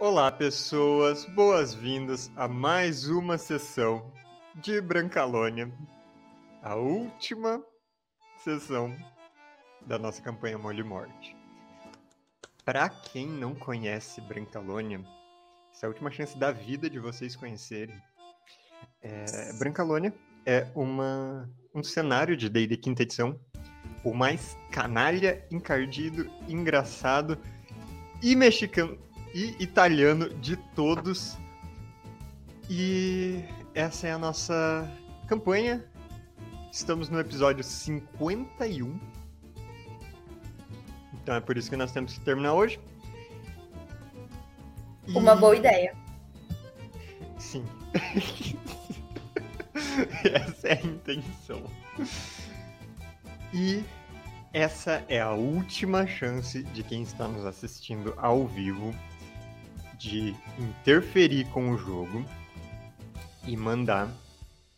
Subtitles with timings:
[0.00, 4.12] Olá, pessoas, boas-vindas a mais uma sessão
[4.54, 5.72] de Brancalônia,
[6.62, 7.60] a última
[8.36, 8.96] sessão
[9.84, 11.36] da nossa campanha Molho Morte.
[12.64, 15.04] Para quem não conhece Brancalônia,
[15.72, 18.00] essa é a última chance da vida de vocês conhecerem.
[19.02, 20.14] É, Brancalônia
[20.46, 23.36] é uma, um cenário de D&D quinta edição,
[24.04, 27.36] o mais canalha, encardido, engraçado
[28.22, 31.36] e mexicano e italiano de todos.
[32.68, 34.90] E essa é a nossa
[35.26, 35.84] campanha.
[36.72, 38.98] Estamos no episódio 51.
[41.14, 42.80] Então é por isso que nós temos que terminar hoje.
[45.08, 45.94] Uma boa ideia.
[47.38, 47.64] Sim.
[50.24, 51.62] essa é a intenção.
[53.52, 53.82] E
[54.52, 58.94] essa é a última chance de quem está nos assistindo ao vivo
[59.98, 62.24] de interferir com o jogo
[63.46, 64.08] e mandar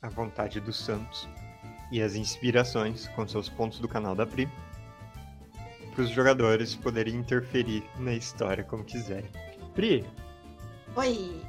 [0.01, 1.29] a vontade dos santos
[1.93, 4.49] e as inspirações com seus pontos do canal da Pri
[5.95, 9.29] para os jogadores poderem interferir na história como quiserem.
[9.75, 10.07] Pri,
[10.97, 11.43] Oi!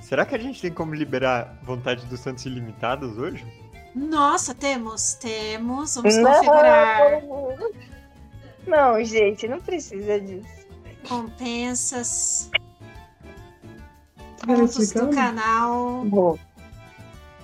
[0.00, 3.44] será que a gente tem como liberar vontade dos santos ilimitadas hoje?
[3.94, 5.96] Nossa, temos, temos.
[5.96, 7.20] Vamos configurar
[8.66, 10.66] Não, gente, não precisa disso.
[11.02, 12.50] recompensas,
[14.38, 16.38] pontos do canal, Vou.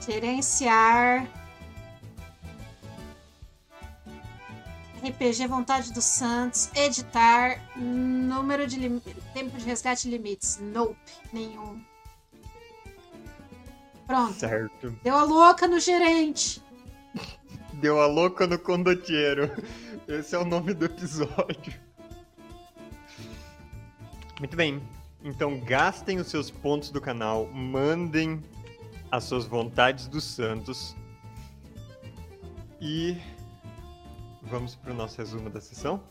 [0.00, 1.28] gerenciar.
[5.06, 9.02] RPG Vontade dos Santos, editar, número de lim...
[9.34, 10.58] tempo de resgate limites.
[10.60, 10.96] Nope,
[11.30, 11.78] nenhum.
[14.06, 14.32] Pronto.
[14.32, 14.98] Certo.
[15.02, 16.62] Deu a louca no gerente.
[17.74, 19.50] Deu a louca no condottiero.
[20.08, 21.74] Esse é o nome do episódio.
[24.38, 24.82] Muito bem.
[25.24, 28.44] Então gastem os seus pontos do canal, mandem
[29.10, 30.94] as suas vontades dos santos.
[32.78, 33.16] E
[34.42, 36.02] vamos para o nosso resumo da sessão.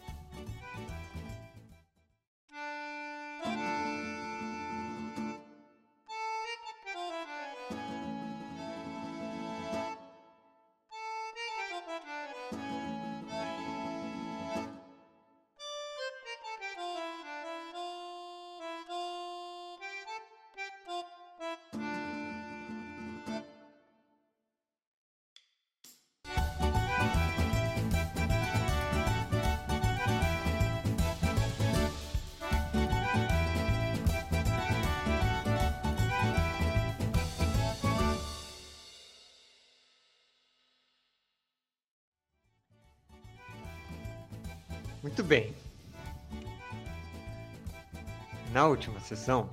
[48.63, 49.49] Na última sessão,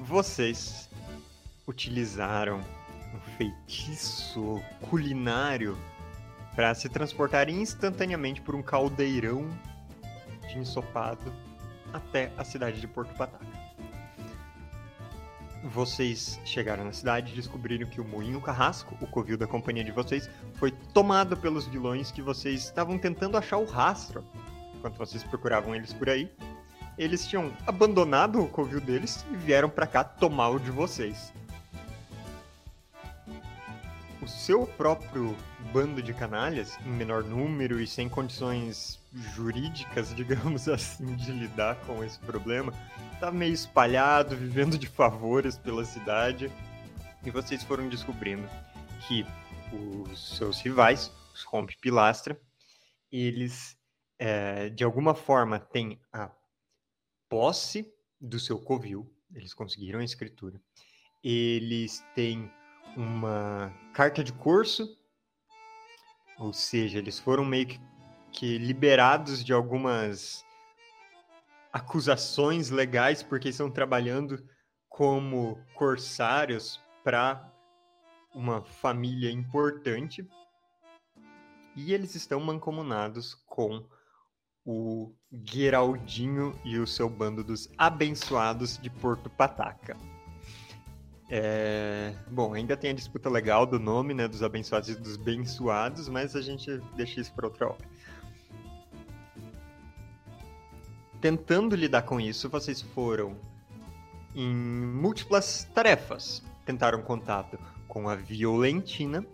[0.00, 0.90] vocês
[1.68, 2.58] utilizaram
[3.14, 5.78] um feitiço culinário
[6.56, 9.48] para se transportarem instantaneamente por um caldeirão
[10.48, 11.32] de ensopado
[11.92, 13.46] até a cidade de Porto Pataca.
[15.62, 19.92] Vocês chegaram na cidade e descobriram que o Moinho Carrasco, o covil da companhia de
[19.92, 24.24] vocês, foi tomado pelos vilões que vocês estavam tentando achar o rastro.
[24.74, 26.28] Enquanto vocês procuravam eles por aí,
[26.98, 31.32] eles tinham abandonado o covil deles e vieram pra cá tomar o de vocês.
[34.20, 35.36] O seu próprio
[35.72, 39.00] bando de canalhas, em menor número e sem condições
[39.34, 42.72] jurídicas, digamos assim, de lidar com esse problema,
[43.18, 46.52] tá meio espalhado, vivendo de favores pela cidade.
[47.24, 48.48] E vocês foram descobrindo
[49.06, 49.26] que
[49.72, 52.38] os seus rivais, os Rompe Pilastra,
[53.10, 53.76] eles
[54.18, 56.30] eh, de alguma forma têm a
[57.32, 60.60] posse do seu covil, eles conseguiram a escritura.
[61.24, 62.52] Eles têm
[62.94, 64.86] uma carta de curso,
[66.38, 67.80] ou seja, eles foram meio que,
[68.32, 70.44] que liberados de algumas
[71.72, 74.46] acusações legais porque estão trabalhando
[74.86, 77.50] como corsários para
[78.34, 80.28] uma família importante.
[81.74, 83.88] E eles estão mancomunados com
[84.64, 85.12] o
[85.44, 89.96] Geraldinho e o seu bando dos abençoados de Porto Pataca.
[91.28, 96.08] É, Bom, ainda tem a disputa legal do nome, né, dos abençoados e dos bençoados,
[96.08, 97.92] mas a gente deixa isso para outra hora.
[101.20, 103.36] Tentando lidar com isso, vocês foram
[104.34, 106.42] em múltiplas tarefas.
[106.66, 109.24] Tentaram contato com a Violentina,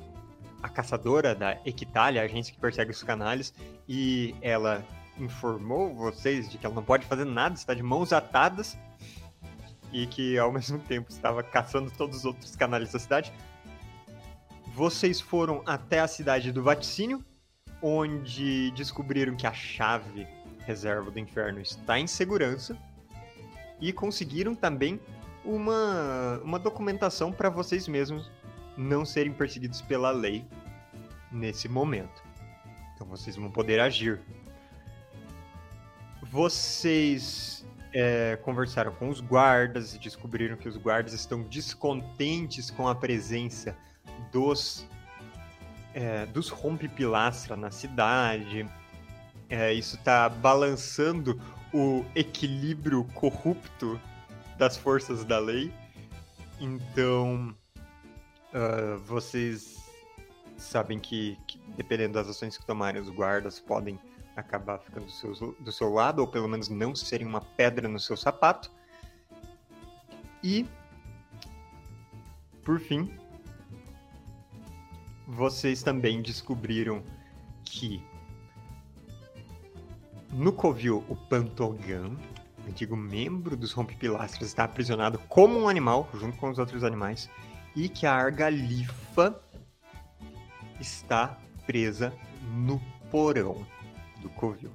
[0.62, 3.54] a caçadora da Equitalia, a agência que persegue os canalhas,
[3.88, 4.84] e ela
[5.18, 8.78] informou vocês de que ela não pode fazer nada, está de mãos atadas.
[9.92, 13.32] e que ao mesmo tempo estava caçando todos os outros canais da cidade.
[14.74, 17.24] Vocês foram até a cidade do Vaticínio,
[17.82, 20.26] onde descobriram que a chave
[20.60, 22.76] reserva do inferno está em segurança
[23.80, 25.00] e conseguiram também
[25.44, 28.30] uma, uma documentação para vocês mesmos
[28.76, 30.44] não serem perseguidos pela lei
[31.32, 32.22] nesse momento.
[32.94, 34.20] Então vocês vão poder agir.
[36.30, 42.94] Vocês é, conversaram com os guardas e descobriram que os guardas estão descontentes com a
[42.94, 43.76] presença
[44.30, 44.86] dos
[45.94, 48.68] é, dos rompe-pilastra na cidade.
[49.48, 51.40] É, isso está balançando
[51.72, 54.00] o equilíbrio corrupto
[54.58, 55.72] das forças da lei.
[56.60, 57.54] Então,
[58.52, 59.76] uh, vocês
[60.56, 63.98] sabem que, que, dependendo das ações que tomarem, os guardas podem
[64.38, 67.98] acabar ficando do seu, do seu lado, ou pelo menos não serem uma pedra no
[67.98, 68.70] seu sapato.
[70.42, 70.66] E,
[72.62, 73.10] por fim,
[75.26, 77.02] vocês também descobriram
[77.64, 78.02] que
[80.30, 82.16] no Covil o Pantogan,
[82.66, 87.28] antigo membro dos Rompe-Pilastras, está aprisionado como um animal, junto com os outros animais,
[87.74, 89.42] e que a Argalifa
[90.78, 92.12] está presa
[92.52, 92.80] no
[93.10, 93.66] porão
[94.20, 94.70] do Covil.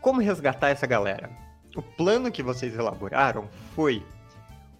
[0.00, 1.30] Como resgatar essa galera?
[1.74, 4.04] O plano que vocês elaboraram foi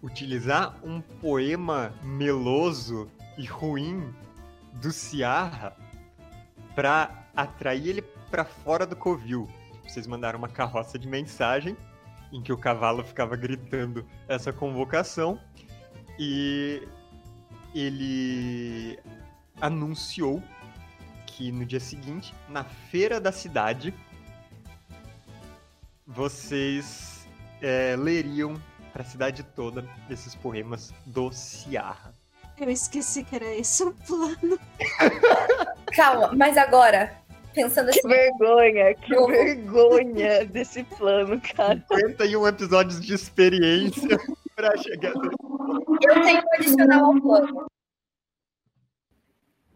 [0.02, 4.14] utilizar um poema meloso e ruim
[4.74, 5.74] do Ciarra
[6.74, 9.48] para atrair ele para fora do covil.
[9.82, 11.76] Vocês mandaram uma carroça de mensagem
[12.32, 15.38] em que o cavalo ficava gritando essa convocação
[16.18, 16.86] e
[17.74, 18.98] ele
[19.60, 20.42] anunciou
[21.36, 23.92] que no dia seguinte, na feira da cidade,
[26.06, 27.26] vocês
[27.60, 28.60] é, leriam
[28.92, 32.14] para a cidade toda esses poemas do Ciarra.
[32.56, 34.58] Eu esqueci que era esse o plano.
[35.96, 37.20] Calma, mas agora,
[37.52, 38.00] pensando assim.
[38.00, 41.84] Que vergonha, que vergonha desse plano, cara.
[41.92, 44.16] 51 episódios de experiência
[44.54, 45.14] pra chegar.
[45.14, 47.66] Eu tenho que adicionar ao plano.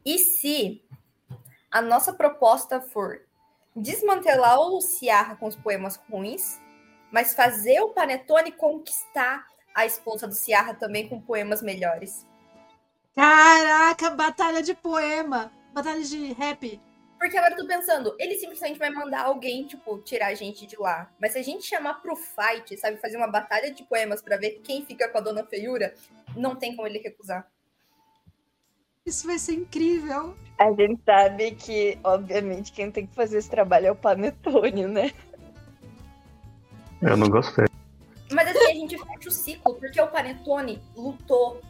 [0.05, 0.88] E se
[1.71, 3.21] a nossa proposta for
[3.75, 6.61] desmantelar o Luciarra com os poemas ruins,
[7.11, 12.27] mas fazer o Panetone conquistar a esposa do Ciarra também com poemas melhores?
[13.15, 16.81] Caraca, batalha de poema, batalha de rap.
[17.19, 20.77] Porque agora eu tô pensando, ele simplesmente vai mandar alguém, tipo, tirar a gente de
[20.77, 21.11] lá.
[21.21, 24.61] Mas se a gente chamar pro fight, sabe, fazer uma batalha de poemas para ver
[24.63, 25.95] quem fica com a dona feiura,
[26.37, 27.51] não tem como ele recusar.
[29.09, 30.35] Isso vai ser incrível.
[30.59, 35.13] A gente sabe que, obviamente, quem tem que fazer esse trabalho é o Panetone, né?
[37.01, 37.65] Eu não gostei.
[38.31, 41.63] Mas assim, a gente fecha o ciclo, porque o Panetone lutou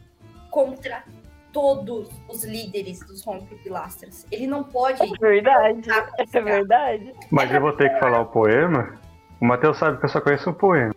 [0.51, 1.05] contra
[1.53, 4.27] todos os líderes dos rompe-pilastras.
[4.33, 5.01] Ele não pode.
[5.01, 5.89] É verdade.
[6.19, 7.15] É verdade.
[7.31, 8.99] Mas eu vou ter que falar o poema?
[9.41, 10.93] O Matheus sabe que eu só conheço o poema.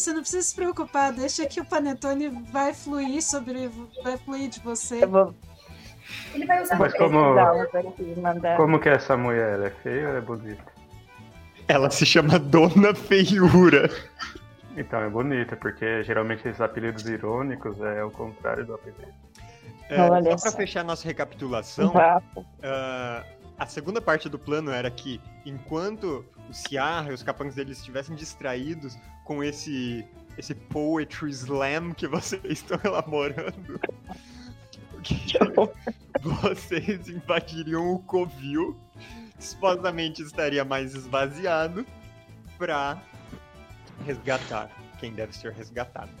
[0.00, 1.12] Você não precisa se preocupar.
[1.12, 3.70] Deixa que o Panetone vai fluir sobre.
[4.02, 5.04] vai fluir de você.
[5.06, 5.34] Vou...
[6.34, 7.18] Ele vai usar Mas como,
[8.56, 9.54] como que é essa mulher?
[9.54, 10.64] Ela é feia ou é bonita?
[11.68, 13.88] Ela se chama Dona Feiura.
[14.76, 19.12] Então, é bonita, porque geralmente esses apelidos irônicos é o contrário do apelido.
[19.88, 19.96] É,
[20.38, 23.24] só para fechar nossa recapitulação, uh,
[23.60, 28.16] a segunda parte do plano era que enquanto o Ciarra e os capangas deles estivessem
[28.16, 30.02] distraídos com esse,
[30.38, 33.78] esse poetry slam que vocês estão elaborando,
[36.22, 38.80] vocês invadiriam o covil,
[39.38, 41.84] supostamente estaria mais esvaziado,
[42.56, 43.02] para
[44.06, 46.12] resgatar quem deve ser resgatado.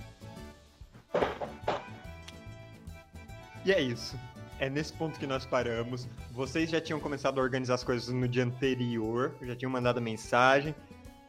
[3.64, 4.18] E é isso.
[4.60, 6.06] É nesse ponto que nós paramos.
[6.32, 10.74] Vocês já tinham começado a organizar as coisas no dia anterior, já tinham mandado mensagem.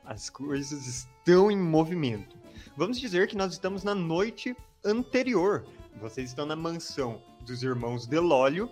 [0.03, 2.37] As coisas estão em movimento.
[2.75, 5.65] Vamos dizer que nós estamos na noite anterior.
[6.01, 8.69] Vocês estão na mansão dos irmãos Delólio,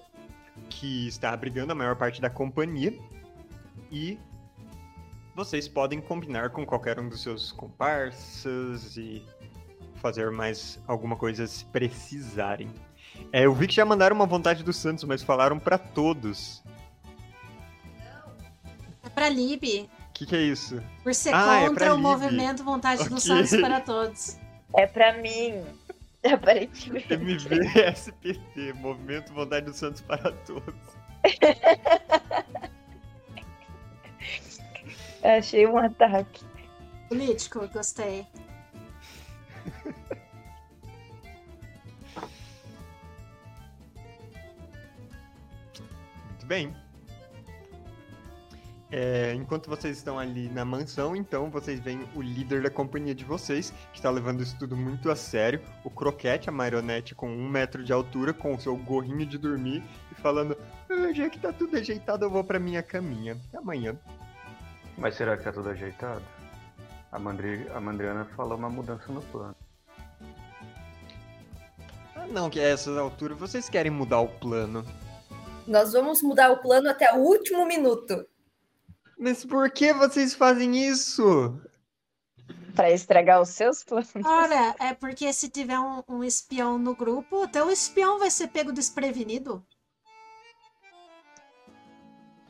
[0.69, 2.93] que está abrigando a maior parte da companhia.
[3.89, 4.19] E
[5.37, 9.25] vocês podem combinar com qualquer um dos seus comparsas e
[10.01, 12.69] fazer mais alguma coisa se precisarem.
[13.31, 16.63] É, eu vi que já mandaram uma vontade do Santos, mas falaram para todos.
[19.03, 19.63] É pra Lib.
[19.63, 20.81] O que, que, é isso?
[21.03, 22.03] Por ser ah, contra é o Lib.
[22.03, 23.13] movimento Vontade okay.
[23.13, 24.37] do Santos para todos.
[24.75, 25.63] É pra mim.
[26.23, 27.13] Aparentemente.
[27.13, 30.75] MVSPT, Movimento Vontade do Santos para todos.
[35.23, 36.43] Achei um ataque.
[37.07, 38.25] Político, gostei.
[46.49, 46.75] Bem.
[48.91, 53.23] É, enquanto vocês estão ali na mansão, então vocês veem o líder da companhia de
[53.23, 55.61] vocês, que está levando isso tudo muito a sério.
[55.83, 59.83] O Croquete, a marionete com um metro de altura, com o seu gorrinho de dormir,
[60.11, 60.57] e falando:
[60.89, 63.37] ah, já que tá tudo ajeitado, eu vou pra minha caminha.
[63.47, 63.95] Até amanhã.
[64.97, 66.23] Mas será que tá tudo ajeitado?
[67.11, 67.69] A, Mandri...
[67.69, 69.55] a Mandriana falou uma mudança no plano.
[72.15, 74.83] Ah, não, que a essas alturas vocês querem mudar o plano.
[75.69, 78.27] Nós vamos mudar o plano até o último minuto.
[79.15, 81.61] Mas por que vocês fazem isso?
[82.75, 84.09] Pra estragar os seus planos.
[84.25, 88.47] Ora, é porque se tiver um, um espião no grupo, até o espião vai ser
[88.47, 89.63] pego desprevenido.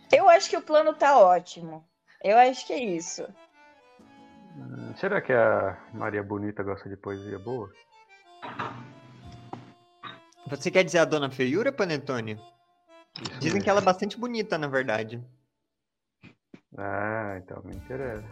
[0.09, 1.85] Eu acho que o plano tá ótimo.
[2.23, 3.27] Eu acho que é isso.
[4.55, 7.69] Hum, será que a Maria Bonita gosta de poesia boa?
[10.47, 12.39] Você quer dizer a Dona Feiura, Panetone?
[13.39, 15.23] Dizem que ela é bastante bonita, na verdade.
[16.77, 18.27] Ah, então me interessa.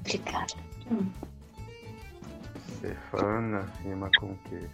[0.00, 0.54] Obrigada.
[2.76, 4.68] Stefana, rima com o quê?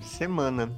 [0.00, 0.70] Semana.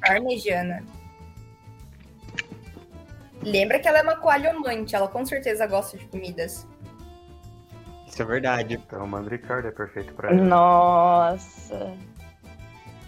[0.00, 0.84] Parmejana.
[3.42, 6.66] Lembra que ela é uma coalhomante, ela com certeza gosta de comidas.
[8.20, 8.74] Isso é verdade.
[8.74, 10.42] Então o Mandricardo é perfeito pra ela.
[10.42, 11.96] Nossa.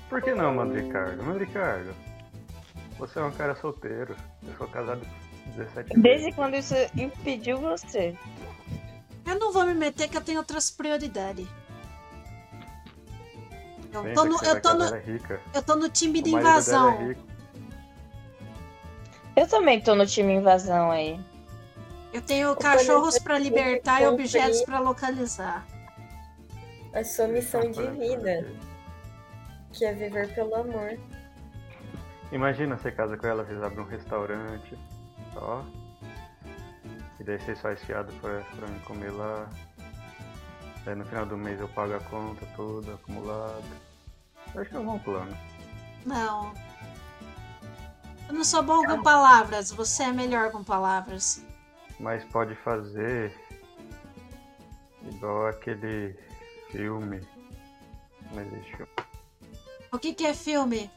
[0.09, 1.23] Por que não, Mandricardo?
[1.23, 1.95] Mandricardo,
[2.99, 4.17] você é um cara solteiro.
[4.43, 6.35] Eu sou casado com 17 Desde vezes.
[6.35, 8.17] quando isso impediu você?
[9.27, 11.47] Eu não vou me meter que eu tenho outras prioridades.
[13.93, 15.03] Eu Pensa tô no, eu tô no, é
[15.55, 16.91] eu tô no time de dela invasão.
[19.37, 19.43] é.
[19.43, 21.21] Eu também tô no time invasão aí.
[22.13, 25.67] Eu tenho O cachorros tem libertar e objetos pra localizar.
[26.93, 28.47] A sua missão de vida,
[29.73, 30.99] que é viver pelo amor.
[32.31, 34.79] Imagina você casa com ela, vocês abrem um restaurante,
[35.37, 35.63] ó.
[37.19, 39.49] E daí vocês fazem fiado pra, pra mim comer lá.
[40.85, 43.63] Daí no final do mês eu pago a conta toda, acumulada.
[44.55, 45.39] Eu acho que é um bom plano.
[46.05, 46.53] Não.
[48.29, 51.43] Eu não sou bom com palavras, você é melhor com palavras.
[52.03, 53.33] Mas pode fazer
[55.11, 56.15] igual aquele
[56.71, 57.21] filme.
[58.33, 58.93] Não existe filme.
[59.93, 60.91] O que, que é filme?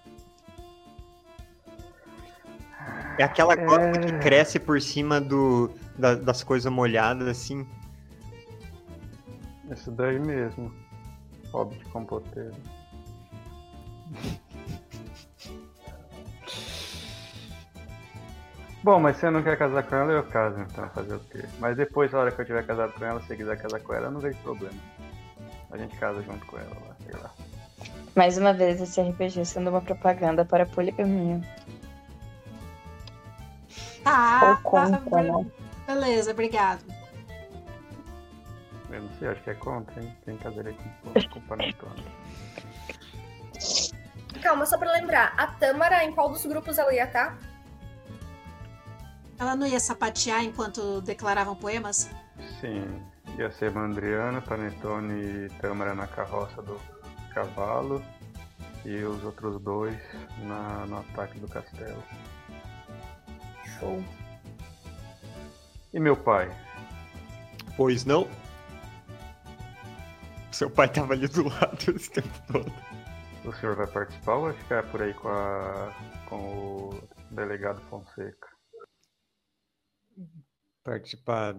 [3.18, 4.20] É aquela gota que É.
[4.20, 7.66] cresce por cima do, da- das coisas molhadas, assim.
[9.72, 10.74] Isso daí mesmo.
[11.52, 12.56] Hobbit compoteiro.
[18.86, 21.44] Bom, mas se você não quer casar com ela, eu caso, então fazer o quê?
[21.58, 23.92] Mas depois, na hora que eu tiver casado com ela, se você quiser casar com
[23.96, 24.77] ela, eu não vejo problema.
[25.72, 27.32] A gente casa junto com ela lá, sei lá.
[28.15, 31.42] Mais uma vez, esse RPG sendo uma propaganda para a poligamia.
[34.04, 34.50] Tá.
[34.51, 35.46] Ou contra, ah, be- né?
[35.88, 36.84] Beleza, obrigado.
[38.92, 40.15] Eu não sei, acho que é contra, hein?
[40.25, 42.06] Tem cadeira com, com panetone.
[44.44, 47.36] Calma, só pra lembrar, a Tâmara, em qual dos grupos ela ia tá?
[49.38, 52.10] Ela não ia sapatear enquanto declaravam poemas?
[52.62, 52.86] Sim,
[53.38, 55.13] ia ser Mandriana, Panetone
[55.46, 56.80] e Tâmara na carroça do
[57.34, 58.01] cavalo
[58.86, 59.98] e os outros dois
[60.44, 62.01] na, no ataque do castelo.
[63.80, 64.04] Show.
[65.94, 66.50] E meu pai?
[67.75, 68.30] Pois não?
[70.51, 72.72] Seu pai tava ali do lado esse tempo todo.
[73.44, 75.94] O senhor vai participar ou vai ficar por aí com, a,
[76.30, 78.55] com o delegado Fonseca?
[80.86, 81.56] Participar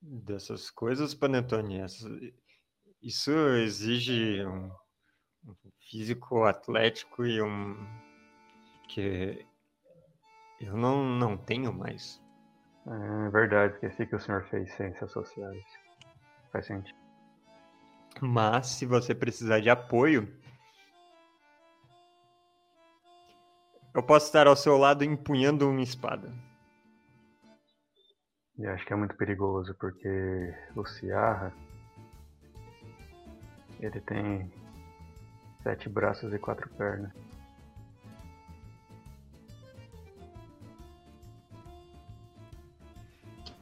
[0.00, 1.82] dessas coisas, Panetone,
[3.02, 4.70] isso exige um,
[5.46, 5.54] um
[5.90, 7.76] físico atlético e um.
[8.88, 9.46] que
[10.58, 12.18] eu não, não tenho mais.
[12.86, 15.62] É verdade, esqueci que o senhor fez ciências sociais.
[16.50, 16.98] Faz sentido.
[18.22, 20.34] Mas se você precisar de apoio,
[23.94, 26.32] eu posso estar ao seu lado empunhando uma espada.
[28.58, 31.52] E acho que é muito perigoso porque o Ciarra
[33.80, 34.50] ele tem
[35.62, 37.12] sete braços e quatro pernas.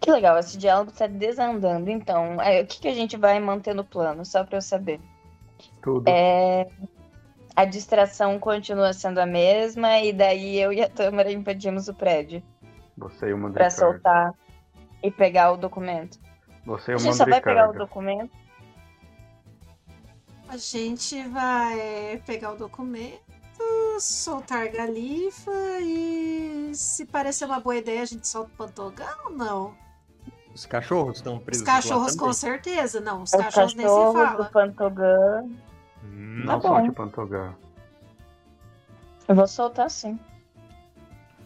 [0.01, 1.91] Que legal, esse diálogo tá desandando.
[1.91, 5.01] Então, é, o que, que a gente vai manter no plano, só pra eu saber?
[5.83, 6.09] Tudo.
[6.09, 6.67] É,
[7.55, 12.43] A distração continua sendo a mesma, e daí eu e a Tâmara invadimos o prédio
[12.97, 13.75] Você e pra Mandricardo.
[13.75, 14.35] soltar
[15.03, 16.19] e pegar o documento.
[16.67, 18.31] Você A o gente só vai pegar o documento.
[20.49, 23.21] A gente vai pegar o documento,
[24.01, 29.31] soltar a galifa e se parecer uma boa ideia, a gente solta o pantogão ou
[29.31, 29.75] não?
[30.53, 33.23] Os cachorros estão Os presos cachorros lá com certeza, não.
[33.23, 34.45] Os Os cachorros nem se cachorros do fala.
[34.47, 35.43] Pantogan.
[36.05, 36.91] Hum, Não Tá solte bom.
[36.91, 37.57] o Pantogão.
[39.29, 40.19] Eu vou soltar sim.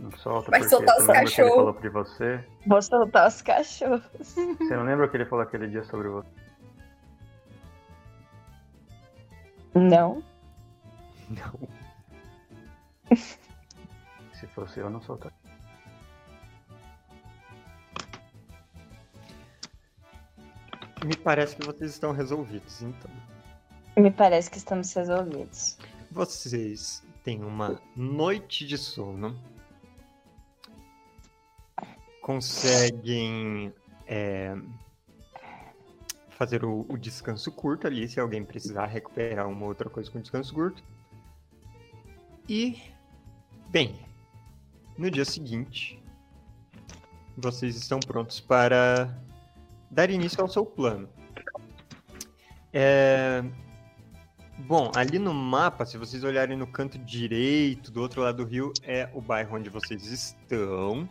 [0.01, 1.55] Não solta, Vai porque soltar os cachorros.
[1.55, 2.45] falou pra você?
[2.67, 4.03] Vou soltar os cachorros.
[4.19, 6.29] Você não lembra o que ele falou aquele dia sobre você?
[9.75, 10.23] Não.
[11.29, 11.69] Não.
[14.35, 15.37] Se fosse eu, não soltaria.
[21.05, 23.11] Me parece que vocês estão resolvidos, então.
[23.97, 25.77] Me parece que estamos resolvidos.
[26.11, 29.39] Vocês têm uma noite de sono.
[32.25, 33.71] Conseguem
[34.07, 34.57] é,
[36.31, 40.55] fazer o, o descanso curto ali, se alguém precisar recuperar uma outra coisa com descanso
[40.55, 40.83] curto.
[42.49, 42.81] E,
[43.69, 43.95] bem,
[44.97, 46.03] no dia seguinte,
[47.37, 49.15] vocês estão prontos para
[49.91, 51.07] dar início ao seu plano.
[52.73, 53.45] É,
[54.61, 58.73] Bom, ali no mapa, se vocês olharem no canto direito, do outro lado do rio,
[58.83, 61.07] é o bairro onde vocês estão.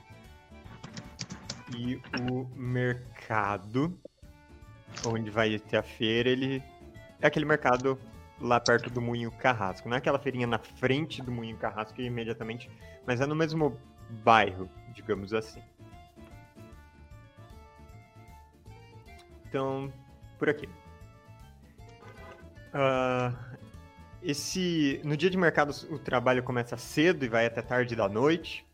[1.75, 3.97] E o mercado,
[5.05, 6.61] onde vai ter a feira, ele
[7.19, 7.99] é aquele mercado
[8.39, 9.87] lá perto do Moinho Carrasco.
[9.87, 12.69] Não é aquela feirinha na frente do Moinho Carrasco imediatamente,
[13.05, 13.77] mas é no mesmo
[14.23, 15.61] bairro, digamos assim.
[19.47, 19.91] Então,
[20.37, 20.67] por aqui.
[22.73, 23.33] Ah,
[24.21, 28.65] esse no dia de mercado o trabalho começa cedo e vai até tarde da noite.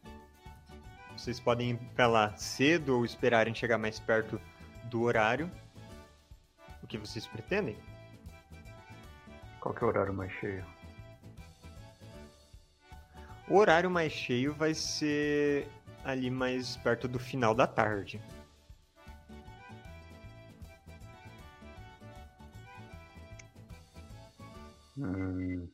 [1.19, 4.39] Vocês podem ir para lá cedo ou esperarem chegar mais perto
[4.85, 5.51] do horário.
[6.81, 7.77] O que vocês pretendem?
[9.59, 10.65] Qual que é o horário mais cheio?
[13.49, 15.67] O horário mais cheio vai ser
[16.05, 18.21] ali mais perto do final da tarde.
[24.97, 25.67] Hum.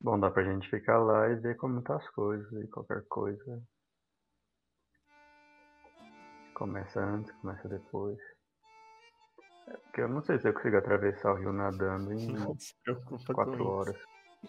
[0.00, 3.62] Bom, dá pra gente ficar lá e ver como tá as coisas e qualquer coisa.
[6.54, 8.18] Começa antes, começa depois.
[9.68, 12.74] É porque eu não sei se eu consigo atravessar o rio nadando em Não se
[12.82, 13.96] preocupa quatro horas.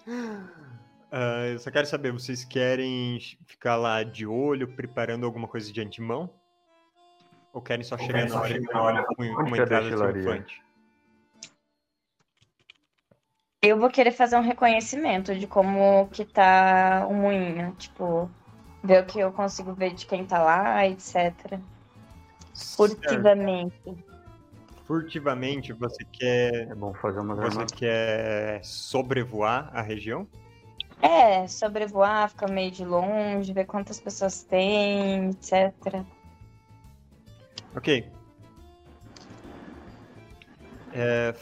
[1.12, 5.82] Ah, eu só quero saber, vocês querem ficar lá de olho, preparando alguma coisa de
[5.82, 6.30] antemão?
[7.52, 10.62] Ou querem só chegar na hora com, com uma entrada triunfante?
[13.62, 17.76] Eu vou querer fazer um reconhecimento de como que tá o moinho.
[17.78, 18.32] Tipo,
[18.82, 21.60] ver o que eu consigo ver de quem tá lá, etc.
[22.54, 22.78] Certo.
[22.78, 24.06] Furtivamente.
[24.86, 30.26] Furtivamente, você quer, É bom fazer umas você quer sobrevoar a região?
[31.02, 36.06] É, sobrevoar, ficar meio de longe, ver quantas pessoas tem, etc.
[37.76, 38.10] Ok.
[40.93, 41.36] É,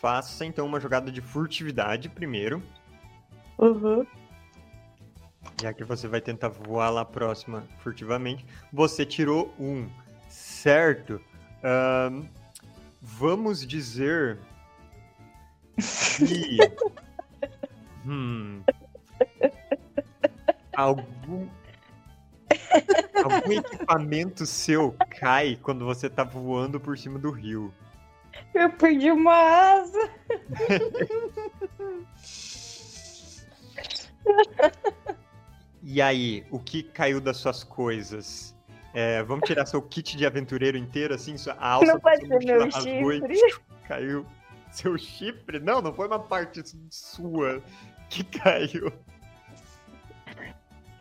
[0.00, 2.62] faça então uma jogada de furtividade primeiro,
[3.58, 4.06] Uhum.
[5.60, 8.44] já que você vai tentar voar lá próxima furtivamente.
[8.72, 9.88] Você tirou um,
[10.28, 11.20] certo?
[11.62, 12.24] Ahn,
[13.02, 14.38] vamos dizer
[16.16, 16.58] que
[18.06, 18.62] hum,
[20.74, 21.46] algum
[23.22, 27.72] algum equipamento seu cai quando você tá voando por cima do rio.
[28.60, 30.10] Eu perdi uma asa.
[35.82, 38.54] E aí, o que caiu das suas coisas?
[38.92, 42.38] É, vamos tirar seu kit de aventureiro inteiro, assim, sua a alça Não pode ser
[42.44, 43.62] meu e chifre.
[43.88, 44.26] caiu.
[44.70, 45.58] Seu chifre?
[45.58, 47.62] Não, não foi uma parte sua
[48.10, 48.92] que caiu.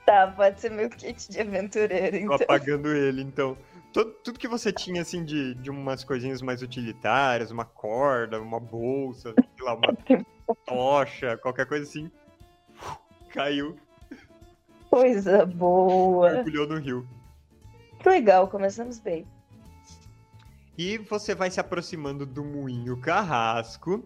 [0.05, 2.37] Tá, pode ser meu kit de aventureiro, Tô então.
[2.41, 3.57] apagando ele, então.
[3.91, 8.59] Tudo, tudo que você tinha, assim, de, de umas coisinhas mais utilitárias, uma corda, uma
[8.59, 9.93] bolsa, sei lá, uma
[10.65, 12.11] tocha, qualquer coisa assim,
[13.33, 13.77] caiu,
[14.89, 16.31] Coisa boa.
[16.31, 17.07] mergulhou no rio.
[17.99, 19.25] Que legal, começamos bem.
[20.77, 24.03] E você vai se aproximando do moinho carrasco.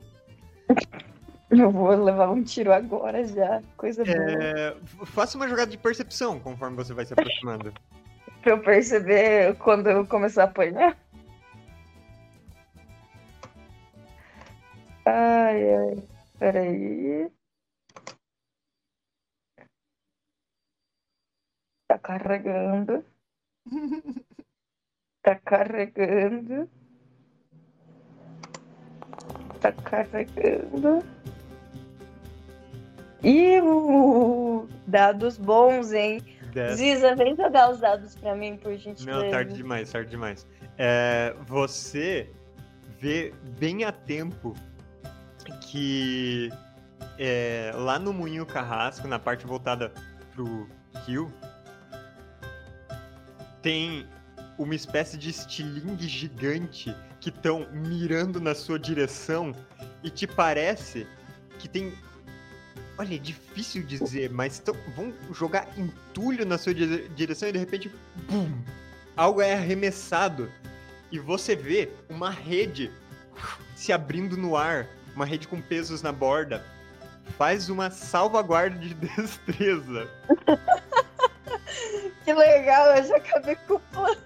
[1.49, 3.61] Eu vou levar um tiro agora já.
[3.77, 4.17] Coisa boa.
[4.17, 7.71] É, f- faça uma jogada de percepção conforme você vai se aproximando.
[8.43, 10.97] Pra eu perceber quando eu começar a apanhar.
[15.05, 16.07] Ai, ai.
[16.37, 17.31] Peraí.
[21.87, 23.05] Tá carregando.
[25.21, 26.69] Tá carregando.
[29.61, 30.99] Tá carregando.
[33.23, 36.21] Uh, dados bons, hein?
[36.53, 36.77] Dez.
[36.77, 39.23] Ziza, vem jogar os dados pra mim, por gentileza.
[39.23, 40.45] Não, tarde demais, tarde demais.
[40.77, 42.29] É, você
[42.99, 44.53] vê bem a tempo
[45.61, 46.49] que
[47.17, 49.91] é, lá no Moinho Carrasco, na parte voltada
[50.33, 50.67] pro
[51.05, 51.31] rio,
[53.61, 54.05] tem
[54.57, 59.53] uma espécie de estilingue gigante que estão mirando na sua direção
[60.03, 61.07] e te parece
[61.59, 61.93] que tem.
[62.97, 67.57] Olha, é difícil dizer, mas tão- vão jogar entulho na sua dire- direção e de
[67.59, 67.91] repente,
[68.29, 68.51] bum,
[69.17, 70.51] algo é arremessado
[71.11, 72.91] e você vê uma rede
[73.75, 76.63] se abrindo no ar, uma rede com pesos na borda.
[77.37, 80.07] Faz uma salvaguarda de destreza.
[82.23, 84.17] Que legal, eu já acabei com o plano.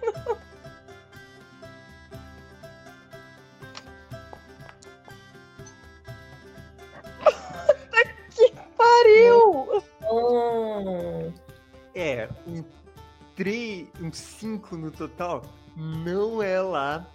[10.12, 11.34] Hum,
[11.94, 12.64] É, um
[13.36, 15.44] 3, um 5 no total
[15.76, 17.06] não é lá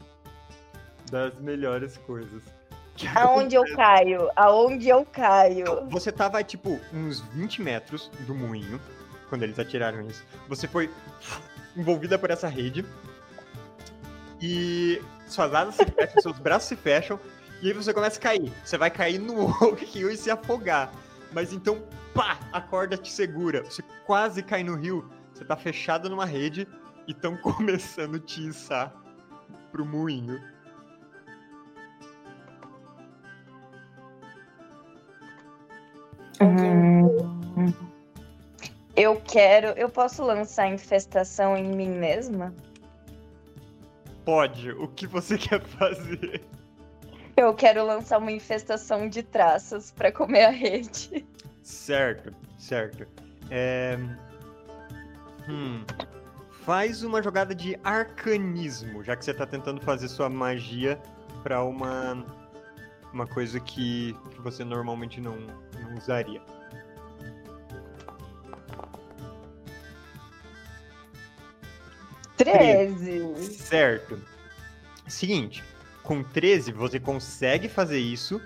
[1.11, 2.43] das melhores coisas.
[3.17, 4.31] Aonde eu caio?
[4.37, 5.89] Aonde eu caio?
[5.89, 8.81] Você tava, tipo, uns 20 metros do moinho,
[9.29, 10.25] quando eles atiraram isso.
[10.49, 10.91] Você foi
[11.77, 12.85] envolvida por essa rede.
[14.41, 17.19] E suas asas se fecham, seus braços se fecham.
[17.63, 18.53] E aí você começa a cair.
[18.65, 20.93] Você vai cair no rio e se afogar.
[21.33, 21.83] Mas então,
[22.15, 23.65] pá, a corda te segura.
[23.65, 25.11] Você quase cai no rio.
[25.33, 26.69] Você tá fechado numa rede
[27.07, 28.95] e estão começando a te içar
[29.71, 30.41] pro moinho.
[36.41, 37.73] Hum.
[38.95, 39.69] Eu quero.
[39.69, 42.55] Eu posso lançar infestação em mim mesma?
[44.25, 46.45] Pode, o que você quer fazer?
[47.37, 51.25] Eu quero lançar uma infestação de traças pra comer a rede.
[51.63, 53.07] Certo, certo.
[53.51, 53.99] É...
[55.49, 55.85] Hum.
[56.65, 61.01] Faz uma jogada de arcanismo, já que você tá tentando fazer sua magia
[61.43, 62.25] pra uma
[63.13, 66.41] uma coisa que, que você normalmente não, não usaria.
[72.37, 73.53] Treze.
[73.53, 74.21] Certo.
[75.07, 75.63] Seguinte,
[76.13, 78.39] com 13 você consegue fazer isso,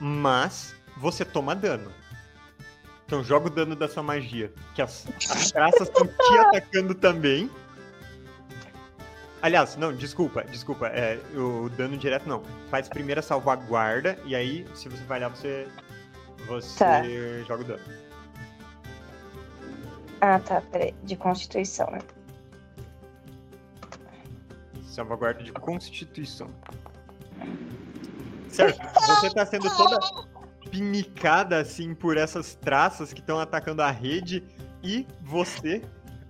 [0.00, 1.92] mas você toma dano.
[3.04, 4.50] Então joga o dano da sua magia.
[4.74, 7.50] Que as, as traças estão te atacando também.
[9.42, 10.86] Aliás, não, desculpa, desculpa.
[10.88, 12.42] É, o dano direto não.
[12.70, 15.68] Faz primeiro a salvaguarda e aí, se você falhar, você.
[16.48, 17.02] Você Tá.
[17.46, 17.82] joga o dano.
[20.22, 20.62] Ah, tá.
[20.72, 20.94] Peraí.
[21.04, 21.98] De constituição, né?
[24.96, 26.48] Salvaguarda de constituição.
[28.48, 28.80] Certo.
[28.94, 29.98] Você tá sendo toda
[30.70, 34.42] pinicada assim por essas traças que estão atacando a rede
[34.82, 35.82] e você,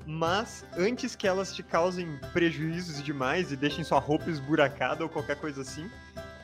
[0.04, 5.36] mas antes que elas te causem prejuízos demais e deixem sua roupa esburacada ou qualquer
[5.36, 5.88] coisa assim,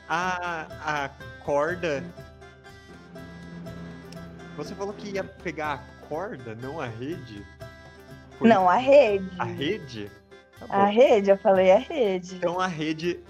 [0.08, 0.68] a,
[1.04, 1.08] a
[1.44, 2.04] corda.
[4.56, 7.44] Você falou que ia pegar a corda, não a rede?
[8.38, 9.28] Foi Não, a rede.
[9.40, 10.21] A rede?
[10.66, 12.37] Tá A rede, eu falei a rede.
[12.37, 13.20] Então a rede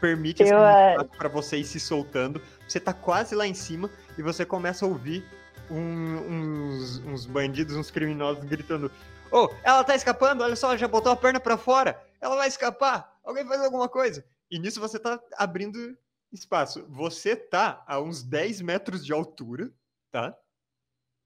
[0.00, 2.40] permite esse Eu, é, para você ir se soltando.
[2.68, 5.24] Você tá quase lá em cima e você começa a ouvir
[5.70, 8.90] um- uns, uns bandidos, uns criminosos gritando:
[9.32, 12.48] Oh, ela tá escapando, olha só, ela já botou a perna pra fora, ela vai
[12.48, 14.24] escapar, alguém faz alguma coisa.
[14.50, 15.96] E nisso você tá abrindo
[16.32, 16.84] espaço.
[16.88, 19.72] Você tá a uns 10 metros de altura,
[20.12, 20.36] tá?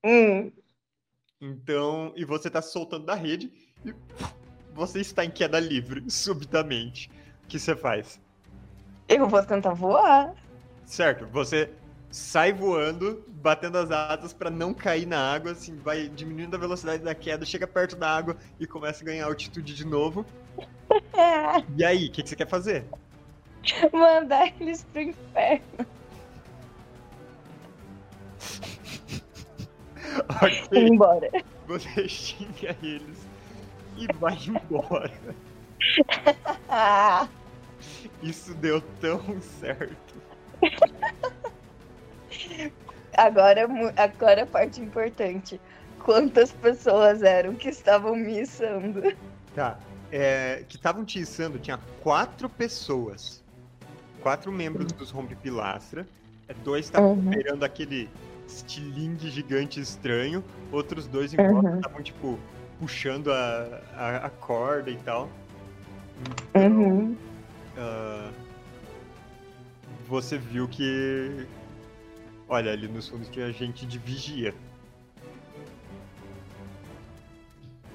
[0.04, 0.50] Hum,
[1.40, 3.50] Então, e você tá se soltando da rede
[3.84, 3.94] e
[4.74, 7.10] você está em queda livre, subitamente.
[7.44, 8.20] O que você faz?
[9.08, 10.34] eu vou tentar voar.
[10.84, 11.70] Certo, você
[12.10, 17.02] sai voando, batendo as asas pra não cair na água, assim, vai diminuindo a velocidade
[17.02, 20.24] da queda, chega perto da água e começa a ganhar altitude de novo.
[21.76, 22.84] E aí, o que, que você quer fazer?
[23.92, 25.86] mandar eles pro inferno.
[30.42, 31.30] Ok, Embora.
[31.66, 33.19] você xinga eles
[34.00, 35.12] e vai embora.
[38.22, 40.14] Isso deu tão certo.
[43.16, 45.60] agora, agora a parte importante.
[45.98, 49.02] Quantas pessoas eram que estavam me içando?
[49.54, 49.78] Tá,
[50.10, 53.42] é, que estavam te içando, tinha quatro pessoas.
[54.22, 56.06] quatro membros dos Rompe Pilastra.
[56.46, 57.28] É, Dois tá Uhum.
[57.28, 58.10] operando aquele
[58.46, 60.44] estilingue gigante estranho.
[60.70, 61.76] Outros dois em volta Uhum.
[61.76, 62.38] estavam, tipo,
[62.80, 65.28] puxando a, a, a corda e tal.
[66.56, 67.16] Uhum.
[67.76, 68.30] Ah,
[70.08, 71.46] você viu que.
[72.48, 74.54] Olha, ali nos fundos tinha gente de vigia.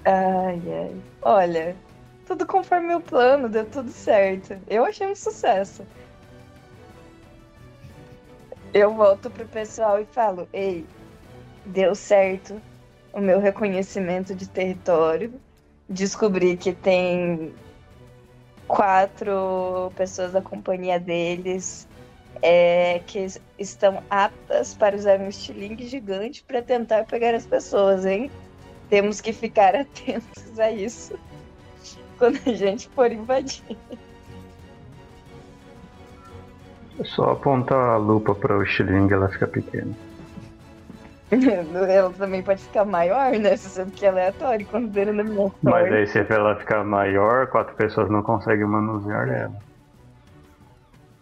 [0.06, 1.02] Ai, ai.
[1.24, 1.76] Olha,
[2.28, 4.58] tudo conforme o plano, deu tudo certo.
[4.68, 5.86] Eu achei um sucesso.
[8.74, 10.86] Eu volto pro pessoal e falo: Ei,
[11.66, 12.62] deu certo
[13.16, 15.34] o meu reconhecimento de território.
[15.88, 17.54] Descobri que tem
[18.68, 21.88] quatro pessoas da companhia deles
[22.42, 28.06] é, que es- estão aptas para usar um estilingue gigante para tentar pegar as pessoas,
[28.06, 28.30] hein?
[28.90, 31.18] Temos que ficar atentos a isso
[32.18, 33.78] quando a gente for invadir.
[37.00, 39.96] É só apontar a lupa para o estilingue ela fica pequena.
[41.90, 43.58] Ela também pode ficar maior, né?
[43.58, 47.76] Você sabe que é aleatório considerando a minha Mas aí se ela ficar maior, quatro
[47.76, 49.56] pessoas não conseguem manusear ela.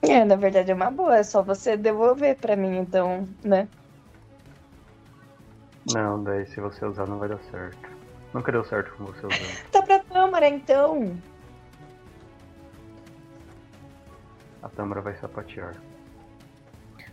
[0.02, 3.70] É, na verdade é uma boa, é só você devolver pra mim, então, né?
[5.94, 7.90] Não, daí se você usar não vai dar certo.
[8.34, 9.64] Nunca deu certo com você usando.
[9.72, 11.18] Tá pra câmara, então.
[14.62, 15.76] A Tâmara vai sapatear.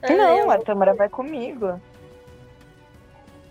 [0.08, 1.80] Não, a câmara vai comigo.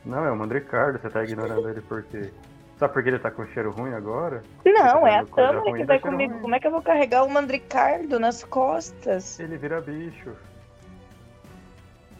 [0.09, 2.31] Não, é o Mandricardo, você tá ignorando ele por quê?
[2.79, 4.41] Sabe por que ele tá com cheiro ruim agora?
[4.65, 5.21] Não, é a
[5.59, 6.31] ruim, que tá vai comigo.
[6.33, 6.41] ruim.
[6.41, 9.39] Como é que eu vou carregar o Mandricardo nas costas?
[9.39, 10.31] Ele vira bicho.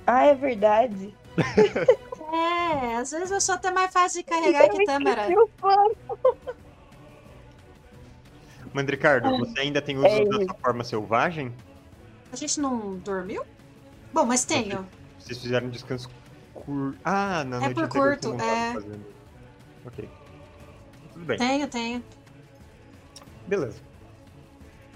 [0.06, 1.16] Ah, é verdade.
[2.32, 5.28] É, às vezes eu sou até mais fácil de carregar Eu que Tâmara.
[5.58, 5.96] plano.
[8.72, 11.52] Mandricardo, você ainda tem uso É da sua forma selvagem?
[12.32, 13.44] A gente não dormiu?
[14.14, 14.88] Bom, mas tenho.
[15.18, 16.08] Vocês fizeram um descanso
[16.64, 17.00] curto.
[17.04, 18.74] Ah, na É por curto, não é.
[18.74, 19.06] fazendo.
[19.86, 20.10] Ok.
[21.14, 21.38] Tudo bem.
[21.38, 22.04] Tenho, tenho.
[23.48, 23.82] Beleza.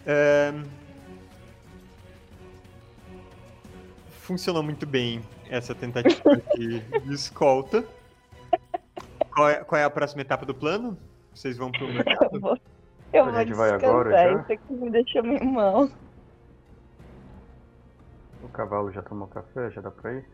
[0.08, 0.64] Ahn,
[4.22, 7.84] Funcionou muito bem essa tentativa de, de escolta.
[9.36, 10.98] Qual é, qual é a próxima etapa do plano?
[11.34, 12.40] Vocês vão pro Eu mercado?
[12.40, 12.58] vou,
[13.12, 13.90] eu A vou gente vai descansar.
[13.90, 14.42] agora já?
[14.42, 15.90] Isso aqui me deixou meio mal.
[18.44, 19.72] O cavalo já tomou café?
[19.72, 20.26] Já dá pra ir?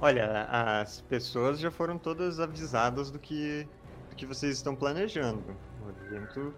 [0.00, 3.68] Olha, as pessoas já foram todas avisadas do que,
[4.08, 5.44] do que vocês estão planejando.
[5.84, 6.54] O evento.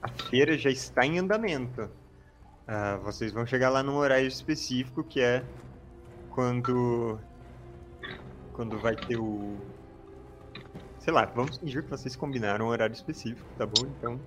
[0.00, 1.90] A feira já está em andamento.
[2.66, 5.44] Ah, vocês vão chegar lá num horário específico que é
[6.30, 7.18] quando.
[8.52, 9.56] Quando vai ter o.
[11.00, 13.84] Sei lá, vamos fingir que vocês combinaram um horário específico, tá bom?
[13.98, 14.20] Então.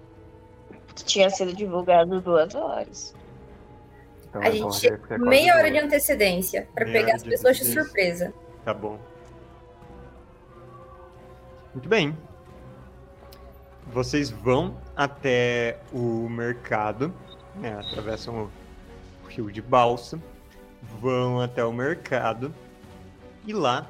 [0.93, 3.15] Tinha sido divulgado duas horas.
[4.35, 7.63] Então, A é gente é meia hora de antecedência Meia pegar as de pessoas de
[7.63, 7.83] antecedência.
[7.83, 8.33] surpresa.
[8.65, 8.99] Tá bom.
[11.73, 12.17] Muito bem.
[13.87, 17.13] Vocês vão até o mercado,
[17.55, 18.49] né, atravessam
[19.23, 20.19] o rio de balsa,
[20.99, 22.53] vão até o mercado
[23.45, 23.87] e lá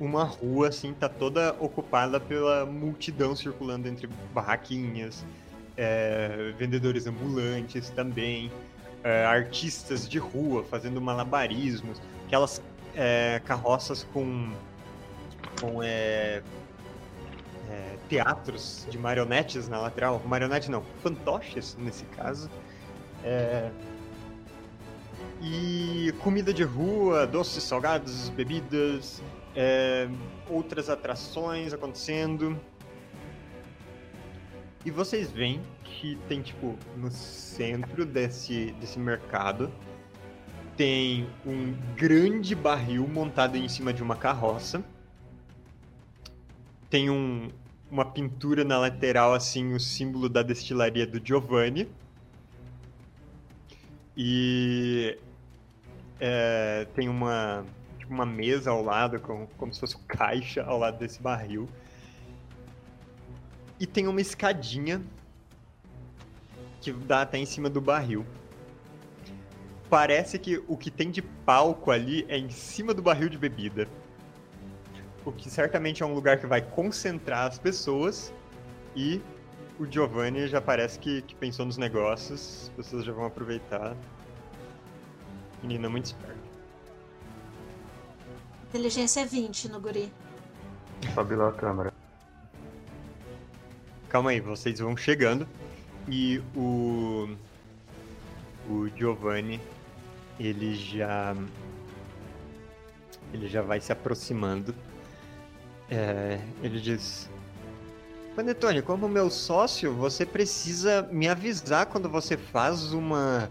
[0.00, 5.24] uma rua assim tá toda ocupada pela multidão circulando entre barraquinhas,
[5.76, 8.50] é, vendedores ambulantes também,
[9.04, 12.62] é, artistas de rua fazendo malabarismos, aquelas
[12.94, 14.52] é, carroças com,
[15.60, 16.42] com é,
[17.68, 20.20] é, teatros de marionetes na lateral.
[20.24, 22.50] Marionete não, fantoches nesse caso.
[23.24, 23.70] É,
[25.40, 29.20] e comida de rua, doces, salgados, bebidas,
[30.48, 32.58] outras atrações acontecendo.
[34.84, 35.60] E vocês veem
[35.92, 39.70] que tem, tipo, no centro desse, desse mercado,
[40.76, 44.82] tem um grande barril montado em cima de uma carroça.
[46.88, 47.48] Tem um,
[47.90, 51.88] uma pintura na lateral, assim, o símbolo da destilaria do Giovanni.
[54.16, 55.18] E
[56.18, 57.64] é, tem uma,
[57.98, 61.68] tipo, uma mesa ao lado, com, como se fosse caixa ao lado desse barril.
[63.78, 65.02] E tem uma escadinha
[66.82, 68.26] que dá até em cima do barril.
[69.88, 73.86] Parece que o que tem de palco ali é em cima do barril de bebida.
[75.24, 78.32] O que certamente é um lugar que vai concentrar as pessoas.
[78.96, 79.22] E
[79.78, 82.62] o Giovanni já parece que, que pensou nos negócios.
[82.64, 83.96] As pessoas já vão aproveitar.
[85.62, 86.42] Menina muito esperta.
[88.70, 90.12] Inteligência é 20 no guri.
[91.14, 91.92] Sobe lá a câmera.
[94.08, 95.46] Calma aí, vocês vão chegando.
[96.08, 97.28] E o.
[98.68, 99.60] O Giovanni,
[100.38, 101.34] ele já.
[103.32, 104.74] Ele já vai se aproximando.
[105.90, 107.28] É, ele diz:
[108.36, 113.50] Panetone, como meu sócio, você precisa me avisar quando você faz uma.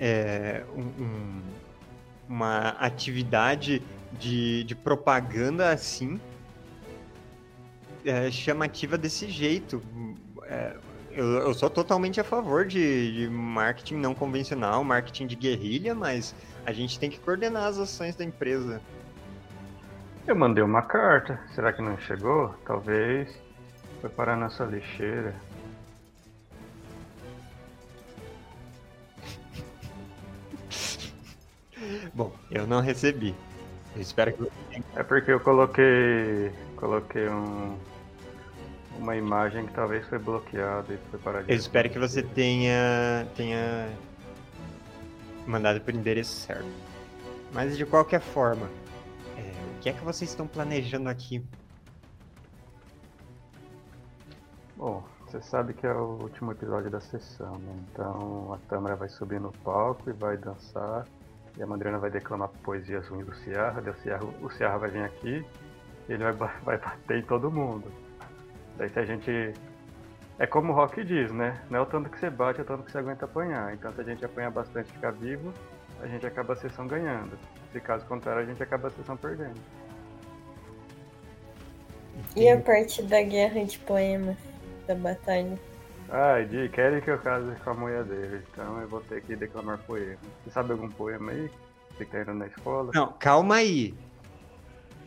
[0.00, 1.42] É, um- um-
[2.26, 3.82] uma atividade
[4.18, 6.18] de, de propaganda assim.
[8.04, 9.82] é, chamativa desse jeito.
[10.44, 10.76] É,
[11.14, 16.34] eu, eu sou totalmente a favor de, de marketing não convencional, marketing de guerrilha, mas
[16.66, 18.80] a gente tem que coordenar as ações da empresa.
[20.26, 21.38] Eu mandei uma carta.
[21.54, 22.54] Será que não chegou?
[22.66, 23.28] Talvez
[24.00, 25.34] foi parar na sua lixeira.
[32.14, 33.34] Bom, eu não recebi.
[33.94, 34.50] Eu espero que.
[34.96, 36.50] É porque eu coloquei.
[36.76, 37.78] Coloquei um.
[38.98, 43.26] Uma imagem que talvez foi bloqueada e foi parar de Eu espero que você tenha.
[43.36, 43.88] tenha.
[45.46, 46.64] mandado por endereço certo.
[47.52, 48.68] Mas de qualquer forma,
[49.36, 49.40] é,
[49.76, 51.44] o que é que vocês estão planejando aqui?
[54.76, 57.74] Bom, você sabe que é o último episódio da sessão, né?
[57.92, 61.06] Então a Tâmara vai subir no palco e vai dançar.
[61.56, 63.80] E a Madriana vai declamar poesias ruins do Ciarra.
[63.80, 65.46] O Ciarra, o Ciarra vai vir aqui
[66.08, 67.90] e ele vai, vai bater em todo mundo.
[68.76, 69.52] Daí se a gente.
[70.38, 71.60] É como o Rock diz, né?
[71.70, 73.72] Não é o tanto que você bate, é o tanto que você aguenta apanhar.
[73.72, 75.52] Então se a gente apanhar bastante e ficar vivo,
[76.00, 77.38] a gente acaba a sessão ganhando.
[77.72, 79.60] Se caso contrário, a gente acaba a sessão perdendo.
[82.36, 84.36] E a parte da guerra de poemas,
[84.86, 85.58] da batalha?
[86.10, 89.34] Ai, Di, querem que eu case com a mulher dele, então eu vou ter que
[89.34, 90.18] declamar poema.
[90.42, 91.50] Você sabe algum poema aí?
[91.90, 92.90] Você que tá indo na escola?
[92.94, 93.94] Não, calma aí.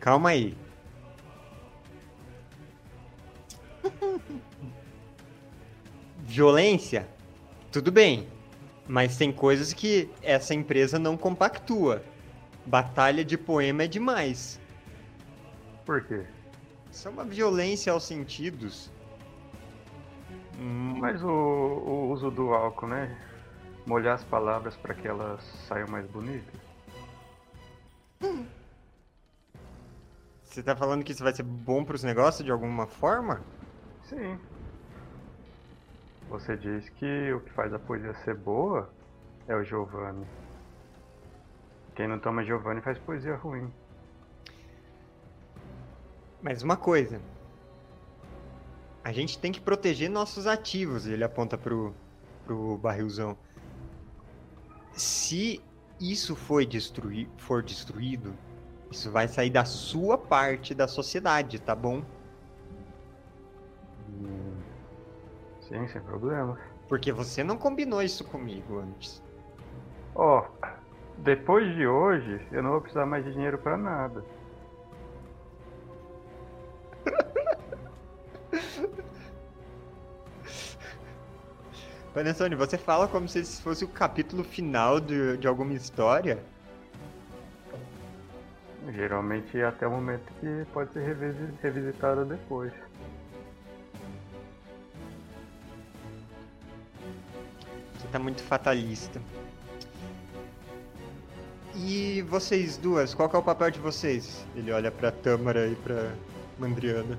[0.00, 0.56] Calma aí.
[6.18, 7.08] Violência?
[7.72, 8.28] Tudo bem.
[8.86, 12.02] Mas tem coisas que essa empresa não compactua.
[12.64, 14.60] Batalha de poema é demais.
[15.84, 16.24] Por quê?
[16.90, 18.90] Isso é uma violência aos sentidos.
[20.58, 23.16] Hum, Mas o, o uso do álcool, né?
[23.86, 26.60] Molhar as palavras para que elas saiam mais bonitas.
[30.42, 33.44] Você tá falando que isso vai ser bom pros negócios de alguma forma?
[34.08, 34.38] Sim.
[36.30, 38.90] Você diz que o que faz a poesia ser boa
[39.46, 40.26] é o Giovanni.
[41.94, 43.70] Quem não toma Giovanni faz poesia ruim.
[46.40, 47.20] Mas uma coisa.
[49.04, 51.06] A gente tem que proteger nossos ativos.
[51.06, 51.94] Ele aponta pro,
[52.46, 53.36] pro barrilzão.
[54.92, 55.62] Se
[56.00, 58.34] isso foi destruí for destruído,
[58.90, 62.02] isso vai sair da sua parte da sociedade, tá bom?
[65.60, 66.58] Sim, sem problema.
[66.88, 69.22] Porque você não combinou isso comigo antes.
[70.14, 70.44] Ó,
[71.18, 74.24] depois de hoje, eu não vou precisar mais de dinheiro pra nada.
[82.14, 86.42] Panessone, você fala como se esse fosse o capítulo final de, de alguma história.
[88.90, 92.72] Geralmente até o momento que pode ser revisi- revisitado depois.
[98.10, 99.20] Tá muito fatalista.
[101.74, 104.44] E vocês duas, qual é o papel de vocês?
[104.56, 106.12] Ele olha pra Tâmara e pra
[106.58, 107.18] Mandriana.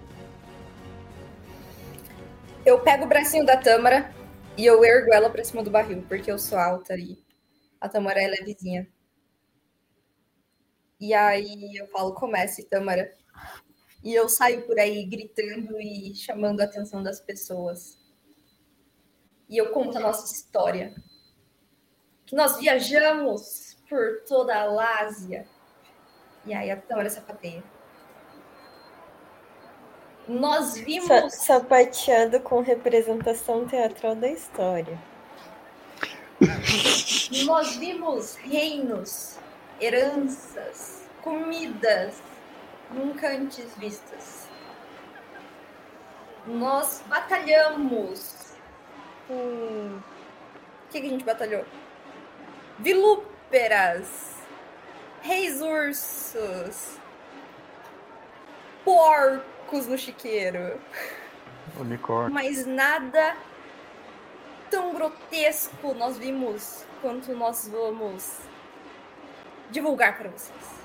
[2.66, 4.14] Eu pego o bracinho da Tâmara
[4.58, 7.18] e eu ergo ela pra cima do barril, porque eu sou alta e
[7.80, 8.88] a Tâmara é levezinha.
[11.00, 13.16] E aí eu falo, comece, Tâmara.
[14.04, 17.99] E eu saio por aí gritando e chamando a atenção das pessoas.
[19.50, 20.94] E eu conto a nossa história.
[22.26, 25.48] Que nós viajamos por toda a Lásia.
[26.46, 27.64] E aí a Tâmara sapateia.
[30.28, 31.34] Nós Sa vimos.
[31.34, 35.00] sapateado com representação teatral da história.
[37.46, 39.40] Nós vimos reinos,
[39.82, 42.22] heranças, comidas
[42.92, 44.48] nunca antes vistas.
[46.46, 48.49] Nós batalhamos.
[49.30, 50.02] O
[50.90, 51.64] que, que a gente batalhou?
[52.80, 54.36] Vilúperas,
[55.22, 56.98] reis ursos,
[58.84, 60.80] porcos no chiqueiro.
[61.78, 62.34] Unicórnio.
[62.34, 63.36] Mas nada
[64.70, 68.40] tão grotesco nós vimos quanto nós vamos
[69.70, 70.80] divulgar para vocês.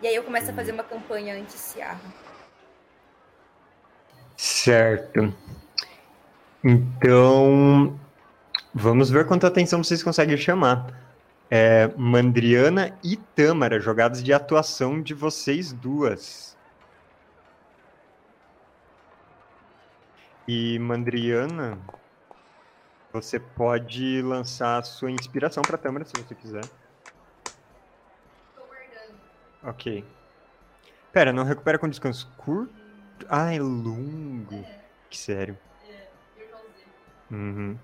[0.00, 2.00] E aí eu começo a fazer uma campanha anti-Ciarra.
[4.36, 5.34] Certo.
[6.62, 7.98] Então,
[8.74, 10.92] vamos ver quanta atenção vocês conseguem chamar.
[11.50, 16.56] É, Mandriana e Tâmara, jogadas de atuação de vocês duas.
[20.46, 21.78] E Mandriana,
[23.12, 26.64] você pode lançar a sua inspiração para Tâmara se você quiser.
[29.62, 30.04] Ok.
[31.12, 32.72] Pera, não recupera com descanso curto?
[33.28, 34.64] Ah, é longo.
[35.10, 35.58] Que sério.
[37.30, 37.76] Uhum.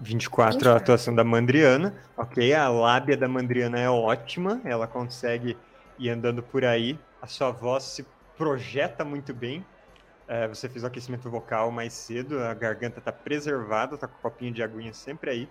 [0.00, 0.70] 24 a 24.
[0.72, 1.94] atuação da Mandriana.
[2.16, 4.60] Ok, a lábia da Mandriana é ótima.
[4.64, 5.56] Ela consegue
[5.98, 6.98] ir andando por aí.
[7.20, 9.64] A sua voz se projeta muito bem.
[10.26, 12.40] É, você fez o aquecimento vocal mais cedo.
[12.40, 15.48] A garganta está preservada, tá com o copinho de aguinha sempre aí.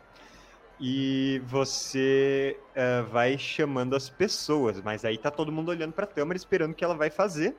[0.79, 6.37] E você é, vai chamando as pessoas, mas aí tá todo mundo olhando pra Tâmara,
[6.37, 7.55] esperando o que ela vai fazer.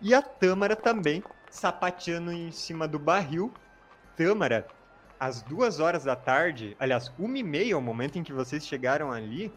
[0.00, 1.22] E a Tâmara também,
[1.56, 3.52] sapateando em cima do barril.
[4.16, 4.66] Tâmara,
[5.18, 8.66] às duas horas da tarde, aliás, uma e meia, é o momento em que vocês
[8.66, 9.52] chegaram ali,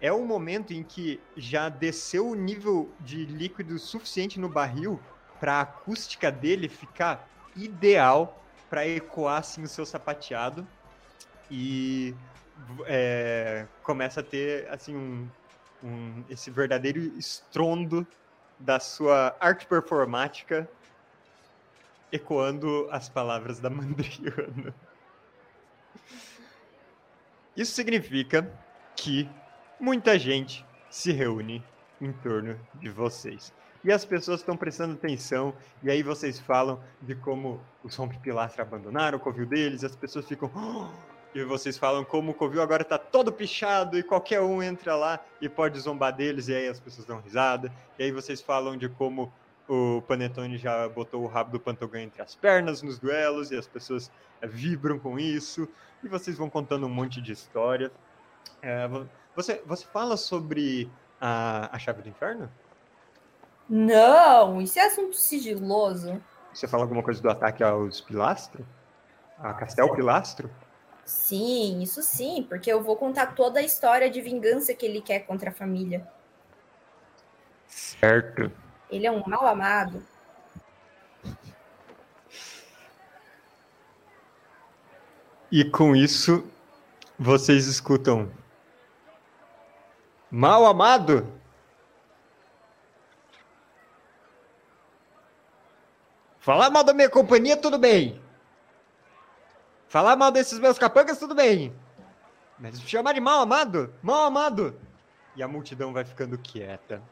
[0.00, 5.00] é o momento em que já desceu o nível de líquido suficiente no barril
[5.40, 10.66] para a acústica dele ficar ideal para ecoar assim o seu sapateado
[11.50, 12.14] e
[12.86, 15.28] é, começa a ter assim um,
[15.82, 18.06] um- esse verdadeiro estrondo
[18.58, 20.68] da sua arte performática
[22.16, 24.74] ecoando as palavras da Mandriana.
[27.56, 28.52] Isso significa
[28.94, 29.28] que
[29.80, 31.64] muita gente se reúne
[32.00, 33.52] em torno de vocês.
[33.84, 39.16] E as pessoas estão prestando atenção, e aí vocês falam de como os rompe-pilastra abandonaram
[39.16, 40.50] o covil deles, as pessoas ficam.
[40.54, 44.96] "Oh!" E vocês falam como o covil agora tá todo pichado e qualquer um entra
[44.96, 47.70] lá e pode zombar deles, e aí as pessoas dão risada.
[47.98, 49.32] E aí vocês falam de como
[49.68, 53.66] o Panetone já botou o rabo do Pantogan entre as pernas nos duelos, e as
[53.66, 54.10] pessoas
[54.40, 55.68] eh, vibram com isso.
[56.02, 57.90] E vocês vão contando um monte de história.
[58.62, 60.90] É, vo- você, você fala sobre
[61.20, 62.50] a, a chave do inferno?
[63.68, 66.22] Não, isso é assunto sigiloso.
[66.52, 68.64] Você fala alguma coisa do ataque aos pilastro?
[69.38, 70.50] A Castel Pilastro?
[71.04, 75.20] Sim, isso sim, porque eu vou contar toda a história de vingança que ele quer
[75.20, 76.06] contra a família.
[77.66, 78.50] Certo.
[78.90, 80.02] Ele é um mal amado.
[85.50, 86.44] E com isso,
[87.18, 88.30] vocês escutam.
[90.30, 91.32] Mal amado?
[96.40, 98.20] Falar mal da minha companhia, tudo bem.
[99.88, 101.74] Falar mal desses meus capangas, tudo bem.
[102.58, 103.92] Mas chamar de mal amado?
[104.02, 104.78] Mal amado!
[105.34, 107.02] E a multidão vai ficando quieta.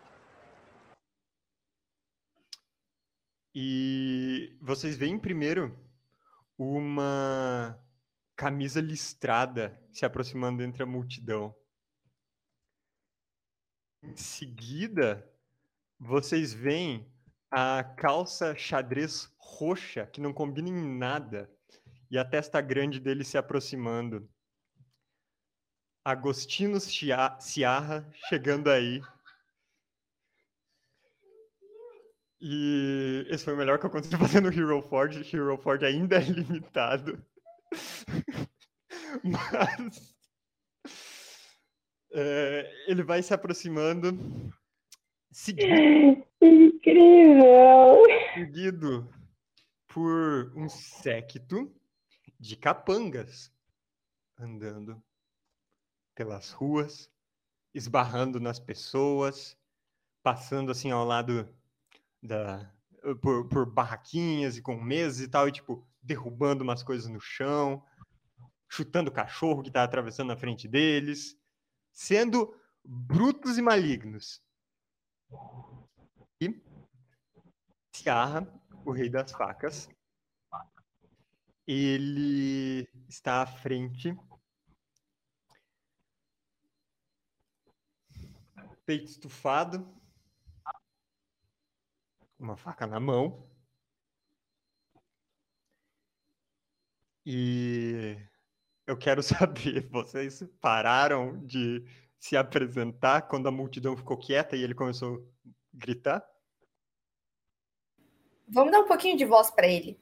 [3.54, 5.78] E vocês veem primeiro
[6.58, 7.78] uma
[8.34, 11.54] camisa listrada se aproximando entre a multidão.
[14.02, 15.30] Em seguida,
[15.98, 17.08] vocês veem
[17.50, 21.48] a calça xadrez roxa, que não combina em nada,
[22.10, 24.28] e a testa grande dele se aproximando.
[26.04, 29.00] Agostino Ciarra chegando aí.
[32.46, 35.34] E esse foi o melhor que eu consegui fazer no Hero Forge.
[35.34, 37.24] Hero Forge ainda é limitado.
[39.24, 40.14] Mas
[42.12, 44.52] é, ele vai se aproximando,
[45.32, 45.72] seguido,
[46.42, 48.02] Incrível!
[48.34, 49.10] seguido
[49.88, 51.74] por um séquito
[52.38, 53.50] de capangas
[54.38, 55.02] andando
[56.14, 57.10] pelas ruas,
[57.72, 59.56] esbarrando nas pessoas,
[60.22, 61.48] passando assim ao lado
[62.24, 62.72] da
[63.20, 67.84] por, por barraquinhas e com mesas e tal, e tipo derrubando umas coisas no chão,
[68.68, 71.38] chutando o cachorro que tá atravessando na frente deles,
[71.92, 74.42] sendo brutos e malignos.
[76.40, 76.62] E
[77.94, 78.46] Ciarra,
[78.84, 79.88] o rei das facas,
[81.66, 84.16] ele está à frente,
[88.84, 90.03] peito estufado,
[92.44, 93.48] uma faca na mão.
[97.26, 98.16] E
[98.86, 101.82] eu quero saber, vocês pararam de
[102.18, 106.24] se apresentar quando a multidão ficou quieta e ele começou a gritar?
[108.46, 109.98] Vamos dar um pouquinho de voz para ele.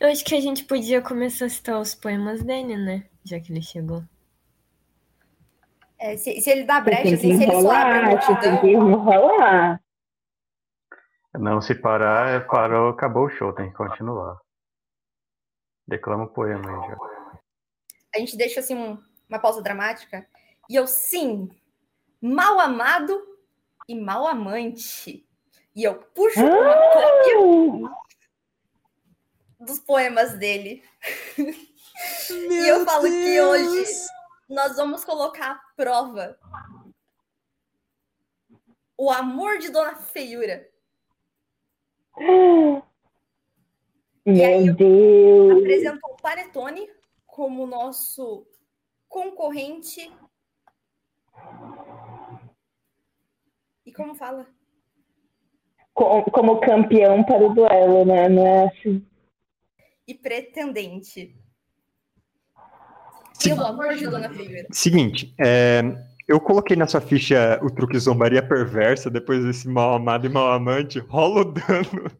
[0.00, 3.08] Eu acho que a gente podia começar a citar os poemas dele, né?
[3.22, 4.02] Já que ele chegou.
[6.00, 8.66] É, se, se ele dá brecha, tem assim, se ele só abre você tem que
[8.68, 9.80] enrolar.
[11.34, 14.38] Não, se parar, é- parou, acabou o show, tem que continuar.
[15.86, 16.96] Declama o poema aí já.
[18.14, 18.98] a gente deixa assim um-
[19.28, 20.26] uma pausa dramática.
[20.68, 21.48] E eu, sim,
[22.20, 23.20] mal amado
[23.88, 25.24] e mal amante.
[25.76, 27.90] E eu puxo uma cópia
[29.60, 30.82] dos poemas dele.
[32.30, 34.06] Meu eu falo que hoje- Deus!
[34.50, 36.36] Nós vamos colocar à prova
[38.98, 40.68] o amor de Dona Feiura.
[44.26, 45.58] E aí Meu eu Deus.
[45.62, 46.90] apresentou o Panetone
[47.26, 48.44] como nosso
[49.08, 50.12] concorrente.
[53.86, 54.46] E como fala?
[55.94, 58.28] Co- Como campeão para o duelo, né?
[58.28, 59.06] Não é assim.
[60.08, 61.39] E pretendente.
[63.42, 64.30] Pelo amor de Dona.
[64.70, 65.82] Seguinte, é,
[66.28, 70.52] eu coloquei na sua ficha o truque zombaria perversa, depois desse mal amado e mal
[70.52, 72.10] amante, rola o dano.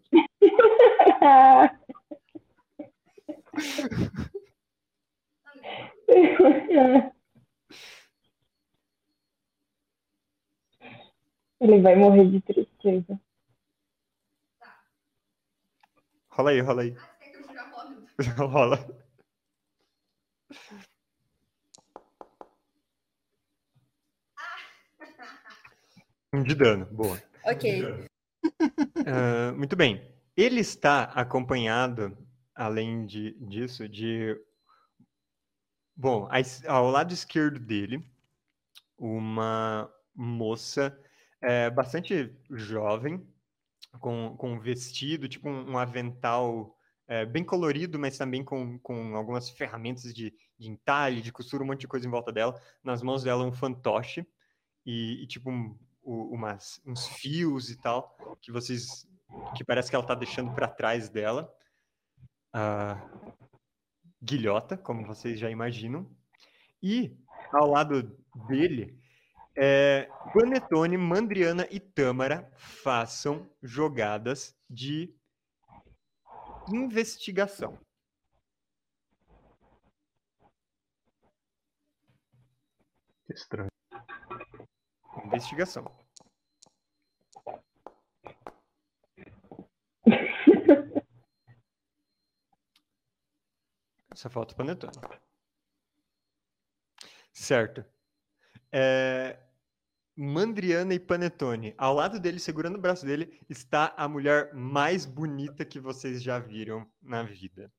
[11.60, 13.20] Ele vai morrer de tristeza.
[16.30, 16.96] Rola aí, rola aí.
[18.38, 19.00] rola.
[26.32, 27.20] Um de dano, boa.
[27.44, 28.08] Ok.
[29.06, 30.00] Ah, muito bem.
[30.36, 32.16] Ele está acompanhado,
[32.54, 34.34] além de, disso, de.
[35.94, 36.26] Bom,
[36.66, 38.02] ao lado esquerdo dele,
[38.96, 40.98] uma moça
[41.42, 43.26] eh, bastante jovem,
[43.98, 46.74] com, com um vestido, tipo um, um avental
[47.08, 51.66] eh, bem colorido, mas também com, com algumas ferramentas de, de entalhe, de costura, um
[51.66, 52.58] monte de coisa em volta dela.
[52.82, 54.26] Nas mãos dela, um fantoche
[54.86, 59.06] e, e, tipo um- o- umas, uns fios e tal, que vocês
[59.56, 61.52] que parece que ela tá deixando para trás dela.
[62.52, 63.00] A
[64.22, 66.10] guilhota, como vocês já imaginam.
[66.82, 67.16] E
[67.52, 68.02] ao lado
[68.48, 68.98] dele,
[69.56, 75.14] é, Panetone, Mandriana e Tâmara façam jogadas de
[76.72, 77.78] investigação.
[83.28, 83.70] Estranho.
[85.24, 85.84] Investigação.
[94.14, 94.92] Só falta o Panetone.
[97.32, 97.84] Certo.
[98.70, 99.38] É,
[100.16, 101.74] Mandriana e Panetone.
[101.78, 106.38] Ao lado dele, segurando o braço dele, está a mulher mais bonita que vocês já
[106.38, 107.72] viram na vida.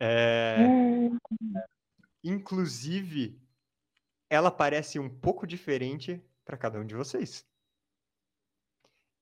[0.00, 0.56] É,
[2.24, 3.40] inclusive,
[4.30, 7.46] ela parece um pouco diferente para cada um de vocês.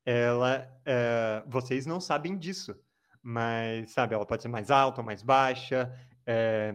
[0.04, 2.78] Ela, é, vocês não sabem disso,
[3.22, 5.92] mas sabe, ela pode ser mais alta mais baixa,
[6.24, 6.74] é,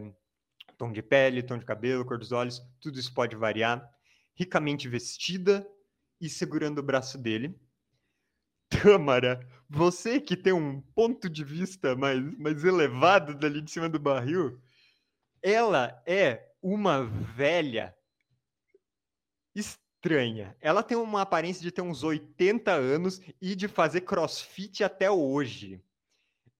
[0.76, 3.88] tom de pele, tom de cabelo, cor dos olhos, tudo isso pode variar.
[4.34, 5.66] Ricamente vestida
[6.20, 7.58] e segurando o braço dele.
[8.68, 13.98] Tâmara, você que tem um ponto de vista mais, mais elevado dali de cima do
[13.98, 14.60] barril,
[15.42, 17.94] ela é uma velha
[19.54, 20.56] estranha.
[20.60, 25.82] Ela tem uma aparência de ter uns 80 anos e de fazer crossfit até hoje.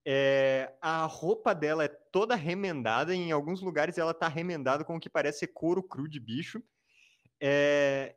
[0.05, 4.99] É, a roupa dela é toda remendada, em alguns lugares ela tá remendada com o
[4.99, 6.61] que parece ser couro cru de bicho.
[7.41, 8.15] É,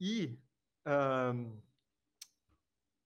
[0.00, 0.38] e
[0.84, 1.52] ahn,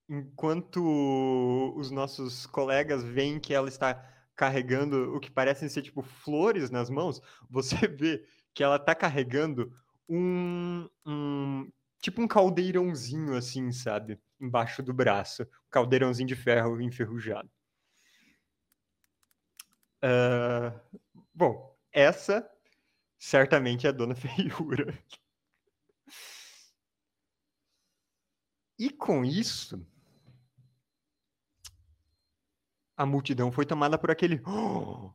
[0.08, 3.94] enquanto os nossos colegas veem que ela está
[4.36, 9.72] carregando o que parecem ser tipo flores nas mãos, você vê que ela tá carregando
[10.08, 14.20] um, um tipo um caldeirãozinho assim, sabe?
[14.40, 15.42] Embaixo do braço.
[15.42, 17.50] Um caldeirãozinho de ferro enferrujado.
[20.02, 20.78] Ah,
[21.34, 22.46] bom, essa
[23.18, 24.98] certamente é a Dona Feiura.
[28.78, 29.86] E com isso,
[32.96, 34.42] a multidão foi tomada por aquele.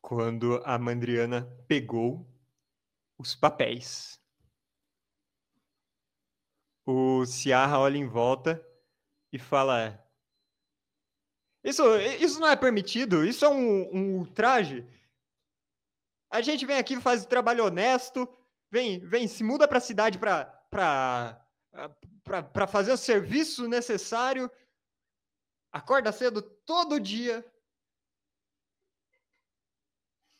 [0.00, 2.26] Quando a Mandriana pegou
[3.18, 4.18] os papéis.
[6.86, 8.64] O Ciarra olha em volta
[9.32, 10.02] e fala:
[11.62, 11.82] Isso,
[12.20, 14.86] isso não é permitido, isso é um, um ultraje.
[16.30, 18.28] A gente vem aqui, faz trabalho honesto,
[18.70, 21.42] vem, vem, se muda para a cidade para
[22.68, 24.50] fazer o serviço necessário,
[25.72, 27.44] acorda cedo todo dia.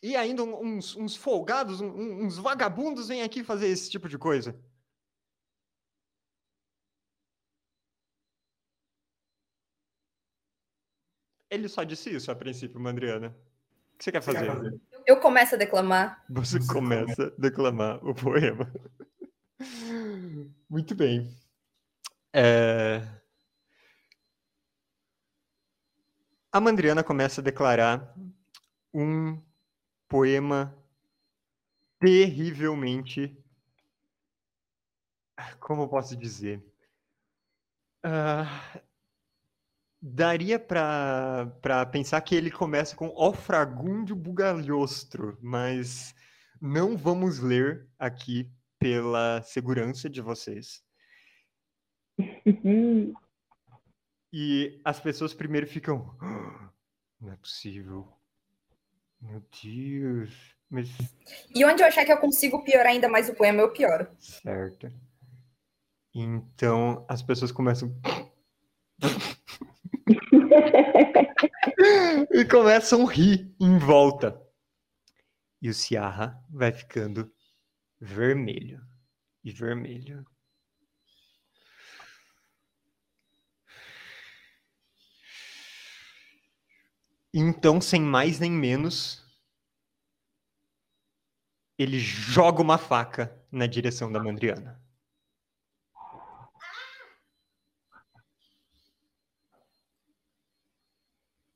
[0.02, 4.58] E ainda uns, uns folgados, uns vagabundos vêm aqui fazer esse tipo de coisa.
[11.50, 13.28] Ele só disse isso a princípio, Mandriana.
[13.94, 14.48] O que você quer fazer?
[15.06, 16.24] Eu começo a declamar.
[16.28, 18.70] Você começa a declamar o poema.
[20.68, 21.34] Muito bem.
[22.32, 23.00] É,
[26.50, 28.14] A Mandriana começa a declarar
[28.92, 29.38] um
[30.08, 30.74] poema
[32.00, 33.36] terrivelmente.
[35.60, 36.64] Como eu posso dizer?
[38.02, 38.80] Ah,
[40.00, 46.14] daria para pensar que ele começa com O Fragúndio Bugalhostro, mas
[46.60, 50.82] não vamos ler aqui pela segurança de vocês.
[54.30, 56.14] E as pessoas primeiro ficam.
[56.20, 56.70] "Ah,
[57.18, 58.17] Não é possível.
[59.20, 60.56] Meu Deus.
[60.70, 60.88] Mas.
[61.54, 64.06] E onde eu achar que eu consigo piorar ainda mais o poema, eu pioro.
[64.18, 64.88] Certo.
[66.14, 67.94] Então as pessoas começam.
[72.32, 74.40] e começam a rir em volta.
[75.60, 77.30] E o Ciarra vai ficando
[78.00, 78.80] vermelho.
[79.42, 80.24] E vermelho.
[87.32, 89.22] Então, sem mais nem menos,
[91.78, 94.80] ele joga uma faca na direção da Mandriana.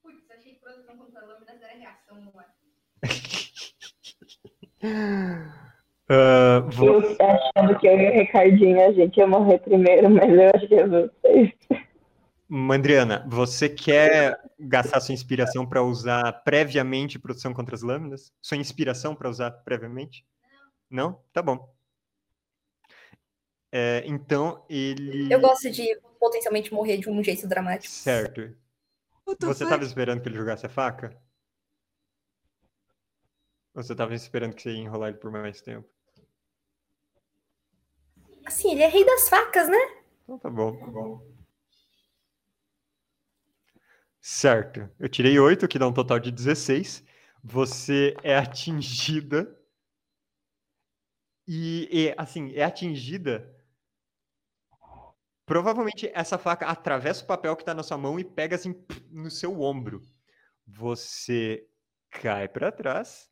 [0.03, 2.47] Putz, achei que proteção contra lâminas era reação, não é?
[6.09, 10.29] Ah, vo- Eu achando que eu e o Ricardinho a gente ia morrer primeiro, mas
[10.31, 11.53] eu acho que é vocês.
[12.55, 18.31] Mandriana, você quer gastar sua inspiração para usar previamente proteção contra as lâminas?
[18.43, 20.27] Sua inspiração para usar previamente?
[20.91, 21.25] Não?
[21.33, 21.75] Tá bom.
[23.73, 25.33] É, então ele.
[25.33, 27.91] Eu gosto de potencialmente morrer de um jeito dramático.
[27.91, 28.55] Certo.
[29.41, 31.19] Você estava esperando que ele jogasse a faca?
[33.75, 35.89] Ou você estava esperando que você ia enrolar ele por mais tempo?
[38.45, 40.03] Assim, ele é rei das facas, né?
[40.25, 40.77] Então tá bom.
[40.77, 41.32] Tá bom.
[44.23, 44.89] Certo.
[45.01, 47.05] Eu tirei 8, que dá um total de 16.
[47.43, 49.59] Você é atingida.
[51.47, 53.53] E, e, assim, é atingida.
[55.45, 59.29] Provavelmente essa faca atravessa o papel que tá na sua mão e pega assim no
[59.29, 60.01] seu ombro.
[60.65, 61.69] Você
[62.09, 63.29] cai para trás.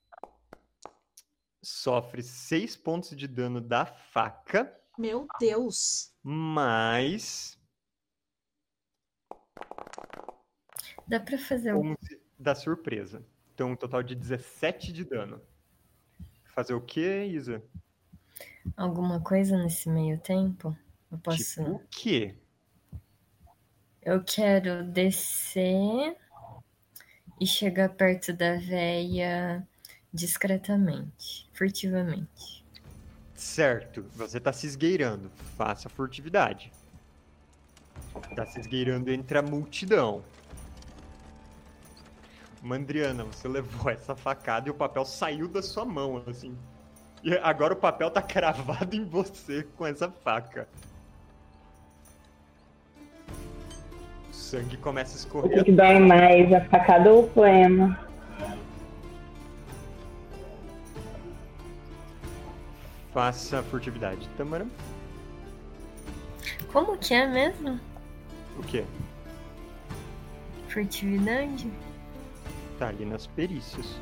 [1.63, 4.77] Sofre 6 pontos de dano da faca.
[4.99, 6.13] Meu Deus.
[6.21, 7.61] Mais
[11.07, 13.23] Dá pra fazer um 11 da surpresa.
[13.55, 15.41] Então, um total de 17 de dano.
[16.55, 17.63] Fazer o quê, Isa?
[18.77, 20.77] alguma coisa nesse meio tempo?
[21.11, 21.39] Eu posso.
[21.39, 22.35] Tipo o quê?
[24.03, 26.17] Eu quero descer
[27.39, 29.67] e chegar perto da véia
[30.13, 32.65] discretamente, furtivamente.
[33.35, 35.31] Certo, você tá se esgueirando.
[35.57, 36.73] Faça furtividade.
[38.35, 40.23] Tá se esgueirando entre a multidão.
[42.63, 46.57] Mandriana, você levou essa facada e o papel saiu da sua mão, assim.
[47.23, 50.69] E agora o papel tá cravado em você com essa faca.
[54.31, 55.65] O sangue começa a O que, escorrer.
[55.65, 57.99] que dói mais, a facada ou o poema?
[63.13, 64.29] Faça furtividade.
[64.37, 64.67] Tamara,
[66.73, 67.81] Como que é mesmo?
[68.59, 68.85] o quê?
[70.69, 71.71] Furtividade?
[72.81, 74.01] Tá ali nas perícias.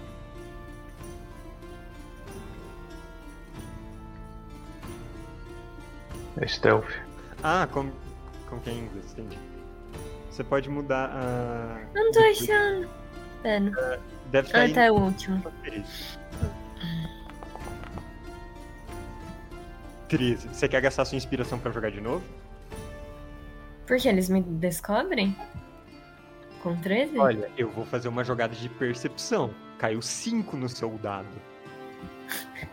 [6.40, 6.88] É stealth.
[7.42, 7.92] Ah, como,
[8.48, 9.12] como que é em inglês?
[9.12, 9.38] Entendi.
[10.30, 11.80] Você pode mudar a.
[11.92, 12.88] Não tô achando.
[13.42, 14.00] Pera.
[14.30, 15.42] Deve estar Ah, aí tá, é o último.
[15.42, 16.18] nas perícias.
[20.08, 20.48] 13.
[20.48, 22.24] Você quer gastar sua inspiração pra jogar de novo?
[23.86, 25.36] Porque eles me descobrem?
[26.68, 27.18] Com 13?
[27.18, 29.54] Olha, eu vou fazer uma jogada de percepção.
[29.78, 31.26] Caiu 5 no seu dado.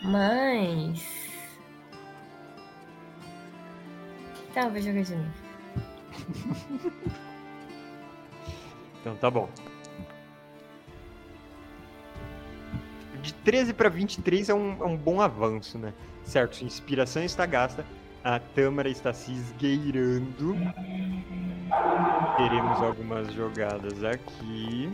[0.00, 1.06] Mas.
[4.54, 5.30] Tá, eu vou jogar de novo.
[9.00, 9.50] Então tá bom.
[13.20, 15.92] De 13 para 23 é um, é um bom avanço, né?
[16.22, 17.84] Certo, sua inspiração está gasta,
[18.24, 20.56] a Tâmara está se esgueirando.
[22.38, 24.90] Teremos algumas jogadas aqui.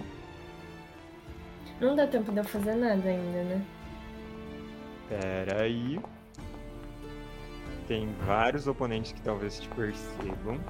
[1.81, 3.65] Não dá tempo de eu fazer nada ainda, né?
[5.09, 6.01] Pera aí.
[7.87, 10.61] Tem vários oponentes que talvez te percebam.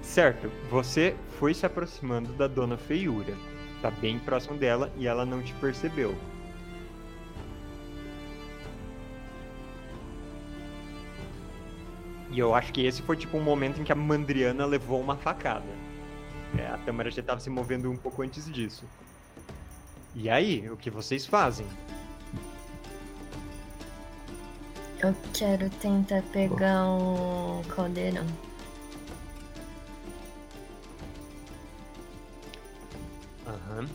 [0.00, 3.34] Certo, você foi se aproximando da Dona Feiura.
[3.82, 6.14] Tá bem próximo dela e ela não te percebeu.
[12.34, 15.16] E eu acho que esse foi tipo um momento em que a Mandriana levou uma
[15.16, 15.68] facada.
[16.58, 18.82] É, a Tâmara já estava se movendo um pouco antes disso.
[20.16, 21.64] E aí, o que vocês fazem?
[24.98, 28.26] Eu quero tentar pegar o caldeirão.
[33.46, 33.86] Aham.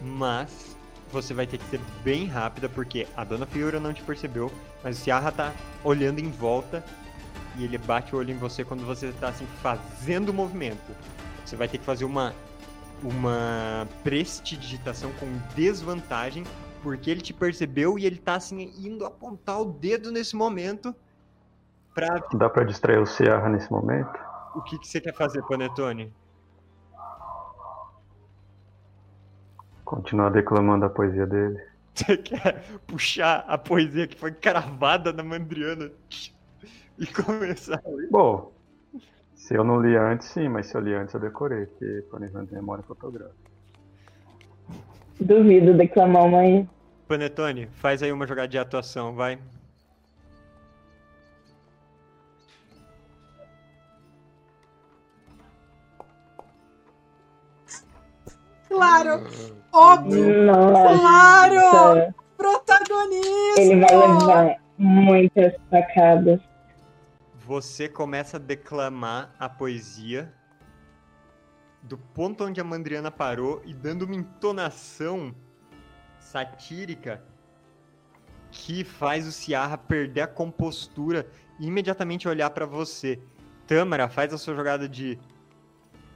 [0.00, 0.74] Mas
[1.12, 4.50] você vai ter que ser bem rápida, porque a Dona Fiora não te percebeu,
[4.82, 5.52] mas o Ciarra tá
[5.84, 6.82] olhando em volta
[7.60, 10.96] e ele bate o olho em você quando você tá assim fazendo o movimento.
[11.44, 12.32] Você vai ter que fazer uma
[13.02, 16.44] uma prestidigitação com desvantagem,
[16.82, 20.94] porque ele te percebeu e ele tá assim indo apontar o dedo nesse momento
[21.94, 24.18] pra Dá pra distrair o Ciarra nesse momento?
[24.54, 26.12] o que, que você quer fazer, Panetone?
[29.84, 31.60] Continuar declamando a poesia dele.
[31.94, 35.90] Você quer puxar a poesia que foi cravada na Mandriana
[37.00, 37.80] e começar?
[38.10, 38.52] Bom,
[39.34, 42.50] se eu não li antes, sim, mas se eu li antes eu decorei, porque planejamento
[42.50, 43.50] de memória fotográfica.
[45.18, 46.68] Duvido declamar uma aí.
[47.08, 49.38] Panetone, faz aí uma jogada de atuação, vai.
[58.68, 59.26] Claro!
[59.72, 60.44] Óbvio!
[60.44, 62.14] Nossa, Claro!
[62.36, 63.58] Protagonismo!
[63.58, 66.49] ele vai levar muitas facadas.
[67.50, 70.32] Você começa a declamar a poesia
[71.82, 75.34] do ponto onde a Mandriana parou e dando uma entonação
[76.20, 77.20] satírica
[78.52, 81.28] que faz o Ciarra perder a compostura
[81.58, 83.20] e imediatamente olhar pra você.
[83.66, 85.18] Tâmara, faz a sua jogada de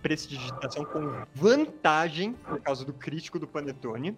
[0.03, 4.17] prestidigitação com vantagem por causa do crítico do Panetone.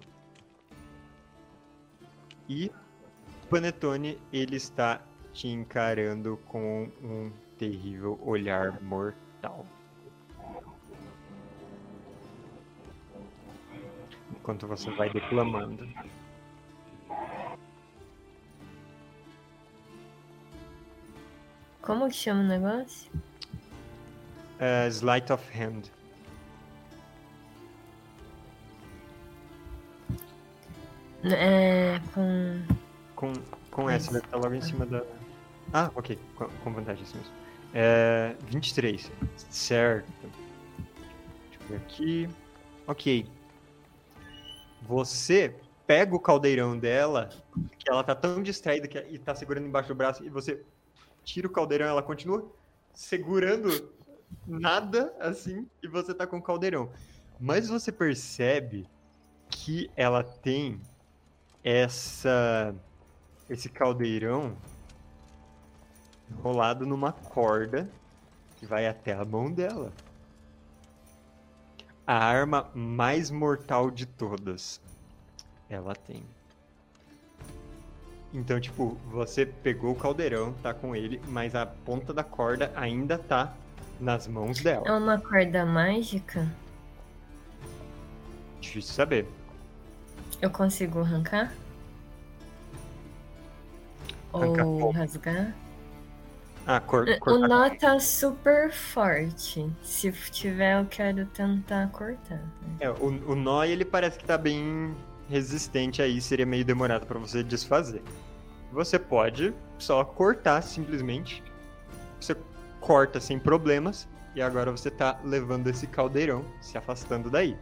[2.47, 2.71] E
[3.49, 5.01] Panetone, ele está
[5.37, 9.67] te encarando com um terrível olhar mortal.
[14.31, 15.87] Enquanto você vai declamando.
[21.83, 23.13] Como que chama o negócio?
[24.59, 25.91] Uh, Sleight of Hand.
[31.25, 32.01] É.
[32.15, 32.63] Com.
[33.15, 33.33] Com,
[33.71, 35.05] com essa, vai estar logo em cima da.
[35.79, 36.19] Ah, ok.
[36.65, 37.33] Com, vantagem, isso mesmo.
[37.75, 39.13] É, 23.
[39.51, 40.11] Certo.
[41.51, 42.29] Deixa eu ver aqui.
[42.87, 43.29] Ok.
[44.89, 45.55] Você
[45.87, 47.29] pega o caldeirão dela,
[47.79, 50.65] que ela tá tão distraída que, e tá segurando embaixo do braço, e você
[51.23, 52.51] tira o caldeirão, ela continua
[52.95, 53.93] segurando
[54.47, 56.91] nada assim, e você tá com o caldeirão.
[57.39, 58.89] Mas você percebe
[59.51, 60.81] que ela tem
[61.63, 62.75] essa
[63.51, 64.57] esse caldeirão
[66.31, 67.89] enrolado numa corda
[68.57, 69.93] que vai até a mão dela.
[72.07, 74.81] A arma mais mortal de todas.
[75.69, 76.23] Ela tem.
[78.33, 83.19] Então, tipo, você pegou o caldeirão, tá com ele, mas a ponta da corda ainda
[83.19, 83.55] tá
[84.01, 84.99] nas mãos É dela.
[84.99, 86.47] uma corda mágica?
[88.61, 89.27] Difícil saber.
[90.41, 91.53] Eu consigo arrancar?
[94.33, 94.91] Arrancar Ou como?
[94.91, 95.55] rasgar?
[96.67, 97.49] Ah, cor, O cortar.
[97.49, 99.71] nó tá super forte.
[99.83, 102.43] Se tiver, eu quero tentar cortar.
[102.81, 104.95] É, o, o nó ele parece que tá bem
[105.29, 108.03] resistente aí, seria meio demorado pra você desfazer.
[108.73, 111.43] Você pode só cortar simplesmente.
[112.21, 112.37] Você
[112.81, 117.57] corta sem problemas e agora você tá levando esse caldeirão, se afastando daí.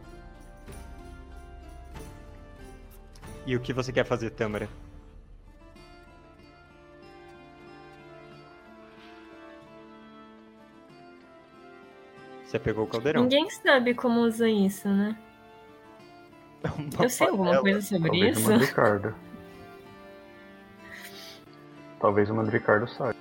[3.45, 4.67] E o que você quer fazer, Tâmara?
[12.55, 13.23] Você pegou o caldeirão.
[13.23, 15.17] Ninguém sabe como usa isso, né?
[16.63, 17.63] Uma Eu sei alguma panela.
[17.63, 18.47] coisa sobre Talvez isso.
[18.47, 19.15] o Mandricardo.
[21.99, 23.15] Talvez o Mandricardo saiba.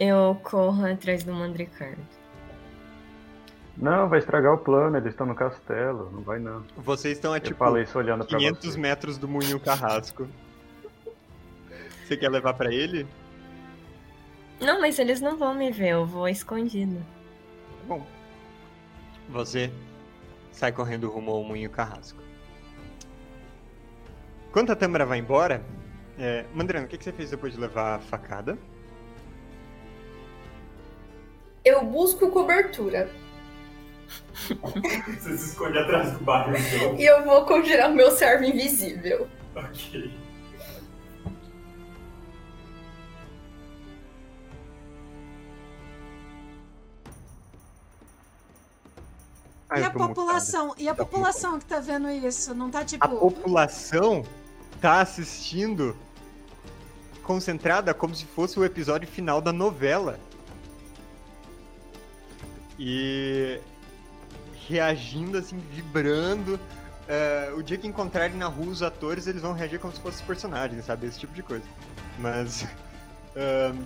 [0.00, 2.02] Eu corro atrás do Mandricardo.
[3.76, 6.10] Não, vai estragar o plano, eles estão no castelo.
[6.12, 6.64] Não vai não.
[6.76, 8.80] Vocês estão a Eu tipo falei isso olhando pra 500 você.
[8.80, 10.26] metros do Moinho Carrasco.
[12.04, 13.06] Você quer levar pra ele?
[14.60, 17.00] Não, mas eles não vão me ver, eu vou escondido.
[17.88, 18.06] Bom.
[19.30, 19.72] Você
[20.52, 22.22] sai correndo rumo ao moinho carrasco.
[24.52, 25.64] Quando a Tâmara vai embora,
[26.18, 26.44] é...
[26.52, 28.58] Mandrano, o que, que você fez depois de levar a facada?
[31.64, 33.10] Eu busco cobertura.
[35.18, 36.52] Você se esconde atrás do barco.
[36.96, 39.28] E eu vou conjurar o meu servo invisível.
[39.54, 40.10] Ok.
[49.70, 50.14] Ah, E a tô mutado.
[50.14, 50.74] população?
[50.78, 52.54] E a Tá população que tá vendo isso?
[52.54, 53.04] Não tá tipo.
[53.04, 54.24] A população
[54.80, 55.96] tá assistindo
[57.22, 60.18] concentrada como se fosse o episódio final da novela.
[62.78, 63.60] E
[64.68, 66.58] reagindo assim, vibrando.
[67.06, 70.20] É, o dia que encontrarem na rua os atores, eles vão reagir como se fossem
[70.20, 71.06] os personagens, sabe?
[71.06, 71.64] Esse tipo de coisa.
[72.18, 72.64] Mas.
[73.36, 73.78] ahn,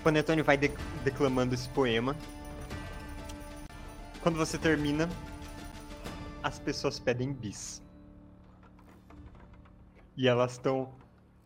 [0.00, 0.70] o Panetone vai de-
[1.04, 2.16] declamando esse poema.
[4.26, 5.08] Quando você termina,
[6.42, 7.80] as pessoas pedem bis.
[10.16, 10.92] E elas estão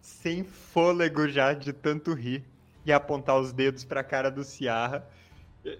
[0.00, 2.42] sem fôlego já de tanto rir
[2.86, 5.06] e apontar os dedos pra cara do Ciarra.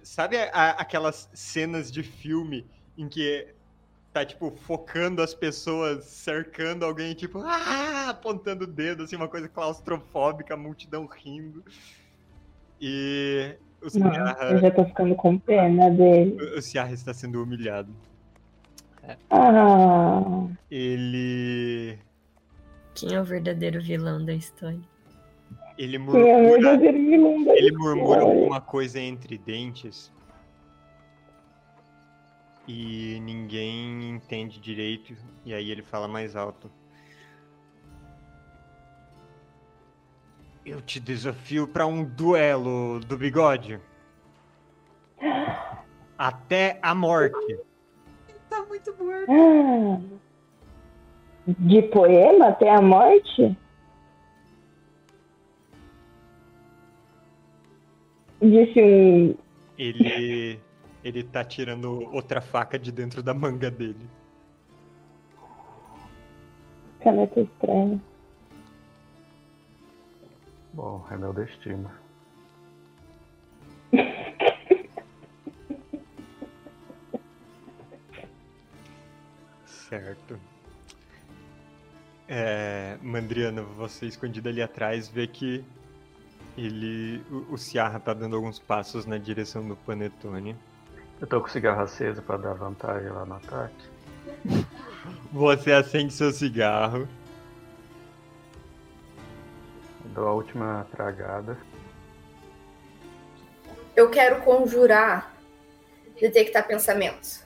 [0.05, 3.49] Sabe a- a- aquelas cenas de filme em que
[4.13, 9.49] tá, tipo, focando as pessoas, cercando alguém, tipo, ah, apontando o dedo, assim, uma coisa
[9.49, 11.65] claustrofóbica, a multidão rindo.
[12.79, 16.37] E o Ciarra, eu já tô ficando com pena dele.
[16.57, 17.95] o Ciarra está sendo humilhado.
[19.31, 21.99] Ah, Ele.
[22.95, 24.81] Quem é o verdadeiro vilão da história?
[25.79, 30.13] Ele quem é o murmura, verdadeiro vilão da ele murmura alguma coisa entre dentes.
[32.69, 35.17] E ninguém entende direito.
[35.45, 36.71] E aí ele fala mais alto.
[40.71, 43.81] Eu te desafio para um duelo do bigode.
[46.17, 47.59] Até a morte.
[48.49, 50.21] Tá muito morto.
[51.59, 53.59] De poema até a morte?
[58.41, 59.35] Disse um.
[59.77, 60.61] Ele.
[61.03, 64.09] Ele tá tirando outra faca de dentro da manga dele.
[67.01, 68.01] Caneta estranha.
[70.73, 71.91] Bom, é meu destino.
[79.67, 80.39] Certo.
[82.29, 85.65] É, Mandriana, você escondido ali atrás vê que
[86.57, 87.25] ele.
[87.29, 90.57] O, o Ciarra tá dando alguns passos na direção do Panetone.
[91.21, 93.85] Eu tô com o cigarro aceso pra dar vantagem lá no ataque.
[95.33, 97.09] Você acende seu cigarro.
[100.15, 101.57] Dou a última tragada.
[103.95, 105.33] Eu quero conjurar
[106.21, 107.45] detectar pensamentos.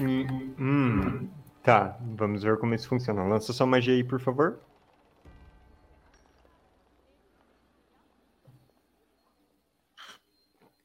[0.00, 1.30] Hum, hum,
[1.62, 3.24] tá, vamos ver como isso funciona.
[3.24, 4.58] Lança sua magia aí, por favor.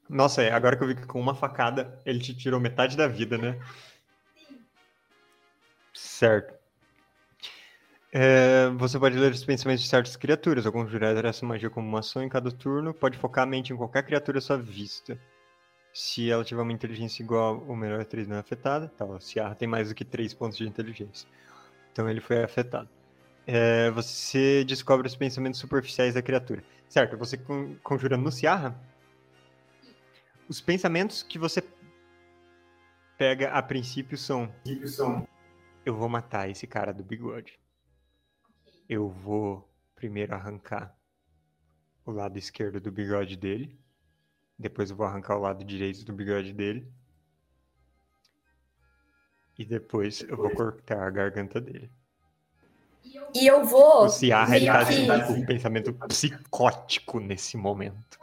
[0.08, 3.08] Nossa, é, agora que eu vi que com uma facada ele te tirou metade da
[3.08, 3.60] vida, né?
[5.94, 6.59] Certo.
[8.12, 12.00] É, você pode ler os pensamentos de certas criaturas ou conjurar essa magia como uma
[12.00, 12.94] ação em cada turno.
[12.94, 15.20] Pode focar a mente em qualquer criatura à sua vista.
[15.94, 18.88] Se ela tiver uma inteligência igual ou melhor a 3 não é afetada.
[18.90, 21.28] Tá, o Ciarra tem mais do que 3 pontos de inteligência.
[21.92, 22.90] Então ele foi afetado.
[23.46, 26.64] É, você descobre os pensamentos superficiais da criatura.
[26.88, 28.80] Certo, você con- conjurando no Ciarra.
[30.48, 31.64] Os pensamentos que você
[33.18, 34.52] pega a princípio são:
[35.86, 37.60] Eu vou matar esse cara do bigode.
[38.90, 40.98] Eu vou primeiro arrancar
[42.04, 43.80] o lado esquerdo do bigode dele.
[44.58, 46.92] Depois eu vou arrancar o lado direito do bigode dele.
[49.58, 51.92] E depois eu vou cortar a garganta dele.
[53.36, 54.06] E eu vou.
[54.06, 58.18] O Ciarra ele tá assim, que- com um pensamento psicótico nesse momento.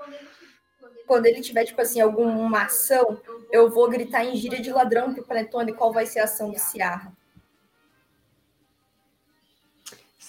[1.06, 5.22] quando ele tiver, tipo assim, alguma ação, eu vou gritar em gíria de ladrão pro
[5.22, 7.16] Panetone qual vai ser a ação do Ciarra.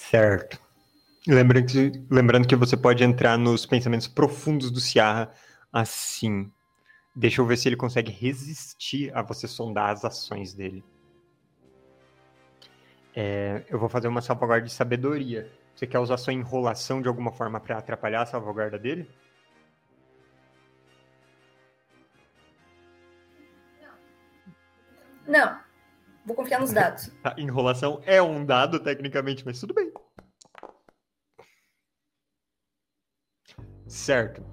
[0.09, 0.57] Certo.
[1.27, 5.33] Lembrando que, lembrando que você pode entrar nos pensamentos profundos do Ciarra
[5.71, 6.49] assim.
[7.13, 10.81] Deixa eu ver se ele consegue resistir a você sondar as ações dele.
[13.13, 15.51] É, eu vou fazer uma salvaguarda de sabedoria.
[15.75, 19.09] Você quer usar sua enrolação de alguma forma para atrapalhar a salvaguarda dele?
[25.27, 25.66] Não.
[26.27, 27.09] Vou confiar nos dados.
[27.23, 29.91] Tá, enrolação é um dado, tecnicamente, mas tudo bem.
[33.87, 34.43] Certo.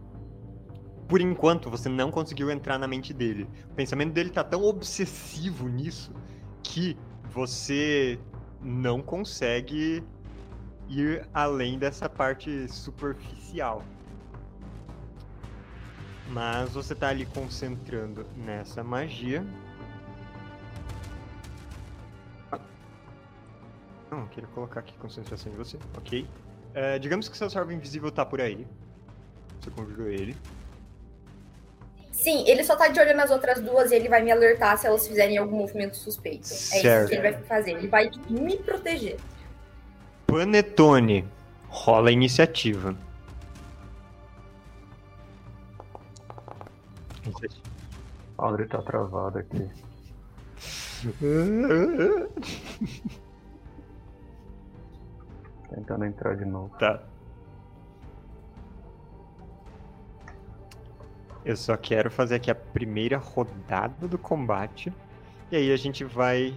[1.08, 3.48] por enquanto, você não conseguiu entrar na mente dele.
[3.70, 6.12] O pensamento dele tá tão obsessivo nisso
[6.62, 6.96] que
[7.30, 8.18] você
[8.60, 10.02] não consegue
[10.88, 13.84] ir além dessa parte superficial.
[16.30, 19.44] Mas você tá ali concentrando nessa magia.
[24.10, 26.26] Não, quero colocar aqui concentração em você, ok?
[26.74, 28.66] É, digamos que seu servo invisível tá por aí.
[29.60, 30.36] Você conjurou ele.
[32.12, 34.86] Sim, ele só tá de olho nas outras duas e ele vai me alertar se
[34.86, 36.48] elas fizerem algum movimento suspeito.
[36.50, 37.08] É isso Certo.
[37.08, 37.72] que ele vai fazer.
[37.72, 39.18] Ele vai me proteger.
[40.26, 41.26] Panetone.
[41.68, 42.96] Rola a iniciativa.
[47.24, 47.62] Iniciativa.
[48.38, 49.68] Audrey tá travado aqui.
[55.74, 56.76] Tentando entrar de novo.
[56.78, 57.02] Tá.
[61.44, 64.92] Eu só quero fazer aqui a primeira rodada do combate.
[65.50, 66.54] E aí a gente vai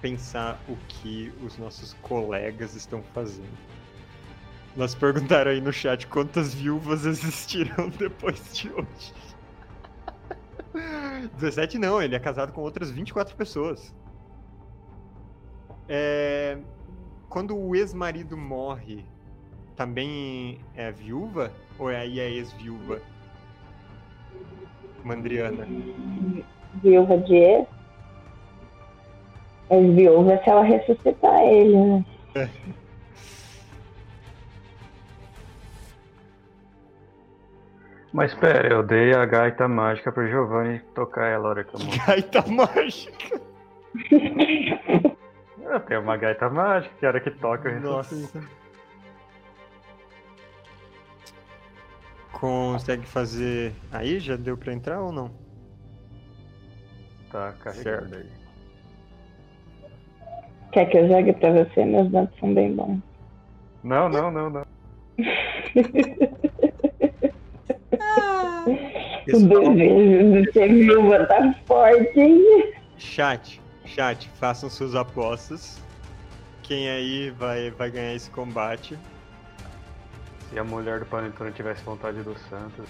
[0.00, 3.56] pensar o que os nossos colegas estão fazendo.
[4.74, 9.14] Nós perguntaram aí no chat quantas viúvas existirão depois de hoje.
[11.38, 13.94] 17 não, ele é casado com outras 24 pessoas.
[15.88, 16.58] É,
[17.36, 19.04] Quando o ex-marido morre,
[19.76, 21.52] também é viúva?
[21.78, 23.02] Ou aí é ex-viúva?
[25.04, 25.68] Mandriana.
[26.82, 27.68] Viúva de ex.
[29.68, 32.02] Mas viúva se ela ressuscitar ele, né?
[38.14, 41.80] Mas pera, eu dei a gaita mágica pro Giovanni tocar ela a hora que eu
[41.80, 41.98] morri.
[41.98, 43.42] Gaita mágica.
[45.68, 48.46] Eu tenho uma gaita mágica, que hora que toca eu ressuscito.
[52.32, 53.72] Consegue fazer.
[53.90, 55.30] Aí já deu pra entrar ou não?
[57.32, 58.28] Tá carregando aí.
[60.72, 61.84] Quer que eu jogue pra você?
[61.84, 63.00] Meus dados são bem bons.
[63.82, 64.66] Não, não, não, não.
[68.00, 68.64] Ah,
[69.32, 69.38] O
[69.74, 72.72] desejo de ser viúva tá forte, hein?
[72.98, 75.80] chat, chat, façam suas apostas.
[76.62, 78.98] Quem aí vai, vai ganhar esse combate?
[80.50, 82.88] Se a mulher do Panetone tivesse vontade do Santos.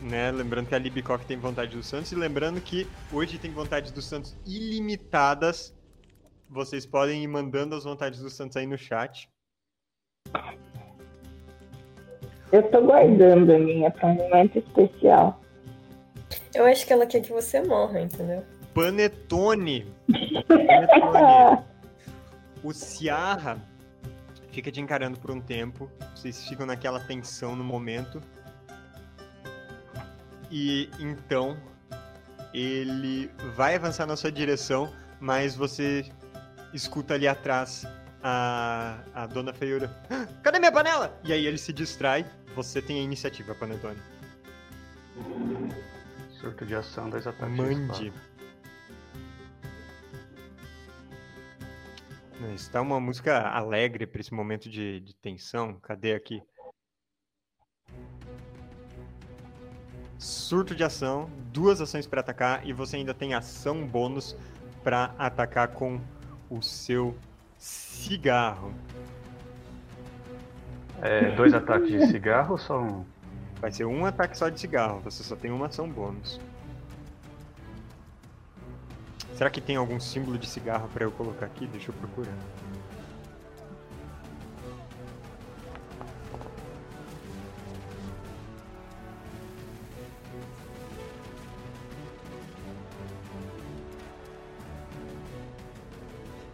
[0.00, 0.30] Né?
[0.30, 2.12] Lembrando que a Libicock tem vontade do Santos.
[2.12, 5.74] E lembrando que hoje tem vontades do Santos ilimitadas.
[6.48, 9.28] Vocês podem ir mandando as vontades do Santos aí no chat.
[12.50, 15.40] Eu tô guardando a minha pra um momento especial.
[16.54, 18.42] Eu acho que ela quer que você morra, entendeu?
[18.78, 19.92] Panetone.
[20.46, 21.64] Panetone.
[22.62, 23.58] O Ciarra
[24.52, 25.90] fica te encarando por um tempo.
[26.14, 28.22] Vocês ficam naquela tensão no momento.
[30.48, 31.56] E então
[32.54, 36.08] ele vai avançar na sua direção, mas você
[36.72, 37.84] escuta ali atrás
[38.22, 39.90] a, a dona Feiura.
[40.08, 41.18] "Ah, Cadê minha panela?
[41.24, 42.24] E aí ele se distrai.
[42.54, 43.98] Você tem a iniciativa, Panetone.
[46.40, 47.56] Surto de ação, dois ataques.
[47.56, 48.12] de Mande.
[52.54, 55.78] Está uma música alegre para esse momento de, de tensão.
[55.80, 56.40] Cadê aqui?
[60.16, 64.36] Surto de ação, duas ações para atacar e você ainda tem ação bônus
[64.84, 66.00] para atacar com
[66.48, 67.16] o seu
[67.56, 68.72] cigarro.
[71.02, 73.04] É, dois ataques de cigarro ou só um?
[73.60, 76.40] Vai ser um ataque só de cigarro, você só tem uma ação bônus.
[79.38, 81.64] Será que tem algum símbolo de cigarro para eu colocar aqui?
[81.68, 82.34] Deixa eu procurar.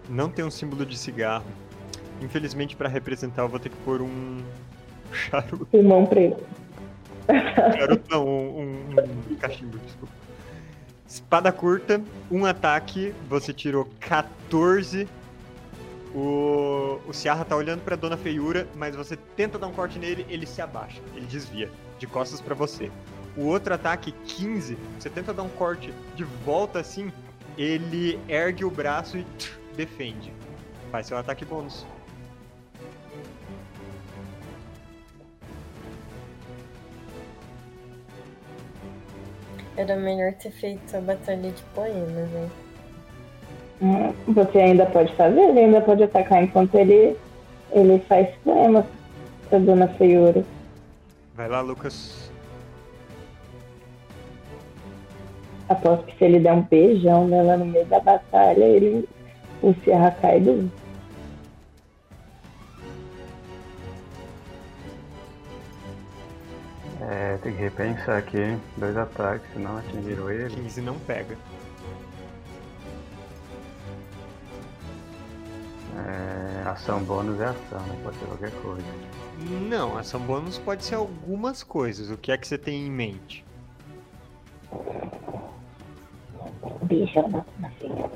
[0.09, 1.47] Não tem um símbolo de cigarro.
[2.21, 4.43] Infelizmente, para representar, eu vou ter que pôr um
[5.13, 5.67] charuto.
[5.67, 6.45] Pulmão preto.
[7.79, 10.13] Charuto não, um, um- um cachimbo, desculpa.
[11.15, 15.09] Espada curta, um ataque, você tirou 14.
[16.13, 20.27] O, o Ciarra tá olhando pra Dona Feiura, mas você tenta dar um corte nele,
[20.29, 22.91] ele se abaixa, ele desvia, de costas pra você.
[23.37, 27.13] O outro ataque, 15, você tenta dar um corte de volta assim,
[27.57, 30.33] ele ergue o braço e tch, defende.
[30.91, 31.87] Faz seu ataque bônus.
[39.77, 42.49] Era melhor ter feito a batalha de poemas, né?
[43.83, 47.17] Hum, Você ainda pode fazer, ele ainda pode atacar enquanto ele,
[47.73, 48.85] ele faz poemas
[49.49, 50.45] pra Dona Feiura.
[51.35, 52.31] Vai lá, Lucas.
[55.69, 59.09] Aposto que se ele der um beijão nela no meio da batalha, ele.
[59.63, 60.71] O Sierra cai do.
[67.11, 68.59] É, tem que repensar aqui?
[68.77, 70.55] Dois ataques, senão atingiram ele.
[70.55, 71.37] 15 não pega.
[75.97, 78.87] É, ação bônus é ação, não pode ser qualquer coisa.
[79.69, 82.11] Não, ação bônus pode ser algumas coisas.
[82.11, 83.45] O que é que você tem em mente?
[86.83, 88.11] Beijão na na filha.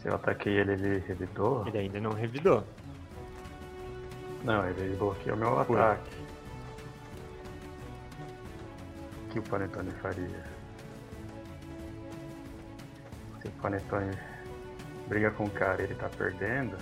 [0.00, 1.66] Se eu ataquei ele, ele revidou?
[1.66, 2.62] Ele ainda não revidou.
[4.44, 5.80] Não, ele bloqueou meu Foi.
[5.80, 6.17] ataque.
[9.30, 10.44] Que o Panetone faria?
[13.40, 14.16] Se o Panetone
[15.06, 16.76] briga com o cara e ele tá perdendo,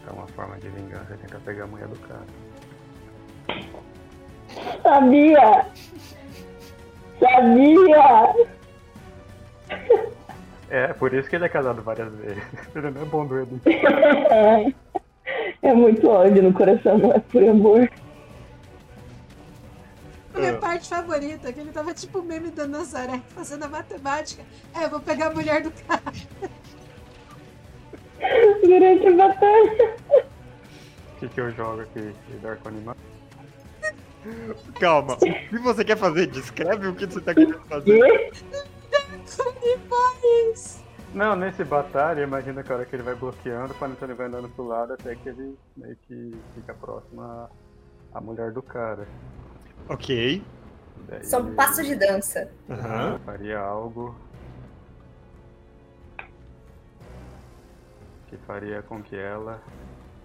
[0.00, 2.26] então uma forma de vingança é tentar pegar a mulher do cara.
[4.82, 5.66] Sabia!
[7.18, 8.34] Sabia!
[10.70, 12.42] É, por isso que ele é casado várias vezes.
[12.76, 13.60] Ele não é bom doido.
[15.62, 17.88] É muito ódio no coração, não é por amor.
[20.34, 20.58] A minha Ah.
[20.58, 24.44] parte favorita, que ele tava tipo o meme da Nazaré, fazendo a matemática.
[24.74, 26.02] É, eu vou pegar a mulher do cara.
[28.62, 29.96] Durante a batalha.
[31.16, 32.14] O que, que eu jogo aqui?
[32.30, 32.96] Lidar com animal?
[34.80, 35.14] Calma.
[35.14, 36.26] O que você quer fazer?
[36.28, 38.00] Descreve o que você tá querendo fazer.
[39.40, 40.84] Animais!
[41.12, 44.48] Não, nesse batalha, imagina que a hora que ele vai bloqueando, o Panetone vai andando
[44.50, 47.50] pro lado até que ele meio que fica próximo à,
[48.14, 49.08] à mulher do cara.
[49.90, 50.42] Ok.
[51.08, 52.48] Daí São passos de dança.
[52.70, 53.18] Aham.
[53.26, 54.14] Faria algo
[58.28, 59.60] que faria com que ela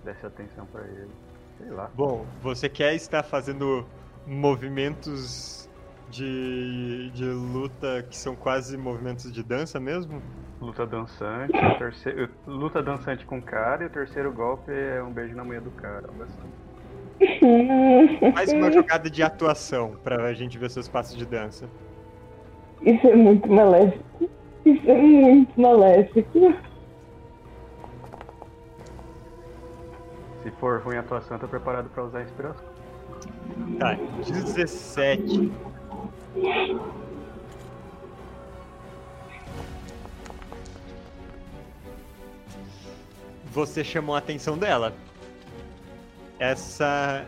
[0.03, 1.09] desse atenção pra ele.
[1.57, 1.89] Sei lá.
[1.95, 3.84] Bom, você quer estar fazendo
[4.28, 5.68] movimentos
[6.11, 10.22] de, de luta que são quase movimentos de dança mesmo?
[10.61, 15.36] Luta dançante, terceiro, luta dançante com o cara e o terceiro golpe é um beijo
[15.36, 16.07] na mulher do cara.
[16.07, 16.64] algo assim.
[18.34, 21.70] Mais uma jogada de atuação pra gente ver seus passos de dança.
[22.82, 24.30] Isso é muito maléfico.
[24.66, 26.55] Isso é muito maléfico.
[30.43, 32.66] Se for ruim a atuação, eu tô preparado pra usar a inspiração.
[33.80, 35.51] Tá, 17.
[43.51, 44.93] Você chamou a atenção dela.
[46.39, 47.25] Essa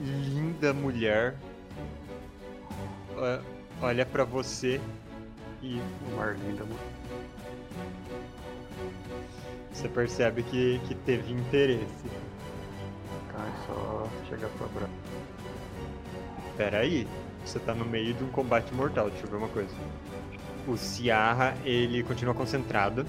[0.00, 1.36] linda mulher
[3.80, 4.80] olha pra você
[5.62, 5.80] e
[6.12, 6.98] Um ar lindo, mano.
[9.78, 12.08] você percebe que, que teve interesse.
[13.32, 14.92] Tá, é só chegar pro abraço.
[16.56, 17.06] Pera aí,
[17.44, 19.72] você tá no meio de um combate mortal, deixa eu ver uma coisa.
[20.66, 23.06] O Ciarra, ele continua concentrado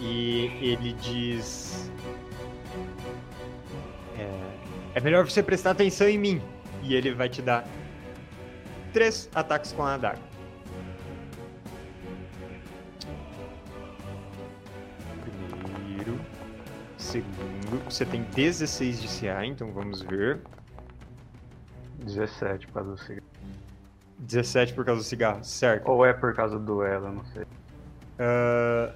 [0.00, 1.88] e ele diz...
[4.94, 6.42] É, melhor você prestar atenção em mim.
[6.82, 7.66] E ele vai te dar
[8.92, 10.18] três ataques com a adaga.
[15.22, 16.20] Primeiro,
[16.98, 20.40] segundo, você tem 16 de CA, então vamos ver.
[22.04, 23.26] 17 por causa do cigarro.
[24.18, 25.88] 17 por causa do cigarro, certo.
[25.88, 27.44] Ou é por causa do eu não sei.
[28.18, 28.92] Ah,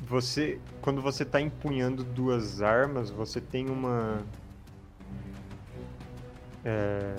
[0.00, 4.20] você, quando você tá empunhando duas armas, você tem uma.
[6.64, 7.14] É,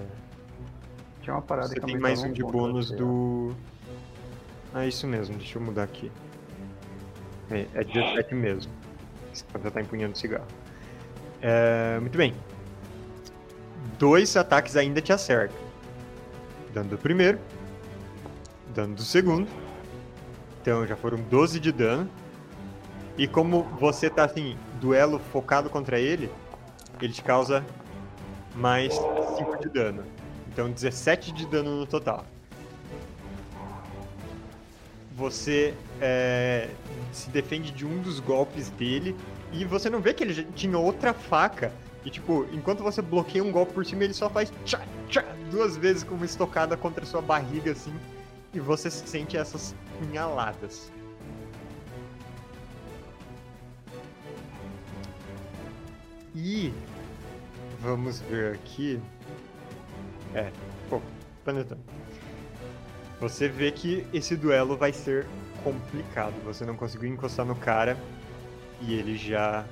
[1.21, 3.55] Tinha uma parada você que tem mais um de bônus da do.
[4.73, 6.11] Ah, isso mesmo, deixa eu mudar aqui.
[7.49, 8.71] É, é 17 mesmo.
[9.33, 10.47] Você tá empunhando cigarro.
[11.41, 12.33] É, muito bem.
[13.97, 15.57] Dois ataques ainda te acertam.
[16.73, 17.39] Dano do primeiro.
[18.75, 19.47] Dano do segundo.
[20.61, 22.09] Então já foram 12 de dano.
[23.17, 26.31] E como você tá assim, duelo focado contra ele,
[27.01, 27.65] ele te causa
[28.55, 30.03] mais 5 de dano.
[30.51, 32.25] Então 17 de dano no total.
[35.15, 36.69] Você é,
[37.11, 39.15] se defende de um dos golpes dele
[39.51, 41.71] e você não vê que ele tinha outra faca.
[42.05, 45.75] E tipo, enquanto você bloqueia um golpe por cima, ele só faz tchá, tchá, duas
[45.75, 47.93] vezes com uma estocada contra a sua barriga assim.
[48.53, 50.91] E você sente essas punhaladas.
[56.33, 56.73] E
[57.79, 59.01] vamos ver aqui.
[60.33, 60.51] É,
[60.89, 61.01] pô,
[61.43, 61.83] Panetone.
[63.19, 65.27] Você vê que esse duelo vai ser
[65.63, 66.33] complicado.
[66.43, 67.97] Você não conseguiu encostar no cara
[68.81, 69.65] e ele já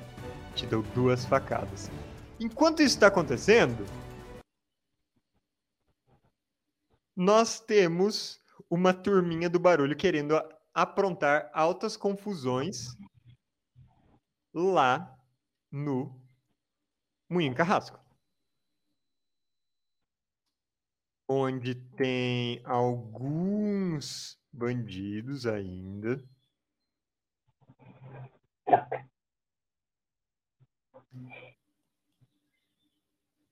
[0.54, 1.90] te deu duas facadas.
[2.38, 3.84] Enquanto isso está acontecendo,
[7.16, 10.40] nós temos uma turminha do barulho querendo
[10.74, 12.96] aprontar altas confusões
[14.54, 15.16] lá
[15.70, 16.17] no
[17.28, 18.00] Moinho Carrasco.
[21.28, 26.24] Onde tem alguns bandidos ainda.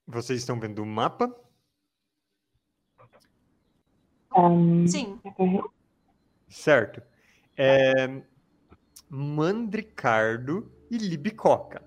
[0.07, 1.29] Vocês estão vendo o mapa?
[4.89, 5.21] Sim.
[6.49, 7.03] Certo.
[7.57, 7.93] É...
[9.11, 11.87] Mandricardo e Libicoca.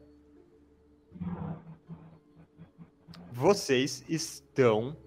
[3.40, 4.98] Vocês estão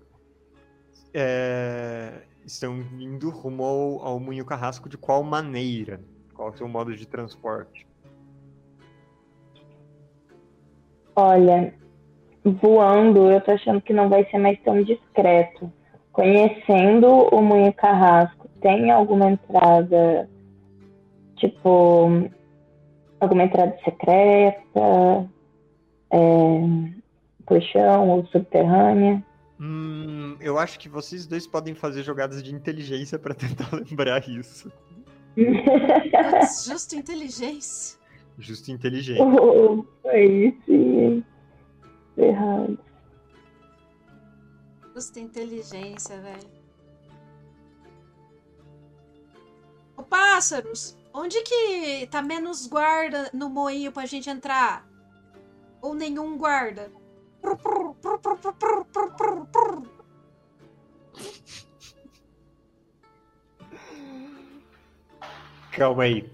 [1.13, 6.01] é, estão indo rumo ao, ao Moinho Carrasco de qual maneira?
[6.33, 7.87] Qual é o seu modo de transporte?
[11.15, 11.75] Olha,
[12.43, 15.71] voando, eu tô achando que não vai ser mais tão discreto.
[16.11, 20.27] Conhecendo o Moinho Carrasco, tem alguma entrada,
[21.37, 22.09] tipo,
[23.21, 25.29] alguma entrada secreta,
[26.11, 27.02] é,
[27.47, 29.24] por chão ou subterrânea?
[29.60, 34.73] Hum, eu acho que vocês dois podem fazer jogadas de inteligência para tentar lembrar isso.
[36.66, 37.98] Justo inteligência.
[38.39, 39.20] Justo inteligente.
[39.20, 41.24] Oh, Aí sim.
[42.16, 42.78] Errado.
[44.94, 46.62] Justo inteligência, velho.
[49.97, 54.86] Ô, pássaros, onde que tá menos guarda no moinho pra gente entrar?
[55.81, 56.90] Ou nenhum guarda?
[65.73, 66.31] Calma aí.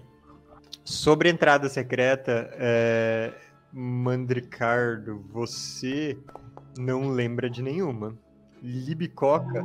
[0.83, 3.33] Sobre a entrada secreta, é...
[3.71, 6.17] Mandricardo, você
[6.77, 8.17] não lembra de nenhuma.
[8.61, 9.63] Libicoca,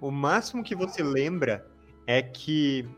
[0.00, 1.66] o máximo que você lembra
[2.06, 2.88] é que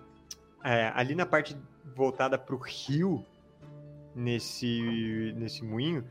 [0.63, 1.57] é, ali na parte
[1.97, 3.25] voltada para o rio,
[4.15, 6.05] nesse, nesse moinho,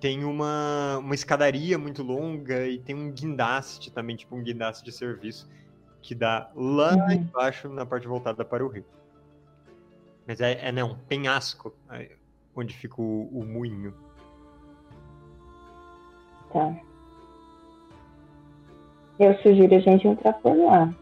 [0.00, 4.92] tem uma, uma escadaria muito longa e tem um guindaste também, tipo um guindaste de
[4.92, 5.48] serviço,
[6.00, 7.12] que dá lá Uhum.
[7.12, 8.84] embaixo na parte voltada para o rio.
[10.26, 12.12] Mas é, é não, penhasco, é,
[12.56, 13.94] onde fica o, o moinho.
[16.52, 16.74] Tá.
[19.18, 20.92] Eu sugiro a gente entrar por lá.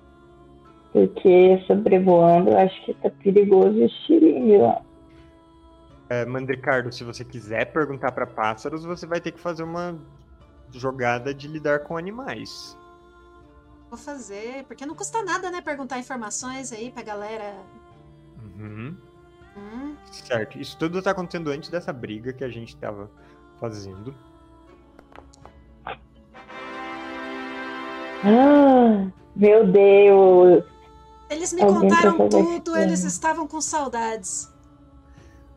[0.93, 4.83] Porque sobrevoando, eu acho que tá perigoso o estilingue lá.
[6.11, 9.99] É, Mandricardo, se você quiser perguntar para pássaros, você vai ter que fazer uma
[10.73, 12.77] jogada de lidar com animais.
[13.91, 15.61] Vou fazer, porque não custa nada, né?
[15.61, 17.57] Perguntar informações aí pra galera.
[18.43, 18.97] Uhum.
[19.57, 20.59] Hum, Certo.
[20.59, 23.11] Isso tudo tá acontecendo antes dessa briga que a gente tava
[23.59, 24.15] fazendo.
[28.25, 30.65] Ah, meu Deus!
[31.31, 34.51] Eles me Alguém contaram pra fazer tudo, eles estavam com saudades.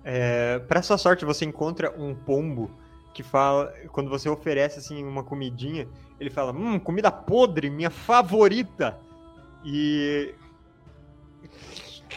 [0.04, 2.72] É, para sua sorte, você encontra um pombo
[3.14, 5.88] que fala, quando você oferece assim uma comidinha,
[6.20, 8.98] ele fala: "Hum, comida podre, minha favorita".
[9.64, 10.34] E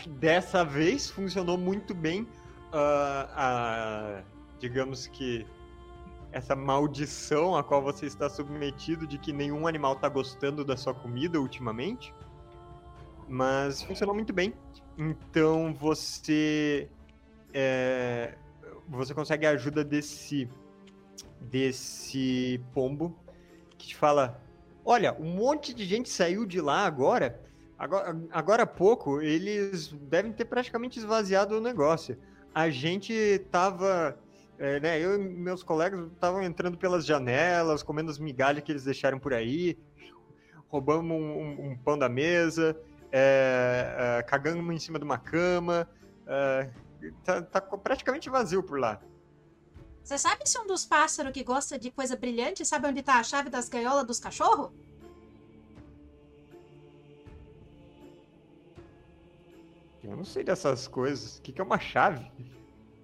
[0.06, 2.26] dessa vez funcionou muito bem
[2.72, 4.22] ah, a,
[4.58, 5.46] digamos que
[6.32, 10.92] essa maldição a qual você está submetido de que nenhum animal está gostando da sua
[10.92, 12.12] comida ultimamente.
[13.28, 14.52] Mas funcionou muito bem.
[14.98, 16.88] Então você
[17.54, 18.34] é,
[18.88, 20.48] você consegue a ajuda desse
[21.40, 23.16] desse pombo
[23.78, 24.40] que te fala:
[24.84, 27.40] Olha, um monte de gente saiu de lá agora.
[27.78, 32.16] Agora, agora há pouco, eles devem ter praticamente esvaziado o negócio.
[32.54, 34.16] A gente tava.
[34.58, 38.84] é, né, eu e meus colegas estavam entrando pelas janelas, comendo as migalhas que eles
[38.84, 39.76] deixaram por aí,
[40.68, 42.76] roubamos um, um- um pão da mesa,
[43.10, 45.88] é, é, cagamos em cima de uma cama.
[46.26, 46.70] é,
[47.24, 49.00] tá, tá praticamente vazio por lá.
[50.02, 53.22] Você sabe se um dos pássaros que gosta de coisa brilhante sabe onde tá a
[53.22, 54.70] chave das gaiolas dos cachorros?
[60.02, 61.38] Eu não sei dessas coisas.
[61.38, 62.30] O que, que é uma chave?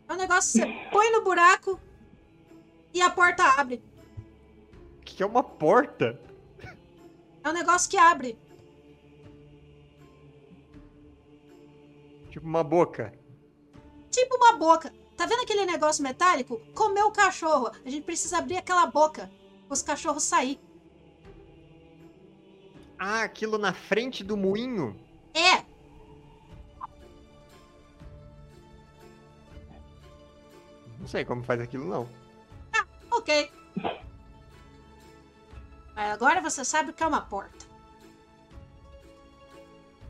[0.06, 1.81] É um negócio que você põe no buraco
[2.93, 3.82] e a porta abre.
[4.98, 6.20] O que, que é uma porta?
[7.43, 8.39] É um negócio que abre.
[12.31, 13.12] Tipo uma boca.
[14.11, 14.93] Tipo uma boca.
[15.16, 16.61] Tá vendo aquele negócio metálico?
[16.74, 17.70] Comeu o cachorro.
[17.85, 19.31] A gente precisa abrir aquela boca.
[19.69, 20.59] Os cachorros sair.
[22.99, 24.99] Ah, aquilo na frente do moinho.
[25.35, 25.65] É!
[30.99, 32.09] Não sei como faz aquilo, não.
[33.11, 33.53] Ok.
[35.95, 37.66] Mas Agora você sabe o que é uma porta.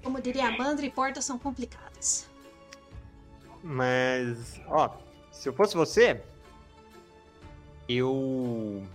[0.03, 2.30] Como diria a Mandra, portas são complicadas.
[3.62, 4.97] Mas, ó,
[5.31, 6.23] se eu fosse você,
[7.89, 8.87] eu.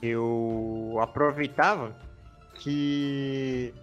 [0.00, 1.96] Eu aproveitava
[2.54, 3.74] que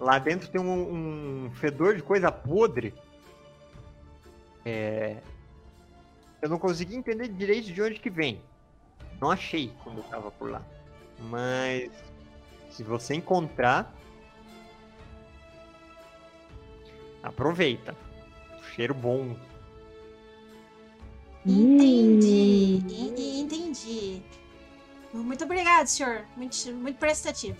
[0.00, 2.92] lá dentro tem um, um fedor de coisa podre.
[4.64, 5.18] É.
[6.42, 8.40] Eu não consegui entender direito de onde que vem.
[9.20, 10.62] Não achei quando eu tava por lá.
[11.18, 11.92] Mas
[12.70, 13.94] se você encontrar,
[17.22, 17.94] aproveita.
[18.74, 19.36] Cheiro bom.
[21.46, 22.82] Entendi.
[22.88, 24.22] en- Entendi.
[25.12, 26.24] Muito obrigado, senhor.
[26.36, 27.56] Muito, muito prestativo.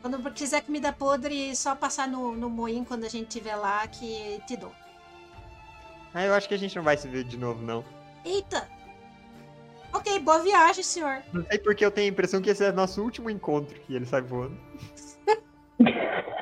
[0.00, 4.40] Quando quiser comida podre, só passar no, no moinho quando a gente estiver lá que
[4.46, 4.72] te dou.
[6.14, 7.84] Ah, eu acho que a gente não vai se ver de novo, não.
[8.24, 8.68] Eita!
[9.92, 11.22] Ok, boa viagem, senhor.
[11.32, 14.06] Não sei porque eu tenho a impressão que esse é nosso último encontro e ele
[14.06, 14.58] sai voando.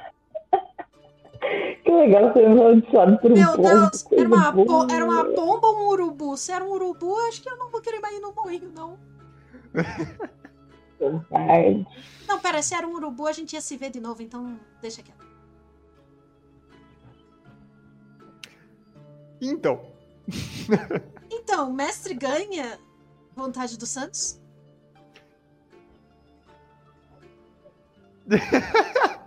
[1.91, 3.69] Que legal ser amaldiçoado por um Meu pombo.
[3.69, 4.87] Deus, coisa era uma, boa.
[4.87, 6.37] po- era uma pomba ou um urubu?
[6.37, 8.97] Se era um urubu, acho que eu não vou querer mais ir no moinho, não.
[12.29, 15.03] Não, pera, se era um urubu, a gente ia se ver de novo, então deixa
[15.03, 15.27] quieto.
[19.41, 19.81] Então,
[21.29, 22.79] Então, o mestre ganha
[23.35, 24.39] vontade do Santos?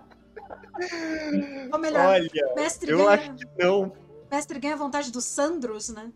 [1.71, 3.93] Ou melhor, olha, mestre, eu ganha, acho que não.
[4.29, 6.11] mestre ganha vontade do Sandros, né?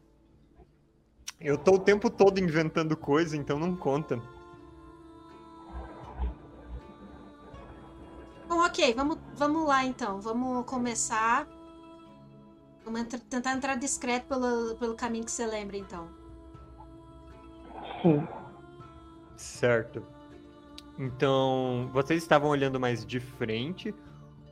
[1.40, 4.20] Eu tô o tempo todo inventando coisa, então não conta.
[8.48, 10.20] Bom, ok, vamos, vamos lá então.
[10.20, 11.48] Vamos começar.
[12.84, 16.08] Vamos tentar entrar discreto pelo, pelo caminho que você lembra, então.
[18.02, 18.28] Sim.
[19.36, 20.04] Certo.
[20.98, 23.94] Então, vocês estavam olhando mais de frente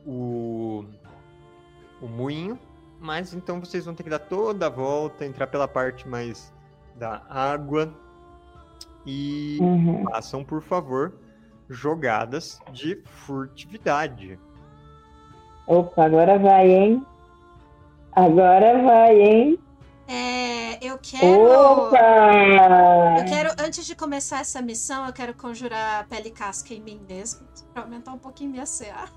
[0.06, 0.84] o,
[2.00, 2.58] o moinho,
[3.00, 6.52] mas então vocês vão ter que dar toda a volta, entrar pela parte mais
[6.94, 7.92] da água
[9.04, 10.04] e Uhum.
[10.10, 11.14] façam, por favor,
[11.68, 14.38] jogadas de furtividade.
[15.66, 17.06] Opa, agora vai, hein?
[18.12, 19.58] Agora vai, hein?
[20.08, 21.26] É, eu quero.
[21.26, 21.98] Opa!
[23.18, 27.00] Eu quero, antes de começar essa missão, eu quero conjurar a pele casca em mim
[27.08, 27.46] mesmo.
[27.74, 29.08] Pra aumentar um pouquinho minha CA.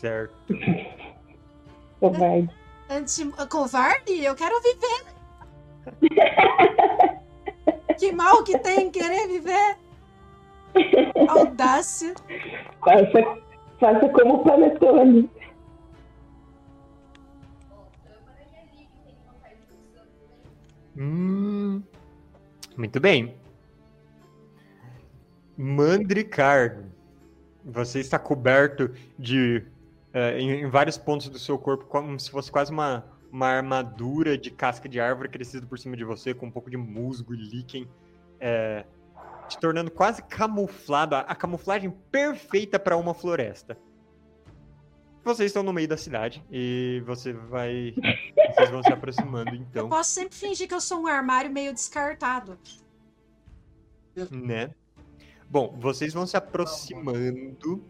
[0.00, 0.34] Certo.
[2.00, 2.50] Covarde.
[2.88, 3.30] Antes de.
[3.48, 4.24] Covarde?
[4.24, 5.04] Eu quero viver!
[7.98, 9.76] que mal que tem em querer viver!
[11.28, 12.14] Audácia!
[12.82, 13.42] Faça,
[13.78, 15.30] faça como o Panetone.
[20.96, 21.82] Hum,
[22.74, 23.34] muito bem.
[25.58, 26.84] Mandricar,
[27.62, 29.62] você está coberto de
[30.12, 34.36] eh, em, em vários pontos do seu corpo, como se fosse quase uma, uma armadura
[34.36, 37.36] de casca de árvore crescida por cima de você, com um pouco de musgo e
[37.36, 37.88] líquen,
[38.40, 38.84] eh,
[39.48, 43.76] te tornando quase camuflado, a, a camuflagem perfeita para uma floresta.
[45.22, 47.94] Vocês estão no meio da cidade e você vai,
[48.54, 49.84] vocês vão se aproximando então.
[49.84, 52.58] Eu posso sempre fingir que eu sou um armário meio descartado.
[54.30, 54.70] né?
[55.48, 57.84] Bom, vocês vão se aproximando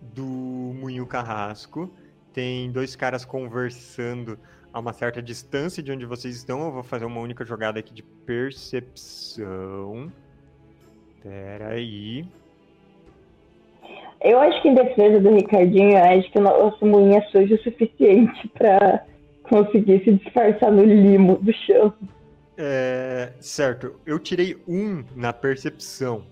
[0.00, 1.90] do Moinho Carrasco.
[2.32, 4.38] Tem dois caras conversando
[4.72, 6.64] a uma certa distância de onde vocês estão.
[6.66, 9.42] Eu vou fazer uma única jogada aqui de percepção.
[11.22, 12.24] Pera aí.
[14.22, 17.54] Eu acho que em defesa do Ricardinho, eu acho que o nosso moinho é sujo
[17.54, 19.04] o suficiente pra
[19.44, 21.94] conseguir se disfarçar no limo do chão.
[22.56, 26.24] É, certo, eu tirei um na percepção.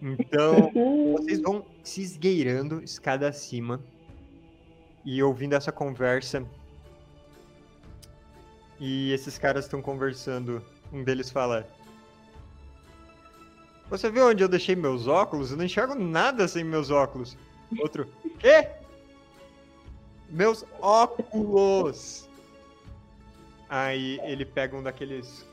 [0.00, 0.72] Então,
[1.16, 3.80] vocês vão se esgueirando escada acima
[5.04, 6.44] e ouvindo essa conversa.
[8.80, 10.62] E esses caras estão conversando.
[10.92, 11.66] Um deles fala:
[13.90, 15.50] Você viu onde eu deixei meus óculos?
[15.50, 17.36] Eu não enxergo nada sem meus óculos.
[17.80, 18.08] Outro:
[18.38, 18.68] Quê?
[20.30, 22.28] Meus óculos!
[23.68, 25.46] Aí ele pega um daqueles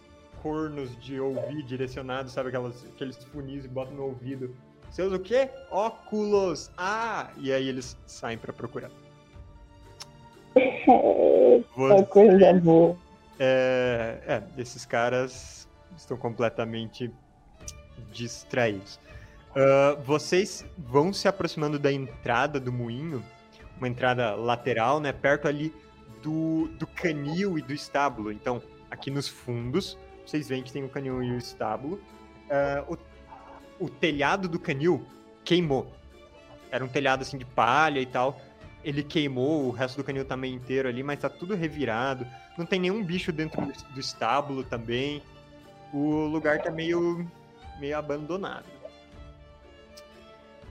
[0.45, 2.49] cornos de ouvir direcionados, sabe?
[2.49, 4.55] Aquelas, aqueles funis e bota no ouvido.
[4.91, 5.49] Seus o quê?
[5.71, 6.69] Óculos!
[6.77, 7.31] Ah!
[7.37, 8.91] E aí eles saem pra procurar.
[11.75, 12.95] Uma coisa boa.
[13.39, 15.67] É, é, esses caras
[15.97, 17.11] estão completamente
[18.11, 18.99] distraídos.
[19.55, 23.25] Ah, vocês vão se aproximando da entrada do moinho,
[23.79, 25.11] uma entrada lateral, né?
[25.11, 25.73] Perto ali
[26.21, 28.31] do, do canil e do estábulo.
[28.31, 28.61] Então,
[28.91, 31.99] aqui nos fundos, vocês veem que tem o canil e o estábulo.
[32.49, 35.05] ah, o, o telhado do canil
[35.43, 35.91] queimou.
[36.71, 38.39] Era um telhado assim de palha e tal.
[38.83, 42.25] Ele queimou, o resto do canil meio inteiro ali, mas tá tudo revirado.
[42.57, 45.21] Não tem nenhum bicho dentro do, do estábulo também.
[45.93, 47.25] O lugar tá meio,
[47.79, 48.65] meio abandonado.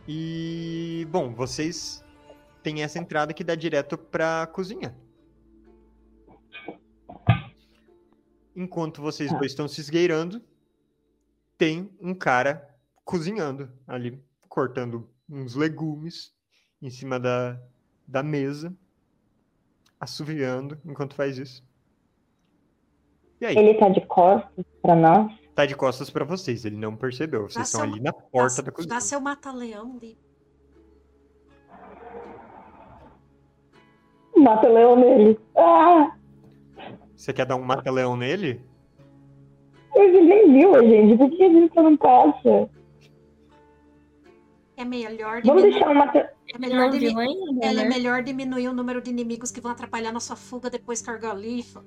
[0.06, 2.04] E, bom, vocês
[2.62, 4.94] têm essa entrada que dá direto pra cozinha.
[8.56, 10.40] Enquanto vocês dois estão se esgueirando,
[11.58, 12.68] tem um cara
[13.04, 16.32] cozinhando ali, cortando uns legumes
[16.80, 17.60] em cima da,
[18.06, 18.72] da mesa,
[19.98, 21.64] assoviando enquanto faz isso.
[23.40, 23.56] E aí?
[23.56, 25.32] Ele tá de costas pra nós?
[25.54, 27.42] Tá de costas pra vocês, ele não percebeu.
[27.42, 28.94] Vocês Dá estão seu- ali na porta dá, da cozinha.
[28.94, 30.18] Dá seu mata-leão ali.
[34.36, 35.40] Mata o leão nele.
[35.56, 36.16] Ah!
[37.24, 38.60] Você quer dar um mata-leão nele?
[39.96, 41.16] Ele nem viu a gente.
[41.16, 42.68] Por que a gente não passa?
[44.76, 45.70] É melhor Vamos diminuir.
[45.70, 46.34] deixar o mata...
[46.54, 47.88] É melhor, Não dimi- viu ainda, ela é né?
[47.88, 51.82] melhor diminuir o número de inimigos que vão atrapalhar nossa fuga depois que a Argalifa.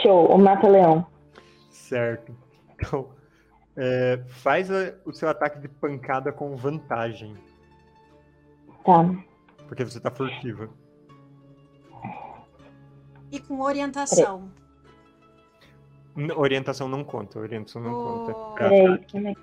[0.00, 1.04] Show, o mata-leão.
[1.68, 2.32] Certo.
[2.76, 3.08] Então,
[3.76, 7.34] é, faz a- o seu ataque de pancada com vantagem,
[8.84, 9.10] Tá.
[9.66, 10.70] porque você tá furtiva.
[13.32, 14.50] E com orientação.
[16.36, 18.26] Orientação não conta, orientação não Oh.
[18.26, 18.68] conta.
[18.68, 19.06] Peraí.
[19.14, 19.34] é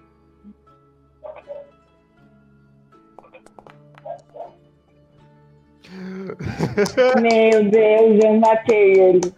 [7.21, 9.33] Meu Deus, eu matei ele.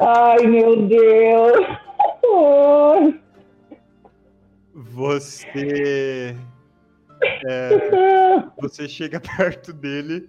[0.00, 1.66] Ai, meu Deus.
[4.74, 6.36] Você.
[7.46, 7.70] é,
[8.60, 10.28] você chega perto dele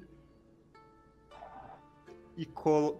[2.42, 2.50] e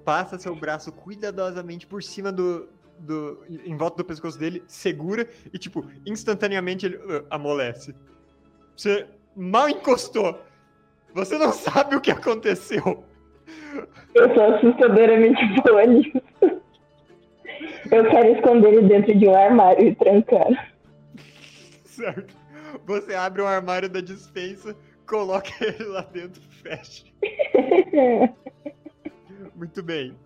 [0.06, 2.70] passa seu braço cuidadosamente por cima do,
[3.00, 3.44] do.
[3.50, 7.96] em volta do pescoço dele, segura e, tipo, instantaneamente ele uh, amolece.
[8.78, 10.40] Você mal encostou.
[11.16, 13.04] Você não sabe o que aconteceu.
[14.14, 16.22] Eu sou assustadoramente boa nisso.
[17.92, 20.72] Eu quero esconder ele dentro de um armário e trancar.
[21.84, 22.36] Certo?
[22.86, 24.76] Você abre o armário da dispensa,
[25.08, 27.06] coloca ele lá dentro, fecha.
[29.62, 30.18] Muito bem.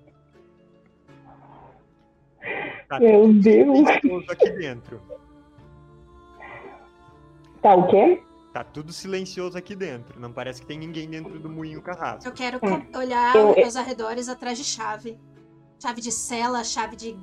[2.87, 3.43] Tá Meu Deus.
[3.43, 5.01] silencioso aqui dentro.
[7.61, 8.23] Tá o quê?
[8.53, 10.17] Tá tudo silencioso aqui dentro.
[10.21, 12.25] Não parece que tem ninguém dentro do moinho carrasco.
[12.29, 12.97] Eu quero Hum.
[12.97, 15.19] olhar Eu- eu- os arredores atrás de chave.
[15.81, 17.19] Chave de cela, chave de.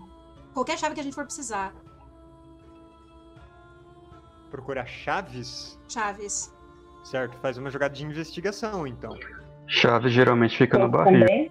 [0.52, 1.72] Qualquer chave que a gente for precisar.
[4.51, 6.52] Procurar chaves, Chaves.
[7.05, 7.39] certo?
[7.39, 9.16] Faz uma jogada de investigação, então.
[9.66, 11.20] Chave geralmente fica no Eu barril.
[11.20, 11.51] também.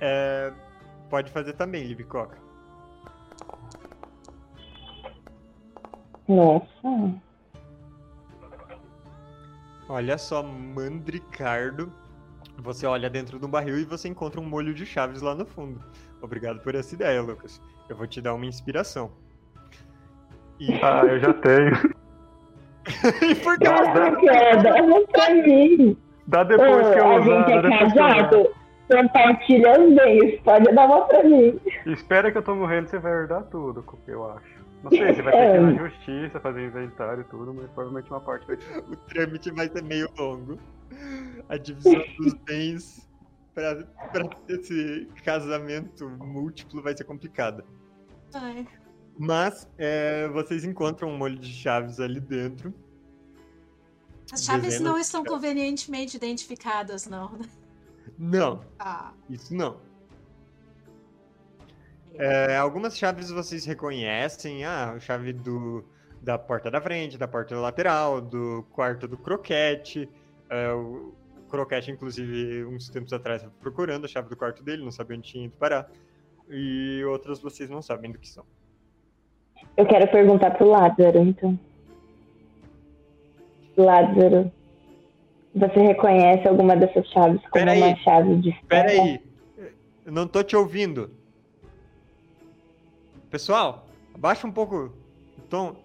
[0.00, 0.52] É,
[1.10, 2.36] Pode fazer também, Libicoca.
[6.28, 7.14] Nossa.
[9.88, 11.90] Olha só, Mandricardo.
[12.58, 15.82] Você olha dentro do barril e você encontra um molho de chaves lá no fundo.
[16.20, 17.62] Obrigado por essa ideia, Lucas.
[17.88, 19.10] Eu vou te dar uma inspiração.
[20.60, 21.70] E, Ah, eu já tenho.
[23.30, 25.96] e por que Caraca, dá uma pra mim.
[26.26, 27.24] Dá depois que eu Ô, a usar.
[27.24, 28.14] gente dá é depois que eu usar.
[28.30, 28.57] casado.
[28.88, 30.40] Compartilha os bens.
[30.40, 31.60] Pode dar uma pra mim.
[31.86, 34.58] Espera que eu tô morrendo, você vai herdar tudo, eu acho.
[34.82, 38.10] Não sei, você vai ter que ir na justiça, fazer inventário e tudo, mas provavelmente
[38.10, 38.78] uma parte vai ter.
[38.88, 40.58] o trâmite vai ser meio longo.
[41.48, 43.08] A divisão dos bens
[43.54, 43.84] para
[44.48, 47.64] esse casamento múltiplo vai ser complicada.
[48.32, 48.66] Ai.
[49.18, 52.72] Mas é, vocês encontram um molho de chaves ali dentro.
[54.32, 55.32] As chaves Dezenas não estão chaves.
[55.32, 57.32] convenientemente identificadas, não.
[57.32, 57.48] né?
[58.18, 59.12] Não, Ah.
[59.28, 59.76] isso não.
[62.14, 64.64] É, algumas chaves vocês reconhecem.
[64.64, 65.84] Ah, a chave do,
[66.20, 70.08] da porta da frente, da porta lateral, do quarto do croquete.
[70.50, 71.14] É, o
[71.48, 75.44] croquete, inclusive, uns tempos atrás, procurando a chave do quarto dele, não sabia onde tinha
[75.44, 75.88] ido parar.
[76.48, 78.44] E outras vocês não sabem do que são.
[79.76, 81.58] Eu quero perguntar pro Lázaro, então.
[83.76, 84.50] Lázaro,
[85.58, 87.82] você reconhece alguma dessas chaves como Pera aí.
[87.82, 89.02] uma chave de Pera ferro?
[89.02, 89.20] aí,
[90.06, 91.10] eu não tô te ouvindo.
[93.30, 94.92] Pessoal, abaixa um pouco
[95.38, 95.76] o tom.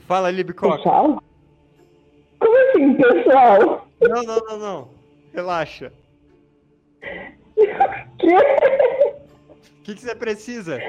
[0.00, 0.76] Fala, Libicoca.
[0.78, 1.22] Pessoal?
[2.40, 3.88] Como assim, pessoal?
[4.00, 4.88] Não, não, não, não.
[5.32, 5.92] Relaxa.
[9.78, 10.80] O que, que você precisa?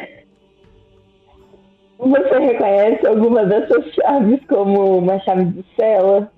[1.99, 6.31] Você reconhece alguma dessas chaves como uma chave de cela?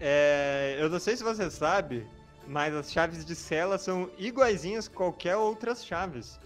[0.00, 2.06] É, eu não sei se você sabe,
[2.46, 6.40] Mas as chaves de cela são iguaizinhas a qualquer outras chaves.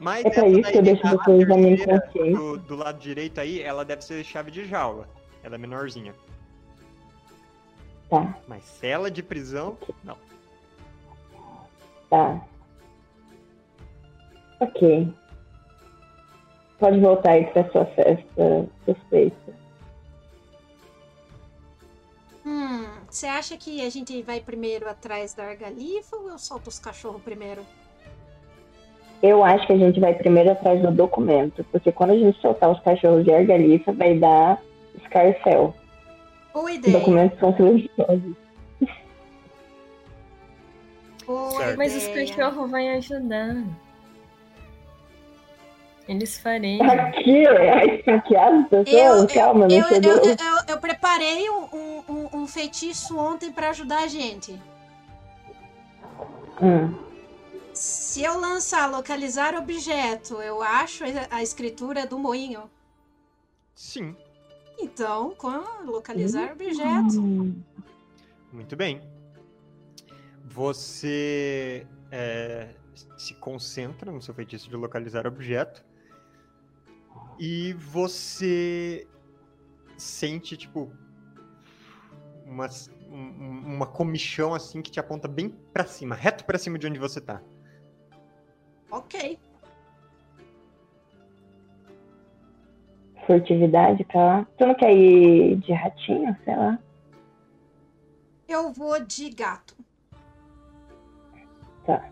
[0.00, 2.32] Mas É pra isso que eu deixo vocês na minha consciência.
[2.36, 5.08] do, do lado direito aí, ela deve ser chave de jaula.
[5.42, 6.12] Ela é menorzinha.
[8.10, 10.16] Tá, Mas cela de prisão, não.
[12.10, 12.40] tá.
[14.60, 15.12] Ok.
[16.78, 19.63] Pode voltar aí pra sua festa suspeita.
[22.46, 26.78] Hum, você acha que a gente vai primeiro atrás da argalifa ou eu solto os
[26.78, 27.62] cachorros primeiro?
[29.22, 32.70] Eu acho que a gente vai primeiro atrás do documento, porque quando a gente soltar
[32.70, 34.60] os cachorros de argalifa, vai dar
[35.02, 35.74] escarcel.
[36.52, 36.98] Boa Os ideia.
[36.98, 38.36] documentos são silenciosos.
[41.26, 41.76] Boa.
[41.76, 42.26] Mas os ideia.
[42.34, 43.64] cachorros vão ajudar.
[46.06, 46.80] Eles farem.
[46.82, 49.20] Aqui, é esfaqueado as pessoas?
[49.22, 50.36] Eu, Calma, eu, eu, eu, eu-
[50.68, 51.64] eu preparei um,
[52.08, 54.60] um- um- feitiço ontem pra ajudar a gente.
[56.62, 56.94] Hum,
[57.72, 62.70] Se eu lançar localizar objeto, eu acho a- escritura do moinho.
[63.74, 64.14] Sim,
[64.78, 65.48] Então, com
[65.84, 67.18] localizar objeto.
[67.20, 67.60] hum.
[68.52, 69.00] muito bem.
[70.44, 72.68] Você é,
[73.16, 75.82] se concentra no seu feitiço de localizar objeto.
[77.38, 79.06] E você
[79.96, 80.90] sente, tipo,
[82.46, 82.66] uma,
[83.10, 86.98] um- uma comichão assim que te aponta bem pra cima, reto pra cima de onde
[86.98, 87.40] você tá.
[88.90, 89.38] Ok.
[93.26, 94.46] Furtividade pra lá.
[94.58, 96.78] Tu não quer ir de ratinho, sei lá?
[98.46, 99.74] Eu vou de gato.
[101.86, 102.08] Tá.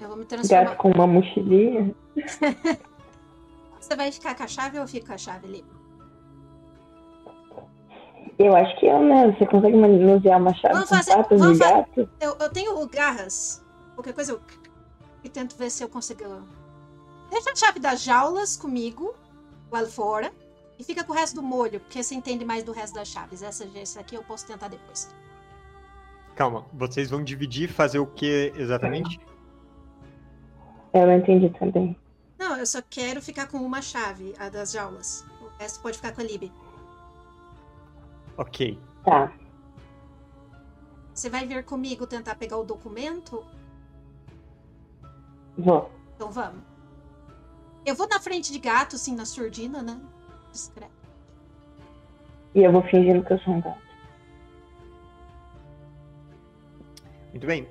[0.00, 0.64] Eu vou me transformar.
[0.64, 1.94] Gato com uma mochilinha.
[3.90, 5.64] Você vai ficar com a chave ou eu com a chave ali?
[8.38, 9.32] Eu acho que eu, né?
[9.32, 12.08] Você consegue manusear uma chave Vamos com fazer- patas vamos de gato?
[12.20, 13.60] Eu, eu tenho garras.
[13.96, 14.40] Qualquer coisa eu.
[15.24, 16.22] E tento ver se eu consigo.
[17.30, 19.12] Deixa a chave das jaulas comigo,
[19.72, 20.32] lá fora.
[20.78, 23.42] E fica com o resto do molho, porque você entende mais do resto das chaves.
[23.42, 25.12] Essa, essa aqui eu posso tentar depois.
[26.36, 29.18] Calma, vocês vão dividir e fazer o que exatamente?
[30.94, 31.96] Eu não entendi também.
[32.60, 35.24] Eu só quero ficar com uma chave, a das jaulas.
[35.40, 36.52] O resto pode ficar com a Lib.
[38.36, 38.78] Ok.
[39.02, 39.32] Tá.
[41.14, 43.42] Você vai vir comigo tentar pegar o documento?
[45.56, 45.90] Vou.
[46.14, 46.60] Então vamos.
[47.86, 49.98] Eu vou na frente de gato, assim, na surdina, né?
[50.52, 50.92] Discreto.
[52.54, 53.80] E eu vou fingindo que eu sou um gato.
[57.30, 57.66] Muito bem.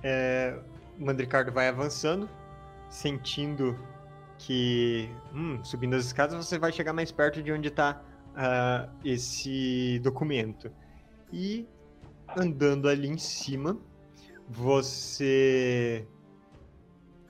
[0.00, 0.56] É,
[0.96, 2.30] o Mandricardo vai avançando,
[2.88, 3.76] sentindo
[4.46, 8.00] que, hum, subindo as escadas, você vai chegar mais perto de onde está
[9.04, 10.70] esse documento.
[11.32, 11.66] E
[12.36, 13.76] andando ali em cima,
[14.48, 16.06] você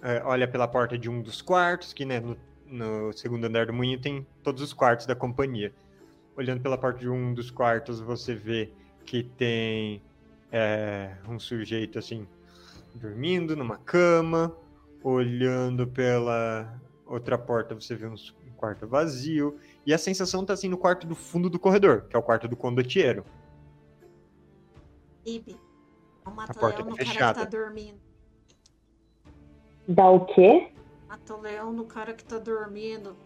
[0.02, 2.36] é, olha pela porta de um dos quartos, que né, no,
[2.66, 5.72] no segundo andar do moinho tem todos os quartos da companhia.
[6.36, 8.70] Olhando pela porta de um dos quartos, você vê
[9.06, 10.02] que tem
[10.52, 12.28] é, um sujeito assim,
[12.94, 14.54] dormindo numa cama,
[15.02, 20.68] olhando pela outra porta, você vê um um quarto vazio, e a sensação tá assim
[20.68, 23.24] no quarto do fundo do corredor, que é o quarto do condottiero.
[25.26, 27.40] Não A porta leão no tá cara que fechada.
[27.40, 27.98] tá dormindo.
[29.88, 30.68] Dá o quê?
[31.08, 33.16] Mata o leão no cara que tá dormindo.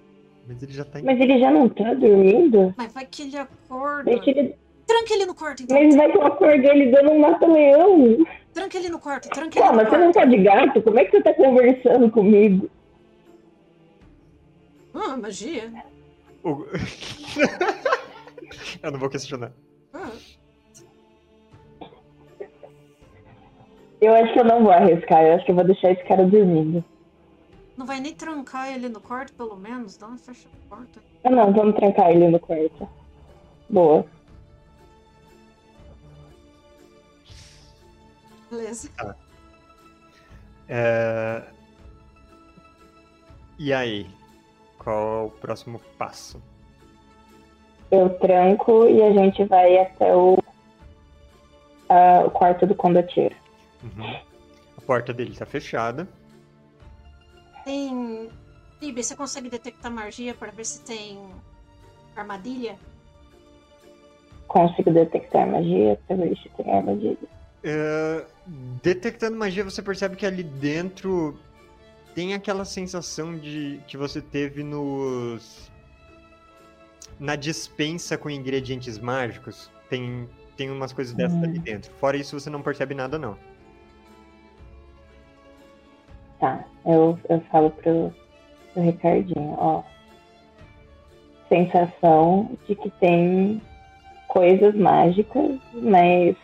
[0.47, 1.01] Mas ele já tá.
[1.03, 2.75] Mas ele já não tá dormindo?
[2.77, 4.05] Mas vai que ele acorda.
[4.11, 4.57] Deixa ele...
[4.87, 5.81] Tranca ele no quarto, então.
[5.81, 8.27] Mas vai que eu acordo ele dando um mata-leão.
[8.53, 10.31] Tranca ele no quarto, tranca ele Pô, no mas você não quarto.
[10.31, 10.83] tá de gato?
[10.83, 12.69] Como é que você tá conversando comigo?
[15.03, 15.73] Ah, magia.
[16.45, 16.67] O-
[18.83, 19.53] Eu não vou questionar.
[19.95, 20.11] Ah,
[24.01, 25.23] Eu acho que eu não vou arriscar.
[25.23, 26.83] Eu acho que eu vou deixar esse cara dormindo.
[27.77, 29.97] não vai nem trancar ele no quarto, pelo menos?
[29.97, 31.01] Dá uma fecha a porta.
[31.25, 31.53] Ah, não.
[31.53, 32.89] Vamos trancar ele no quarto.
[33.69, 34.07] Boa.
[38.51, 38.91] Beleza.
[40.69, 41.43] É,
[43.59, 44.07] E aí?
[44.83, 46.43] Qual é o próximo passo?
[47.91, 50.39] Eu tranco e a gente vai até o,
[51.89, 53.37] ah, o quarto do condottiero.
[53.83, 54.17] Uhum.
[54.79, 56.09] A porta dele tá fechada.
[57.63, 58.31] Tem.
[58.81, 61.31] Lib, você consegue detectar magia pra ver se tem
[62.17, 62.79] armadilha?
[64.49, 67.19] Consigo detectar magia pra ver se tem armadilha.
[67.63, 68.25] É,
[68.83, 71.39] detectando magia, você percebe que ali dentro
[72.15, 75.71] tem aquela sensação de que você teve nos
[77.19, 81.45] na dispensa com ingredientes mágicos, Tem, tem umas coisas dessas Hum.
[81.45, 81.93] ali dentro.
[81.95, 83.37] Fora isso, você não percebe nada, não.
[86.39, 88.15] Tá, eu, eu falo pro,
[88.73, 89.83] pro Ricardinho, ó.
[91.49, 93.61] Sensação de que tem
[94.29, 96.37] coisas mágicas, mas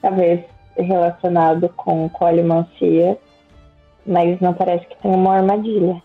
[0.00, 0.44] talvez
[0.76, 3.18] relacionado com colimancia,
[4.06, 6.02] mas não parece que tem uma armadilha.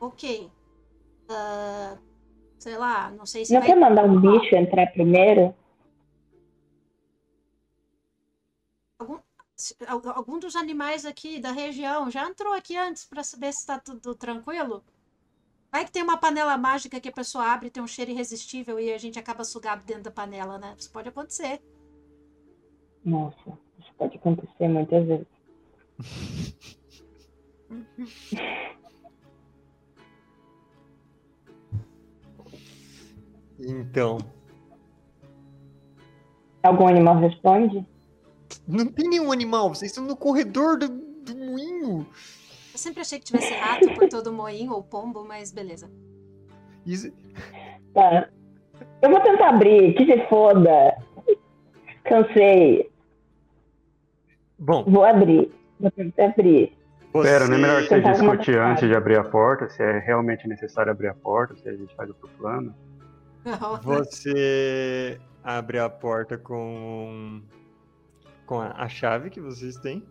[0.00, 0.50] Ok.
[1.28, 1.96] Ah,
[2.58, 3.68] sei lá, não sei se Não vai.
[3.68, 5.54] quer mandar um bicho entrar primeiro?
[9.56, 13.66] se- al- Algum dos animais aqui da região já entrou aqui antes pra saber se
[13.66, 14.84] tá tudo tranquilo?
[15.72, 18.92] Vai que tem uma panela mágica que a pessoa abre, tem um cheiro irresistível e
[18.92, 20.74] a gente acaba sugado dentro da panela, né?
[20.78, 21.60] Isso pode acontecer.
[23.04, 23.58] Nossa,
[23.98, 25.26] pode acontecer muitas vezes.
[33.58, 34.18] Então,
[36.62, 37.86] Algum animal responde?
[38.66, 42.06] não tem nenhum animal, vocês estão no corredor do, do moinho.
[42.72, 45.90] Eu sempre achei que tivesse rato por todo moinho ou pombo, mas beleza.
[46.84, 47.12] Isso-
[47.94, 48.28] Tá.
[49.00, 50.96] Eu vou tentar abrir, que se foda.
[52.04, 52.90] Cansei.
[54.58, 55.50] Bom, Vou abrir.
[55.78, 56.76] Vou tentar abrir.
[57.12, 57.28] você...
[57.28, 60.48] Pera, não é melhor que você discutir antes de abrir a porta, se é realmente
[60.48, 62.74] necessário abrir a porta, se a gente faz outro plano.
[63.82, 67.40] Você abre a porta com,
[68.44, 70.02] com a, a chave que vocês têm.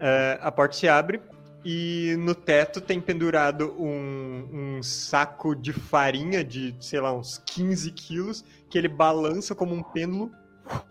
[0.00, 1.20] É, a porta se abre
[1.64, 4.48] e no teto tem pendurado um,
[4.78, 9.82] um saco de farinha de, sei lá, uns 15 quilos, que ele balança como um
[9.82, 10.32] pêndulo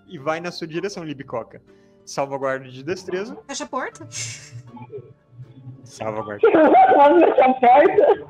[0.08, 1.62] e vai na sua direção, Libicoca.
[2.06, 3.38] Salvaguarda de destreza.
[3.48, 4.08] Fecha a porta.
[5.84, 6.48] Salvaguarda.
[7.00, 8.28] Abre essa porta.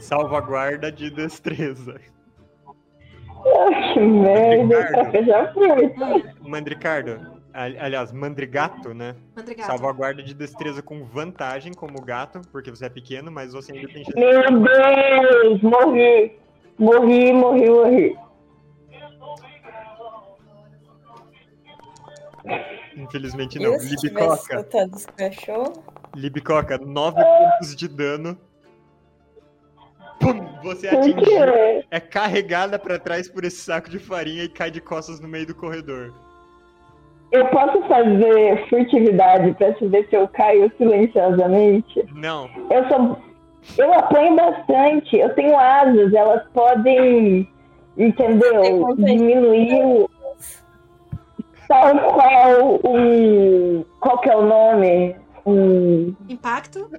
[0.00, 2.00] Salvaguarda de destreza.
[3.92, 4.62] Que merda.
[4.78, 4.92] Ricardo.
[4.92, 6.04] Pra fechar a porta.
[6.42, 7.20] Hum, Mandricardo,
[7.52, 9.14] ali- aliás, Mandrigato, né?
[9.36, 9.66] Mandrigato.
[9.66, 14.04] Salvaguarda de destreza com vantagem como gato, porque você é pequeno, mas você ainda tem
[14.04, 14.18] chance.
[14.18, 16.38] Meu Deus, morri.
[16.78, 18.16] Morri, morri, morri.
[22.96, 23.72] Infelizmente não.
[23.72, 24.66] Eu, se Libicoca,
[26.14, 28.38] Libicoca, 9 pontos de dano.
[30.20, 31.42] Pum, você atingiu,
[31.90, 35.46] é carregada pra trás por esse saco de farinha e cai de costas no meio
[35.46, 36.14] do corredor.
[37.32, 42.06] Eu posso fazer furtividade pra saber se eu caio silenciosamente?
[42.14, 43.18] Não, Eu sou.
[43.76, 45.16] Eu apanho bastante.
[45.16, 47.48] Eu tenho asas, elas podem.
[47.96, 48.94] Entendeu?
[48.96, 50.10] Diminuir o.
[51.68, 53.84] Tal qual um.
[54.00, 55.16] Qual que é o nome?
[55.46, 56.14] Um.
[56.28, 56.90] Impacto.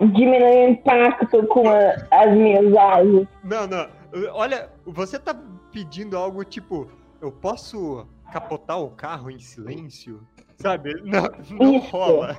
[0.00, 3.26] Diminuir o impacto com a- as minhas asas.
[3.44, 3.88] não, não.
[4.32, 5.34] Olha, você tá
[5.72, 6.88] pedindo algo tipo,
[7.20, 10.20] eu posso capotar o carro em silêncio?
[10.56, 10.94] Sabe?
[11.02, 11.24] Não,
[11.58, 11.90] não Isso.
[11.90, 12.38] rola.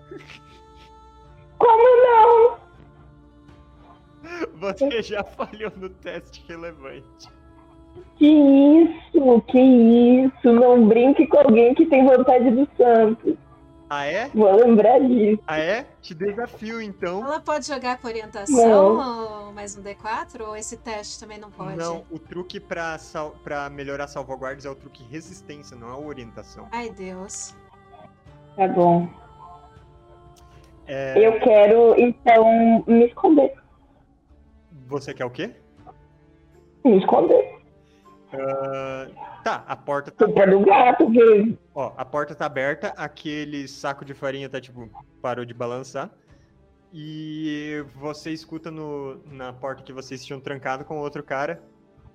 [1.58, 2.58] Como não?
[4.56, 7.28] Você já falhou no teste relevante.
[8.18, 10.52] Que isso, que isso.
[10.52, 13.38] Não brinque com alguém que tem vontade do santo.
[13.90, 14.30] Ah, é?
[14.34, 15.42] Vou lembrar disso.
[15.46, 15.86] Ah, é?
[16.02, 17.24] Te desafio, então.
[17.24, 20.42] Ela pode jogar com orientação ou mais um D4?
[20.42, 21.78] Ou esse teste também não pode?
[21.78, 23.36] Não, o truque pra, sal...
[23.44, 26.68] pra melhorar salvaguardas é o truque resistência, não é orientação.
[26.72, 27.56] Ai, Deus.
[28.56, 29.08] Tá bom.
[30.88, 33.54] É, Eu quero, então, me esconder.
[34.88, 35.52] Você quer o quê?
[36.84, 37.55] Me esconder.
[38.40, 43.68] Ah, Tá, a porta tá Culpa do gato, que Ó, a porta tá aberta, aquele
[43.68, 44.90] saco de farinha tá, tipo,
[45.22, 46.10] parou de balançar.
[46.92, 51.62] E você escuta no, na porta que vocês tinham trancado com outro cara.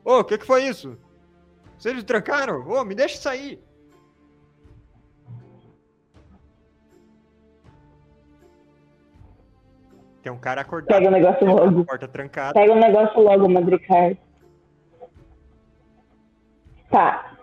[0.05, 0.99] Ô, o que que foi isso?
[1.79, 2.67] Vocês trancaram?
[2.69, 3.63] Ô, me deixa sair!
[10.21, 11.85] Tem um cara acordado pega o negócio logo.
[11.85, 12.55] porta trancada.
[12.55, 14.17] Pega o negócio logo, Madricar.
[16.91, 17.37] Tá.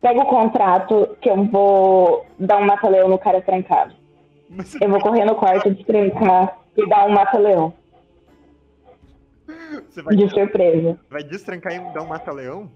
[0.00, 3.94] Pega o contrato que eu vou dar um mata-leão no cara trancado.
[4.80, 7.72] Eu vou correr no quarto, destrancar e dar um mata-leão.
[9.88, 10.98] você vai, De surpresa.
[11.10, 12.70] vai destrancar e dar um mata-leão?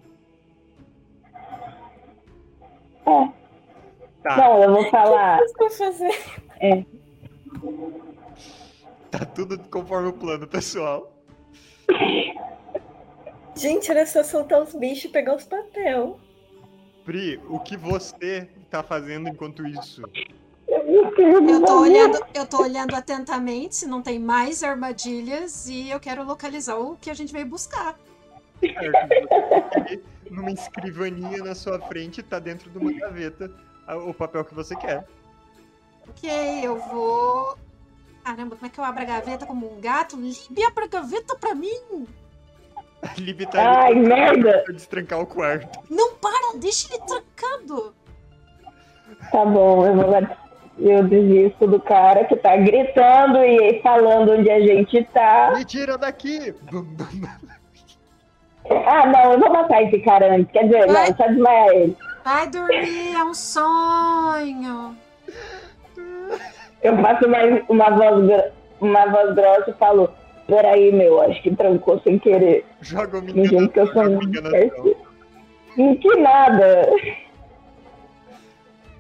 [3.07, 3.29] É.
[4.23, 5.39] Tá, Não, eu vou falar.
[5.43, 6.11] o que fazer?
[9.11, 11.13] tá tudo conforme o plano, pessoal.
[13.57, 16.19] Gente, era só soltar os bichos e pegar os papel.
[17.05, 20.03] Pri, o que você tá fazendo enquanto isso?
[20.69, 26.25] Eu tô olhando, eu tô olhando atentamente se não tem mais armadilhas e eu quero
[26.25, 27.99] localizar o que a gente veio buscar.
[28.61, 30.03] Certo?
[30.31, 33.51] Numa escrivaninha na sua frente, tá dentro de uma gaveta
[33.87, 35.05] a- o papel que você quer.
[36.09, 36.31] Ok,
[36.63, 37.57] eu vou.
[38.23, 40.17] Caramba, como é que eu abro a gaveta como um gato?
[40.17, 42.07] Libe, abre a gaveta pra mim!
[43.19, 44.63] Libby tá Ai, merda!
[44.65, 45.79] pra destrancar o quarto.
[45.89, 47.95] Não para, deixa ele trancado!
[49.31, 50.11] Tá bom, eu vou
[50.79, 55.53] eu desisto do cara que tá gritando e falando onde a gente tá.
[55.55, 56.55] Me tira daqui!
[58.87, 60.51] Ah, não, eu vou matar esse cara antes.
[60.53, 61.09] Quer dizer, Vai.
[61.11, 61.97] não, só desmaiar ele.
[62.25, 64.97] Vai dormir, é um sonho!
[66.83, 70.11] Eu faço mais uma voz, uma voz grossa e falo:
[70.51, 72.67] Peraí, meu, acho que trancou sem querer.
[72.81, 76.91] Joga o Me gente que eu sou um que nada.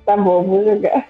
[0.06, 1.09] Tá bom, vou jogar.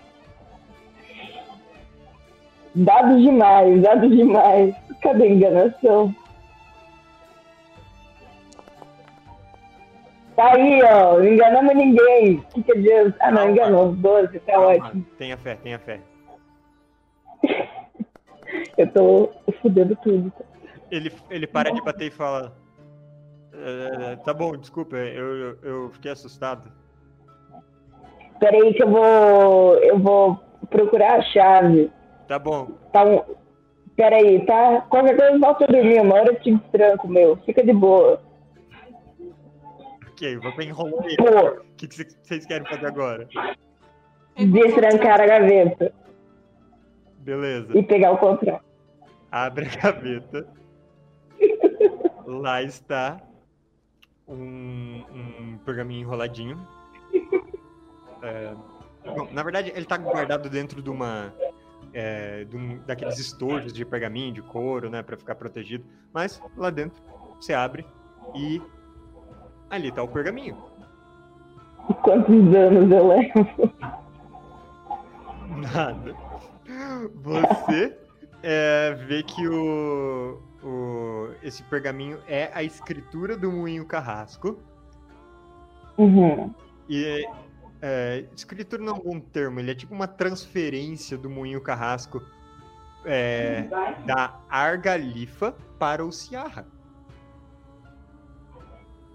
[2.74, 4.74] Dados demais, dados demais.
[5.02, 6.14] Cadê a enganação?
[10.36, 11.18] Tá aí, ó.
[11.18, 12.36] Não enganamos ninguém.
[12.36, 13.16] O que, que adianta?
[13.20, 13.92] Ah, não, enganou.
[13.92, 15.06] 12, tá Calma, ótimo.
[15.18, 16.00] Tenha fé, tenha fé.
[18.76, 19.30] Eu tô
[19.62, 20.32] fudendo tudo.
[20.90, 22.56] Ele, ele para de bater e fala.
[23.52, 26.70] "É, tá bom, desculpa, eu, eu, eu fiquei assustado.
[28.38, 29.74] Peraí que eu vou.
[29.76, 30.40] Eu vou
[30.70, 31.90] procurar a chave.
[32.26, 33.22] Tá bom, Tá um.
[33.96, 34.80] Peraí, tá?
[34.88, 36.00] Qualquer coisa volta a dormir.
[36.00, 37.36] Uma hora eu te tranco, meu.
[37.44, 38.20] Fica de boa.
[40.10, 41.16] ok, vou enrolar ele.
[41.20, 43.28] O que, que cê- vocês querem fazer agora?
[44.38, 45.92] destrancar a gaveta
[47.20, 47.76] Beleza.
[47.78, 48.64] e pegar o contrato.
[49.30, 50.46] Abre a gaveta.
[52.26, 53.20] Lá está
[54.26, 56.66] um, um pergaminho enroladinho.
[58.22, 58.52] É,
[59.04, 61.32] bom, na verdade, ele está guardado dentro de uma.
[61.92, 65.02] é, de um- daqueles estojos de pergaminho, de couro, né?
[65.02, 65.84] Pra ficar protegido.
[66.12, 67.02] Mas lá dentro,
[67.40, 67.84] você abre
[68.34, 68.60] e.
[69.68, 70.56] Ali tá o pergaminho.
[72.02, 73.72] Quantos anos eu levo?
[75.74, 76.14] Nada.
[77.14, 77.96] Você
[78.42, 84.58] é, vê que o, o- esse pergaminho é a escritura do Moinho Carrasco.
[85.98, 86.52] Uhum.
[86.88, 87.26] E
[87.82, 92.22] é, escritura não é um bom termo, ele é tipo uma transferência do Moinho Carrasco
[93.04, 93.68] é,
[94.06, 96.66] da Argalifa para o Ciarra.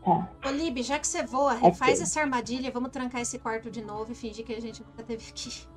[0.04, 4.12] Ô, Lib, já que você voa, refaz essa armadilha, vamos trancar esse quarto de novo
[4.12, 5.68] e fingir que a gente nunca teve aqui.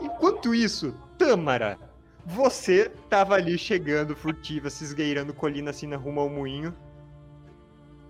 [0.00, 1.78] Enquanto isso, Tâmara,
[2.26, 6.74] você tava ali chegando furtiva, se esgueirando colina assim na rumo ao moinho.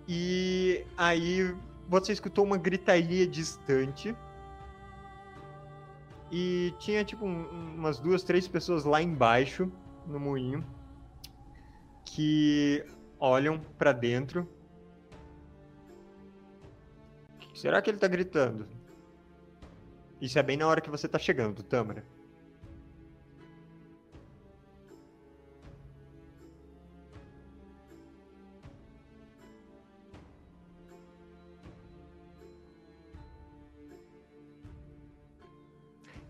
[0.08, 1.54] E aí
[1.88, 4.14] você escutou uma gritaria distante.
[6.30, 9.70] E tinha tipo um- umas duas, três pessoas lá embaixo
[10.06, 10.64] no moinho
[12.04, 12.84] que
[13.18, 14.48] olham pra dentro.
[17.54, 18.66] Será que ele tá gritando?
[20.24, 22.02] Isso é bem na hora que você tá chegando, Tâmara.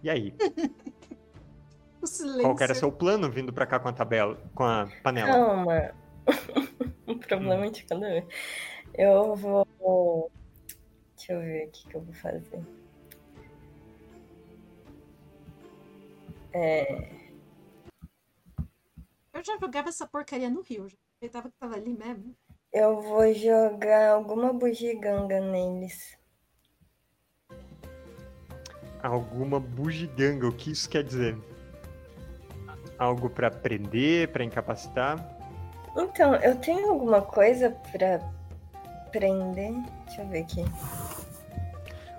[0.03, 0.35] E aí?
[2.43, 5.33] Qual era seu plano vindo pra cá com a tabela, com a panela?
[5.33, 5.95] Calma.
[7.07, 8.25] o problema é de cada vez.
[8.93, 10.33] Eu vou.
[11.17, 12.61] Deixa eu ver o que, que eu vou fazer.
[16.55, 17.11] É,
[19.33, 22.35] Eu já jogava essa porcaria no Rio, já aproveitava que tava ali mesmo.
[22.73, 26.17] eu vou jogar alguma bugiganga neles.
[29.03, 31.37] Alguma bugiganga, o que isso quer dizer?
[32.97, 35.19] Algo pra prender, pra incapacitar?
[35.97, 38.21] Então, eu tenho alguma coisa pra
[39.11, 39.73] prender?
[40.07, 40.65] Deixa eu ver aqui.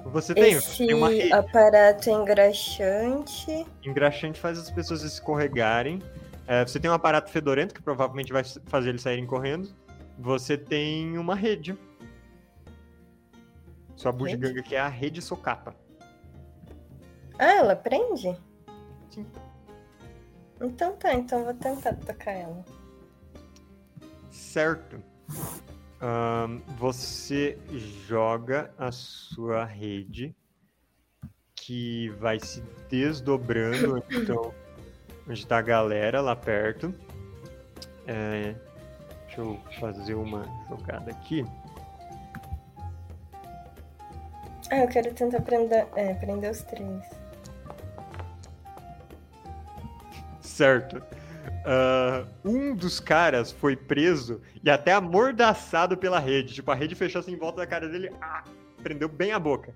[0.05, 1.33] Você tem, Esse tem uma rede.
[1.33, 3.65] aparato engraxante.
[3.83, 6.01] Engraxante faz as pessoas escorregarem.
[6.47, 9.73] É, você tem um aparato fedorento que provavelmente vai fazer eles saírem correndo.
[10.19, 11.75] Você tem uma rede.
[13.95, 15.75] Sua bugiganga que é a rede socapa.
[17.39, 18.37] Ah, ela prende?
[19.09, 19.25] Sim.
[20.61, 22.63] Então tá, então eu vou tentar tocar ela.
[24.31, 25.01] Certo.
[26.05, 27.57] Um, você
[28.05, 30.35] joga a sua rede
[31.55, 34.53] que vai se desdobrando então,
[35.27, 36.93] onde está a galera lá perto.
[38.05, 38.53] É,
[39.25, 41.43] deixa eu fazer uma jogada aqui.
[44.69, 47.03] Ah, eu quero tentar prender, é, prender os três.
[50.39, 51.01] Certo.
[51.65, 56.53] Ah, um dos caras foi preso e até amordaçado pela rede.
[56.53, 58.43] Tipo, a rede fechou assim em volta da cara dele, ah,
[58.83, 59.73] prendeu bem a boca.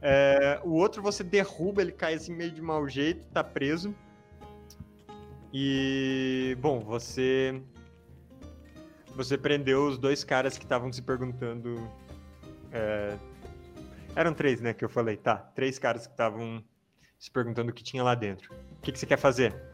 [0.00, 3.94] É, o outro você derruba, ele cai assim meio de mau jeito, tá preso.
[5.52, 7.60] E, bom, você.
[9.14, 11.74] Você prendeu os dois caras que estavam se perguntando.
[12.72, 13.16] é,
[14.16, 14.72] eram três, né?
[14.72, 15.16] Que eu falei.
[15.16, 16.64] Tá, três caras que estavam
[17.18, 18.54] se perguntando o que tinha lá dentro.
[18.78, 19.67] O que, que você quer fazer?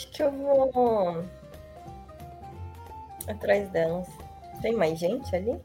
[0.00, 1.24] Acho que eu vou.
[3.28, 4.08] Atrás delas.
[4.62, 5.60] Tem mais gente ali?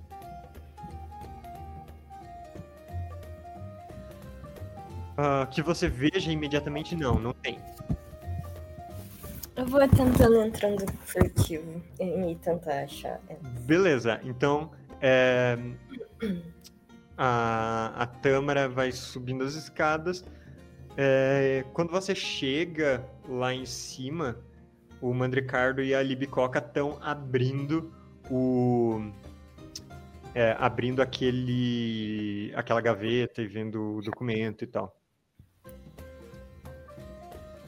[5.17, 7.57] Ah, que você veja imediatamente, não, não tem.
[9.55, 13.21] Eu vou tentando entrando furtivo e e tentar achar.
[13.61, 15.57] Beleza, então é,
[17.17, 20.25] a, a Tâmara vai subindo as escadas.
[20.97, 24.37] É, quando você chega lá em cima,
[25.01, 27.91] o Mandricardo e a Libicoca estão abrindo
[28.31, 29.01] o.
[30.33, 32.53] é, abrindo aquele.
[32.55, 34.95] aquela gaveta e vendo o documento e tal.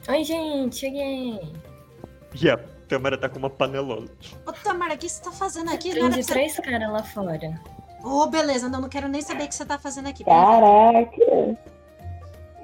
[0.08, 1.38] Oi, gente, cheguei.
[2.40, 2.56] E a
[2.88, 4.08] Tâmara tá com uma panelona.
[4.46, 5.90] Ô, Tamara, o que você tá fazendo aqui?
[5.90, 6.32] Prendi pra você...
[6.32, 7.60] três caras lá fora.
[8.02, 10.24] Ô, beleza, não, não quero nem saber o que você tá fazendo aqui.
[10.24, 11.58] Caraca.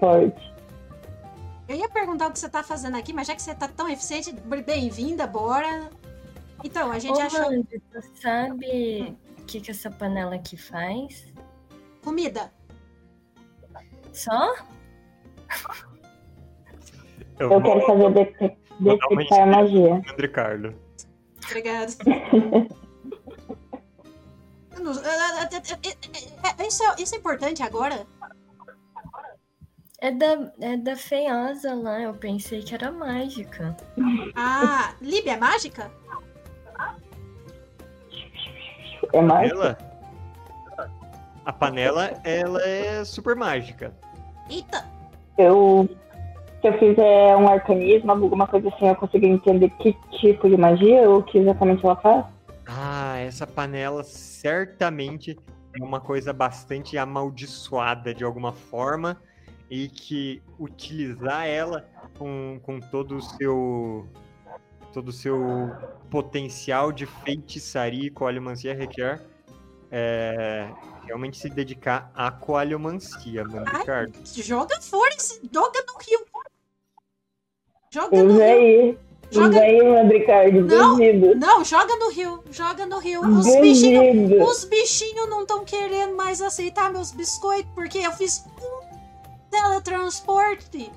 [0.00, 0.53] Forte.
[1.68, 3.88] Eu ia perguntar o que você tá fazendo aqui, mas já que você tá tão
[3.88, 5.88] eficiente, bem-vinda, bora.
[6.62, 11.32] Então, a gente Ô, achou Mandy, tu sabe o que, que essa panela aqui faz?
[12.02, 12.52] comida.
[14.12, 14.54] Só?
[17.38, 20.02] Eu, Eu quero uma detectar magia.
[20.06, 20.74] Mandricardo.
[21.46, 21.94] Obrigado.
[24.76, 25.48] Eu não- é-
[26.62, 28.06] é- Isso é, isso é importante agora?
[30.00, 32.00] É da, é da feiosa lá.
[32.00, 33.76] Eu pensei que era mágica.
[34.34, 35.90] Ah, Líbia é mágica?
[39.12, 39.50] É mais?
[39.50, 39.78] Ela?
[41.44, 43.94] A panela, ela é super mágica.
[44.50, 44.84] Eita!
[45.38, 45.88] Eu.
[46.60, 51.08] Se eu fizer um arcanismo, alguma coisa assim, eu consigo entender que tipo de magia
[51.08, 52.24] ou o que exatamente ela faz?
[52.66, 55.38] Ah, essa panela certamente
[55.78, 59.20] é uma coisa bastante amaldiçoada de alguma forma
[59.70, 61.88] e que utilizar ela
[62.18, 64.06] com, com todo o seu
[64.92, 65.72] todo o seu
[66.08, 69.20] potencial de feitiçaria e coaliomancia requer
[69.90, 70.68] é,
[71.04, 74.18] realmente se dedicar à coaliomancia, mano, Ai, Ricardo.
[74.24, 75.14] Joga fora.
[75.52, 76.26] Joga no rio.
[77.90, 78.42] Joga no rio.
[78.42, 78.98] aí.
[79.30, 80.60] Joga- Usa aí, Mandricardo.
[80.62, 80.96] Não.
[81.36, 82.42] Não, joga no rio.
[82.50, 83.20] Joga no rio.
[83.20, 84.48] Os bichinhos.
[84.48, 88.83] Os bichinhos não estão querendo mais aceitar meus biscoitos porque eu fiz um
[89.62, 90.90] teletransporte.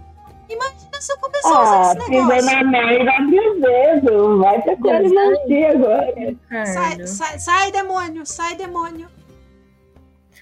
[0.50, 2.46] Imagina se eu começar a usar Ah, esse negócio.
[2.46, 4.38] na merda, abre dedo.
[4.40, 6.66] Vai pra coaliomancia agora.
[6.66, 9.08] Sai, sai, sai, demônio, sai, demônio.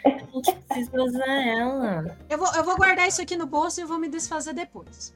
[0.06, 2.18] a gente precisa usar ela.
[2.30, 5.12] Eu vou, eu vou guardar isso aqui no bolso e eu vou me desfazer depois.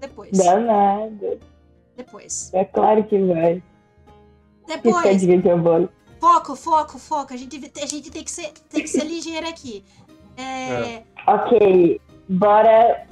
[0.00, 0.30] Depois.
[0.32, 1.38] Danado.
[1.94, 2.50] Depois.
[2.54, 3.62] É claro que vai.
[4.66, 4.94] Depois.
[6.18, 7.34] Foco, foco, foco.
[7.34, 9.84] A gente, a gente tem, que ser, tem que ser ligeiro aqui.
[10.36, 13.06] É, Ok, bora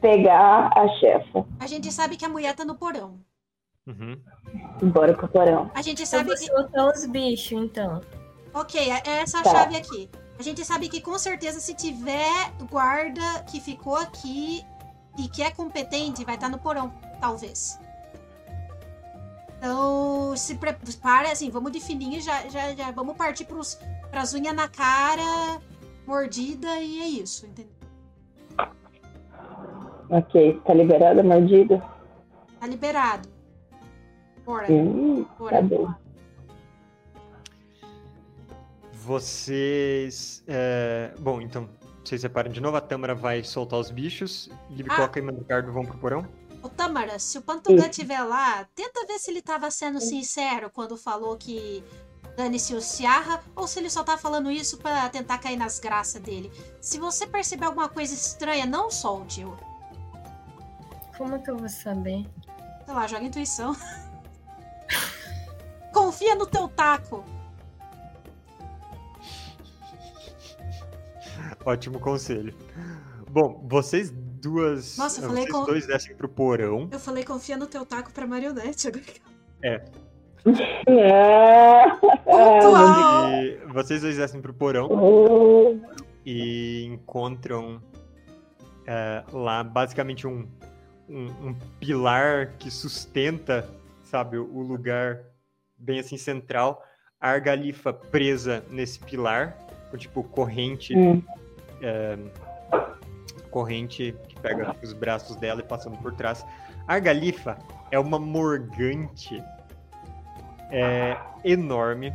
[0.00, 1.44] pegar a chefa.
[1.60, 3.18] A gente sabe que a mulher tá no porão.
[3.86, 4.18] Uhum.
[4.90, 5.70] Bora pro porão.
[5.74, 6.46] A gente Eu sabe vou que.
[6.46, 8.00] soltar os bichos, então.
[8.54, 9.50] Ok, é essa a Tá.
[9.50, 10.10] chave aqui.
[10.38, 14.64] A gente sabe que com certeza se tiver guarda que ficou aqui
[15.18, 17.78] e que é competente, vai estar no porão, talvez.
[19.58, 23.78] Então, se prepara, assim, vamos de fininho, já, já, já vamos partir pros,
[24.10, 25.60] pras unhas na cara,
[26.06, 27.72] mordida e é isso, entendeu?
[30.10, 31.82] Ok, tá liberada a mordida?
[32.60, 33.28] Tá liberado.
[34.44, 35.56] Bora, Hum, bora.
[35.56, 35.94] tá bom.
[38.92, 40.42] Vocês.
[40.46, 41.68] é, Bom, então,
[42.04, 42.76] vocês separam de novo.
[42.76, 44.48] A Tâmara vai soltar os bichos.
[44.70, 46.26] Libicoca e Mandricardo vão pro porão.
[46.62, 50.96] Ô, Tamara, se o Pantugan estiver lá, tenta ver se ele tava sendo sincero quando
[50.96, 51.82] falou que
[52.36, 56.20] dane-se o Ciarra, ou se ele só tá falando isso pra tentar cair nas graças
[56.20, 56.50] dele.
[56.80, 59.56] Se você perceber alguma coisa estranha, não solte-o.
[61.16, 62.26] Como que eu vou saber?
[62.84, 63.76] Sei lá, joga intuição.
[65.92, 67.24] Confia no teu taco.
[71.64, 72.56] Ótimo conselho.
[73.30, 74.96] Bom, vocês duas.
[74.96, 76.88] Nossa, eu eh, falei vocês com- dois descem pro porão.
[76.90, 78.88] Eu falei confia no teu taco pra marionete.
[78.88, 79.92] Agora...
[82.24, 83.32] Pontual.
[83.32, 85.76] E vocês dois descem pro porão oh,
[86.24, 87.80] e encontram
[88.86, 90.46] é, lá, basicamente um,
[91.08, 93.68] um, um pilar que sustenta,
[94.04, 95.20] sabe, o lugar
[95.78, 96.82] bem assim central.
[97.20, 99.56] A argalifa presa nesse pilar,
[99.90, 101.22] com tipo corrente, Hum.
[101.80, 102.18] é,
[103.50, 106.44] corrente que pega os braços dela e passando por trás.
[106.88, 107.56] A argalifa
[107.92, 109.42] é uma morgante
[110.72, 112.12] é, enorme.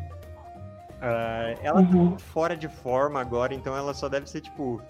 [1.01, 2.11] Ah, ela Uhum.
[2.13, 4.81] tá fora de forma agora, então ela só deve ser tipo.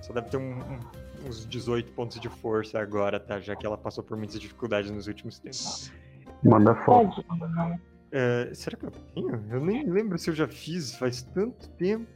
[0.00, 3.40] Só deve ter um- um- uns 18 pontos de força agora, tá?
[3.40, 5.90] Já que ela passou por muitas dificuldades nos últimos tempos.
[6.42, 7.24] Manda foto.
[8.12, 9.44] É, será que eu tenho?
[9.50, 12.06] Eu nem lembro se eu já fiz, faz tanto tempo.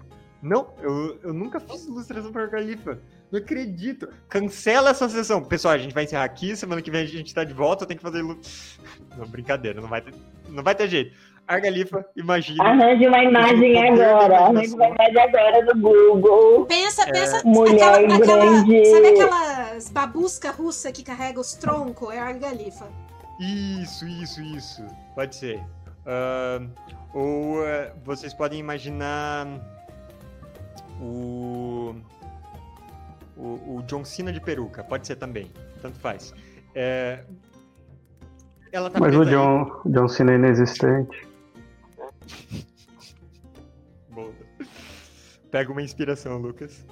[0.40, 3.00] Não, eu, eu nunca fiz ilustração para Galifa.
[3.30, 4.08] Não acredito.
[4.28, 5.42] Cancela essa sessão.
[5.44, 6.56] Pessoal, a gente vai encerrar aqui.
[6.56, 7.84] Semana que vem a gente tá de volta.
[7.84, 8.22] Eu tenho que fazer.
[8.22, 9.80] Não, brincadeira.
[9.80, 10.14] Não vai ter,
[10.48, 11.14] não vai ter jeito.
[11.46, 12.62] Argalifa, imagina.
[12.62, 14.38] Arranje uma imagem agora.
[14.38, 16.66] Arranje uma imagem agora do Google.
[16.66, 17.42] Pensa, pensa.
[17.44, 18.84] Mulher aquela, aquela- grande.
[18.86, 22.12] Sabe aquelas babusca russa que carrega os troncos?
[22.14, 22.86] É a argalifa.
[23.40, 24.84] Isso, isso, isso.
[25.14, 25.58] Pode ser.
[26.06, 26.68] Ahn,
[27.14, 29.46] ou eh, vocês podem imaginar
[31.00, 31.94] o,
[33.38, 34.82] o, o John Cena de peruca.
[34.84, 35.50] Pode ser também.
[35.80, 36.34] Tanto faz.
[36.74, 37.24] É,
[38.72, 39.30] ela tá Mas o aí.
[39.30, 41.26] John, o John Cena é inexistente.
[44.10, 44.32] Boa.
[45.50, 46.84] Pega uma inspiração, Lucas.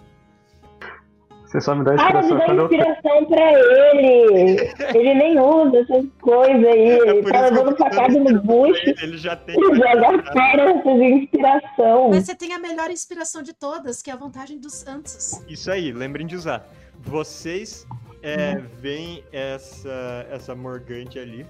[1.47, 4.73] Você só me dá inspiração dá quando eu inspiração pra ele.
[4.95, 6.89] Ele nem usa essas coisas aí.
[6.89, 8.95] É Ele tá eu levando facada no bucho.
[9.01, 9.55] ele, já tem.
[9.55, 12.11] Ele joga fora essas inspiração.
[12.11, 15.45] Mas você tem a melhor inspiração de todas, que é a vantagem dos antes.
[15.49, 16.67] Isso aí, lembrem de usar.
[16.99, 17.87] Vocês
[18.23, 21.47] é, veem essa, essa Morgante ali.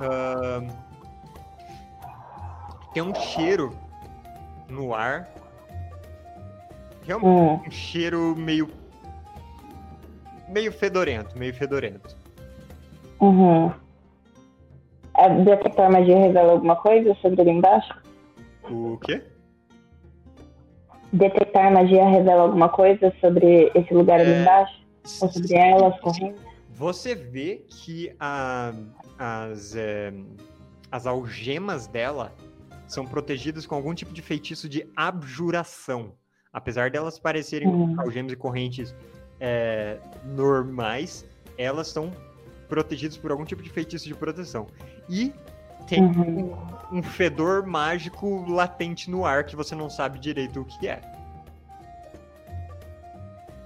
[0.00, 0.66] Ahn,
[2.92, 3.72] tem um cheiro
[4.68, 5.28] no ar.
[7.04, 7.66] Realmente Hum.
[7.66, 8.68] um cheiro meio.
[10.48, 12.14] meio fedorento, meio fedorento.
[13.20, 13.72] Uhum.
[15.14, 17.94] A detectar magia revela alguma coisa sobre ali embaixo?
[18.70, 19.22] O quê?
[21.12, 24.82] Detectar magia revela alguma coisa sobre esse lugar ali É, embaixo?
[25.20, 26.40] Ou sobre elas correndo?
[26.70, 28.72] Você vê que a-
[29.18, 30.12] as, é,
[30.90, 32.32] as algemas dela
[32.86, 36.12] são protegidas com algum tipo de feitiço de abjuração.
[36.52, 37.94] Apesar delas parecerem Hum.
[37.98, 38.94] algemas e correntes
[39.40, 41.24] é, normais,
[41.58, 42.12] elas são
[42.68, 44.66] protegidas por algum tipo de feitiço de proteção.
[45.08, 45.32] E
[45.88, 46.54] tem Uhum.
[46.92, 51.00] um fedor mágico latente no ar que você não sabe direito o que é.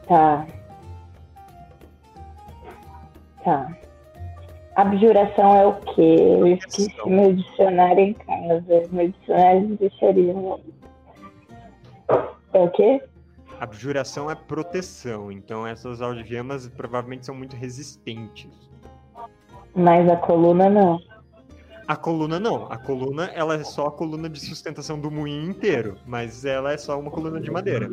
[0.09, 0.47] Tá.
[3.45, 3.77] Tá.
[4.77, 6.17] Abjuração é o quê?
[6.19, 8.89] Eu esqueci meu dicionário em casa.
[8.93, 10.35] Meu dicionário deixaria.
[12.57, 13.03] É o quê?
[13.61, 18.51] Abjuração é proteção, então essas algemas provavelmente são muito resistentes.
[19.75, 20.99] Mas a coluna não.
[21.87, 22.65] A coluna não.
[22.73, 26.79] A coluna ela é só a coluna de sustentação do moinho inteiro, mas ela é
[26.79, 27.91] só uma coluna de madeira.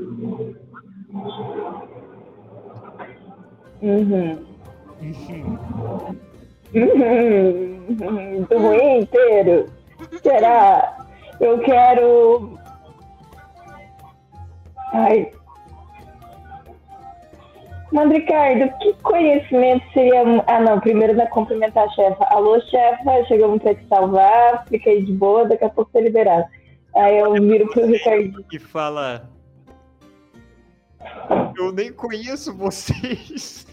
[3.81, 4.45] Uhum.
[6.73, 8.45] Uhum.
[8.49, 9.65] Do ruim inteiro.
[10.21, 11.05] Será?
[11.41, 12.62] Eu quero.
[14.93, 15.31] Ai.
[17.91, 20.23] Mandricardo, que conhecimento seria.
[20.47, 22.23] Ah, não, primeiro vai cumprimentar a chefa.
[22.25, 26.45] Alô, chefa, chegamos pra te salvar, fica aí de boa, daqui a pouco você liberado.
[26.95, 28.45] Aí eu viro pro Ricardinho.
[28.51, 29.29] E fala.
[31.55, 33.67] Eu nem conheço vocês.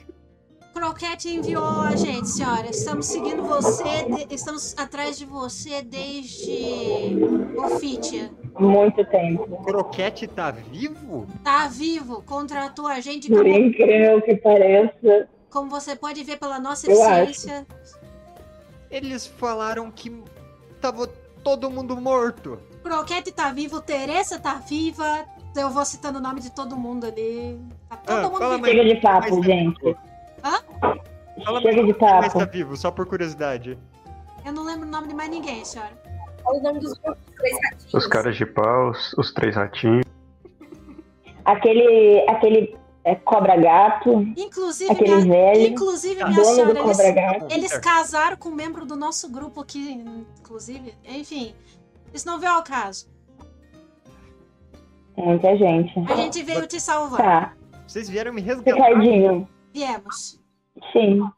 [0.74, 2.68] Croquete enviou a gente, senhora.
[2.70, 7.18] Estamos seguindo você, de- estamos atrás de você desde
[7.58, 8.30] Ofitia.
[8.58, 9.46] Muito tempo.
[9.64, 11.26] Croquete tá vivo?
[11.42, 13.28] Tá vivo, contratou a gente.
[13.28, 15.28] Por Como, incrível que pareça.
[15.50, 17.48] como você pode ver pela nossa Eu acho.
[18.90, 20.22] Eles falaram que
[20.80, 21.06] tava
[21.44, 22.58] todo mundo morto.
[22.82, 25.24] Croquete tá vivo, Teresa tá viva.
[25.54, 27.58] Eu vou citando o nome de todo mundo ali.
[27.88, 28.66] Tá todo Ah, mundo vivo.
[28.66, 29.96] Chega de papo, gente.
[30.44, 30.60] Hã?
[31.44, 32.38] Fala Chega de papo.
[32.38, 33.78] tá vivo, só por curiosidade.
[34.44, 35.92] Eu não lembro o nome de mais ninguém, senhora.
[36.44, 37.94] Olha o nome dos grupos, três ratinhos.
[37.94, 40.04] Os caras de pau, os, os três ratinhos.
[41.44, 47.46] Aquele, aquele é, cobra-gato, Inclusive, aquele minha, velho, inclusive, minha dono do senhora, eles, cobra-gato.
[47.50, 49.92] eles casaram com um membro do nosso grupo aqui,
[50.38, 50.94] inclusive.
[51.04, 51.54] Enfim,
[52.12, 53.08] isso não veio ao caso.
[55.16, 55.92] Muita gente.
[56.10, 57.20] A gente veio te salvar.
[57.20, 57.52] Tá.
[57.86, 58.76] Vocês vieram me resgatar.
[58.76, 60.40] Ricardinho, Viemos.
[60.92, 61.30] sim.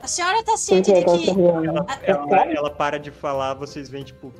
[0.00, 1.02] A senhora tá ciente que?
[1.02, 1.84] de que problema?
[2.04, 4.32] Ela, ela para de falar, vocês veem, tipo,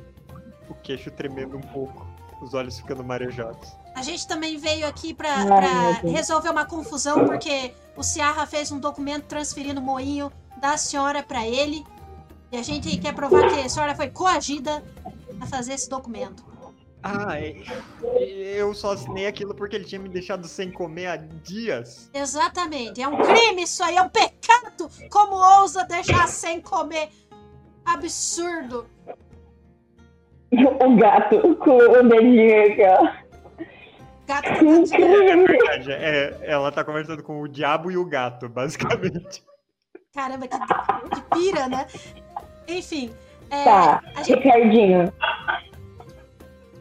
[0.69, 2.07] o queixo tremendo um pouco,
[2.41, 3.67] os olhos ficando marejados.
[3.93, 8.71] A gente também veio aqui pra, Ai, pra resolver uma confusão, porque o Ciarra fez
[8.71, 10.31] um documento transferindo o moinho
[10.61, 11.83] da senhora pra ele.
[12.49, 14.81] E a gente quer provar que a senhora foi coagida
[15.41, 16.45] a fazer esse documento.
[17.03, 17.55] Ah, é-
[18.59, 22.09] eu só assinei aquilo porque ele tinha me deixado sem comer há dias.
[22.13, 23.01] Exatamente.
[23.01, 24.89] É um crime isso aí, é um pecado!
[25.09, 27.09] Como ousa deixar sem comer?
[27.85, 28.85] Absurdo.
[30.51, 33.27] O gato com o dedinho aqui, ó.
[34.27, 35.47] Gato Que tentando de- incrível.
[35.47, 39.43] Verdade, é, ela tá conversando com o diabo e o gato, basicamente.
[40.13, 41.85] Caramba, que, que pira, né?
[42.67, 43.13] Enfim.
[43.49, 45.13] é, Tá, a gente- Ricardinho.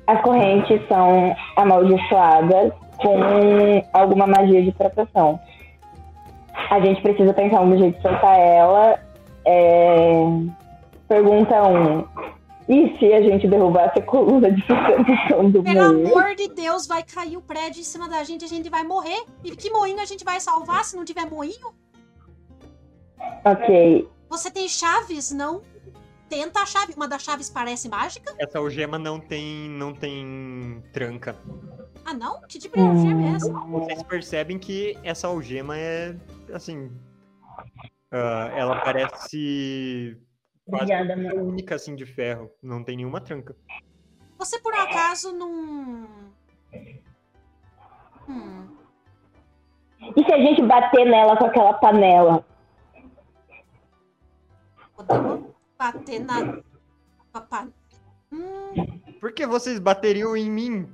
[0.07, 5.41] As correntes são amaldiçoadas com alguma magia de proteção.
[6.71, 8.99] A gente precisa pensar um jeito de soltar ela.
[9.45, 10.11] É...
[11.09, 11.99] Pergunta 1.
[11.99, 12.05] Um.
[12.69, 16.09] E se a gente derrubasse a coluna de sustentação do Pelo moinho?
[16.09, 19.25] amor de Deus, vai cair o prédio em cima da gente, a gente vai morrer.
[19.45, 21.73] E que moinho a gente vai salvar se não tiver moinho?
[23.45, 24.09] Ok.
[24.29, 25.63] Você tem chaves, não?
[26.29, 26.95] Tenta a chave.
[26.95, 28.35] Uma das chaves parece mágica?
[28.39, 31.37] Essa algema não tem, não tem tranca.
[32.05, 32.41] Ah, não?
[32.43, 33.53] Que tipo de algema é essa?
[33.53, 36.17] Vocês percebem que essa algema é,
[36.53, 36.91] assim...
[38.13, 40.17] ah, ela parece
[40.69, 41.43] quase Obrigada, uma amor.
[41.49, 42.51] única, assim, de ferro.
[42.63, 43.57] Não tem nenhuma tranca.
[44.39, 46.07] Você por acaso não.
[48.29, 48.77] Hum.
[50.17, 52.45] E se a gente bater nela com aquela panela?
[54.95, 55.46] Podemos
[55.79, 56.61] bater na.
[57.33, 57.69] Papá.
[58.33, 58.75] Hum.
[59.21, 60.89] Por que vocês bateriam em mim?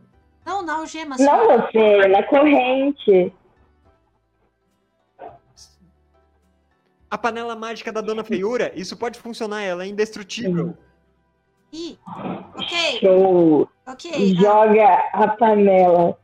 [0.45, 3.33] Não, na algema, Não você, na corrente.
[7.11, 10.77] A panela mágica da Dona Feiura, isso pode funcionar, ela é indestrutível.
[11.73, 11.99] Ih.
[12.55, 13.69] Ok, Show.
[13.87, 14.11] ok.
[14.15, 16.19] ah, Joga a panela.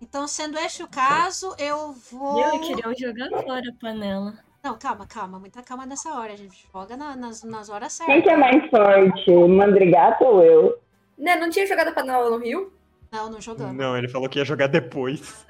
[0.00, 2.40] então, sendo este o caso, eu vou.
[2.40, 4.34] Eu queria jogar fora a panela.
[4.62, 5.38] Não, calma, calma.
[5.40, 6.32] Muita calma nessa hora.
[6.32, 8.22] A gente joga na- nas, nas horas Quem certas.
[8.24, 10.78] que é mais forte, Mandrigato ou eu?
[11.18, 12.72] Né, não tinha jogado a panela no rio?
[13.10, 13.74] Não, não jogamos.
[13.76, 15.44] Não, ele falou que ia jogar depois.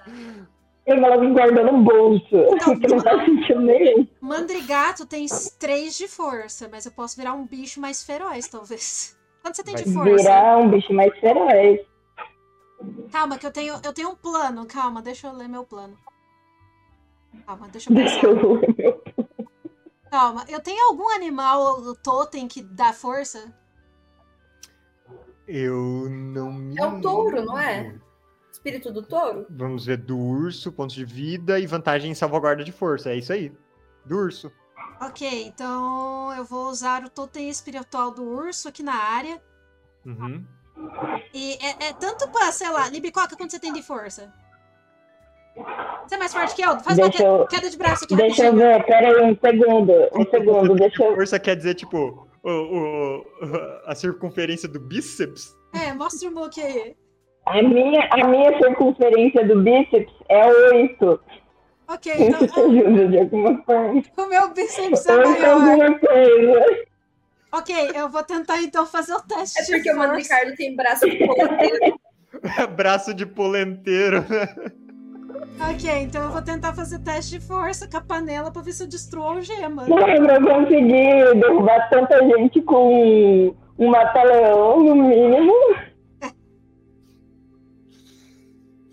[0.86, 2.26] Ele falou que guardou no bolso.
[2.34, 4.06] Não, que não faz sentido nenhum.
[4.20, 5.26] Mandrigato tem
[5.60, 9.16] 3 de força, mas eu posso virar um bicho mais feroz, talvez.
[9.42, 10.22] Quanto você tem de Vai força?
[10.24, 11.80] Virar um bicho mais feroz.
[13.12, 14.66] Calma, que eu tenho, eu tenho um plano.
[14.66, 15.96] Calma, deixa eu ler meu plano.
[17.46, 18.26] Calma, deixa eu Deixa pensar.
[18.84, 19.01] eu...
[20.12, 23.50] Calma, eu tenho algum animal totem que dá força?
[25.48, 26.78] Eu não me.
[26.78, 27.98] É o touro, não é?
[28.52, 29.46] Espírito do touro?
[29.48, 33.08] Vamos ver do urso, pontos de vida e vantagem em salvaguarda de força.
[33.08, 33.56] É isso aí.
[34.04, 34.52] Do urso.
[35.00, 39.42] Ok, então eu vou usar o totem espiritual do urso aqui na área.
[40.04, 40.44] Uhum.
[41.32, 44.30] E é, é tanto pra, sei lá, Libicoca, quanto você tem de força?
[46.06, 46.78] Você é mais forte que eu?
[46.80, 48.72] Faz uma Deixa que- eu- queda de braço aqui Deixa eu rapidinho.
[48.78, 49.92] ver, pera aí um segundo.
[50.14, 51.14] Um segundo, deixa eu...
[51.14, 53.24] Força quer dizer, tipo, o, o-
[53.86, 55.54] a circunferência do bíceps?
[55.74, 56.94] É, mostra o Mook aí.
[57.46, 61.20] A minha, a minha circunferência do bíceps é 8.
[61.88, 64.02] Ok, Isso te então ajuda de alguma forma.
[64.16, 65.98] o meu bíceps é maior.
[66.00, 66.82] coisa.
[67.52, 69.60] Ok, eu vou tentar então fazer o teste.
[69.60, 70.14] É porque o Mano.
[70.14, 71.98] Ricardo tem braço de poleteiro.
[72.74, 74.24] Braço de polenteiro.
[75.70, 78.84] Ok, então eu vou tentar fazer teste de força com a panela pra ver se
[78.84, 79.86] eu destruo a algema.
[79.86, 85.52] Não pra eu conseguir derrubar tanta gente com um mata-leão, no mínimo.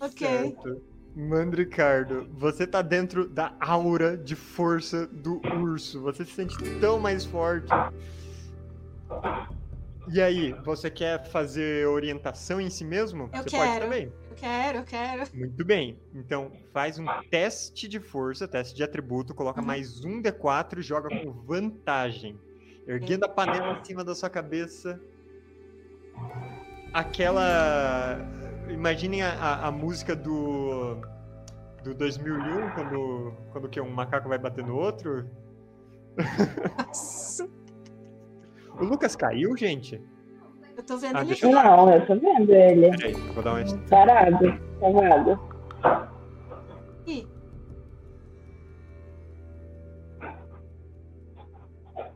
[0.02, 0.26] Ok.
[0.26, 0.80] Certo.
[1.14, 6.00] Mandricardo, você tá dentro da aura de força do urso.
[6.00, 7.68] Você se sente tão mais forte.
[10.08, 13.30] E aí, você quer fazer orientação em si mesmo?
[13.32, 13.66] Eu você quero.
[13.68, 14.12] pode também.
[14.30, 15.22] Eu quero, eu quero.
[15.34, 15.98] Muito bem.
[16.14, 19.66] Então, faz um teste de força, teste de atributo, coloca Uhum.
[19.66, 22.38] mais um D4 e joga com vantagem.
[22.86, 25.00] Erguendo a panela acima da sua cabeça.
[26.92, 28.18] Aquela.
[28.68, 30.96] Imaginem a, a- a música do.
[31.84, 35.24] Do 2001, quando, quando que um macaco vai bater no outro.
[36.86, 37.48] Nossa,
[38.80, 40.00] O Lucas caiu, gente?
[40.76, 42.90] eu tô vendo Ah, ele eu- Não, eu tô vendo ele.
[42.96, 43.78] Peraí, vou dar uma.
[43.88, 44.46] Parado.
[47.06, 47.26] Ih.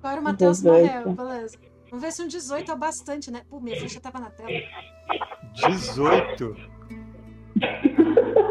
[0.03, 1.09] Agora o Matheus 18.
[1.09, 1.59] morreu, beleza.
[1.91, 3.43] Vamos ver se um 18 é o bastante, né?
[3.49, 4.49] Pô, minha ficha tava na tela.
[5.53, 6.57] 18.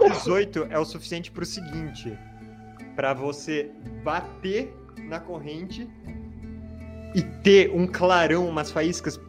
[0.10, 2.18] 18 é o suficiente pro seguinte:
[2.96, 3.72] para você
[4.04, 4.74] bater
[5.10, 5.88] na corrente
[7.16, 9.20] e ter um clarão, umas faíscas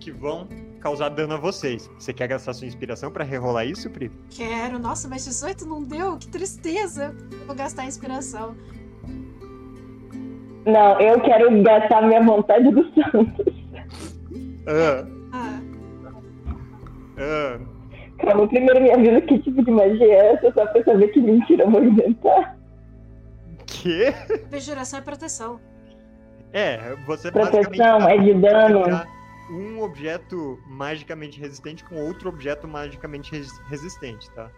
[0.00, 0.48] que vão
[0.80, 1.90] causar dano a vocês.
[1.98, 4.10] Você quer gastar sua inspiração pra rerolar isso, Pri?
[4.30, 4.78] Quero.
[4.78, 6.16] Nossa, mas 18 não deu?
[6.16, 7.14] Que tristeza.
[7.46, 8.54] Vou gastar a inspiração.
[10.64, 13.54] Não, eu quero gastar minha vontade do Santos.
[14.68, 15.60] Ah, Ah,
[17.18, 17.58] ah.
[18.18, 21.64] Calma, primeiro me avisa que tipo de magia é essa, só pra saber que mentira
[21.64, 22.56] eu vou inventar.
[23.66, 24.06] Que?
[24.46, 25.60] Abjuração é proteção.
[26.52, 28.82] É, você Proteção é de dano.
[29.50, 34.48] um objeto magicamente resistente com outro objeto magicamente res- resistente, tá?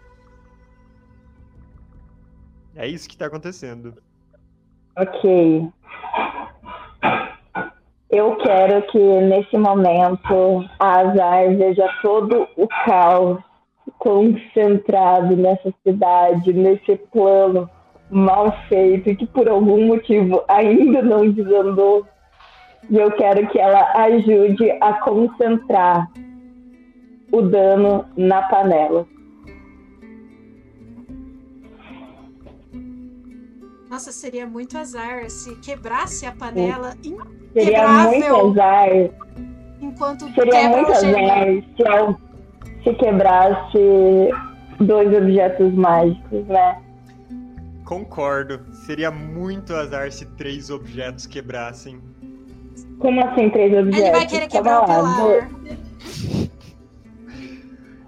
[2.75, 3.95] É isso que tá acontecendo.
[4.97, 5.69] Ok.
[8.09, 13.39] Eu quero que nesse momento a Azar veja todo o caos
[13.99, 17.69] concentrado nessa cidade, nesse plano
[18.09, 22.05] mal feito que por algum motivo ainda não desandou.
[22.89, 26.09] E eu quero que ela ajude a concentrar
[27.31, 29.05] o dano na panela.
[33.89, 36.95] Nossa, seria muito azar se quebrasse a panela
[37.53, 38.89] Seria muito azar
[39.81, 41.45] enquanto Seria muito azar
[41.75, 42.17] se, eu,
[42.83, 44.29] se quebrasse
[44.79, 46.81] dois objetos mágicos, né?
[47.89, 48.61] Concordo.
[48.85, 51.99] Seria muito azar se três objetos quebrassem.
[52.99, 53.99] Como assim três objetos?
[53.99, 55.49] Ele vai querer quebrar o Calma pilar.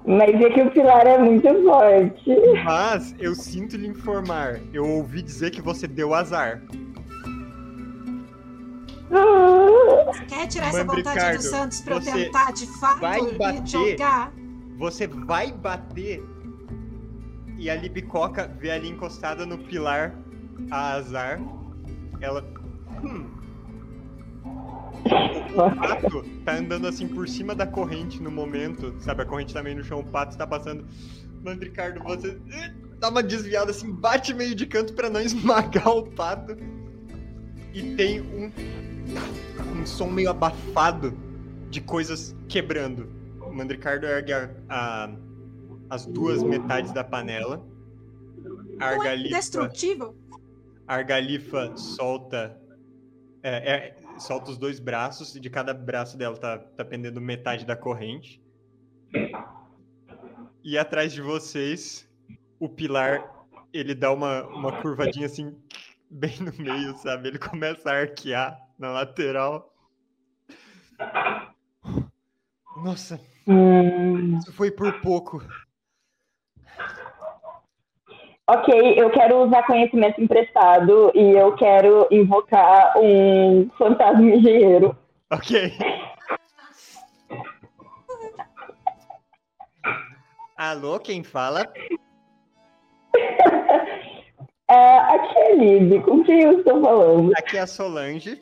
[0.05, 2.29] Mas é que o pilar é muito forte.
[2.63, 4.59] Mas eu sinto lhe informar.
[4.71, 6.61] Eu ouvi dizer que você deu azar.
[10.05, 13.67] Você quer tirar essa vontade Mandricardo, do Santos pra eu tentar de fato vai bater.
[13.67, 14.31] jogar?
[14.77, 16.23] Você vai bater
[17.61, 20.15] e a Libicoca vê ali encostada no pilar
[20.71, 21.39] a azar.
[22.19, 22.43] Ela.
[23.03, 23.29] Hum.
[25.53, 28.95] O pato tá andando assim por cima da corrente no momento.
[28.99, 30.87] Sabe, a corrente tá meio no chão, o pato tá passando.
[31.43, 36.09] Mandricardo, você eh, dá uma desviada assim, bate meio de canto pra não esmagar o
[36.11, 36.57] pato.
[37.75, 38.51] E tem um,
[39.79, 41.15] um som meio abafado
[41.69, 43.07] de coisas quebrando.
[43.39, 45.09] O Mandricardo ergue a- a-
[45.91, 47.61] as duas metades da panela.
[48.79, 50.15] A é Argalifa, destrutível?
[50.87, 52.57] a Argalifa solta.
[53.43, 57.65] é, é, solta os dois braços, e de cada braço dela tá, tá pendendo metade
[57.65, 58.41] da corrente.
[60.63, 62.09] E atrás de vocês,
[62.57, 65.53] o pilar ele dá uma, uma curvadinha assim,
[66.09, 67.27] bem no meio, sabe?
[67.27, 69.75] Ele começa a arquear na lateral.
[72.77, 75.43] Nossa, Hum, isso foi por pouco.
[78.51, 84.95] Ok, eu quero usar conhecimento emprestado e eu quero invocar um fantasma engenheiro.
[85.31, 85.71] Ok.
[90.57, 91.65] Alô, quem fala?
[94.69, 97.33] É, aqui é Lib, com quem eu estou falando?
[97.35, 98.41] Aqui é a Solange.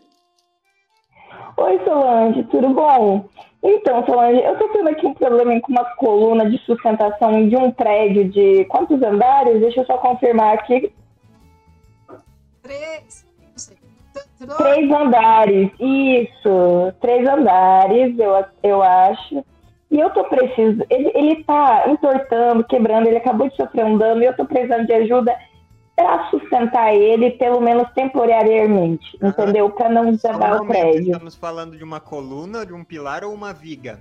[1.57, 3.26] Oi, Solange, tudo bom?
[3.61, 7.71] Então, Solange, eu tô tendo aqui um problema com uma coluna de sustentação de um
[7.71, 9.59] prédio de quantos andares?
[9.59, 10.91] Deixa eu só confirmar aqui.
[12.61, 13.27] Três.
[14.57, 16.93] Três andares, isso.
[17.01, 19.43] Três andares, eu, eu acho.
[19.91, 20.85] E eu tô precisando.
[20.89, 24.85] Ele, ele tá entortando, quebrando, ele acabou de sofrer um dano e eu tô precisando
[24.85, 25.35] de ajuda
[25.99, 29.30] pra sustentar ele, pelo menos temporariamente, Aham.
[29.31, 29.69] entendeu?
[29.69, 31.11] Pra não um desabar o prédio.
[31.11, 33.99] Estamos falando de uma coluna, de um pilar ou uma viga?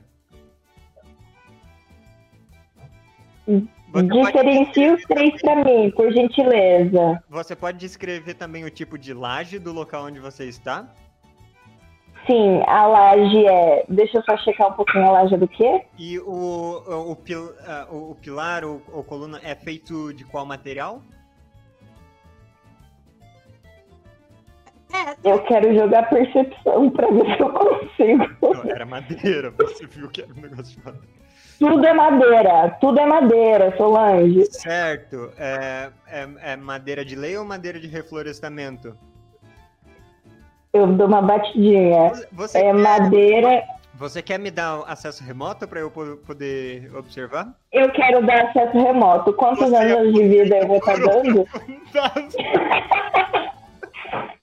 [3.90, 7.22] Você Diferencie os três pra mim, por gentileza.
[7.28, 10.86] você pode descrever também o tipo de laje do local onde você está?
[12.26, 13.86] Sim, a laje é.
[13.88, 15.82] Deixa eu só checar um pouquinho a laje é do quê?
[15.98, 17.18] E o, o, o
[17.66, 21.00] ah, o- pilar ou coluna é feito de qual material?
[24.92, 28.26] É, Eu quero jogar percepção pra ver se eu consigo.
[28.40, 31.08] Não, era madeira, você viu que era um negócio de madeira.
[31.58, 34.44] Tudo é madeira, tudo é madeira, Solange.
[34.46, 35.32] Certo.
[35.36, 38.96] É, é, é madeira de lei ou madeira de reflorestamento?
[40.72, 42.12] Eu dou uma batidinha.
[42.32, 43.64] Você, É quer, madeira.
[43.94, 47.52] você quer me dar acesso remoto para eu po- poder observar?
[47.72, 49.32] Eu quero dar acesso remoto.
[49.32, 51.44] Quantos Você é anos de vida eu vou estar dando?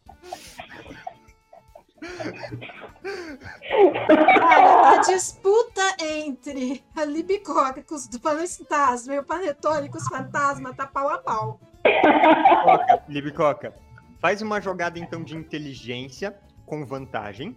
[4.39, 10.75] Cara, a disputa entre a Libicoca com os fantasmas e o Panetone com os fantasmas
[10.75, 11.59] tá pau a pau.
[11.85, 13.73] Libicoca, Libicoca,
[14.19, 16.35] faz uma jogada então de inteligência
[16.65, 17.55] com vantagem.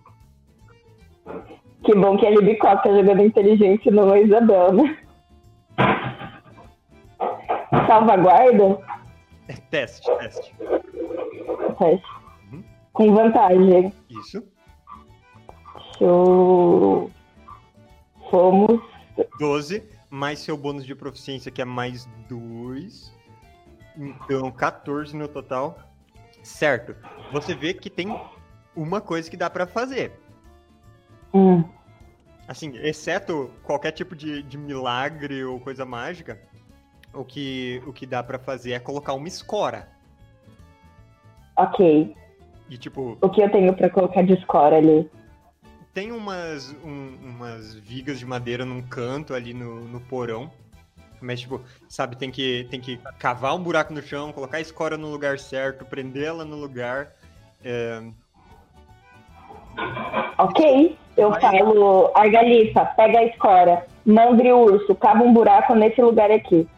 [1.85, 4.99] Que bom que a Libicoca jogando inteligência não é Isabel, né?
[7.87, 8.79] Salvaguarda?
[9.49, 10.55] É teste, teste.
[11.79, 12.18] Teste.
[12.99, 13.95] Com vantagem.
[14.11, 14.43] Isso.
[16.01, 17.09] Eu...
[18.29, 18.83] Fomos
[19.39, 23.17] 12, mais seu bônus de proficiência, que é mais 2.
[23.97, 25.79] Então, 14 no total.
[26.43, 26.97] Certo.
[27.31, 28.21] Você vê que tem
[28.75, 30.19] uma coisa que dá pra fazer.
[31.33, 31.63] Hum.
[32.49, 36.37] Assim, exceto qualquer tipo de, de milagre ou coisa mágica,
[37.15, 39.89] o que, o que dá pra fazer é colocar uma escora.
[41.57, 42.17] Ok.
[42.69, 45.11] E tipo, O que eu tenho pra colocar de score ali?
[45.95, 50.49] tem umas, um- umas vigas de madeira num canto ali no, no porão.
[51.21, 54.97] Mas, tipo, sabe, tem que, tem que cavar um buraco no chão, colocar a escora
[54.97, 57.09] no lugar certo, prender ela no lugar.
[57.65, 58.01] É,
[60.39, 60.97] Ok.
[61.17, 61.41] Eu Vai.
[61.41, 63.87] falo, Argalifa, pega a escora.
[64.07, 66.69] Mandre urso, cava um buraco nesse lugar aqui.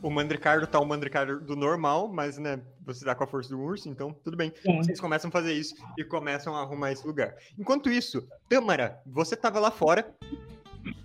[0.00, 3.60] O mandricardo tá o mandricardo do normal, mas, né, você dá com a força do
[3.60, 4.52] urso, então tudo bem.
[4.62, 4.76] Sim.
[4.76, 7.34] Vocês começam a fazer isso e começam a arrumar esse lugar.
[7.58, 10.14] Enquanto isso, Tâmara, você tava lá fora,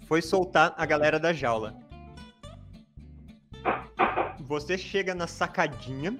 [0.08, 1.76] foi soltar a galera da jaula.
[4.42, 6.18] Você chega na sacadinha.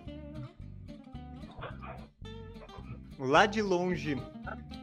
[3.20, 4.18] Lá de longe,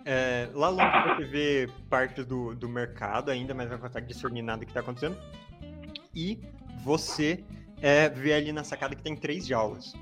[0.04, 4.64] é, lá longe você vê parte do, do mercado ainda, mas não consegue discernir nada
[4.64, 5.18] que tá acontecendo.
[6.14, 6.40] E
[6.82, 7.44] você
[7.82, 9.92] é, vê ali na sacada que tem três jaulas.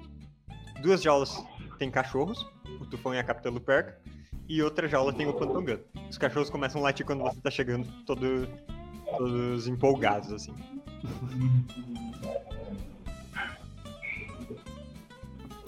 [0.83, 1.43] Duas jaulas
[1.79, 2.47] tem cachorros,
[2.81, 4.01] o Tufão e a Capitã Luperca,
[4.49, 5.81] e outra jaula tem o Pantongan.
[6.09, 8.49] Os cachorros começam a latir quando você tá chegando, todo,
[9.17, 10.55] todos empolgados, assim.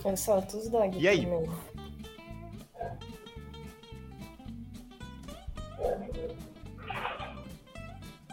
[0.05, 1.21] Eu solto os dogs E aí?
[1.21, 1.53] primeiro.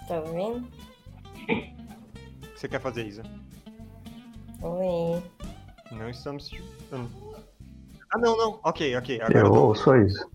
[0.07, 0.67] Tá ouvindo?
[0.67, 3.23] O que você quer fazer, Isa?
[4.61, 5.23] Oi.
[5.91, 7.09] Não estamos te escutando.
[8.11, 8.59] Ah, não, não.
[8.63, 9.21] Ok, ok.
[9.21, 9.67] Agora eu tô...
[9.67, 10.29] ouço isso.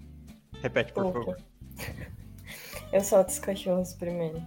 [0.62, 1.18] Repete, por Opa.
[1.20, 1.36] favor.
[2.92, 4.40] Eu solto os cachorros primeiro.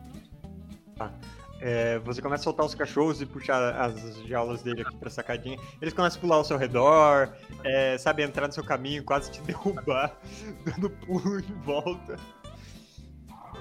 [1.59, 5.57] É, você começa a soltar os cachorros e puxar as jaulas dele aqui pra sacadinha.
[5.81, 7.33] Eles começam a pular ao seu redor,
[7.63, 10.15] é, sabe, entrar no seu caminho, quase te derrubar,
[10.63, 12.17] dando pulo em volta.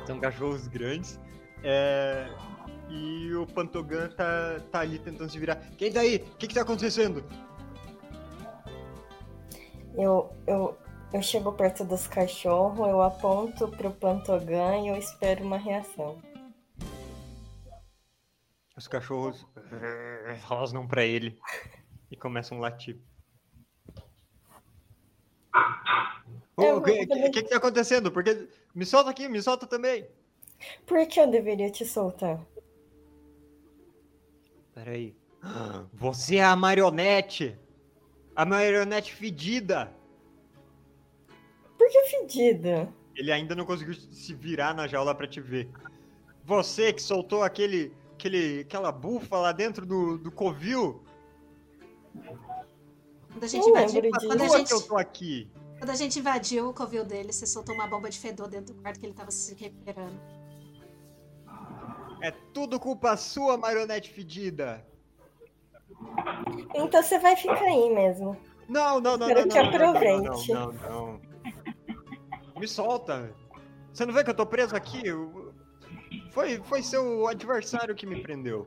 [0.06, 1.18] São cachorros grandes.
[1.62, 2.28] É,
[2.90, 5.56] e o Pantogan tá, tá ali tentando se virar.
[5.76, 6.16] Quem tá aí?
[6.16, 7.24] O que que tá acontecendo?
[9.96, 10.76] Eu, eu,
[11.12, 16.20] eu chego perto dos cachorros, eu aponto pro Pantogan e eu espero uma reação.
[18.76, 19.46] Os cachorros
[20.42, 21.38] rosnam pra ele
[22.10, 23.00] e começam a latir.
[26.56, 27.30] O que, vou também.
[27.30, 28.10] que, que tá acontecendo?
[28.12, 30.06] Porque me solta aqui, me solta também.
[30.86, 32.40] Por que eu deveria te soltar?
[34.74, 35.14] Peraí.
[35.92, 37.56] Você é a marionete!
[38.34, 39.92] A marionete fedida!
[41.78, 42.92] Por que fedida?
[43.14, 45.68] Ele ainda não conseguiu se virar na jaula pra te ver.
[46.44, 51.02] Você que soltou aquele, aquele, aquela bufa lá dentro do, do covil.
[53.30, 55.48] Quando a gente invadiu, quando a gente, eu tô aqui.
[55.78, 58.80] quando a gente invadiu o covil dele, você soltou uma bomba de fedor dentro do
[58.80, 60.18] quarto que ele tava se recuperando.
[62.24, 64.82] É tudo culpa sua, marionete fedida.
[66.74, 68.34] Então você vai ficar aí mesmo.
[68.66, 70.52] Não, não, não, Quero não, que não, não, não, aproveite.
[70.52, 71.20] não, não, não.
[72.58, 73.30] Me solta.
[73.92, 75.06] Você não vê que eu tô preso aqui?
[75.06, 75.52] Eu-
[76.30, 78.66] Foi, foi seu adversário que me prendeu.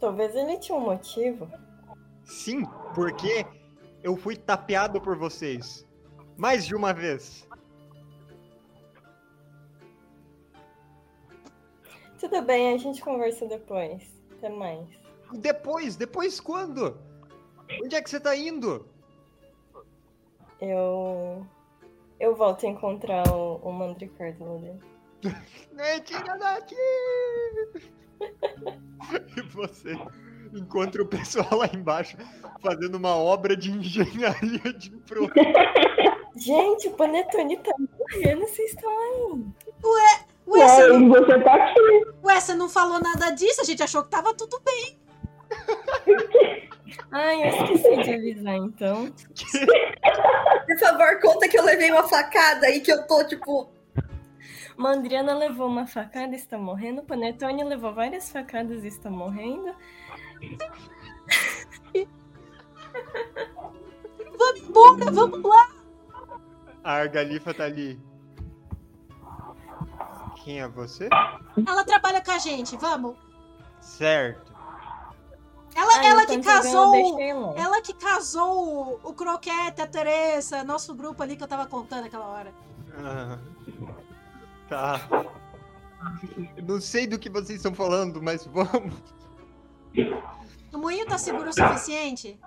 [0.00, 1.50] Talvez ele tinha um motivo.
[2.24, 2.64] Sim,
[2.94, 3.44] porque
[4.02, 5.86] eu fui tapeado por vocês.
[6.38, 7.46] Mais de uma vez.
[12.20, 14.02] Tudo bem, a gente conversa depois.
[14.32, 14.86] Até mais.
[15.32, 17.00] Depois, depois quando?
[17.82, 18.86] Onde é que você tá indo?
[20.60, 21.46] Eu.
[22.18, 24.86] Eu volto a encontrar o, o Mandricardo lá dentro.
[25.72, 26.74] Me tira daqui!
[29.36, 29.96] e você
[30.52, 32.18] encontra o pessoal lá embaixo
[32.60, 35.30] fazendo uma obra de engenharia de pro.
[36.36, 39.44] Gente, o Panetone tá morrendo, vocês estão aí.
[39.82, 40.26] Ué,
[40.56, 42.06] É, você, e você tá aqui.
[42.24, 43.60] ué, você não falou nada disso?
[43.60, 44.98] A gente achou que tava tudo bem.
[47.12, 49.12] Ai, eu esqueci de avisar, então.
[50.66, 53.70] Por favor, conta que eu levei uma facada e que eu tô, tipo.
[54.76, 57.02] Mandriana levou uma facada e está morrendo.
[57.02, 59.74] Panetone levou várias facadas e está morrendo.
[64.38, 65.68] Vamos embora, vamos lá.
[66.82, 68.00] A Argalifa tá ali.
[70.44, 71.08] Quem é você?
[71.66, 73.16] Ela trabalha com a gente, vamos.
[73.80, 74.50] Certo.
[75.74, 77.20] Ela, Ah, ela que casou.
[77.56, 82.06] Ela que casou o, o Croquete, a Teresa, nosso grupo ali que eu tava contando
[82.06, 82.52] aquela hora.
[82.98, 83.38] Ah,
[84.68, 85.00] tá.
[86.66, 88.94] Não sei do que vocês estão falando, mas vamos.
[90.72, 92.38] O moinho tá seguro o suficiente?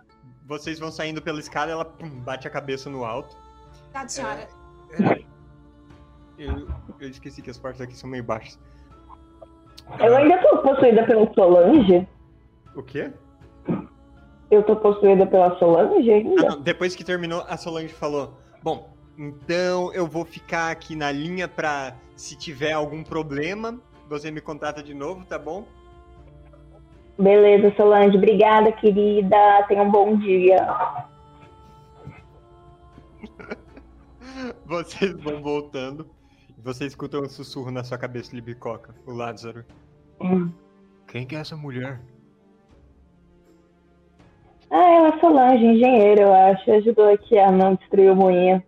[0.46, 3.38] Vocês vão saindo pela escada, ela pum, bate a cabeça no alto.
[3.92, 4.50] Tá, senhora.
[6.38, 6.68] Eu,
[7.00, 8.60] eu esqueci que as portas aqui são meio baixas.
[10.00, 12.08] Eu ainda tô possuída pela Solange?
[12.76, 13.12] O quê?
[14.50, 16.50] Eu tô possuída pela Solange Ah, ainda?
[16.50, 21.48] não, depois que terminou, a Solange falou: Bom, então eu vou ficar aqui na linha
[21.48, 23.80] pra se tiver algum problema,
[24.10, 25.66] você me contata de novo, tá bom?
[27.20, 28.18] Beleza, Solange.
[28.18, 29.64] Obrigada, querida.
[29.68, 30.58] Tenha um bom dia.
[34.66, 36.10] Vocês vão voltando.
[36.64, 39.66] Você escuta um sussurro na sua cabeça, Libicoca, o Lázaro.
[40.22, 40.50] Hum.
[41.08, 42.00] Quem que é essa mulher?
[44.72, 46.72] Ah, ela é Solange, engenheira, eu acho.
[46.72, 48.64] Ajudou aqui a não destruir o moinho.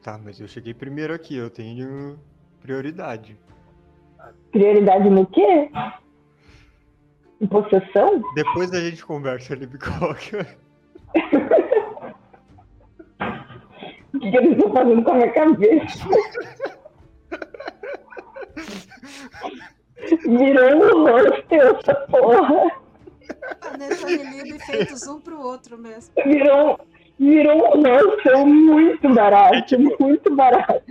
[0.00, 2.16] Tá, mas eu cheguei primeiro aqui, eu tenho
[2.62, 3.36] prioridade.
[4.52, 5.68] Prioridade no quê?
[7.40, 8.22] Em possessão?
[8.36, 10.46] Depois a gente conversa, Libicoca.
[14.20, 16.08] O que eles estão fazendo com a minha cabeça?
[20.26, 22.70] Virou um hostel essa porra.
[23.62, 26.12] A Netane Libre feitos um pro outro mesmo.
[26.26, 26.78] Virou,
[27.18, 30.82] virou um hostel muito barato, muito barato.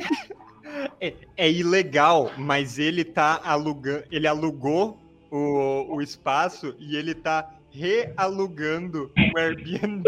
[0.99, 4.05] É, é ilegal, mas ele tá alugando.
[4.11, 4.97] Ele alugou
[5.29, 10.03] o, o espaço e ele tá realugando o Airbnb.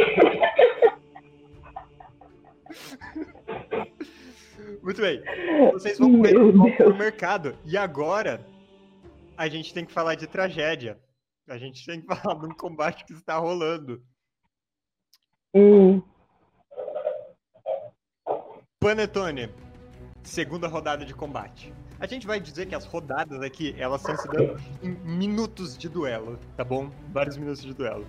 [4.82, 5.22] Muito bem.
[5.74, 7.58] Vocês vão pro mercado.
[7.66, 8.46] E agora
[9.38, 11.00] a gente tem que falar de tragédia.
[11.48, 14.02] A gente tem que falar de um combate que está rolando.
[15.54, 16.02] Hum,
[18.84, 19.48] Panetone,
[20.24, 21.72] segunda rodada de combate.
[22.00, 25.88] A gente vai dizer que as rodadas aqui, elas estão se dando em minutos de
[25.88, 26.90] duelo, tá bom?
[27.12, 28.08] Vários minutos de duelo.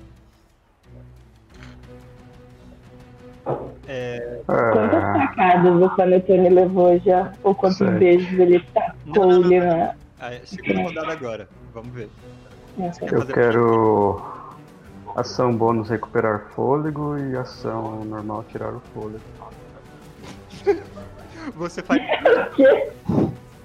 [4.46, 7.32] Quantas Ah, facadas o Panetone levou já?
[7.42, 7.98] Ou quantos Certo.
[7.98, 8.64] beijos ele
[9.04, 9.66] Não, tacou não, não, ali não.
[9.78, 9.94] na.
[10.20, 12.08] A segunda rodada agora, vamos ver.
[12.76, 14.22] nessa- eu quero
[15.16, 19.20] ação bônus recuperar fôlego e ação normal tirar o fôlego.
[21.56, 22.00] Você faz.
[22.54, 22.92] Quê?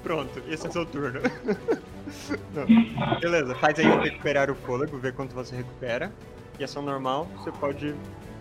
[0.02, 1.20] Pronto, esse é seu turno.
[2.56, 3.20] Não.
[3.20, 6.12] Beleza, faz aí recuperar o fôlego, ver quanto você recupera.
[6.60, 7.94] E ação normal, você pode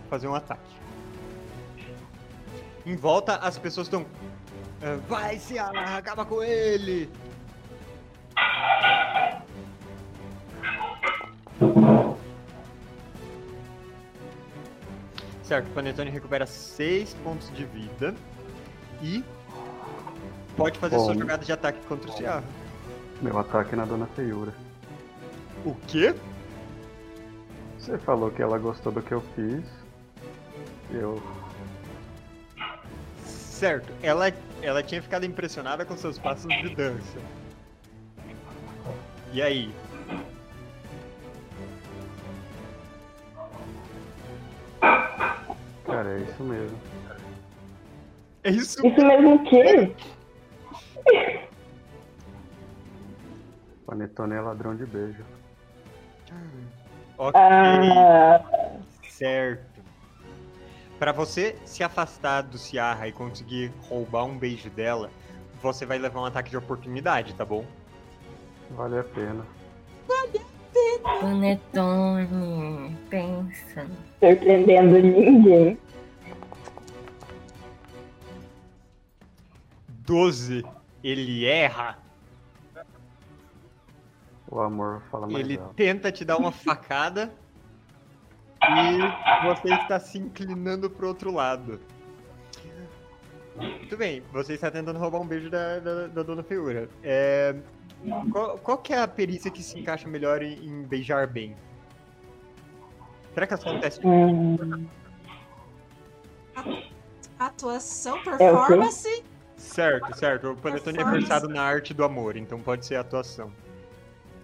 [0.08, 0.62] fazer um ataque.
[2.86, 4.06] Em volta, as pessoas estão.
[4.80, 7.10] "Ah, Vai, Ciara, acaba com ele!
[15.42, 18.14] Certo, o Panetone recupera 6 pontos de vida.
[19.00, 19.22] E
[20.56, 21.20] pode fazer sua Bom.
[21.20, 22.44] jogada de ataque contra o Ciara.
[23.22, 24.52] Meu ataque na Dona Feiura.
[25.64, 26.14] O quê?
[27.78, 29.64] Você falou que ela gostou do que eu fiz.
[30.90, 31.22] Eu.
[33.56, 34.30] Certo, ela,
[34.60, 37.18] ela tinha ficado impressionada com seus passos de dança.
[39.32, 39.72] E aí?
[45.86, 46.78] Cara, é isso mesmo.
[48.44, 48.86] É isso?
[48.86, 49.96] Isso mesmo o quê?
[53.86, 55.24] Panetone é ladrão de beijo.
[57.16, 58.38] Ok, Ah,
[59.08, 59.75] certo.
[60.98, 65.10] Pra você se afastar do Ciarra e conseguir roubar um beijo dela,
[65.62, 67.64] você vai levar um ataque de oportunidade, tá bom?
[68.70, 69.46] Vale a pena.
[71.02, 73.86] Panetone, pensa.
[74.20, 75.78] surpreendendo ninguém.
[79.88, 80.64] 12.
[81.02, 81.98] Ele erra.
[84.48, 85.74] O amor fala mais Ele alto.
[85.74, 87.32] tenta te dar uma facada
[88.70, 91.80] e você está se inclinando pro outro lado.
[93.56, 96.88] Muito bem, você está tentando roubar um beijo da, da, da Dona Feiura.
[97.02, 97.54] É,
[98.30, 101.56] qual, qual que é a perícia que se encaixa melhor em, em beijar bem?
[103.32, 104.06] Será que teste?
[104.06, 104.86] Hum,
[107.38, 109.24] Atuação, É o performance.
[109.56, 110.52] Certo, certo.
[110.52, 113.52] O Panetone é versado na arte do amor, então pode ser atuação.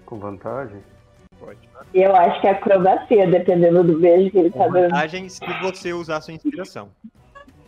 [0.05, 0.83] Com vantagem?
[1.45, 1.59] Pode.
[1.95, 4.91] E eu acho que é acrobacia, dependendo do beijo que ele tá dando.
[4.91, 6.91] vantagem se você usar sua inspiração.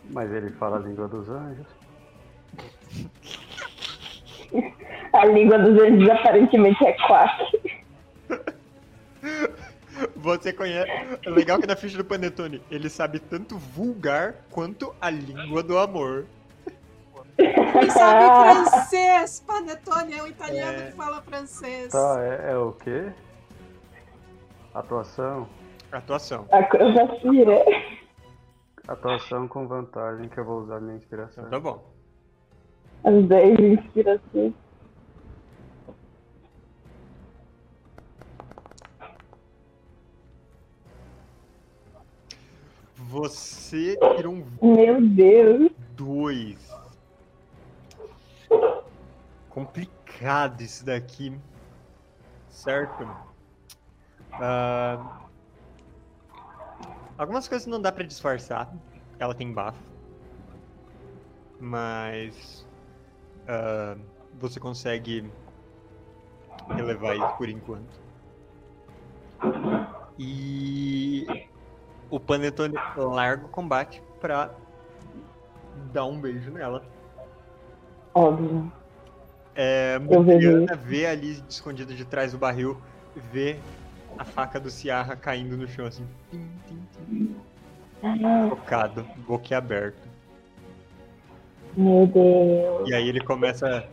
[0.09, 1.65] Mas ele fala a língua dos anjos.
[5.13, 7.61] A língua dos anjos aparentemente é quack.
[10.17, 10.89] Você conhece.
[11.25, 15.77] É legal que na ficha do Panetone ele sabe tanto vulgar quanto a língua do
[15.77, 16.25] amor.
[17.37, 18.25] Ele sabe
[18.69, 19.43] francês!
[19.45, 20.85] Panetone é um italiano É.
[20.87, 21.91] que fala francês.
[21.91, 23.09] Tá, é, é o quê?
[24.75, 25.47] Atuação.
[25.89, 26.45] Atuação.
[26.51, 27.63] Acrobacia.
[28.85, 31.45] Atuação com vantagem que eu vou usar minha inspiração.
[31.47, 31.93] Então tá bom.
[33.05, 34.53] As 10 inspirações.
[42.95, 45.71] Você tirou um Meu Deus.
[45.91, 46.75] 2.
[49.47, 51.33] Complicado isso daqui.
[52.49, 53.34] Certo?
[54.39, 55.27] Ah,
[57.17, 58.71] algumas coisas não dá pra disfarçar.
[59.19, 59.81] Ela tem bafo.
[61.59, 62.65] Mas.
[63.47, 63.97] ah,
[64.33, 65.31] você consegue
[66.69, 68.05] relevar isso por enquanto.
[70.17, 71.25] E
[72.09, 74.53] o Panetone larga o combate pra
[75.91, 76.83] dar um beijo nela.
[78.13, 78.71] Óbvio.
[79.53, 82.81] É, Mariana vê ali escondida de trás do barril,
[83.15, 83.59] vê
[84.17, 87.35] a faca do Ciarra caindo no chão assim, tim, tim, tim,
[88.49, 90.07] focado, boquiaberto.
[91.75, 92.89] meu Deus.
[92.89, 93.83] E aí ele começa a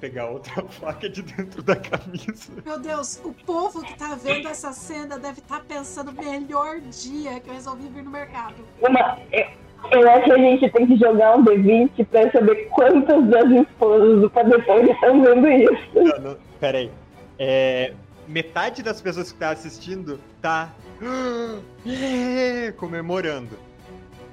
[0.00, 2.52] pegar outra faca de dentro da camisa.
[2.64, 7.48] Meu Deus, o povo que tá vendo essa cena deve estar pensando melhor dia que
[7.48, 8.56] eu resolvi vir no mercado.
[8.80, 9.46] Uma, eu,
[9.92, 14.20] eu acho que a gente tem que jogar um D20 pra saber quantas das esposas
[14.20, 15.94] do Panetone estão vendo isso.
[15.94, 16.90] Não, não, pera aí.
[17.38, 17.92] É,
[18.28, 20.70] metade das pessoas que tá assistindo tá
[21.02, 21.60] "Ah,
[22.76, 23.58] comemorando.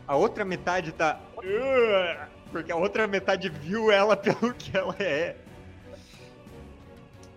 [0.08, 1.20] A outra metade tá
[2.52, 5.36] porque a outra metade viu ela pelo que ela é.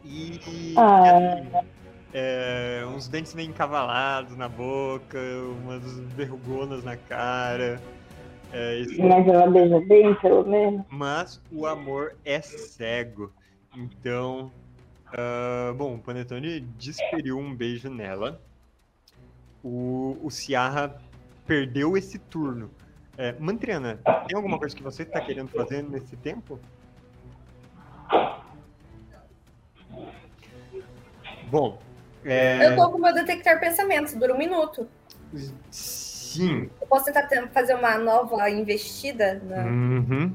[0.05, 1.01] E, e, Ah.
[1.17, 1.69] assim,
[2.13, 5.19] é, uns dentes meio encavalados na boca,
[5.63, 5.83] umas
[6.15, 7.81] verrugonas na cara.
[8.53, 10.85] É, isso Mas ela beija bem, pelo menos.
[10.91, 13.33] mas o amor é cego.
[13.75, 14.53] Então,
[15.16, 18.41] ah, bom, o Panetone desferiu um beijo nela.
[19.62, 21.01] O, o Ciarra
[21.47, 22.70] perdeu esse turno.
[23.16, 26.59] É, Mantriana, tem alguma coisa que você está querendo fazer nesse tempo?
[31.49, 31.78] Bom,
[32.24, 34.89] é, Eu tô com o meu detectar pensamentos, dura um minuto.
[35.70, 36.69] sim.
[36.81, 39.41] Eu posso tentar ten- fazer uma nova investida?
[39.45, 39.65] Na...
[39.65, 40.35] Uhum.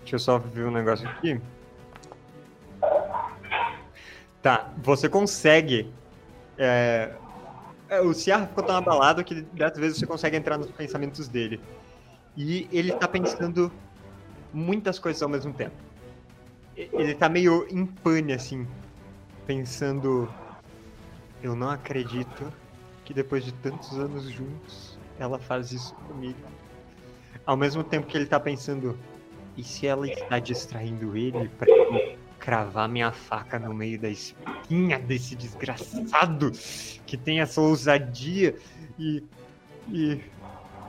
[0.00, 1.40] Deixa eu só ver um negócio aqui.
[4.44, 5.90] Tá, você consegue.
[6.58, 7.14] é,
[7.88, 11.58] é, o Ciarra ficou tão abalado que dessa vez você consegue entrar nos pensamentos dele.
[12.36, 13.72] E ele tá pensando
[14.52, 15.74] muitas coisas ao mesmo tempo.
[16.76, 18.68] Ele tá meio em pane, assim.
[19.46, 20.28] Pensando.
[21.42, 22.52] Eu não acredito
[23.02, 26.38] que depois de tantos anos juntos, ela faz isso comigo.
[27.46, 28.98] Ao mesmo tempo que ele tá pensando,
[29.56, 35.34] e se ela está distraindo ele eu cravar minha faca no meio da espinha desse
[35.34, 36.52] desgraçado
[37.06, 38.54] que tem essa ousadia
[38.98, 39.22] e.
[39.90, 40.20] e.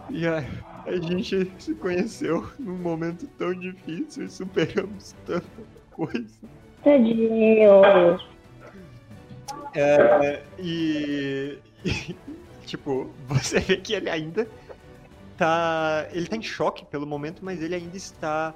[0.09, 0.43] e a,
[0.85, 5.45] a gente se conheceu num momento tão difícil e superamos tanta
[5.91, 6.27] coisa.
[6.83, 8.19] Tadinho.
[9.73, 12.15] É, e, e,
[12.65, 14.47] Tipo, você vê que ele ainda
[15.37, 16.07] tá.
[16.11, 18.53] Ele tá em choque pelo momento, mas ele ainda está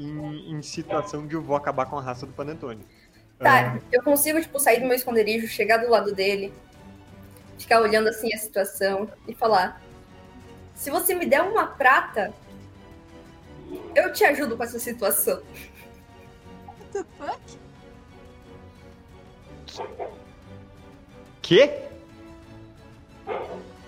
[0.00, 2.86] em, em situação de eu vou acabar com a raça do Panetone.
[3.38, 6.52] Tá, eu consigo, tipo, sair do meu esconderijo, chegar do lado dele,
[7.58, 9.80] ficar olhando assim a situação e falar:
[10.74, 12.34] se você me der uma prata,
[13.94, 15.42] eu te ajudo com essa situação.
[16.66, 17.58] What the fuck?
[21.40, 21.88] Quê?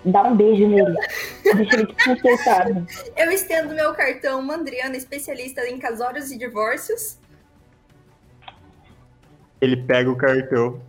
[0.05, 0.95] Dá um beijo nele.
[1.43, 2.85] Deixa ele desconcertado.
[3.15, 7.17] Eu estendo meu cartão Mandriana, especialista em casórios e divórcios.
[9.61, 10.81] Ele pega o cartão.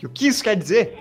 [0.00, 0.96] E o que isso quer dizer?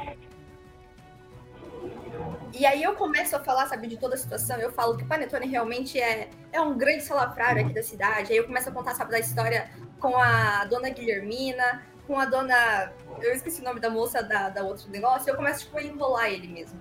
[2.51, 4.57] E aí eu começo a falar, sabe, de toda a situação.
[4.57, 8.31] Eu falo que o Panetone realmente é, é um grande salafrário aqui da cidade.
[8.31, 12.91] Aí eu começo a contar, sabe, da história com a dona Guilhermina, com a dona.
[13.21, 15.27] Eu esqueci o nome da moça da, da outro negócio.
[15.27, 16.79] E eu começo, tipo, a enrolar ele mesmo.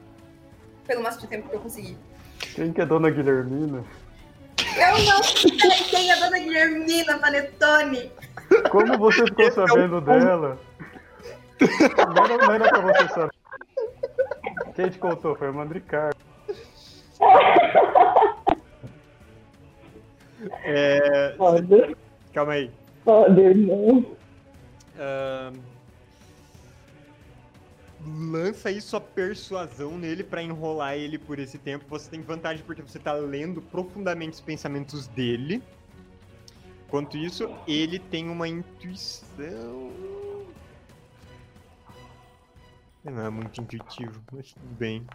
[0.86, 1.98] Pelo máximo de tempo que eu consegui.
[2.54, 3.84] Quem que é Dona Guilhermina?
[4.76, 5.50] Eu não sei
[5.90, 8.12] quem é a dona Guilhermina Panetone.
[8.70, 10.58] Como você ficou é o sabendo dela?
[12.14, 13.34] Não era, não era pra você saber.
[14.74, 15.34] Quem te contou?
[15.34, 16.14] Foi a Mandricar.
[20.62, 21.34] É,
[22.32, 22.70] calma aí.
[23.04, 24.16] Foda, irmão.
[28.04, 31.84] Lança aí sua persuasão nele pra enrolar ele por esse tempo.
[31.88, 35.62] Você tem vantagem porque você tá lendo profundamente os pensamentos dele.
[36.86, 39.92] Enquanto isso, ele tem uma intuição.
[43.04, 45.06] Não é muito intuitivo, mas tudo bem.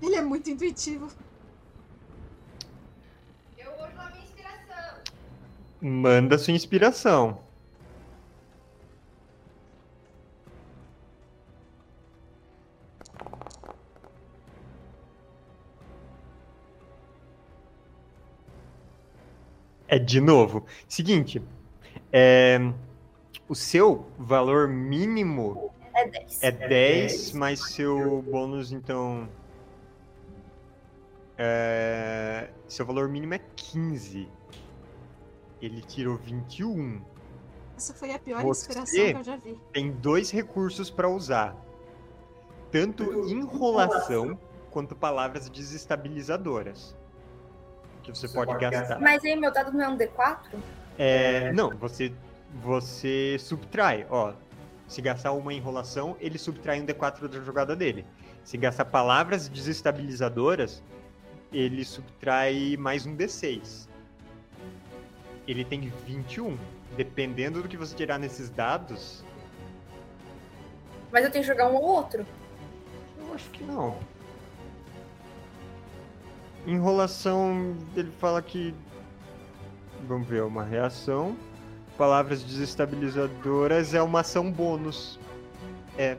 [0.00, 1.10] Ele é muito intuitivo.
[3.56, 5.02] Eu vou usar minha inspiração.
[5.82, 7.42] Manda sua inspiração.
[19.88, 20.64] É de novo.
[20.88, 21.42] Seguinte,
[22.12, 22.58] é,
[23.48, 26.42] o seu valor mínimo É 10.
[26.42, 29.28] é 10, mas seu bônus, então.
[31.36, 34.28] É, seu valor mínimo é 15.
[35.62, 37.00] Ele tirou 21.
[37.76, 39.58] Essa foi a pior Você- inspiração que eu já vi.
[39.72, 41.56] Tem dois recursos para usar:
[42.70, 44.36] tanto enrolação
[44.70, 46.96] quanto palavras desestabilizadoras.
[48.02, 48.98] Que você pode gastar.
[49.00, 50.58] Mas aí meu dado não é um D4?
[50.98, 52.12] É, não, você
[52.60, 54.34] você subtrai, ó.
[54.88, 58.04] Se gastar uma enrolação, ele subtrai um D4 da jogada dele.
[58.44, 60.82] Se gastar palavras desestabilizadoras,
[61.52, 63.88] ele subtrai mais um D6.
[65.46, 66.58] Ele tem 21.
[66.96, 69.24] Dependendo do que você tirar nesses dados,
[71.10, 72.26] Mas eu tenho que jogar um ou outro.
[73.18, 73.98] eu acho que não.
[76.66, 78.74] Enrolação, ele fala que.
[80.06, 81.36] Vamos ver, uma reação.
[81.96, 85.18] Palavras desestabilizadoras é uma ação bônus.
[85.98, 86.16] É.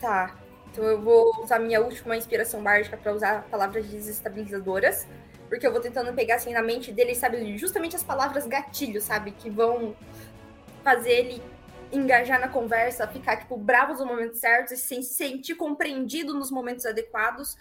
[0.00, 0.34] Tá.
[0.70, 5.06] Então eu vou usar minha última inspiração mágica pra usar palavras desestabilizadoras.
[5.54, 9.30] Porque eu vou tentando pegar assim na mente dele, sabe, justamente as palavras gatilho, sabe?
[9.30, 9.94] Que vão
[10.82, 11.42] fazer ele
[11.92, 16.84] engajar na conversa, ficar, tipo, bravo nos momentos certos e se sentir compreendido nos momentos
[16.84, 17.56] adequados.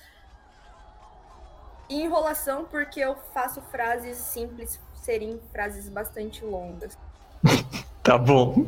[1.87, 6.97] E enrolação, porque eu faço frases simples serem frases bastante longas.
[8.01, 8.67] Tá bom.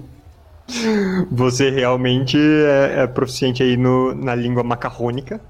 [1.30, 5.42] Você realmente é, é proficiente aí no, na língua macarrônica.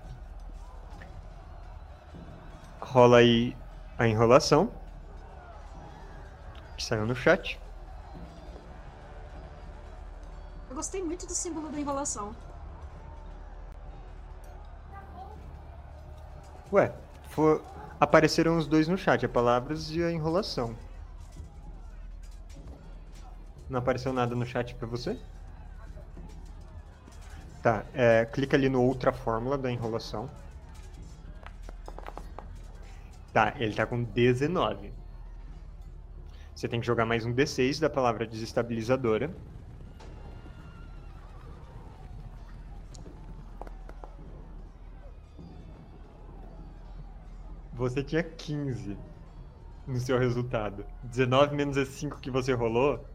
[2.81, 3.55] Rola aí
[3.97, 4.71] a enrolação.
[6.77, 7.59] Que saiu no chat.
[10.69, 12.35] Eu gostei muito do símbolo da enrolação.
[16.71, 16.91] Ué,
[17.29, 17.61] fo-
[17.99, 20.75] apareceram os dois no chat, a palavras e a enrolação.
[23.69, 25.17] Não apareceu nada no chat pra você?
[27.63, 30.29] Tá, é, clica ali no outra fórmula da enrolação.
[33.35, 34.93] Tá, ele tá com 19.
[36.55, 39.29] Você tem que jogar mais um D6 da palavra desestabilizadora.
[47.73, 48.97] Você tinha 15
[49.85, 50.85] no seu resultado.
[51.03, 53.05] 19 menos esse 5 que você rolou.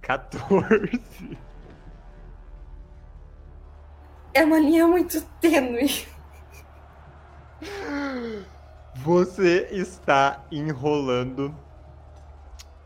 [0.00, 1.36] 14.
[4.32, 6.06] É uma linha muito tênue.
[8.96, 11.54] Você está enrolando.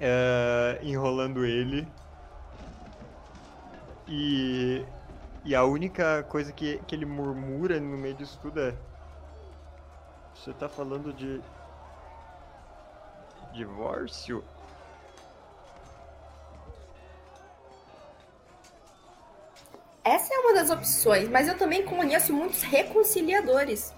[0.01, 1.87] é, enrolando ele.
[4.09, 4.85] E.
[5.45, 8.75] E a única coisa que, que ele murmura no meio disso tudo é.
[10.35, 11.41] Você tá falando de.
[13.53, 14.45] Divórcio?
[20.05, 23.93] Essa é uma das opções, mas eu também conheço muitos reconciliadores.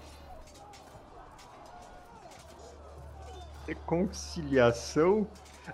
[3.69, 5.27] Reconciliação?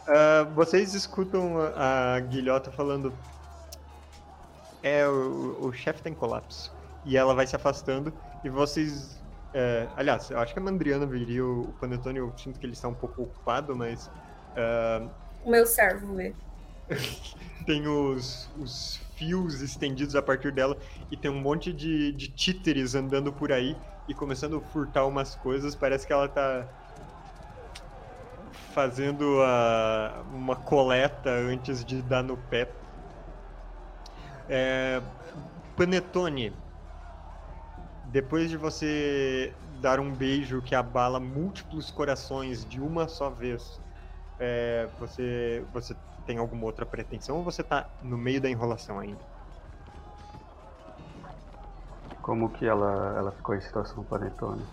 [0.08, 3.14] Ah, vocês escutam a, a guilhota falando.
[4.84, 6.72] É, o, o chefe tá em colapso.
[7.06, 8.14] E ela vai se afastando.
[8.44, 9.24] E vocês.
[9.54, 12.20] é, aliás, eu acho que a Mandriana viria o, o Panetone.
[12.20, 14.12] Eu sinto que ele está um pouco ocupado, mas.
[14.56, 15.10] ah,
[15.44, 16.36] O meu servo vê.
[17.66, 20.78] tem os, os fios estendidos a partir dela
[21.10, 23.76] e tem um monte de, de títeres andando por aí
[24.08, 25.76] e começando a furtar umas coisas.
[25.76, 26.68] Parece que ela tá
[28.76, 32.70] fazendo a, uma coleta antes de dar no pé.
[34.50, 35.02] É,
[35.78, 36.54] Panetone,
[38.04, 43.80] depois de você dar um beijo que abala múltiplos corações de uma só vez,
[44.38, 45.96] é, você, você
[46.26, 49.24] tem alguma outra pretensão ou você tá no meio da enrolação ainda?
[52.22, 54.66] Como que ela, ela ficou em situação panetone?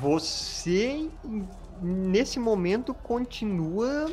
[0.00, 1.10] Você,
[1.82, 4.06] nesse momento, continua.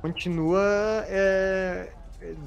[0.00, 0.60] Continua
[1.08, 1.92] é,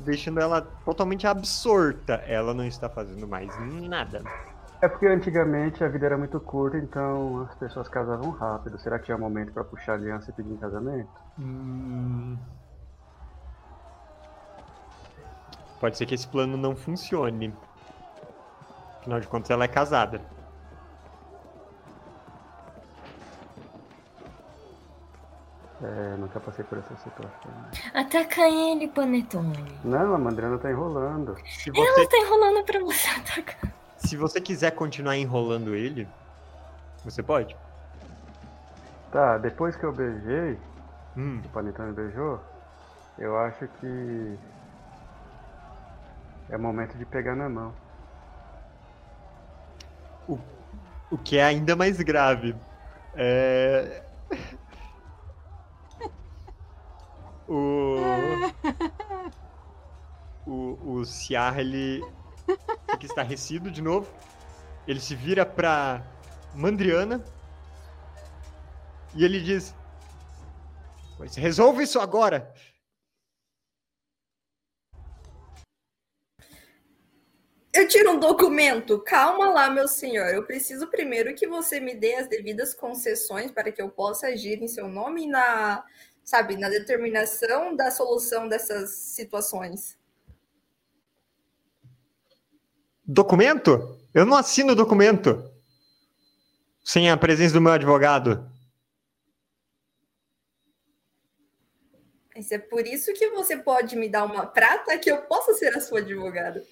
[0.05, 2.13] deixando ela totalmente absorta.
[2.25, 3.49] Ela não está fazendo mais
[3.87, 4.23] nada.
[4.81, 8.79] É porque antigamente a vida era muito curta, então as pessoas casavam rápido.
[8.79, 11.09] Será que tinha momento pra puxar aliança e pedir em casamento?
[11.37, 12.37] Hum.
[15.79, 17.53] Pode ser que esse plano não funcione.
[18.99, 20.21] Afinal de contas, ela é casada.
[25.83, 27.51] É, nunca passei por essa situação.
[27.93, 29.79] Ataca ele, Panetone.
[29.83, 31.35] Não, a Mandriana tá enrolando.
[31.45, 33.73] Se Ela você, tá enrolando pra você atacar.
[33.97, 36.07] se você quiser continuar enrolando ele,
[37.03, 37.55] você pode.
[39.11, 40.57] Tá, depois que eu beijei,
[41.17, 42.39] Hum, o Panetone beijou,
[43.17, 44.37] eu acho que
[46.49, 47.73] é momento de pegar na mão.
[51.09, 52.55] o que é ainda mais grave.
[53.15, 54.03] É.
[57.51, 57.97] O.
[60.47, 62.01] O, o Ciar, ele
[62.89, 64.11] fica estarrecido de novo.
[64.87, 66.01] Ele se vira pra
[66.55, 67.23] Mandriana.
[69.13, 69.75] E ele diz:
[71.17, 72.53] Pois resolve isso agora!
[77.73, 78.99] Eu tiro um documento.
[78.99, 80.27] Calma lá, meu senhor.
[80.27, 84.61] Eu preciso primeiro que você me dê as devidas concessões para que eu possa agir
[84.61, 85.83] em seu nome e na,
[86.23, 89.97] sabe, na determinação da solução dessas situações.
[93.05, 93.99] Documento?
[94.13, 95.49] Eu não assino documento
[96.83, 98.49] sem a presença do meu advogado.
[102.35, 105.75] Mas é por isso que você pode me dar uma prata que eu possa ser
[105.75, 106.65] a sua advogada.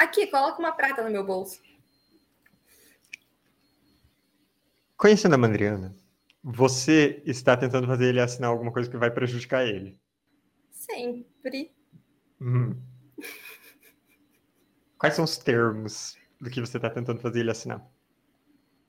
[0.00, 1.60] Aqui, coloca uma prata no meu bolso.
[4.96, 5.94] Conhecendo a Mandriana,
[6.42, 10.00] você está tentando fazer ele assinar alguma coisa que vai prejudicar ele.
[10.70, 11.70] Sempre.
[12.40, 12.80] Hum.
[14.96, 17.86] Quais são os termos do que você está tentando fazer ele assinar?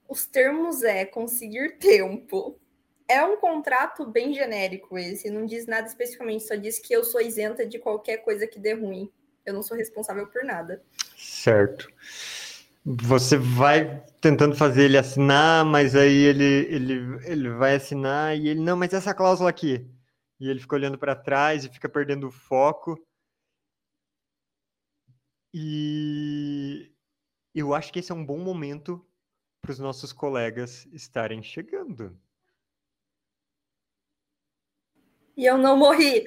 [0.07, 2.57] Os termos é conseguir tempo.
[3.05, 7.19] É um contrato bem genérico esse, não diz nada especificamente, só diz que eu sou
[7.19, 9.11] isenta de qualquer coisa que dê ruim.
[9.45, 10.83] Eu não sou responsável por nada.
[11.17, 11.87] Certo.
[12.83, 18.59] Você vai tentando fazer ele assinar, mas aí ele, ele, ele vai assinar e ele,
[18.59, 19.87] não, mas essa cláusula aqui.
[20.39, 22.99] E ele fica olhando para trás e fica perdendo o foco.
[25.53, 26.91] E
[27.53, 29.05] eu acho que esse é um bom momento
[29.61, 32.19] para os nossos colegas estarem chegando.
[35.37, 36.25] E eu não morri.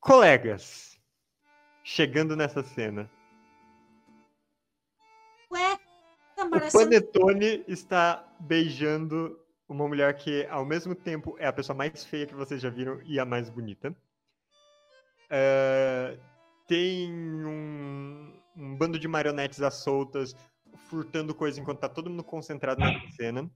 [0.00, 0.95] Colegas,
[1.86, 3.08] chegando nessa cena.
[5.52, 5.78] Ué,
[6.34, 6.72] tá O.
[6.72, 12.34] Panetone está beijando uma mulher que, ao mesmo tempo, é a pessoa mais feia que
[12.34, 13.96] vocês já viram e a mais bonita.
[15.30, 16.18] É,
[16.66, 20.34] tem um, um bando de marionetes às soltas,
[20.88, 23.48] furtando coisa enquanto tá todo mundo concentrado na cena.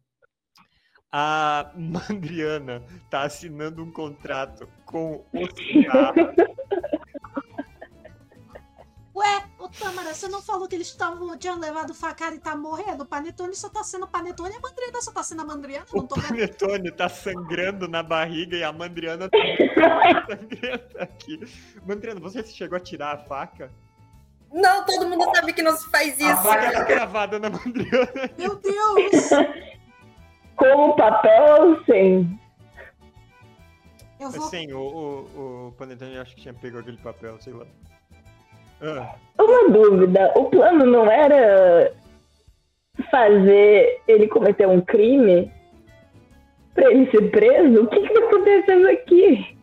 [1.10, 6.33] A Mandriana tá assinando um contrato com o Ciarra.
[10.10, 13.02] Tâmara, você não falou que eles tavam, tinham levado facada e tá morrendo?
[13.02, 15.86] O Panetone só tá sendo Panetone e a Mandriana só tá sendo a Mandriana?
[15.92, 16.28] O Não tô vendo.
[16.28, 19.39] Panetone tá sangrando na barriga e a Mandriana tá
[20.28, 21.40] sangrando aqui.
[21.86, 23.70] Mandriana, você chegou a tirar a faca?
[24.52, 26.42] Não, todo mundo sabe que não se faz A isso.
[26.42, 28.30] faca tá cravada na Mandriana.
[28.36, 29.30] Meu Deus!
[30.56, 32.39] Com o papel sem?
[34.18, 34.47] Eu vou.
[34.47, 37.64] Assim, o, o, o Panetone acho que tinha pego aquele papel, sei lá.
[38.83, 41.92] Ah, Uma dúvida, o plano não era
[43.10, 45.50] fazer ele cometer um crime
[46.75, 47.83] pra ele ser preso?
[47.83, 49.57] O que que tá acontecendo aqui?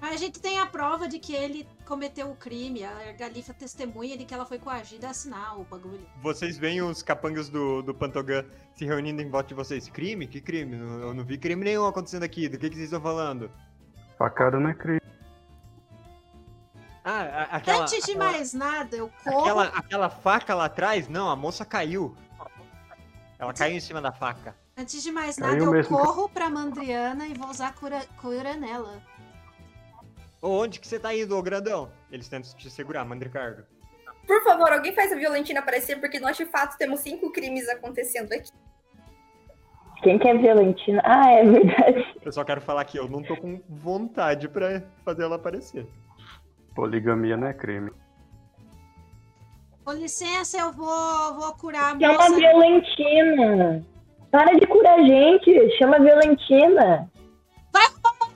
[0.00, 2.84] Mas a gente tem a prova de que ele cometeu o crime.
[2.84, 6.06] A Galifa testemunha de que ela foi coagida a assinar o bagulho.
[6.22, 9.88] vocês veem os capangas do, do Pantogan se reunindo em volta de vocês.
[9.88, 10.26] Crime?
[10.28, 10.76] Que crime?
[10.76, 12.48] Eu não vi crime nenhum acontecendo aqui.
[12.48, 13.50] Do que, que vocês estão falando?
[14.16, 15.00] Facada não é crime.
[17.04, 19.40] Ah, aquela, Antes de aquela- mais nada, eu corro.
[19.40, 21.08] aquela, aquela faca lá atrás?
[21.08, 22.14] Não, a moça caiu.
[23.38, 24.54] Ela caiu em cima da faca.
[24.76, 28.54] Antes de mais nada, eu eu mesmo- corro pra Mandriana e vou usar cura, cura
[28.54, 29.00] nela.
[30.42, 31.90] Ô, onde que você tá indo, ô grandão?
[32.10, 33.64] Eles tentam te segurar, Mandricardo.
[34.26, 38.32] Por favor, alguém faz a Violentina aparecer, porque nós de fato temos cinco crimes acontecendo
[38.32, 38.50] aqui.
[40.02, 41.02] Quem que é Violentina?
[41.04, 42.18] Ah, é verdade.
[42.22, 45.86] Eu só quero falar que eu não tô com vontade pra fazer ela aparecer.
[46.78, 47.90] Poligamia não é crime.
[49.84, 52.36] Com licença, eu vou, vou curar a Chama a moça.
[52.36, 53.84] Violentina.
[54.30, 55.76] Para de curar a gente.
[55.76, 57.10] Chama a Violentina.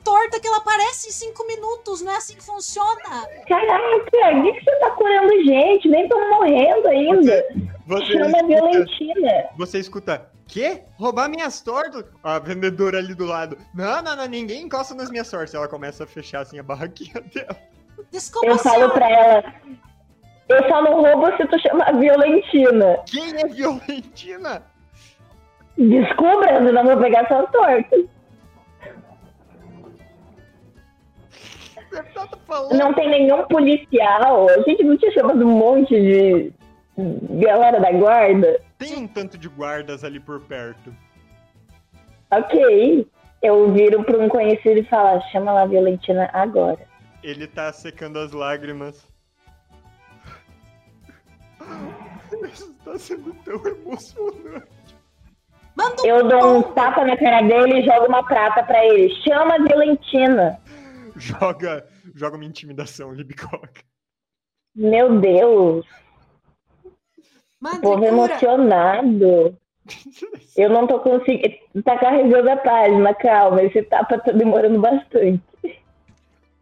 [0.02, 3.28] torta que ela aparece em cinco minutos, não é assim que funciona.
[3.46, 5.88] Caraca, o que, que você tá curando gente?
[5.88, 7.46] Nem tô morrendo ainda.
[7.86, 9.48] Você Chama a escuta, Violentina.
[9.56, 10.82] você escuta, quê?
[10.98, 12.04] Roubar minhas tortas?
[12.24, 13.56] A vendedora ali do lado.
[13.72, 15.54] Não, não, não, ninguém encosta nas minhas tortas.
[15.54, 17.56] Ela começa a fechar assim a barraquinha dela.
[18.10, 18.92] Desculpa, Eu falo senhora.
[18.94, 19.54] pra ela.
[20.48, 22.98] Eu só não roubo se tu chamar a Violentina.
[23.06, 24.62] Quem é Violentina?
[25.78, 28.04] Descubra, senão vou pegar suas tortas.
[31.90, 32.28] Você tá?
[32.74, 34.48] Não tem nenhum policial.
[34.48, 36.52] A gente não tinha chamado um monte de
[37.40, 38.60] galera da guarda.
[38.78, 40.94] Tem um tanto de guardas ali por perto.
[42.30, 43.06] Ok.
[43.42, 46.78] Eu viro pra um conhecido e falo, chama lá a Violentina agora.
[47.22, 49.06] Ele tá secando as lágrimas.
[52.52, 54.66] Isso tá sendo tão emocionante.
[55.76, 59.14] Manda um Eu dou um tapa na cara dele e jogo uma prata pra ele.
[59.22, 60.60] Chama a Violentina.
[61.16, 63.82] Joga, joga uma intimidação, Libicoca.
[64.74, 65.86] Meu Deus.
[67.80, 69.56] Povo emocionado.
[70.56, 71.54] Eu não tô conseguindo.
[71.84, 73.62] Tá carregando a página, calma.
[73.62, 75.42] Esse tapa tá demorando bastante.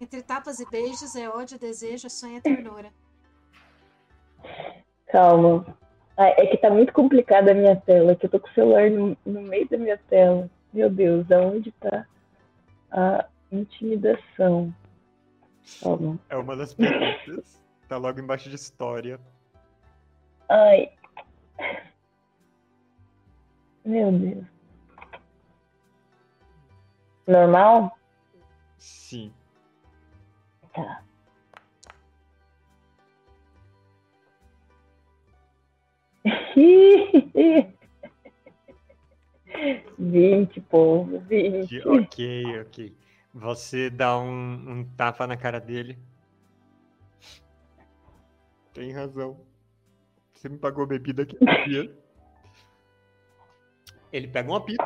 [0.00, 2.90] Entre tapas e beijos é ódio, desejo, sonho e ternura.
[5.08, 5.66] Calma.
[6.16, 8.90] Ah, É que tá muito complicada a minha tela, que eu tô com o celular
[8.90, 10.48] no, no meio da minha tela.
[10.72, 12.06] Meu Deus, aonde tá
[12.90, 14.74] a intimidação?
[15.82, 16.18] Calma.
[16.30, 17.60] É uma das perguntas.
[17.86, 19.20] Tá logo embaixo de história.
[20.48, 20.92] Ai.
[23.84, 24.46] Meu Deus.
[27.26, 27.96] Normal?
[28.78, 29.32] Sim.
[30.80, 31.02] Tá.
[39.98, 41.86] Vinte, povo, vinte.
[41.86, 42.96] Ok, ok.
[43.34, 45.98] Você dá um, um tapa na cara dele.
[48.72, 49.38] Tem razão.
[50.32, 51.94] Você me pagou bebida aqui no dia.
[54.10, 54.84] Ele pega um apito.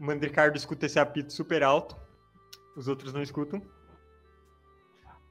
[0.00, 1.96] O Mandricardo escuta esse apito super alto.
[2.78, 3.60] Os outros não escutam.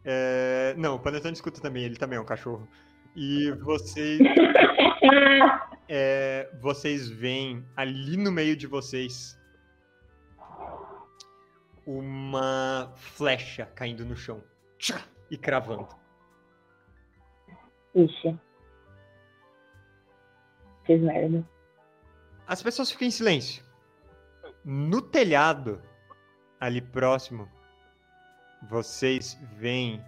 [0.04, 2.68] É, Não, o Panetone escuta também, ele também é um cachorro.
[3.16, 4.20] E vocês
[5.88, 9.40] é, vocês veem ali no meio de vocês
[11.86, 14.44] uma flecha caindo no chão
[15.32, 15.88] e cravando.
[17.96, 18.38] Ixi.
[20.86, 21.48] Fiz merda.
[22.46, 23.64] As pessoas ficam em silêncio.
[24.66, 25.82] No telhado,
[26.60, 27.50] ali próximo,
[28.70, 30.04] vocês veem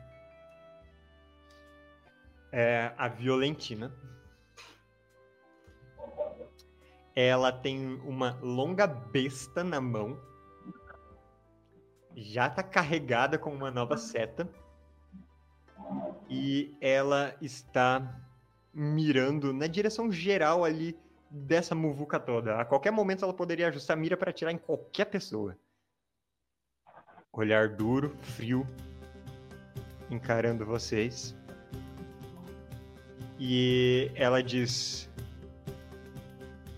[2.52, 3.94] é, a Violentina.
[7.16, 10.20] Ela tem uma longa besta na mão.
[12.16, 14.50] Já tá carregada com uma nova seta.
[16.30, 18.20] E ela está
[18.74, 20.98] mirando na direção geral ali
[21.30, 22.60] dessa muvuca toda.
[22.60, 25.58] A qualquer momento ela poderia ajustar a mira para atirar em qualquer pessoa.
[27.32, 28.68] Olhar duro, frio,
[30.10, 31.36] encarando vocês.
[33.40, 35.08] E ela diz: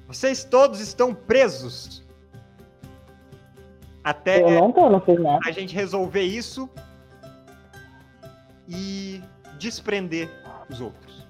[0.07, 2.05] Vocês todos estão presos.
[4.03, 5.39] Até Eu não tô, não fiz nada.
[5.45, 6.69] a gente resolver isso
[8.67, 9.21] e
[9.57, 10.29] desprender
[10.69, 11.27] os outros.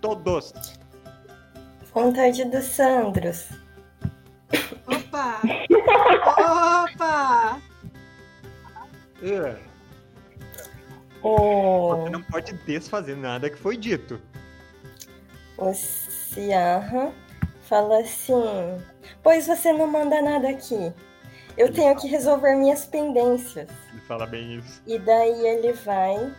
[0.00, 0.52] Todos.
[1.92, 3.48] Vontade do Sandros.
[5.16, 5.40] Opa!
[6.92, 7.60] Opa!
[9.22, 9.56] É,
[11.22, 14.20] O, Você não pode desfazer nada que foi dito.
[15.56, 17.12] o Ciarra
[17.62, 18.34] fala assim:
[19.22, 20.92] Pois você não manda nada aqui.
[21.56, 23.68] Eu tenho que resolver minhas pendências.
[23.90, 24.82] Ele fala bem isso.
[24.86, 26.30] E daí ele vai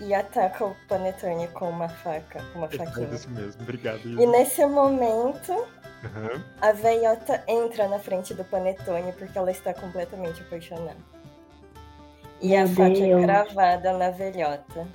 [0.00, 3.08] e ataca o Panetone com uma faca, com uma faz faquinha.
[3.14, 3.62] isso mesmo.
[3.62, 4.00] Obrigado.
[4.04, 4.26] E Isa.
[4.26, 5.52] nesse momento,
[6.04, 6.42] Aham.
[6.60, 10.96] a velhota entra na frente do Panetone porque ela está completamente apaixonada.
[12.40, 13.22] E a Meu faca é Deus.
[13.24, 14.86] cravada na velhota.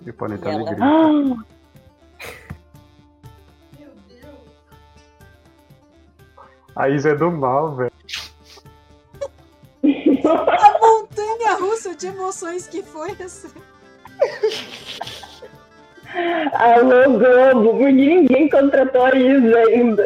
[0.00, 0.84] E o Panetone ela- grita.
[0.84, 1.44] Ah,
[6.76, 7.92] A Isa é do mal, velho.
[10.24, 13.48] A montanha russa de emoções que foi essa.
[16.54, 20.04] Alô, Globo, porque ninguém contratou a Isa ainda.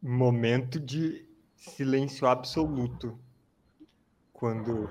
[0.00, 1.26] Momento de
[1.56, 3.18] silêncio absoluto.
[4.32, 4.88] Quando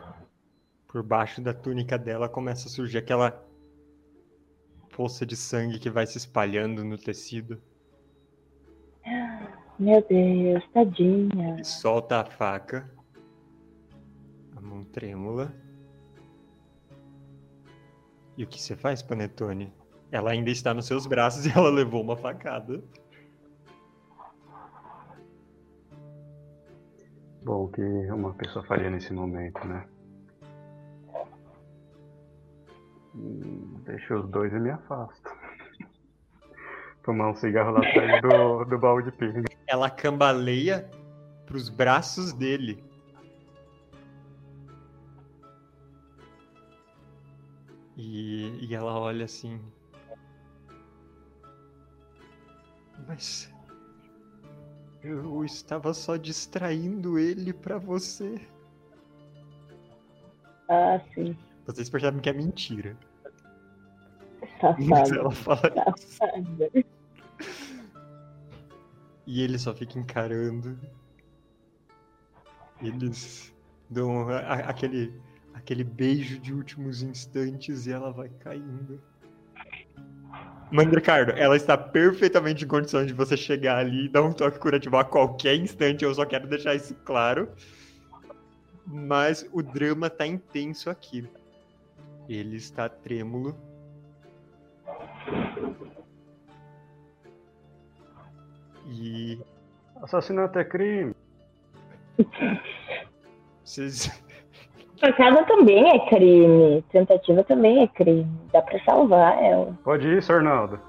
[0.88, 3.46] por baixo da túnica dela começa a surgir aquela
[4.96, 7.62] poça de sangue que vai se espalhando no tecido.
[9.80, 11.60] Meu Deus, tadinha.
[11.60, 12.90] E solta a faca.
[14.92, 15.54] Trêmula.
[18.38, 19.74] E o que você faz, Panetone?
[20.12, 22.84] Ela ainda está nos seus braços e ela levou uma facada.
[27.44, 29.86] Bom, o que uma pessoa faria nesse momento, né?
[33.16, 35.30] Hum, Deixa os dois e me afasto.
[37.04, 39.44] Tomar um cigarro lá atrás do, do baú de pena.
[39.66, 40.88] Ela cambaleia
[41.48, 42.84] pros braços dele.
[47.98, 49.60] E, e ela olha assim.
[53.08, 53.52] Mas
[55.04, 58.40] eu estava só distraindo ele pra você.
[60.70, 61.36] Ah, sim.
[61.66, 62.96] Vocês percebem que é mentira.
[64.80, 65.16] Mas Safada.
[65.20, 66.72] ela fala Safada.
[69.28, 70.78] E ele só fica encarando.
[72.82, 73.54] Eles
[73.90, 75.14] dão a- a- aquele,
[75.54, 79.02] aquele beijo de últimos instantes e ela vai caindo.
[80.72, 84.98] Mandricardo, ela está perfeitamente em condições de você chegar ali e dar um toque curativo
[84.98, 86.06] a qualquer instante.
[86.06, 87.50] Eu só quero deixar isso claro.
[88.86, 91.28] Mas o drama tá intenso aqui.
[92.28, 93.56] Ele está trêmulo.
[98.88, 99.40] E
[100.02, 101.14] Assassinato é crime.
[103.64, 104.10] vocês
[105.02, 106.84] Facada também é crime.
[106.92, 108.28] Tentativa também é crime.
[108.54, 109.76] Dá pra salvar ela.
[109.84, 110.36] Pode ir, Sr.
[110.36, 110.80] Arnaldo.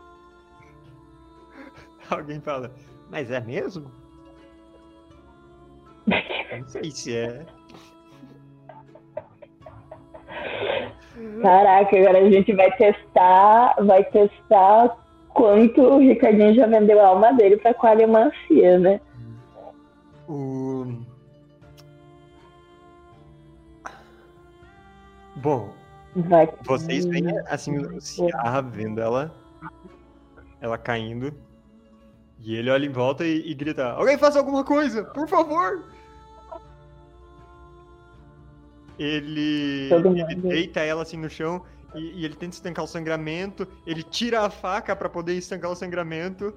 [2.11, 2.71] Alguém fala,
[3.11, 3.91] mas é mesmo?
[6.07, 7.47] Não sei se é.
[11.41, 14.95] Caraca, agora a gente vai testar, vai testar
[15.31, 19.01] quanto o Ricardinho já vendeu a alma dele pra qualimancia, né?
[20.29, 21.12] O...
[25.43, 25.75] Bom,
[26.15, 26.49] Vai.
[26.65, 29.35] vocês veem assim o Ciarra vendo ela,
[30.61, 31.35] ela caindo,
[32.39, 35.85] e ele olha em volta e, e grita: Alguém faça alguma coisa, por favor!
[38.99, 43.67] Ele, ele deita ela assim no chão e, e ele tenta estancar o sangramento.
[43.85, 46.55] Ele tira a faca pra poder estancar o sangramento.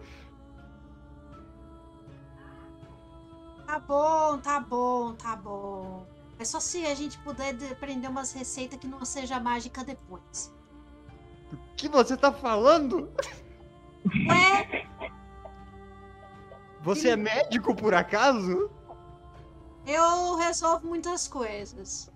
[3.65, 6.05] Tá bom, tá bom, tá bom.
[6.37, 10.53] É só se a gente puder de- aprender umas receitas que não seja mágica depois.
[11.53, 13.09] O que você tá falando?
[14.29, 14.85] Ué,
[16.81, 18.69] Você é médico por acaso?
[19.87, 22.11] eu resolvo muitas coisas.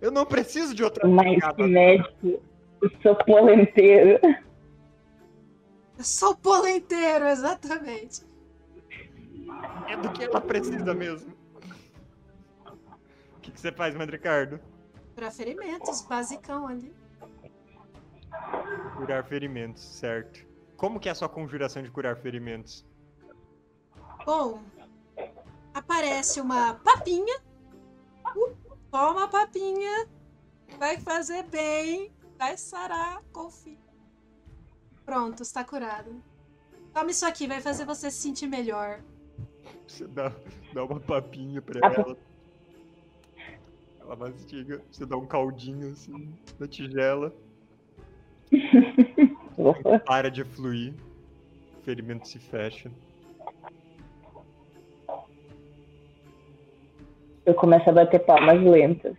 [0.00, 2.40] Eu não preciso de outra Mas que médico.
[2.80, 4.20] Eu sou polenteiro.
[5.98, 8.22] Eu sou polenteiro, exatamente.
[9.88, 11.32] É do que ela precisa mesmo.
[13.58, 14.60] O que, você faz, Mandricardo?
[15.16, 16.94] Pra ferimentos, basicão ali.
[18.96, 20.46] Curar ferimentos, certo.
[20.76, 22.86] Como que é a sua conjuração de curar ferimentos?
[24.24, 24.62] Bom,
[25.74, 27.40] aparece uma papinha.
[28.36, 28.54] Uh,
[28.92, 30.08] toma a papinha.
[30.78, 32.12] Vai fazer bem.
[32.38, 33.76] Vai sarar, confia.
[35.04, 36.22] Pronto, está curado.
[36.94, 39.02] Toma isso aqui, vai fazer você se sentir melhor.
[39.84, 40.32] Você dá,
[40.72, 42.16] dá uma papinha pra ela.
[44.08, 44.80] Ela mastiga.
[44.90, 47.30] Você dá um caldinho assim na tigela.
[50.06, 50.94] Para de fluir.
[51.78, 52.90] O ferimento se fecha.
[57.44, 59.14] Eu começo a bater palmas lentas.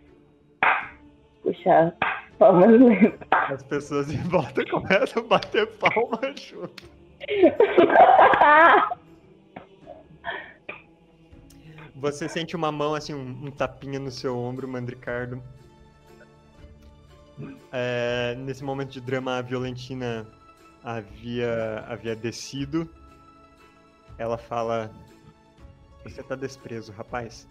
[1.42, 1.96] Puxar
[2.36, 3.28] palmas lentas.
[3.30, 6.90] As pessoas em volta começam a bater palma junto.
[12.00, 15.42] Você sente uma mão, assim, um, um tapinha no seu ombro, Mandricardo.
[17.70, 20.26] É, nesse momento de drama, a Violentina
[20.82, 22.88] havia, havia descido.
[24.16, 24.90] Ela fala:
[26.02, 27.46] Você tá desprezo, rapaz.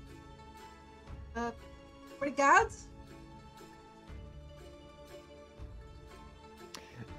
[2.18, 2.74] Obrigado.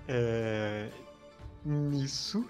[0.09, 0.91] É,
[1.65, 2.44] nisso,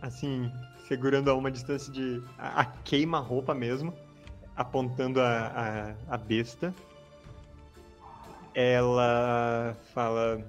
[0.00, 0.52] assim,
[0.86, 2.22] segurando a uma distância de.
[2.38, 3.92] a, a queima-roupa mesmo,
[4.56, 6.74] apontando a, a, a besta.
[8.54, 10.40] Ela fala.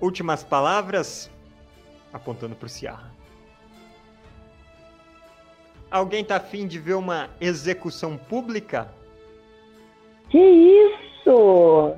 [0.00, 1.30] Últimas palavras,
[2.12, 3.10] apontando pro Ciarra.
[5.90, 8.88] Alguém tá afim de ver uma execução pública?
[10.28, 11.96] Que isso?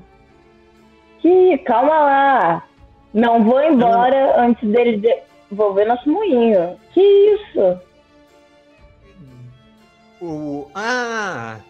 [1.18, 1.58] Que.
[1.58, 2.68] Calma lá.
[3.12, 5.18] Não vou embora antes dele
[5.50, 6.78] devolver nosso moinho.
[6.92, 7.80] Que isso?
[10.20, 10.70] O.
[10.74, 11.60] Ah!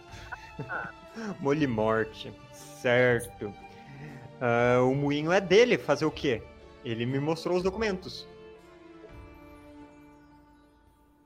[1.40, 2.32] Molimorte.
[2.52, 3.52] Certo.
[4.40, 5.78] Ah, o moinho é dele.
[5.78, 6.42] Fazer o quê?
[6.84, 8.26] Ele me mostrou os documentos.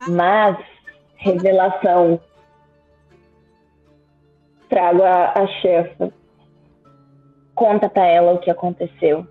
[0.09, 0.59] Mas,
[1.17, 2.21] revelação.
[4.69, 6.13] Trago a, a chefa.
[7.55, 9.27] Conta pra ela o que aconteceu.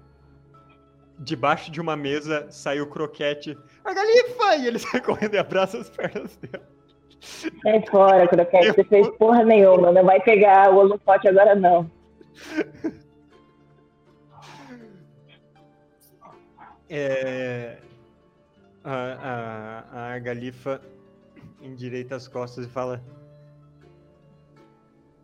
[1.19, 3.57] Debaixo de uma mesa sai o croquete.
[3.83, 4.55] A Galifa!
[4.55, 6.73] E ele sai correndo e abraça as pernas dela.
[7.24, 8.74] Sai fora, Croquete.
[8.74, 9.92] Você fez porra nenhuma.
[9.92, 11.90] Não vai pegar o holofote agora, não.
[16.90, 17.77] É,
[18.84, 20.82] a, a, a Galifa
[21.61, 23.02] endireita as costas e fala: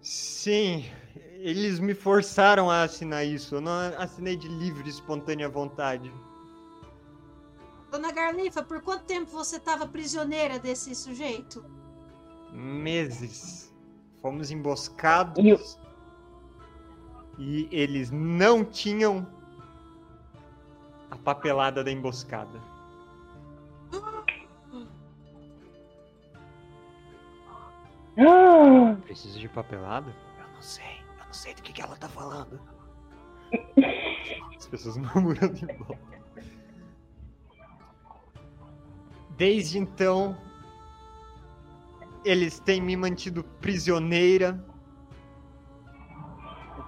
[0.01, 0.85] Sim,
[1.33, 3.55] eles me forçaram a assinar isso.
[3.55, 6.11] Eu não assinei de livre e espontânea vontade.
[7.91, 11.78] Dona Garlifa, por quanto tempo você estava prisioneira desse sujeito?
[12.51, 13.73] Meses.
[14.21, 15.77] Fomos emboscados.
[17.37, 19.25] E E eles não tinham
[21.09, 22.59] a papelada da emboscada.
[28.17, 30.13] Ah, Precisa de papelada?
[30.39, 31.01] Eu não sei.
[31.19, 32.59] Eu não sei do que, que ela tá falando.
[34.57, 36.19] As pessoas murmurando em volta.
[39.37, 40.37] Desde então,
[42.23, 44.63] eles têm me mantido prisioneira,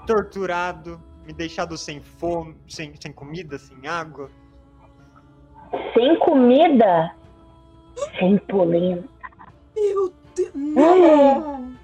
[0.06, 4.30] torturado, me deixado sem fome, sem, sem comida, sem água.
[5.94, 7.16] sem comida?
[8.20, 9.08] Sem polenta.
[9.76, 10.54] Meu Deus!
[10.56, 11.76] Não!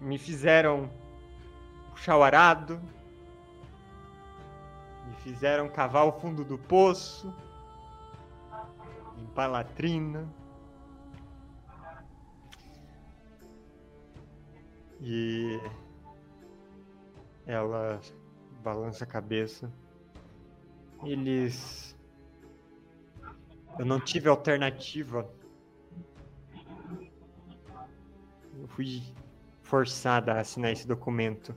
[0.00, 0.90] Me fizeram
[1.90, 2.78] puxar o arado,
[5.06, 7.32] me fizeram cavar o fundo do poço,
[9.34, 10.32] limpar a latrina.
[15.00, 15.60] E
[17.44, 18.00] ela
[18.62, 19.70] balança a cabeça.
[21.02, 21.94] Eles.
[23.78, 25.28] Eu não tive alternativa.
[28.56, 29.02] Eu fui
[29.62, 31.54] forçada a assinar esse documento.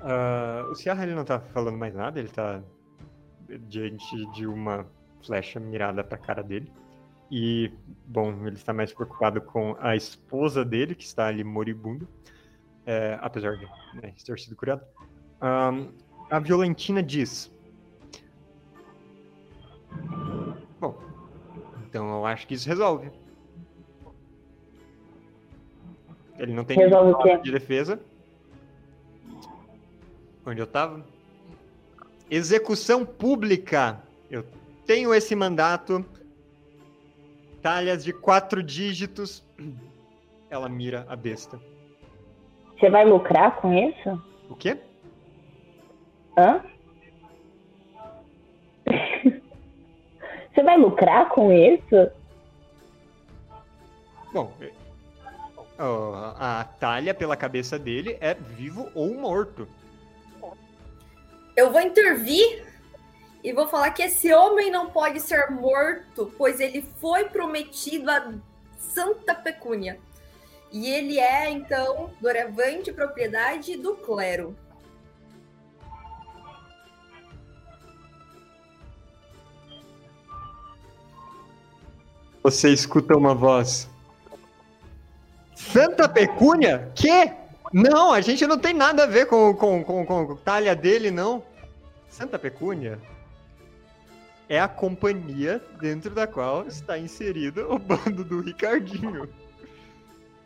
[0.00, 2.62] Ah, o Ciarra ele não tá falando mais nada, ele tá
[3.68, 4.86] diante de uma
[5.26, 6.70] flecha mirada pra cara dele.
[7.30, 7.72] E,
[8.06, 12.06] bom, ele está mais preocupado com a esposa dele, que está ali moribunda,
[12.86, 13.64] é, apesar de
[14.00, 14.82] né, ter sido curado.
[15.40, 15.88] Ahn,
[16.30, 17.50] a Violentina diz:
[20.80, 20.96] Bom,
[21.84, 23.10] então eu acho que isso resolve.
[26.38, 28.00] Ele não tem Resolve de defesa.
[30.44, 31.04] Onde eu tava?
[32.30, 34.00] Execução pública.
[34.30, 34.44] Eu
[34.86, 36.04] tenho esse mandato.
[37.60, 39.44] Talhas de quatro dígitos.
[40.48, 41.60] Ela mira a besta.
[42.78, 44.22] Você vai lucrar com isso?
[44.48, 44.78] O quê?
[46.38, 46.62] Hã?
[50.54, 52.10] Você vai lucrar com isso?
[54.32, 54.72] Bom, é-
[55.78, 59.66] ó, a talha pela cabeça dele é vivo ou morto.
[61.56, 62.64] Eu vou intervir
[63.46, 68.34] e vou falar que esse homem não pode ser morto, pois ele foi prometido a
[68.76, 70.00] Santa Pecúnia.
[70.72, 74.56] E ele é, então, doravante propriedade do clero.
[82.42, 83.88] Você escuta uma voz.
[85.54, 86.90] Santa Pecúnia?
[86.96, 87.32] Que?
[87.72, 91.44] Não, a gente não tem nada a ver com, com, com, com talha dele, não.
[92.08, 93.00] Santa Pecúnia
[94.48, 99.28] é a companhia dentro da qual está inserido o bando do Ricardinho,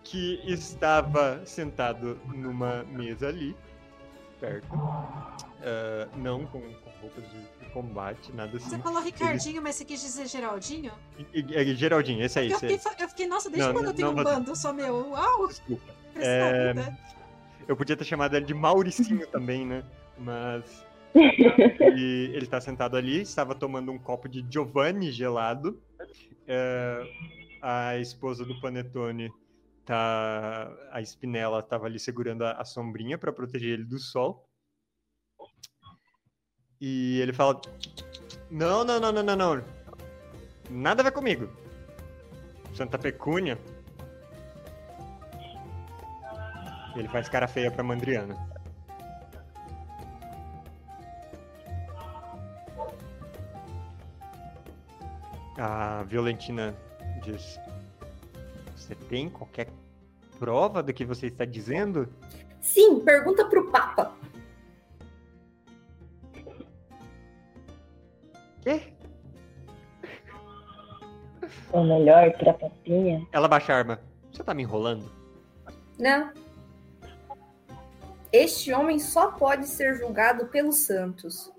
[0.03, 3.55] que estava sentado numa mesa ali,
[4.41, 4.67] perto.
[5.63, 8.83] Ah, não com, com roupas de, de combate, nada Você assim.
[8.83, 10.93] falou Ricardinho, mas você quis dizer Geraldinho?
[11.35, 12.51] E- Geraldinho, esse aí.
[12.51, 12.79] Eu Esse aí.
[12.79, 15.11] fiquei, eu fiquei, nossa, desde Não, quando eu tenho não um vou- bando só meu?
[15.11, 15.47] Uau!
[15.49, 15.93] Desculpa.
[16.17, 16.73] É.
[17.69, 19.85] Eu podia ter chamado ele de Mauricinho também, né?
[20.19, 20.65] Mas.
[21.97, 25.83] E ele tá sentado ali, estava tomando um copo de Giovanni gelado.
[26.47, 27.03] É,
[27.61, 29.31] a esposa do Panetone
[29.85, 30.73] tá.
[30.91, 34.49] A Spinella tava ali segurando a, a sombrinha para proteger ele do sol.
[36.81, 37.61] E ele fala:
[38.51, 39.65] Não, não, não, não, não, não.
[40.71, 41.49] Nada a ver comigo.
[42.75, 43.59] Santa Pecúnia.
[46.97, 48.37] Ele faz cara feia pra Mandriana.
[55.63, 56.75] A Violentina
[57.23, 57.61] diz:
[58.75, 59.69] Você tem qualquer
[60.39, 62.09] prova do que você está dizendo?
[62.63, 64.17] Sim, pergunta pro Papa.
[68.63, 68.95] Quê?
[71.71, 73.29] O melhor pra papinha.
[73.31, 74.01] Ela baixa a arma.
[74.33, 75.13] Você tá me enrolando?
[75.99, 76.33] Não.
[78.33, 81.53] Este homem só pode ser julgado pelos santos.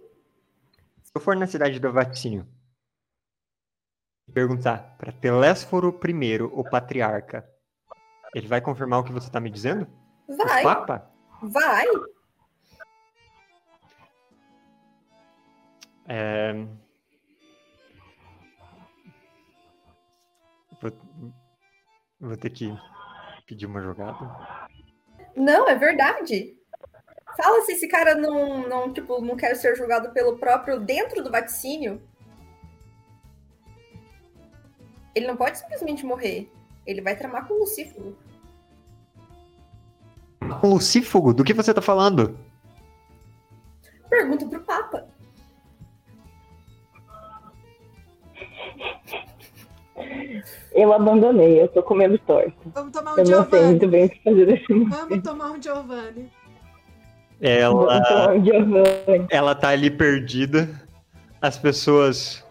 [1.03, 2.47] Se eu for na cidade do Vaticínio
[4.31, 7.47] perguntar pra Telésforo I, o patriarca,
[8.33, 9.87] ele vai confirmar o que você tá me dizendo?
[10.27, 11.11] O Vai, Papa?
[11.41, 11.85] vai.
[16.07, 16.53] É...
[20.81, 20.91] Vou...
[22.19, 22.71] Vou ter que
[23.47, 24.67] pedir uma jogada.
[25.35, 26.55] Não, é verdade.
[27.35, 31.31] Fala se esse cara não, não, tipo, não quer ser julgado pelo próprio dentro do
[31.31, 32.01] vaticínio.
[35.13, 36.51] Ele não pode simplesmente morrer.
[36.85, 38.15] Ele vai tramar com o Lucífero.
[40.63, 42.37] Lucífugo, do que você tá falando?
[44.09, 45.07] Pergunta pro Papa.
[50.73, 52.53] Eu abandonei, eu tô comendo torta.
[52.73, 53.65] Vamos tomar um Eu não sei Giovanni.
[53.65, 54.89] muito bem o que fazer desse momento.
[54.89, 56.31] Vamos tomar um Giovanni.
[57.41, 59.27] Ela, um Giovanni.
[59.29, 60.69] ela tá ali perdida.
[61.41, 62.43] As pessoas.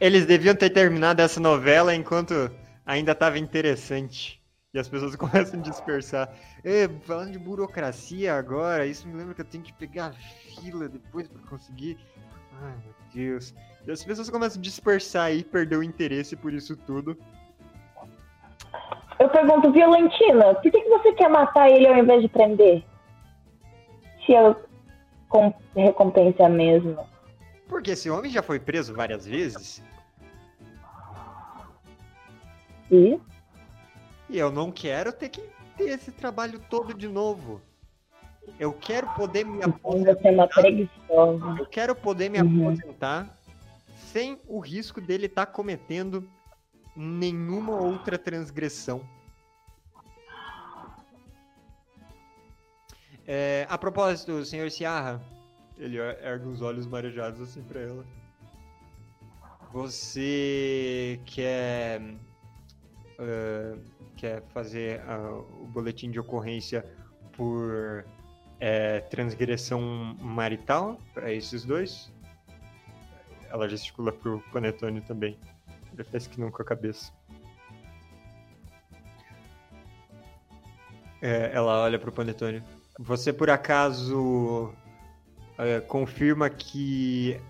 [0.00, 2.50] Eles deviam ter terminado essa novela enquanto
[2.86, 4.40] ainda tava interessante.
[4.72, 6.32] E as pessoas começam a dispersar.
[6.64, 10.88] É, falando de burocracia agora, isso me lembra que eu tenho que pegar a fila
[10.88, 11.98] depois pra conseguir.
[12.62, 13.54] Ai, meu Deus.
[13.86, 17.16] E as pessoas começam a dispersar aí, perder o interesse por isso tudo.
[19.18, 22.84] Eu pergunto, Violentina, por que, que você quer matar ele ao invés de prender?
[24.24, 24.32] Se
[25.74, 27.06] recompensa é a mesma.
[27.68, 29.82] Porque esse homem já foi preso várias vezes.
[32.90, 33.20] E
[34.30, 35.42] E eu não quero ter que
[35.76, 37.60] ter esse trabalho todo de novo.
[38.58, 40.48] Eu quero poder me então aposentar.
[41.58, 42.68] Eu quero poder me Uhum.
[42.70, 43.38] aposentar
[43.96, 46.28] sem o risco dele estar cometendo
[46.96, 49.02] nenhuma outra transgressão.
[53.26, 55.20] É, a propósito, senhor Ciarra,
[55.78, 58.04] ele ergue os olhos marejados assim pra ela.
[59.72, 62.00] Você quer
[63.18, 63.78] eh,
[64.16, 66.84] quer fazer ah, o boletim de ocorrência
[67.32, 68.04] por
[68.60, 72.12] eh, transgressão marital para esses dois?
[73.50, 75.38] Ela gesticula pro Panetone também.
[75.92, 77.12] Ele faz que com a cabeça.
[81.20, 82.62] É, ela olha pro Panetone.
[82.98, 84.72] Você por acaso
[85.58, 87.40] eh, confirma que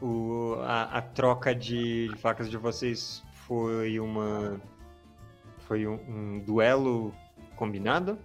[0.00, 4.60] o, a, a troca de, de facas de vocês foi uma.
[5.66, 7.12] Foi um, um duelo
[7.56, 8.18] combinado?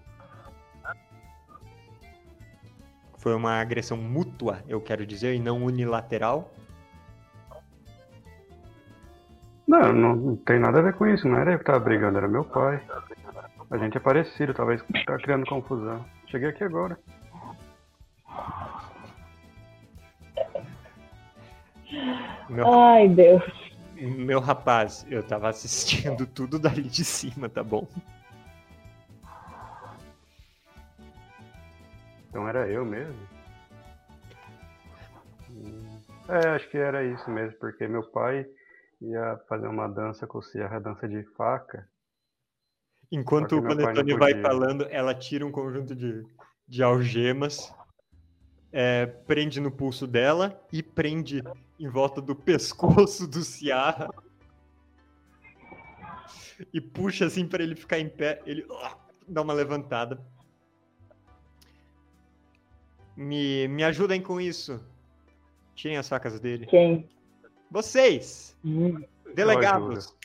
[3.18, 6.54] Foi uma agressão mútua, eu quero dizer, e não unilateral?
[9.66, 11.28] Não, não, não tem nada a ver com isso.
[11.28, 12.84] Não era eu que tava brigando, era meu pai.
[13.72, 16.06] A gente é parecido, talvez tá criando confusão.
[16.28, 17.00] Cheguei aqui agora.
[22.50, 23.44] Meu, Ai, Deus.
[23.96, 27.88] meu rapaz, eu tava assistindo tudo dali de cima, tá bom?
[32.30, 33.34] Então era eu mesmo?
[36.28, 38.46] É, acho que era isso mesmo, porque meu pai
[39.02, 41.88] ia fazer uma dança com o Sierra, dança de faca.
[43.12, 46.24] Enquanto o Panetone vai falando, ela tira um conjunto de,
[46.68, 47.72] de algemas,
[48.72, 51.44] é, prende no pulso dela e prende
[51.84, 54.10] em volta do pescoço do Ciarra.
[56.74, 58.42] E puxa assim para ele ficar em pé.
[58.46, 58.98] Ele ah,
[59.28, 60.26] dá uma levantada.
[63.18, 64.82] Me, me ajudem com isso.
[65.76, 66.66] Tirem as facas dele.
[66.68, 67.10] Quem?
[67.70, 69.04] Vocês, Hum,
[69.36, 70.16] delegados.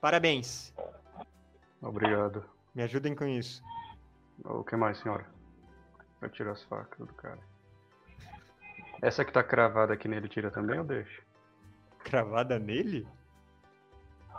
[0.00, 0.74] Parabéns.
[1.80, 2.44] Obrigado.
[2.74, 3.62] Me ajudem com isso.
[4.44, 5.24] O que mais, senhora?
[6.20, 7.38] Eu tiro as facas do cara.
[9.02, 11.22] Essa que tá cravada aqui nele tira também ou deixa?
[12.02, 13.06] Cravada nele?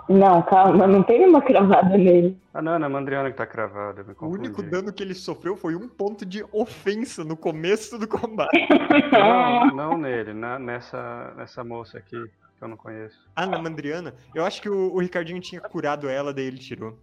[0.07, 2.39] Não, calma, não tem uma cravada nele.
[2.53, 5.57] Ah não, não é a Mandriana que tá cravada, O único dano que ele sofreu
[5.57, 8.51] foi um ponto de ofensa no começo do combate.
[9.11, 12.21] Não, não nele, na- nessa, nessa moça aqui
[12.57, 13.19] que eu não conheço.
[13.35, 14.13] Ah, na Mandriana?
[14.33, 16.97] Eu acho que o, o Ricardinho tinha curado ela, daí ele tirou.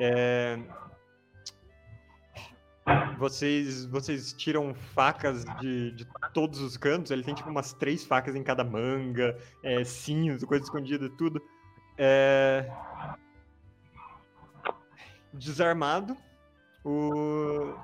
[0.00, 0.58] É...
[3.16, 7.10] Vocês, vocês tiram facas de, de todos os cantos.
[7.10, 11.40] Ele tem tipo umas três facas em cada manga, é, cinto, coisa escondida, tudo.
[11.96, 12.70] É...
[15.32, 16.16] Desarmado,
[16.84, 17.74] o...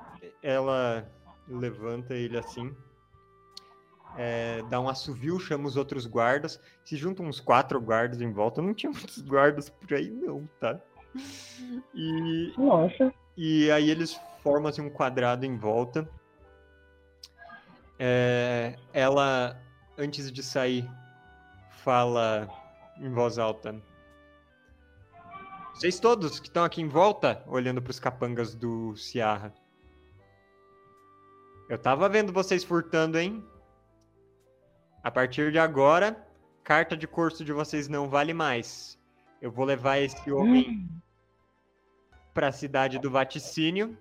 [0.43, 1.09] ela
[1.49, 2.75] levanta ele assim.
[4.17, 6.61] é, dá um assovio, chama os outros guardas.
[6.85, 8.61] Se juntam uns quatro guardas em volta.
[8.61, 10.79] Não tinha muitos guardas por aí, não, tá?
[11.95, 13.13] E, Nossa.
[13.37, 16.09] e aí eles formam assim, um quadrado em volta.
[17.99, 19.61] É, ela,
[19.97, 20.89] antes de sair,
[21.71, 22.49] fala
[22.99, 23.81] em voz alta.
[25.73, 29.53] Vocês todos que estão aqui em volta, olhando para os capangas do Ciarra.
[31.69, 33.43] Eu tava vendo vocês furtando, hein?
[35.03, 36.25] A partir de agora,
[36.63, 38.99] carta de curso de vocês não vale mais.
[39.41, 40.89] Eu vou levar esse homem
[42.33, 43.99] para a cidade do Vaticínio.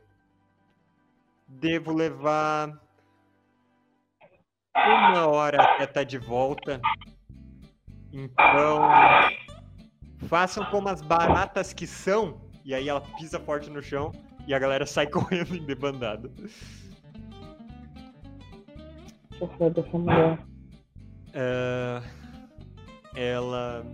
[1.60, 2.80] Devo levar
[4.76, 6.82] uma hora até estar de volta.
[8.12, 8.82] Então,
[10.28, 12.42] façam como as baratas que são.
[12.64, 14.12] E aí ela pisa forte no chão
[14.48, 16.30] e a galera sai correndo em debandada.
[19.40, 20.40] Deixa eu dessa mulher.
[21.34, 22.02] É,
[23.16, 23.86] ela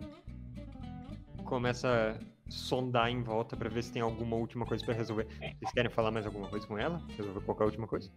[1.46, 2.20] começa
[2.50, 5.28] sondar em volta pra ver se tem alguma última coisa pra resolver.
[5.60, 7.02] Vocês querem falar mais alguma coisa com ela?
[7.18, 8.10] Resolver qualquer última coisa?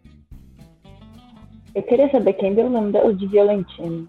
[1.75, 4.09] Eu queria saber quem deu o nome dela de Violentino.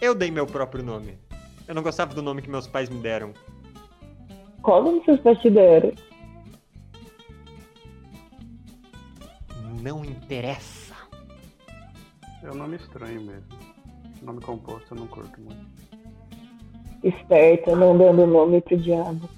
[0.00, 1.18] Eu dei meu próprio nome.
[1.66, 3.32] Eu não gostava do nome que meus pais me deram.
[4.62, 5.92] Qual dos seus pais te deram?
[9.82, 10.94] Não interessa.
[12.42, 13.48] É um nome estranho mesmo.
[14.22, 15.75] Nome composto eu não curto muito.
[17.06, 19.30] Esperta, não dando nome pro diabo.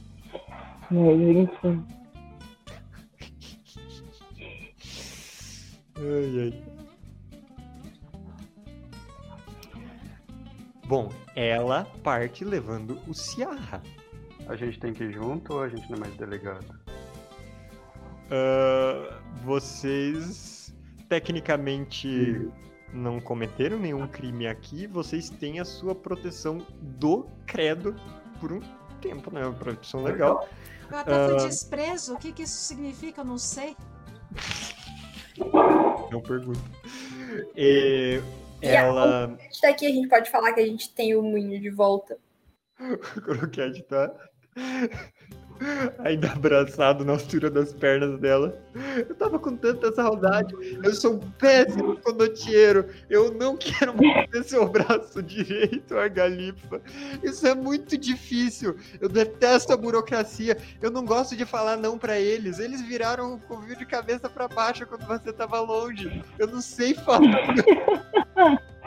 [0.91, 1.85] Mas enfim.
[5.99, 6.63] Ai, ai.
[10.87, 13.83] Bom, ela parte levando o Ciarra.
[14.49, 16.75] A gente tem que ir junto ou a gente não é mais delegado?
[18.31, 20.75] Ah, vocês
[21.07, 22.49] tecnicamente
[22.93, 27.95] não cometeram nenhum crime aqui, vocês têm a sua proteção do credo
[28.41, 28.61] por um
[29.01, 29.45] tempo, né?
[29.45, 30.49] Uma proteção legal.
[30.91, 31.47] Eu até fui Ah.
[31.47, 32.15] desprezo.
[32.15, 33.21] O que, que isso significa?
[33.21, 33.77] Eu não sei.
[36.11, 36.61] Não pergunto.
[37.57, 38.21] E
[38.63, 39.25] E a- ela.
[39.27, 42.17] Antes daqui a gente pode falar que a gente tem o moinho de volta.
[43.17, 44.13] O croquete tá
[45.99, 48.59] ainda abraçado na altura das pernas dela.
[48.97, 50.55] Eu tava com tanta saudade.
[50.83, 52.87] Eu sou um péssimo condotieiro.
[53.09, 56.81] Eu não quero morder seu braço direito, a Galifa.
[57.23, 58.77] Isso é muito difícil.
[59.01, 60.57] Eu detesto a burocracia.
[60.81, 62.59] Eu não gosto de falar não pra eles.
[62.59, 66.23] Eles viraram o covil de cabeça pra baixo quando você tava longe.
[66.39, 67.55] Eu não sei falar.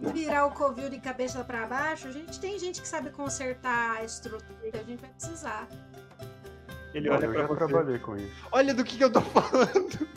[0.00, 3.98] Em virar o covil de cabeça pra baixo, a gente tem gente que sabe consertar
[3.98, 5.68] a estrutura, a gente vai precisar.
[6.94, 7.56] Ele Olha, eu você.
[7.56, 8.32] trabalhei com isso.
[8.50, 10.08] Olha do que, que eu tô falando.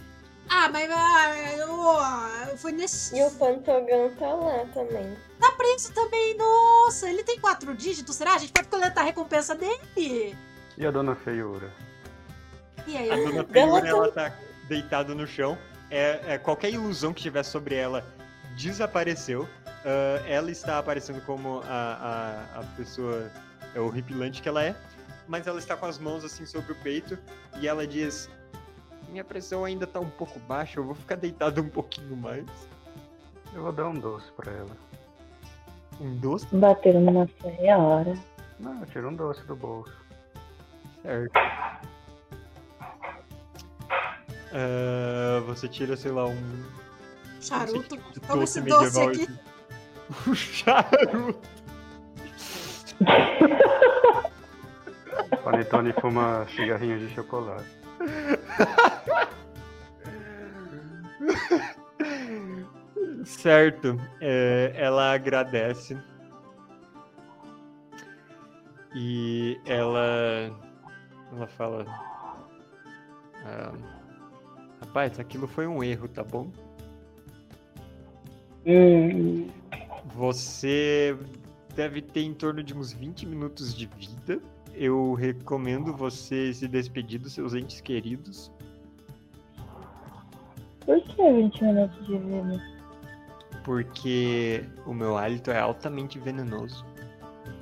[0.49, 3.15] Ah, mas ah, eu, foi nesse.
[3.17, 5.15] E o Pantogan tá lá também.
[5.39, 7.09] Tá preso também, nossa!
[7.09, 8.33] Ele tem quatro dígitos, será?
[8.33, 10.35] A gente pode coletar a recompensa dele.
[10.77, 11.71] E a dona feiura?
[12.87, 13.25] E A aí?
[13.25, 14.33] dona Dela Feiura, ela tá
[14.67, 15.57] deitada no chão.
[15.91, 18.03] É, é, qualquer ilusão que tivesse sobre ela
[18.59, 19.47] desapareceu.
[19.85, 23.31] Ah, ela está aparecendo como a, a, a pessoa
[23.73, 24.75] é, horripilante que ela é.
[25.27, 27.17] Mas ela está com as mãos assim sobre o peito
[27.59, 28.29] e ela diz:
[29.09, 32.45] Minha pressão ainda tá um pouco baixa, eu vou ficar deitada um pouquinho mais.
[33.53, 34.77] Eu vou dar um doce pra ela.
[35.99, 38.13] Um doce, Bateram numa senhora.
[38.59, 39.93] Não, eu tiro um doce do bolso.
[41.01, 41.31] certo.
[44.51, 46.63] Ah, você tira, sei lá, um
[47.39, 47.97] Charuto.
[48.27, 49.27] Toma esse doce aqui.
[50.27, 51.39] O charuto.
[55.43, 57.65] Panetone fuma cigarrinhos de chocolate.
[63.23, 63.97] certo.
[64.19, 65.97] É, ela agradece.
[68.95, 70.51] E ela.
[71.31, 71.85] Ela fala.
[73.45, 73.73] ah,
[74.81, 76.51] Rapaz, aquilo foi um erro, tá bom?
[78.69, 79.47] Hum,
[80.13, 81.17] Você
[81.75, 84.39] deve ter em torno de uns 20 minutos de vida.
[84.75, 88.51] Eu recomendo você se despedir dos seus entes queridos.
[90.85, 92.61] por que 20 minutos de vida?
[93.63, 96.85] Porque o meu hálito é altamente venenoso.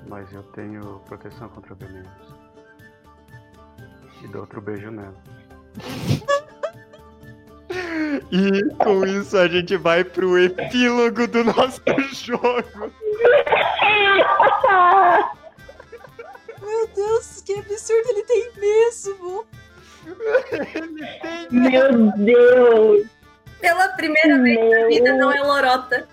[0.10, 2.36] Mas eu tenho proteção contra venenos.
[4.24, 5.16] E dou outro beijo nela.
[8.32, 11.82] E com isso a gente vai pro epílogo do nosso
[12.14, 12.92] jogo.
[16.62, 19.46] Meu Deus, que absurdo, ele tem mesmo!
[20.52, 23.08] Ele tem Meu Deus!
[23.62, 26.08] Pela primeira vez na vida, não é lorota.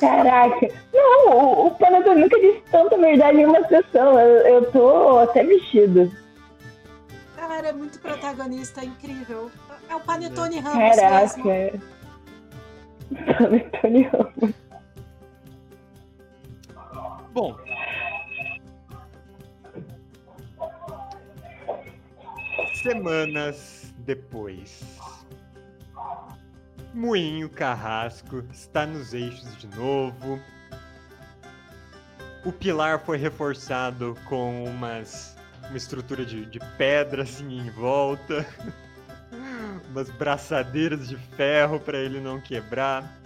[0.00, 0.68] Caraca!
[0.92, 4.18] Não, o, o Panadol nunca disse tanta verdade em uma sessão.
[4.18, 6.10] Eu, eu tô até vestido.
[7.48, 9.50] Cara, é muito protagonista, incrível.
[9.88, 11.00] É o Panetone Ramos mesmo.
[11.00, 11.80] Caraca!
[13.38, 14.54] Panetone Ramos.
[17.32, 17.56] Bom.
[22.82, 24.84] Semanas depois.
[26.92, 30.38] Moinho Carrasco está nos eixos de novo.
[32.44, 35.37] O pilar foi reforçado com umas,
[35.68, 38.46] uma estrutura de, de pedra assim em volta.
[39.90, 43.18] umas braçadeiras de ferro para ele não quebrar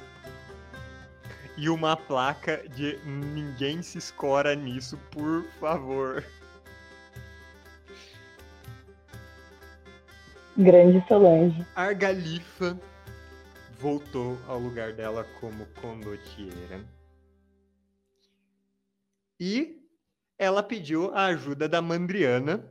[1.57, 6.25] e uma placa de ninguém se escora nisso, por favor.
[10.57, 11.67] Grande Solange.
[11.75, 12.79] Argalifa
[13.79, 16.81] voltou ao lugar dela como condotieira.
[19.39, 19.82] E
[20.43, 22.69] ela pediu a ajuda da Mandriana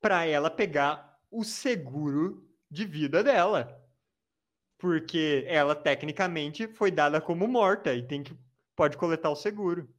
[0.00, 3.78] para ela pegar o seguro de vida dela.
[4.78, 8.34] Porque ela tecnicamente foi dada como morta e tem que
[8.74, 9.94] pode coletar o seguro.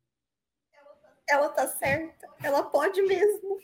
[1.29, 2.27] Ela tá certa.
[2.41, 3.59] Ela pode mesmo.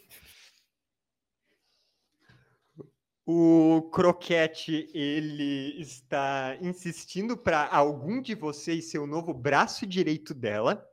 [3.25, 10.86] O Croquete, ele está insistindo para algum de vocês ser o novo braço direito dela.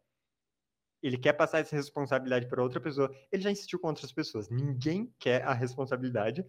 [1.05, 3.15] Ele quer passar essa responsabilidade para outra pessoa.
[3.31, 4.49] Ele já insistiu com outras pessoas.
[4.49, 6.42] Ninguém quer a responsabilidade.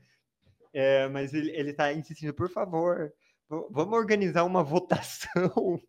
[0.73, 3.13] É, mas ele, ele tá insistindo, por favor,
[3.49, 5.81] vamos organizar uma votação.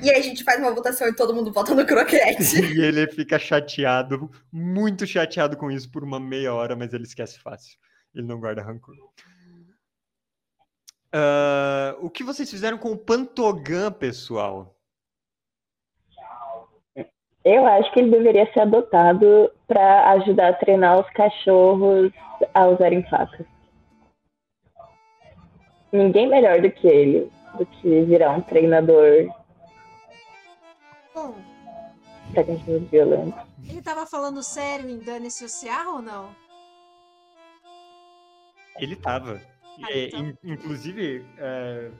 [0.00, 2.60] E aí a gente faz uma votação e todo mundo vota no croquete.
[2.72, 7.38] E ele fica chateado, muito chateado com isso por uma meia hora, mas ele esquece
[7.40, 7.76] fácil.
[8.14, 8.94] Ele não guarda rancor.
[11.12, 14.71] Ah, o que vocês fizeram com o Pantogan, pessoal?
[17.44, 22.12] Eu acho que ele deveria ser adotado para ajudar a treinar os cachorros
[22.54, 23.46] a usarem facas.
[25.92, 29.28] Ninguém melhor do que ele, do que virar um treinador
[31.14, 31.34] Bom,
[32.32, 33.34] para cachorros violentos.
[33.68, 35.48] ele tava falando sério em Dane-se o
[35.96, 36.30] ou não?
[38.78, 39.40] Ele tava.
[39.82, 40.20] Ah, É, então.
[40.20, 41.90] in- inclusive, é,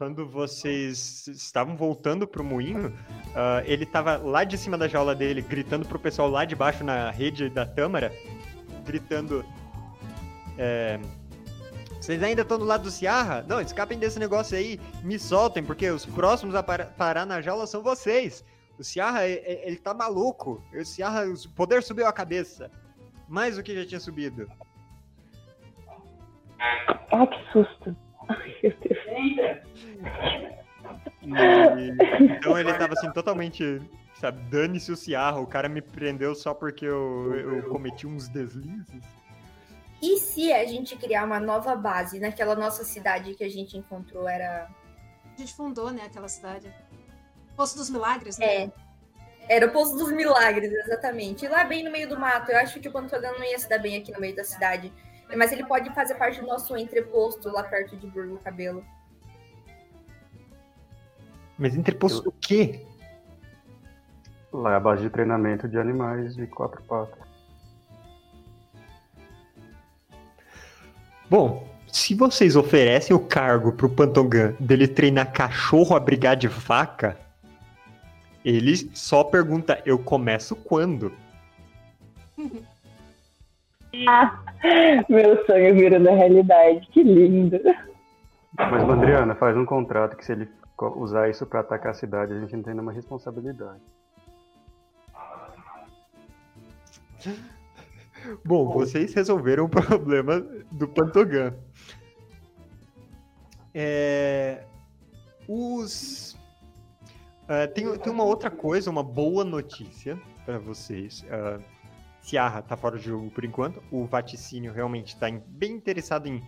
[0.00, 2.90] quando vocês estavam voltando pro moinho,
[3.36, 6.82] ah, ele tava lá de cima da jaula dele, gritando pro pessoal lá de baixo
[6.82, 8.10] na rede da Tâmara,
[8.86, 9.44] gritando.
[10.56, 10.98] é,
[12.00, 13.44] vocês ainda estão do lado do Ciarra?
[13.46, 17.66] Não, escapem desse negócio aí, me soltem, porque os próximos a para- parar na jaula
[17.66, 18.42] são vocês.
[18.78, 20.64] O Ciarra, ele tá maluco.
[20.74, 22.70] O Ciarra, o poder subiu a cabeça.
[23.28, 24.50] Mais do que já tinha subido.
[26.58, 27.94] Ah, que susto.
[28.30, 29.69] Ai, meu Deus.
[31.22, 33.80] E- então ele tava assim, totalmente,
[34.18, 39.04] sabe, dane-se o Ciarra, o cara me prendeu só porque eu, eu cometi uns deslizes.
[40.02, 44.26] E se a gente criar uma nova base naquela nossa cidade que a gente encontrou?
[44.26, 44.68] Era.
[45.34, 46.72] A gente fundou, né, aquela cidade.
[47.54, 48.46] Poço dos Milagres, né?
[48.64, 48.70] É.
[49.48, 51.44] Era o Poço dos Milagres, exatamente.
[51.44, 52.50] E lá bem no meio do mato.
[52.50, 54.90] Eu acho que o Pantogan não ia se dar bem aqui no meio da cidade.
[55.36, 58.84] Mas ele pode fazer parte do nosso entreposto lá perto de Burgo Cabelo.
[61.60, 62.80] Mas interposto o quê?
[64.50, 67.20] Lá é a base de treinamento de animais de quatro patas.
[71.28, 77.18] Bom, se vocês oferecem o cargo pro Pantogan dele treinar cachorro a brigar de faca,
[78.42, 81.12] ele só pergunta, eu começo quando?
[85.10, 87.60] Meu sonho virando realidade, que lindo.
[88.56, 90.48] Mas, Mandriana, faz um contrato que se ele
[90.88, 93.82] usar isso pra atacar a cidade, a gente não tem nenhuma responsabilidade.
[98.44, 101.54] Bom, vocês resolveram o problema do Pantogan.
[103.74, 104.64] É,
[105.48, 106.36] os.
[107.48, 111.22] ah, tem, tem uma outra coisa, uma boa notícia para vocês.
[111.22, 111.62] Uh,
[112.20, 113.82] Ciarra tá fora do jogo por enquanto.
[113.90, 116.42] O Vaticínio realmente está bem interessado em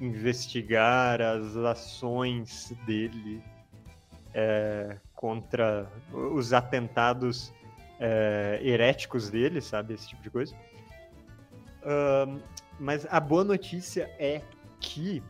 [0.00, 3.42] investigar as ações dele
[4.34, 7.52] é, contra os atentados
[8.00, 9.94] é, heréticos dele, sabe?
[9.94, 10.54] Esse tipo de coisa.
[11.84, 12.40] Ahn,
[12.78, 14.42] mas a boa notícia é
[14.80, 15.22] que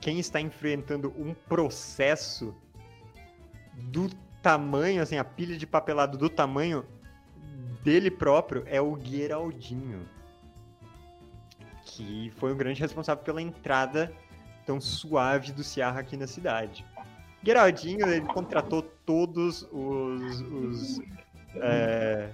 [0.00, 2.54] quem está enfrentando um processo
[3.74, 4.10] do
[4.42, 6.84] tamanho, assim, a pilha de papelado do tamanho
[7.84, 10.08] dele próprio é o Geraldinho.
[11.84, 14.12] Que foi o grande responsável pela entrada
[14.66, 16.84] tão suave do Ciarra aqui na cidade.
[17.44, 21.00] Geraldinho, ele contratou todos os, os,
[21.56, 22.32] é,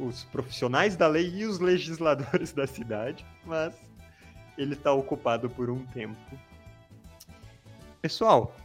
[0.00, 3.74] os profissionais da lei e os legisladores da cidade, mas
[4.58, 6.18] ele está ocupado por um tempo.
[8.02, 8.56] Pessoal,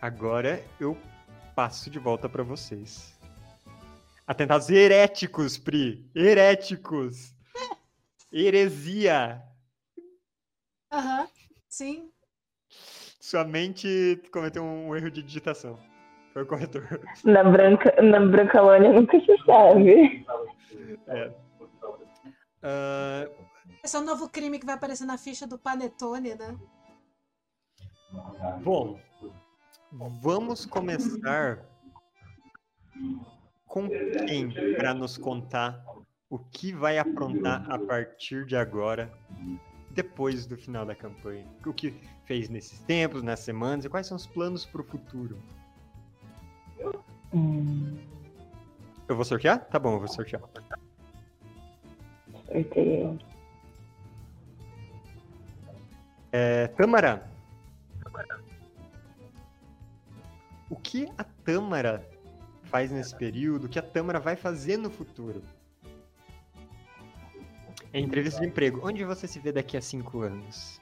[0.00, 0.98] agora eu
[1.54, 3.14] passo de volta para vocês.
[4.26, 6.10] Atentados heréticos, Pri!
[6.12, 7.32] Heréticos!
[8.32, 9.40] Heresia!
[10.90, 11.28] Aham,
[11.68, 12.10] sim.
[13.26, 15.76] Sua mente cometeu um erro de digitação.
[16.32, 16.86] Foi o corretor.
[17.26, 20.24] Na Branca, na Brancalônia nunca se sabe.
[21.08, 21.32] É.
[22.62, 23.28] Ah,
[23.82, 26.56] Esse é o novo crime que vai aparecer na ficha do Panetone, né?
[28.62, 28.96] bom,
[30.22, 31.66] vamos começar
[33.66, 33.88] com
[34.28, 35.84] quem para nos contar
[36.30, 39.12] o que vai aprontar a partir de agora,
[39.96, 41.44] depois do final da campanha.
[41.64, 41.90] O que
[42.26, 45.38] fez nesses tempos, nas semanas e quais são os planos para o futuro.
[47.34, 47.98] Hum,
[49.08, 49.64] Eu vou sortear?
[49.64, 50.42] Tá bom, eu vou sortear.
[52.46, 53.18] sorteio.
[56.30, 57.28] É, Tâmara.
[60.68, 62.06] O que a Tâmara
[62.64, 63.64] faz nesse período?
[63.64, 65.42] O que a Tâmara vai fazer no futuro?
[67.96, 68.86] É entrevista de emprego.
[68.86, 70.78] Onde você se vê daqui a cinco anos?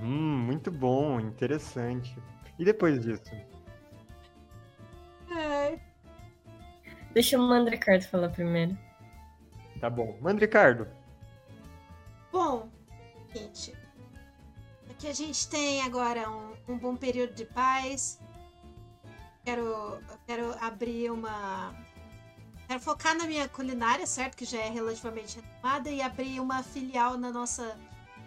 [0.00, 2.16] Hum, muito bom, interessante.
[2.56, 3.34] E depois disso?
[5.36, 5.76] É,
[7.12, 8.78] Deixa o Mandricardo falar primeiro.
[9.80, 10.16] Tá bom.
[10.20, 10.86] Mandricardo.
[12.36, 12.68] Bom,
[13.34, 13.74] gente,
[14.90, 18.20] aqui a gente tem agora um, um bom período de paz.
[19.42, 21.74] Quero, quero abrir uma.
[22.68, 24.36] Quero focar na minha culinária, certo?
[24.36, 27.74] Que já é relativamente retomada, e abrir uma filial na nossa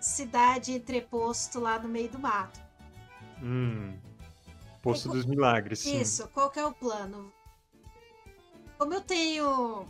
[0.01, 2.59] cidade entreposto lá no meio do mato.
[3.43, 3.95] Hum.
[4.81, 5.81] Poço dos Milagres.
[5.81, 6.01] Sim.
[6.01, 7.31] Isso, qual que é o plano?
[8.75, 9.85] Como eu tenho.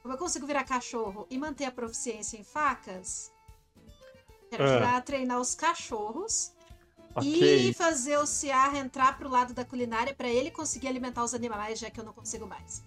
[0.00, 3.30] Como eu consigo virar cachorro e manter a proficiência em facas,
[4.50, 4.70] quero Ah.
[4.70, 6.52] ajudar a treinar os cachorros
[7.14, 7.68] Ok.
[7.70, 11.78] e fazer o Ciarra entrar pro lado da culinária pra ele conseguir alimentar os animais,
[11.78, 12.84] já que eu não consigo mais.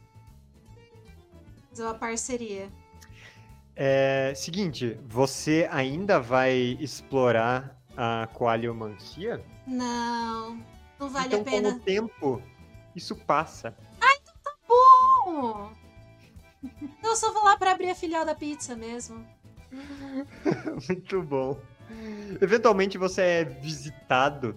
[1.70, 2.70] Fazer uma parceria.
[3.76, 9.44] É, seguinte, você ainda vai explorar a coaliomancia?
[9.66, 10.62] Não,
[11.00, 11.72] não vale então, a pena.
[11.72, 12.42] com o tempo,
[12.96, 13.76] isso passa.
[14.68, 15.72] Bom,
[17.04, 19.26] eu só vou lá pra abrir a filial da pizza mesmo.
[20.88, 21.60] Muito bom.
[22.42, 24.56] Eventualmente você é visitado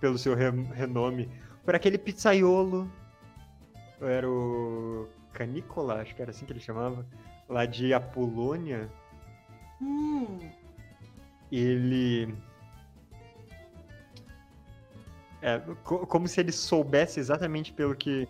[0.00, 1.28] pelo seu re- renome
[1.64, 2.90] por aquele pizzaiolo.
[4.00, 7.06] Era o Canícola, acho que era assim que ele chamava.
[7.48, 8.90] Lá de Apolônia.
[9.80, 10.38] Hum,
[11.50, 12.34] Ele.
[15.40, 18.28] É, co- como se ele soubesse exatamente pelo que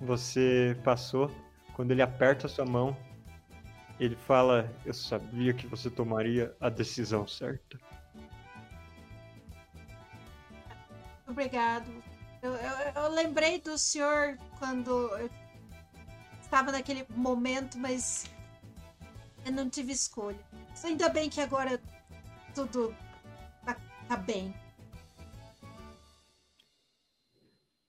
[0.00, 1.30] você passou.
[1.74, 2.96] Quando ele aperta a sua mão,
[3.98, 7.78] ele fala: Eu sabia que você tomaria a decisão certa.
[11.26, 11.90] Obrigado.
[12.42, 15.30] Eu, eu- eu lembrei do senhor quando eu
[16.40, 18.24] estava naquele momento, mas
[19.44, 20.38] eu não tive escolha.
[20.84, 21.80] Ainda bem que agora
[22.54, 22.94] tudo
[23.64, 23.76] tá,
[24.08, 24.54] tá bem.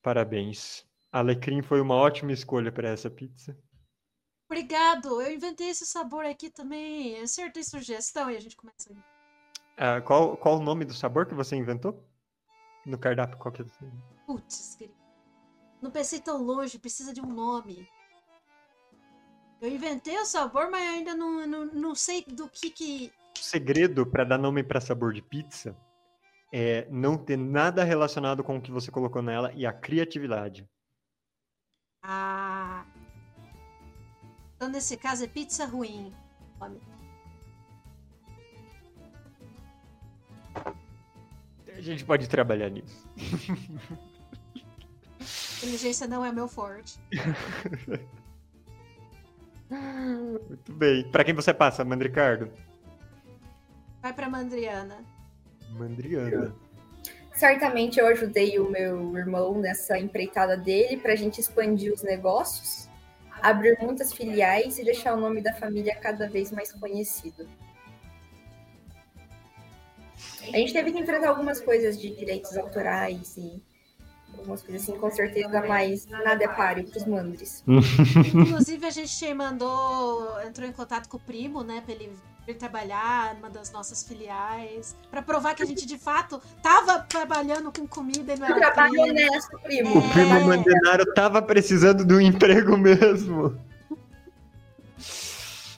[0.01, 0.85] Parabéns.
[1.11, 3.57] Alecrim foi uma ótima escolha para essa pizza.
[4.49, 7.21] Obrigado, eu inventei esse sabor aqui também.
[7.21, 8.97] Acertei sugestão e a gente começa aí.
[9.77, 12.03] Ah, qual, qual o nome do sabor que você inventou?
[12.83, 13.65] No cardápio, qual que é?
[14.25, 14.97] Putz, querido.
[15.79, 17.87] Não pensei tão longe, precisa de um nome.
[19.61, 23.13] Eu inventei o sabor, mas ainda não, não, não sei do que que.
[23.35, 25.77] O segredo para dar nome para sabor de pizza
[26.51, 30.67] é não ter nada relacionado com o que você colocou nela e a criatividade.
[32.01, 32.83] Ah.
[34.59, 36.13] Então, nesse caso, é pizza ruim.
[41.73, 43.07] A gente pode trabalhar nisso.
[45.59, 46.99] Inteligência não é meu forte.
[49.71, 51.09] Muito bem.
[51.09, 52.51] Para quem você passa, Mandricardo?
[54.01, 54.97] Vai pra Mandriana.
[55.69, 56.53] Mandriana.
[57.31, 62.88] Certamente eu ajudei o meu irmão nessa empreitada dele para a gente expandir os negócios,
[63.41, 67.47] abrir muitas filiais e deixar o nome da família cada vez mais conhecido.
[70.53, 73.61] A gente teve que enfrentar algumas coisas de direitos autorais e
[74.39, 77.63] algumas coisas assim, com certeza, mas nada é páreo para os mandres.
[77.67, 82.11] Inclusive, a gente mandou, entrou em contato com o primo, né, pra ele
[82.45, 87.71] vir trabalhar numa das nossas filiais, pra provar que a gente de fato tava trabalhando
[87.71, 89.99] com comida e não Um era trabalho honesto, primo.
[89.99, 90.43] O primo É.
[90.43, 93.59] Mandenaro tava precisando do emprego mesmo.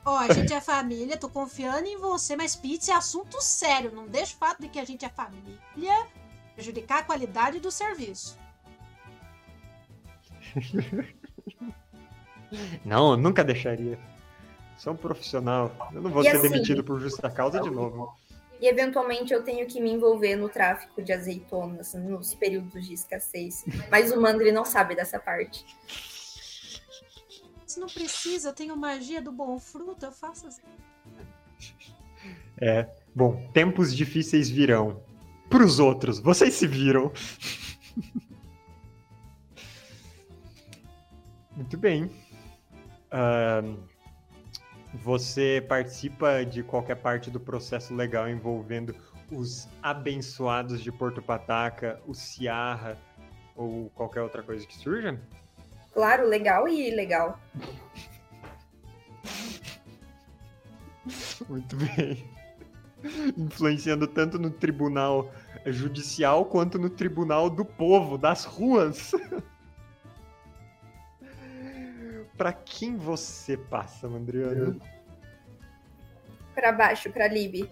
[0.03, 3.91] Ó, a gente é família, tô confiando em você, mas pizza é assunto sério.
[3.93, 5.59] Não deixa o fato de que a gente é família
[6.56, 8.38] prejudicar a qualidade do serviço.
[12.83, 13.97] Não, eu nunca deixaria.
[14.77, 15.71] Sou um profissional.
[15.93, 18.13] Eu não vou E ser assim- demitido por justa causa de novo.
[18.59, 23.63] E eventualmente eu tenho que me envolver no tráfico de azeitonas nos períodos de escassez.
[23.89, 25.65] Mas o Mandri não sabe dessa parte.
[27.65, 30.61] Se não precisa, eu tenho magia do bom fruto, eu faço assim.
[32.59, 32.88] É.
[33.15, 35.01] Bom, tempos difíceis virão.
[35.49, 37.11] Pros outros, vocês se viram.
[41.55, 42.09] Muito bem.
[43.11, 43.75] Ahn,
[44.93, 48.95] você participa de qualquer parte do processo legal envolvendo
[49.31, 52.97] os abençoados de Porto Pataca, o Ciarra
[53.55, 55.19] ou qualquer outra coisa que surja?
[55.93, 57.39] Claro, legal e ilegal.
[61.49, 62.30] Muito bem.
[63.38, 65.31] Influenciando tanto no tribunal
[65.65, 69.11] judicial quanto no tribunal do povo, das ruas.
[72.41, 74.75] Pra quem você passa, Mandriana?
[76.55, 77.69] Pra baixo, pra Lib.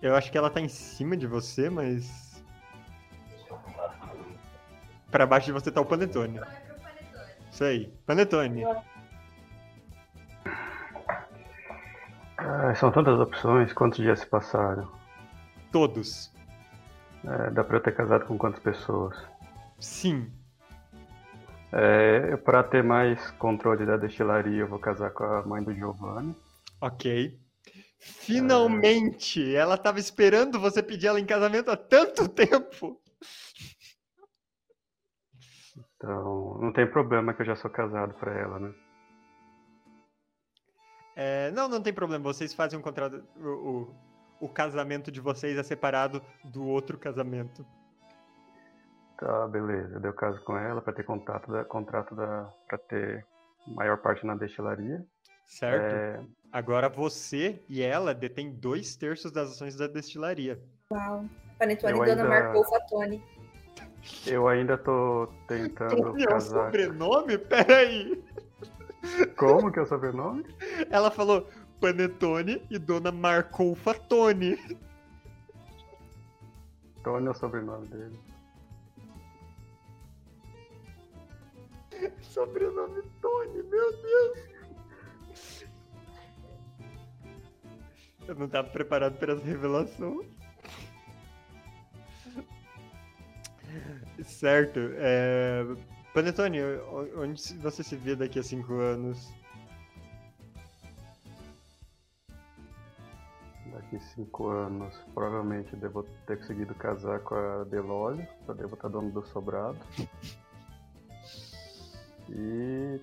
[0.00, 2.42] Eu acho que ela tá em cima de você, mas.
[5.10, 6.40] Pra baixo de você tá o Panetone.
[7.52, 7.92] Isso aí.
[8.06, 8.64] Panetone.
[12.38, 14.90] Ah, são tantas opções, quantos dias se passaram?
[15.70, 16.32] Todos.
[17.26, 19.22] É, dá pra eu ter casado com quantas pessoas?
[19.78, 20.32] Sim.
[21.76, 26.36] É, para ter mais controle da destilaria, eu vou casar com a mãe do Giovanni.
[26.80, 27.36] Ok.
[27.98, 29.56] Finalmente!
[29.56, 33.00] Ela tava esperando você pedir ela em casamento há tanto tempo!
[35.96, 38.72] Então, não tem problema que eu já sou casado pra ela, né?
[41.16, 42.22] É, não, não tem problema.
[42.22, 43.24] Vocês fazem um contrato.
[43.36, 43.94] O, o,
[44.42, 47.66] o casamento de vocês é separado do outro casamento.
[49.18, 50.00] Tá, beleza.
[50.02, 53.24] Eu caso com ela pra ter contato da, contrato da, pra ter
[53.66, 55.04] maior parte na destilaria.
[55.46, 55.94] Certo?
[55.94, 56.20] É,
[56.52, 60.60] Agora você e ela detêm dois terços das ações da destilaria.
[60.90, 61.24] Uau.
[61.58, 63.22] Panetone e Dona ainda- marcou o Fatone.
[64.26, 66.64] eu ainda tô tentando Tony é o casar.
[66.66, 67.38] sobrenome?
[67.38, 68.24] Peraí!
[69.36, 70.44] Como que é o sobrenome?
[70.90, 71.48] Ela falou
[71.80, 74.56] Panetone e Dona Marcou Fatone.
[77.02, 78.18] Tony é o sobrenome dele.
[82.34, 84.38] Sobrenome Tony, meu Deus!
[88.26, 90.24] Eu não tava preparado para essa revelação.
[94.24, 94.80] Certo.
[94.94, 95.64] É...
[96.12, 96.58] Panetone,
[97.16, 99.32] onde você se vê daqui a cinco anos?
[103.72, 109.12] Daqui cinco anos, provavelmente devo ter conseguido casar com a Delório, eu devo estar dono
[109.12, 109.78] do sobrado.
[112.28, 113.00] E.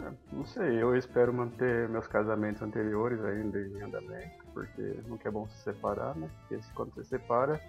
[0.00, 5.32] é, Não sei, eu espero manter meus casamentos anteriores ainda em andamento, porque nunca é
[5.32, 6.28] bom se separar, né?
[6.40, 7.60] Porque quando você separa,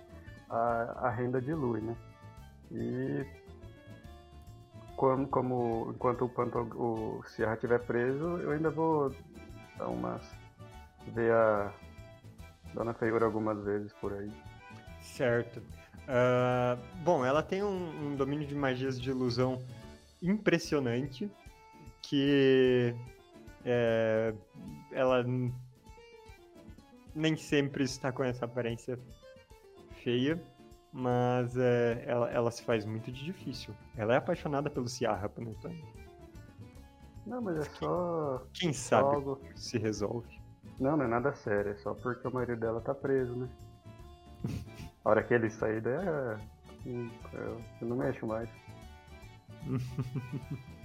[0.50, 1.96] a, a renda dilui, né?
[2.72, 3.26] E
[4.96, 9.14] como, como enquanto o, Panto, o Sierra estiver preso, eu ainda vou
[9.78, 10.22] dar umas.
[11.08, 11.74] ver a
[12.74, 14.32] Dona Feiura algumas vezes por aí.
[15.02, 15.62] Certo.
[16.08, 19.62] Ah, bom, ela tem um, um domínio de magias de ilusão
[20.22, 21.30] impressionante
[22.02, 22.96] que
[23.66, 24.34] é,
[24.92, 25.26] ela
[27.14, 28.98] nem sempre está com essa aparência
[30.04, 30.42] feia,
[30.92, 33.74] mas é, ela, ela se faz muito de difícil.
[33.96, 35.84] Ela é apaixonada pelo Ciarra Panetone.
[37.26, 38.46] Não, mas é só.
[38.54, 39.40] Quem sabe algo.
[39.56, 40.42] se resolve.
[40.80, 43.50] Não, não é nada sério, é só porque o marido dela tá preso, né?
[45.04, 46.38] A hora que ele sair, daí é.
[46.86, 48.50] hum, eu não mexo mais.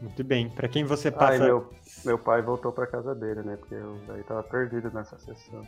[0.00, 0.48] Muito bem.
[0.50, 1.44] Pra quem você Ai, passa.
[1.44, 1.70] meu,
[2.04, 3.56] meu pai voltou pra casa dele, né?
[3.56, 5.66] Porque eu daí tava perdido nessa sessão.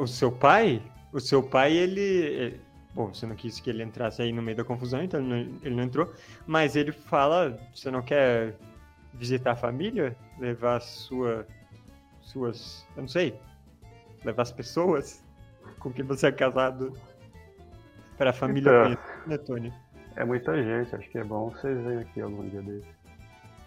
[0.00, 0.82] O seu pai?
[1.12, 2.60] O seu pai, ele.
[2.94, 5.36] Bom, você não quis que ele entrasse aí no meio da confusão, então ele não,
[5.62, 6.12] ele não entrou.
[6.46, 8.54] Mas ele fala: você não quer
[9.12, 10.16] visitar a família?
[10.38, 11.46] Levar a sua.
[12.22, 12.86] suas.
[12.96, 13.38] Eu não sei.
[14.24, 15.23] Levar as pessoas
[15.84, 16.92] com quem você é casado
[18.16, 18.82] para a família Então.
[18.96, 19.72] conhecer, né, Tony?
[20.16, 22.88] É muita gente, acho que é bom vocês verem aqui algum dia desse.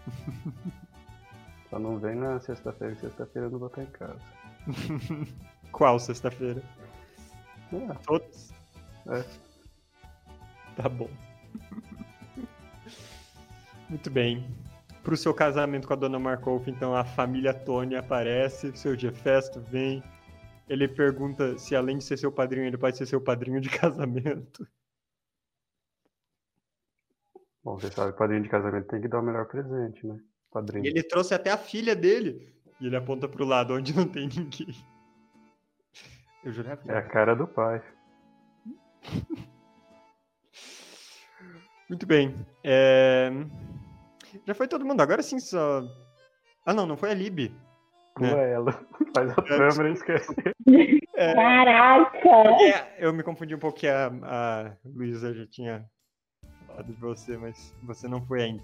[1.70, 4.18] Só não vem na sexta-feira, que sexta-feira eu não vou estar em casa.
[5.70, 6.60] Qual sexta-feira?
[7.88, 8.52] Ah, Todas?
[9.06, 9.22] É.
[10.74, 11.10] Tá bom.
[13.88, 14.44] Muito bem.
[15.04, 19.60] Pro seu casamento com a dona Markov, então a família Tony aparece, seu dia festa
[19.60, 20.02] vem.
[20.68, 24.66] Ele pergunta se além de ser seu padrinho, ele pode ser seu padrinho de casamento.
[27.64, 30.18] bom, você sabe, padrinho de casamento tem que dar o melhor presente, né?
[30.50, 30.84] Padrinho.
[30.84, 32.54] E ele trouxe até a filha dele.
[32.80, 34.68] E ele aponta pro lado onde não tem ninguém.
[36.44, 36.80] Eu jurava.
[36.86, 37.82] É a cara do pai.
[41.88, 42.34] Muito bem.
[42.62, 43.30] É,
[44.46, 45.00] Já foi todo mundo.
[45.00, 45.82] Agora sim só.
[46.64, 47.50] Ah, não, não foi a Lib.
[48.18, 48.72] Pula ela.
[49.14, 50.34] Faz a câmera e esquece.
[51.16, 52.28] É, Caraca!
[52.62, 55.84] é, eu me confundi um pouco que a, a Luísa já tinha
[56.66, 58.62] falado de você, mas você não foi ainda.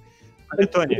[0.58, 0.98] Antônia,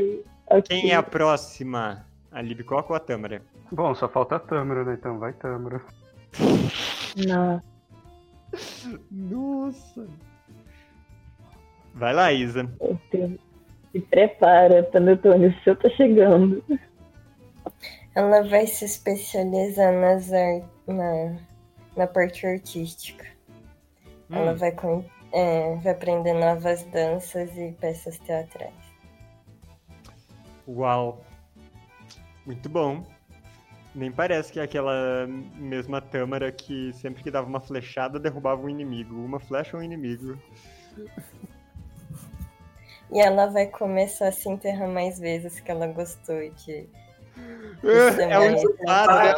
[0.48, 0.80] Ok.
[0.80, 2.06] quem é a próxima?
[2.32, 3.42] A Lib Coca ou a Tâmara?
[3.70, 4.94] Bom, só falta a Tâmara, né?
[4.98, 5.80] Então vai Tâmara.
[7.26, 7.62] Não.
[9.10, 10.06] Nossa!
[11.94, 12.68] Vai lá, Isa.
[13.92, 16.62] Se prepara, Panetone, o seu tá chegando.
[18.14, 20.62] Ela vai se especializar nas ar...
[20.86, 21.36] na...
[21.96, 23.26] na parte artística.
[24.30, 25.04] Ela Hum, vai, com...
[25.32, 28.72] é, vai aprender novas danças e peças teatrais.
[30.66, 31.24] Uau!
[32.46, 33.04] Muito bom.
[33.94, 38.68] Nem parece que é aquela mesma Tâmara que sempre que dava uma flechada derrubava um
[38.68, 39.14] inimigo.
[39.14, 40.36] Uma flecha um inimigo.
[43.10, 46.88] E ela vai começar a se enterrar mais vezes que ela gostou de.
[48.30, 49.34] É um disparo, né?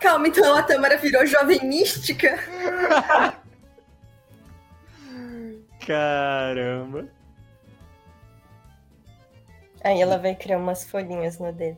[0.00, 2.38] Calma, então a Tamara virou jovem mística?
[5.86, 7.08] Caramba.
[9.82, 11.76] Aí ela vai criar umas folhinhas no dedo.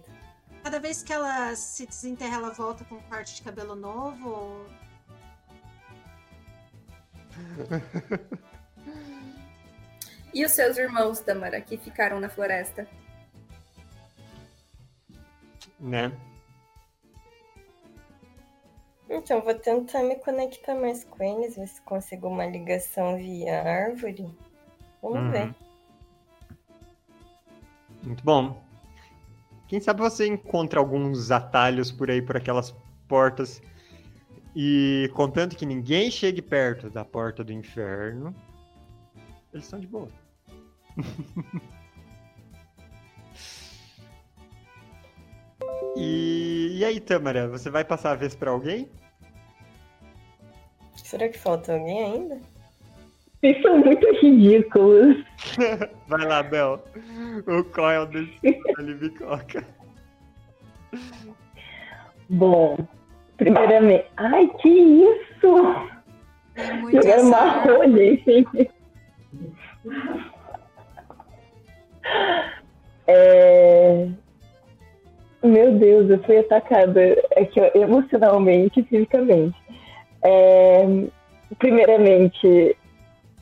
[0.63, 4.29] Cada vez que ela se desenterra, ela volta com um corte de cabelo novo?
[4.29, 4.67] ou-
[10.35, 12.87] E os seus irmãos, Tamara, que ficaram na floresta?
[15.79, 16.13] Né?
[19.09, 24.27] Então, vou tentar me conectar mais com eles, ver se consigo uma ligação via árvore.
[25.01, 25.31] Vamos Uhum.
[25.31, 25.55] ver.
[28.03, 28.61] Muito bom.
[29.69, 32.75] Quem sabe você encontra alguns atalhos por aí, por aquelas
[33.09, 33.61] portas.
[34.55, 38.35] E contanto que ninguém chegue perto da porta do inferno,
[39.53, 40.09] eles estão de boa.
[45.97, 48.89] e, e aí, Tamara, você vai passar a vez pra alguém?
[50.97, 52.41] Será que falta alguém ainda?
[53.41, 55.25] Vocês são muito ridículos.
[56.09, 56.83] Vai lá, Bel.
[57.47, 59.65] O Coil do da Libicoca.
[62.29, 62.77] Bom,
[63.37, 64.07] primeiramente.
[64.17, 65.87] Ai, que isso!
[66.57, 68.71] É muito Jogaram uma rolha, gente.
[73.07, 74.09] É...
[75.43, 79.57] Meu Deus, eu fui atacada aqui, ó, emocionalmente e fisicamente.
[80.23, 80.85] É...
[81.59, 82.77] Primeiramente,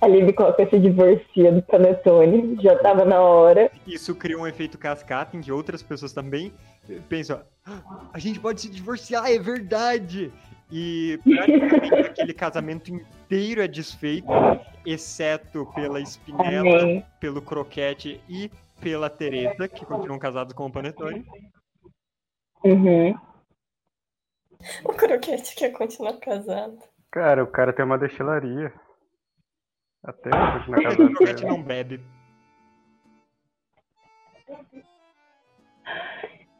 [0.01, 3.71] a Lily Coca se divorcia do Panetone, já tava na hora.
[3.87, 6.53] Isso cria um efeito cascata em que outras pessoas também
[7.09, 10.31] pensam: "Ah, a gente pode se divorciar, é verdade!
[10.71, 14.29] E praticamente aquele casamento inteiro é desfeito,
[14.85, 17.05] exceto pela Espinela, Amém.
[17.19, 18.51] pelo Croquete e
[18.81, 21.25] pela Teresa, que continuam casados com o Panetone.
[22.65, 23.15] Uhum.
[24.85, 26.79] O croquete quer continuar casado.
[27.11, 28.73] Cara, o cara tem uma destilaria.
[30.03, 32.01] Até hoje na Mas casa o Croquete não bebe.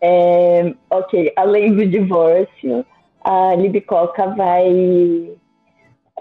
[0.01, 2.85] É, ok, além do divórcio,
[3.23, 5.37] a Libicoca vai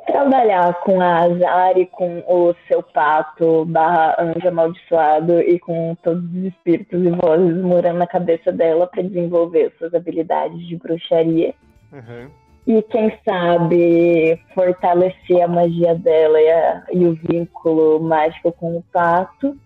[0.05, 6.43] trabalhar com a Azari, com o seu pato barra anjo amaldiçoado e com todos os
[6.45, 11.53] espíritos e vozes morando na cabeça dela para desenvolver suas habilidades de bruxaria.
[11.91, 12.29] Uhum.
[12.65, 18.83] E quem sabe fortalecer a magia dela e, a- e o vínculo mágico com o
[18.91, 19.57] pato.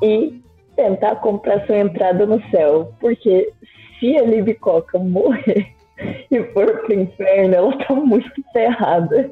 [0.00, 0.40] E
[0.76, 2.92] tentar comprar sua entrada no céu.
[3.00, 3.52] Porque
[3.98, 5.72] se a Libicoca morrer
[6.30, 9.30] e for pro inferno, ela tá muito ferrada.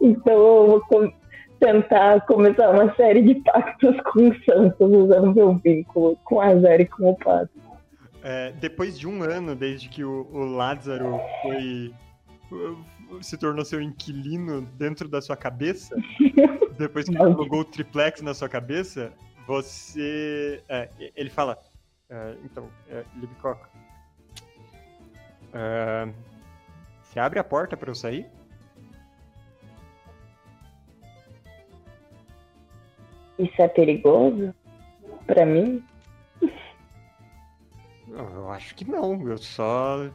[0.00, 1.12] Então eu vou
[1.60, 6.80] tentar começar uma série de pactos com os santos usando meu vínculo com a Azar
[6.80, 7.50] e com o pato.
[8.22, 11.94] É, depois de um ano, desde que o, o Lázaro foi.
[13.20, 15.96] se tornou seu inquilino dentro da sua cabeça,
[16.76, 19.12] depois que alugou o triplex na sua cabeça,
[19.46, 20.62] você.
[20.68, 21.58] é, ele fala.
[22.10, 23.68] é, então, é, Libicoca.
[25.52, 26.08] é,
[27.02, 28.26] você abre a porta pra eu sair?
[33.38, 34.54] Isso é perigoso?
[35.26, 35.84] Pra mim?
[38.08, 39.28] Eu, eu acho que não.
[39.28, 40.08] Eu só.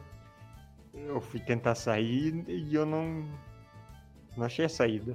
[0.94, 3.24] Eu fui tentar sair e eu não.
[4.36, 5.14] Não achei a saída.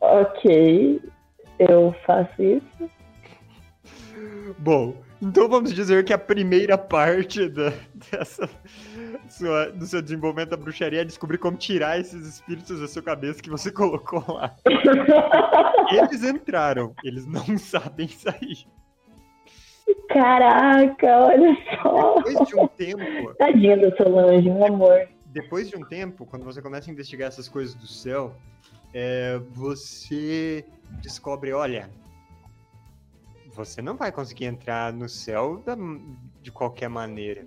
[0.00, 1.00] Ok,
[1.58, 2.90] eu faço isso.
[4.58, 7.72] Bom, então vamos dizer que a primeira parte da,
[8.10, 8.48] dessa
[9.28, 13.40] sua- do seu desenvolvimento da bruxaria é descobrir como tirar esses espíritos da sua cabeça
[13.42, 14.54] que você colocou lá.
[15.90, 18.66] Eles entraram, eles não sabem sair.
[20.08, 22.14] Caraca, olha só.
[22.22, 25.08] Depois de um tempo, Tadinha da Solange, um amor.
[25.26, 28.34] depois de um tempo, quando você começa a investigar essas coisas do céu,
[28.94, 30.64] é, você
[31.02, 31.88] descobre, olha,
[33.54, 35.76] você não vai conseguir entrar no céu da-
[36.42, 37.44] de qualquer maneira.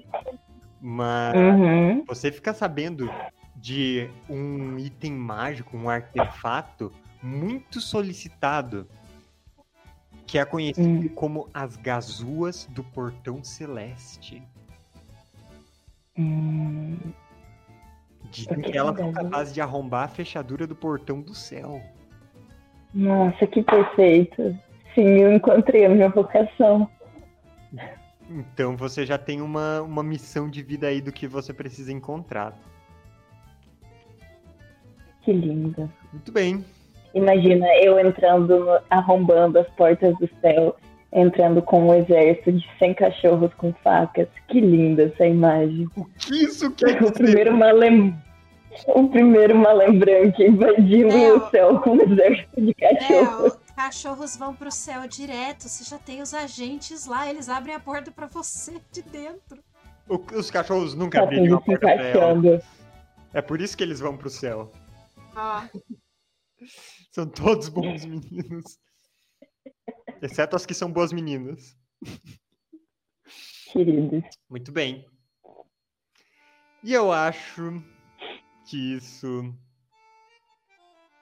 [0.79, 2.03] Mas Uhum.
[2.05, 3.11] você fica sabendo
[3.55, 6.91] de um item mágico, um artefato
[7.23, 8.87] muito solicitado,
[10.27, 14.43] que é conhecido como as gazuas do Portão Celeste.
[16.17, 16.97] Hum,
[18.31, 21.81] Dizem que elas são capazes de arrombar a fechadura do Portão do Céu.
[22.93, 24.57] Nossa, que perfeito.
[24.95, 26.89] Sim, eu encontrei a minha vocação.
[28.29, 32.53] Então você já tem uma, uma missão de vida aí do que você precisa encontrar.
[35.21, 35.89] Que linda.
[36.13, 36.63] Muito bem.
[37.13, 40.75] Imagina eu entrando, no- arrombando as portas do céu,
[41.11, 44.27] entrando com um exército de 100 cachorros com facas.
[44.47, 45.87] Que linda essa imagem.
[45.95, 47.13] O que isso quer O dizer?
[47.13, 48.15] primeiro malem...
[48.87, 53.53] O primeiro malem branco invadindo É, o céu com um exército de cachorros.
[53.53, 55.67] os cachorros vão pro céu direto.
[55.67, 59.63] Você já tem os agentes lá, eles abrem a porta pra você de dentro.
[60.07, 62.61] O- os cachorros nunca Tá abriram a porta pra ela.
[63.33, 64.71] É por isso que eles vão pro céu.
[65.35, 65.67] Ó,
[67.11, 68.79] São todos bons meninos.
[70.21, 71.75] Exceto as que são boas meninas.
[73.71, 74.23] Queridos.
[74.49, 75.05] Muito bem.
[76.83, 77.83] E eu acho
[78.69, 79.53] que isso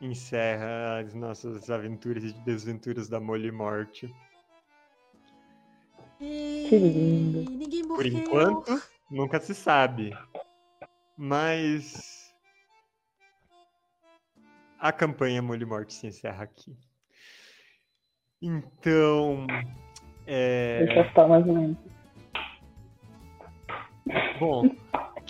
[0.06, 4.14] encerra as nossas aventuras e desventuras da Molly Morte.
[6.20, 6.68] e...
[6.70, 7.52] Que lindo.
[7.52, 7.96] Ninguém morreu.
[7.96, 10.16] Por enquanto, nunca se sabe.
[11.18, 12.34] Mas
[14.80, 16.76] a campanha Molly Morte se encerra aqui.
[18.42, 19.48] Então,
[20.28, 20.86] é...
[20.86, 21.94] Deixa as palmas lentas.
[24.40, 24.64] Bom,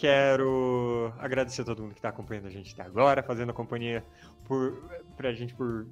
[0.03, 4.03] quero agradecer a todo mundo que está acompanhando a gente até agora, fazendo a companhia
[4.43, 4.83] por,
[5.15, 5.87] pra gente por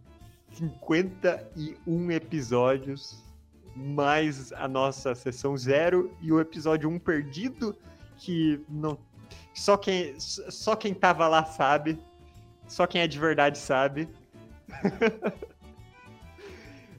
[0.51, 3.23] 51 episódios,
[3.73, 7.73] mais a nossa sessão zero e o episódio 1 perdido,
[8.17, 8.99] que não.
[9.53, 11.97] Só quem, só quem tava lá sabe.
[12.67, 14.09] Só quem é de verdade sabe.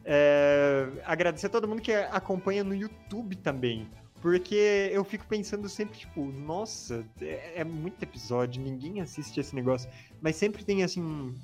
[0.04, 3.88] É, agradecer a todo mundo que acompanha no YouTube também.
[4.22, 9.90] Porque eu fico pensando sempre, tipo, nossa, é, é muito episódio, ninguém assiste esse negócio.
[10.20, 11.34] Mas sempre tem, assim,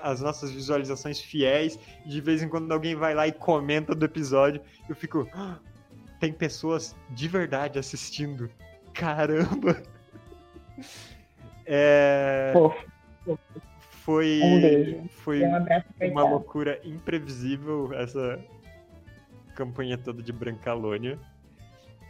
[0.00, 1.76] as nossas visualizações fiéis.
[2.06, 4.62] De vez em quando alguém vai lá e comenta do episódio.
[4.88, 5.58] Eu fico, "Ah,
[6.20, 8.48] tem pessoas de verdade assistindo.
[8.94, 9.82] Caramba!
[11.66, 12.52] É,
[13.90, 15.66] foi Um foi um
[16.12, 18.38] uma loucura imprevisível essa
[19.54, 21.18] campanha toda de Brancalônia.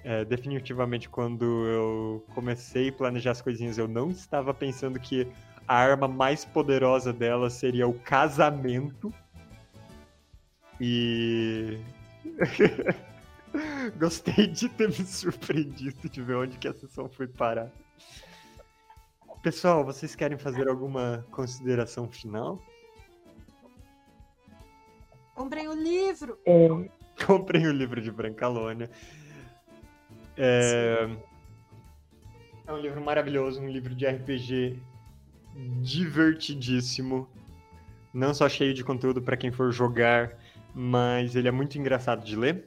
[0.09, 5.31] É, definitivamente, quando eu comecei a planejar as coisinhas, eu não estava pensando que
[5.67, 9.13] a arma mais poderosa dela seria o casamento.
[10.81, 11.79] E.
[14.01, 17.71] Gostei de ter me surpreendido de ver onde que a sessão foi parar.
[19.43, 22.59] Pessoal, vocês querem fazer alguma consideração final?
[25.35, 26.39] Comprei o livro.
[26.47, 26.67] É,
[27.27, 28.91] Comprem o livro de Brancalônia.
[30.39, 31.09] É...
[32.67, 34.79] é um livro maravilhoso, um livro de RPG
[35.83, 37.29] divertidíssimo.
[38.15, 40.39] Não só cheio de conteúdo para quem for jogar,
[40.75, 42.65] mas ele é muito engraçado de ler.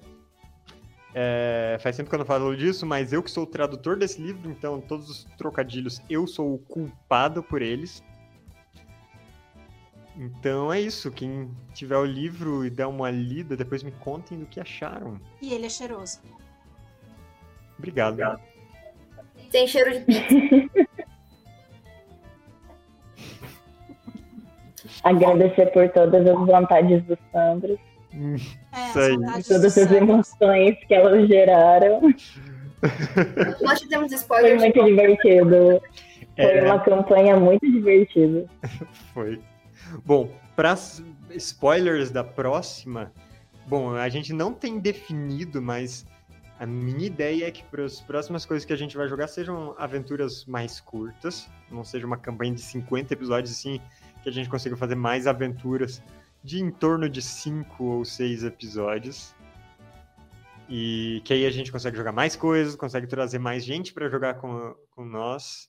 [1.14, 4.22] É, faz tempo que eu não falo disso, mas eu que sou o tradutor desse
[4.22, 8.04] livro, então todos os trocadilhos eu sou o culpado por eles.
[10.16, 11.12] Então é isso.
[11.12, 15.20] Quem tiver o livro e der uma lida, depois me contem do que acharam.
[15.42, 16.22] E ele é cheiroso.
[17.82, 18.40] Obrigado.
[19.52, 20.88] Tem cheiro de pizza.
[25.04, 27.80] agradecer por todas as vontades do Sandro,
[28.14, 28.36] É,
[28.90, 29.12] Isso aí.
[29.12, 32.02] as vontades todas as emoções que elas geraram.
[33.62, 34.62] Nós já temos Foi spoilers.
[34.62, 35.82] muito divertido.
[36.36, 38.46] Foi É, uma campanha muito divertida.
[39.14, 39.42] foi.
[40.06, 40.76] Bom, para
[41.36, 43.12] spoilers da próxima,
[43.68, 46.06] bom, a gente não tem definido, mas
[46.62, 49.74] a minha ideia é que para as próximas coisas que a gente vai jogar sejam
[49.80, 53.82] aventuras mais curtas, não seja uma campanha de 50 episódios, assim,
[54.22, 56.04] que a gente consiga fazer mais aventuras
[56.44, 59.34] de em torno de 5 ou 6 episódios.
[60.70, 64.36] E que aí a gente consegue jogar mais coisas, consegue trazer mais gente para jogar
[64.36, 65.68] com, com nós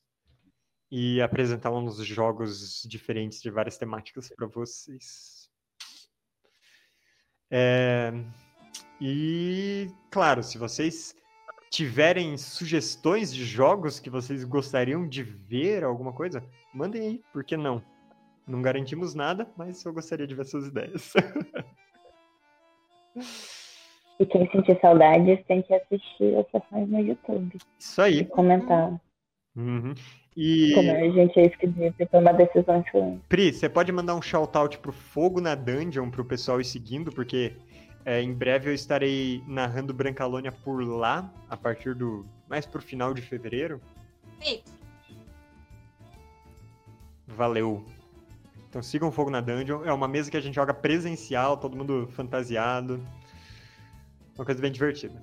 [0.90, 5.48] e apresentar uns jogos diferentes de várias temáticas para vocês.
[7.50, 8.12] É,
[9.04, 11.12] E, claro, se vocês
[11.72, 16.40] tiverem sugestões de jogos que vocês gostariam de ver, alguma coisa,
[16.72, 17.82] mandem aí, por que não?
[18.46, 21.12] Não garantimos nada, mas eu gostaria de ver suas ideias.
[24.20, 28.24] E quem sentir saudades tem que assistir as sessões no YouTube Isso e aí.
[28.24, 29.00] comentar.
[29.56, 29.94] Uhum.
[30.36, 33.20] E, Como a gente é esquisito e tomar decisões ruins.
[33.28, 37.56] Pri, você pode mandar um shout-out pro Fogo na Dungeon pro pessoal ir seguindo, porque
[38.04, 42.26] é, em breve eu estarei narrando Brancalônia por lá, a partir do.
[42.48, 43.80] mais pro final de fevereiro.
[44.40, 44.72] Feito.
[47.26, 47.84] Valeu.
[48.68, 49.84] Então sigam Fogo na Dungeon.
[49.84, 53.00] É uma mesa que a gente joga presencial, todo mundo fantasiado.
[54.34, 55.22] Uma coisa bem divertida.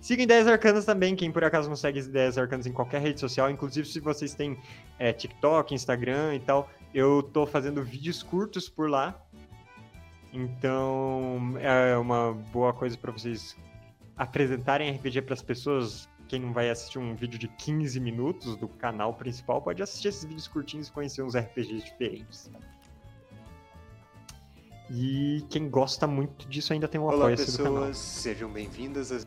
[0.00, 3.50] Siga Ideias Arcanas também, quem por acaso não segue Ideias Arcanas em qualquer rede social,
[3.50, 4.56] inclusive se vocês têm
[4.96, 9.20] é, TikTok, Instagram e tal, eu tô fazendo vídeos curtos por lá.
[10.32, 13.56] Então é uma boa coisa para vocês
[14.16, 16.08] apresentarem RPG para as pessoas.
[16.28, 20.24] Quem não vai assistir um vídeo de 15 minutos do canal principal pode assistir esses
[20.24, 22.50] vídeos curtinhos e conhecer uns RPGs diferentes.
[24.90, 27.72] E quem gosta muito disso ainda tem um apoio do canal.
[27.74, 29.26] pessoas, sejam bem-vindas às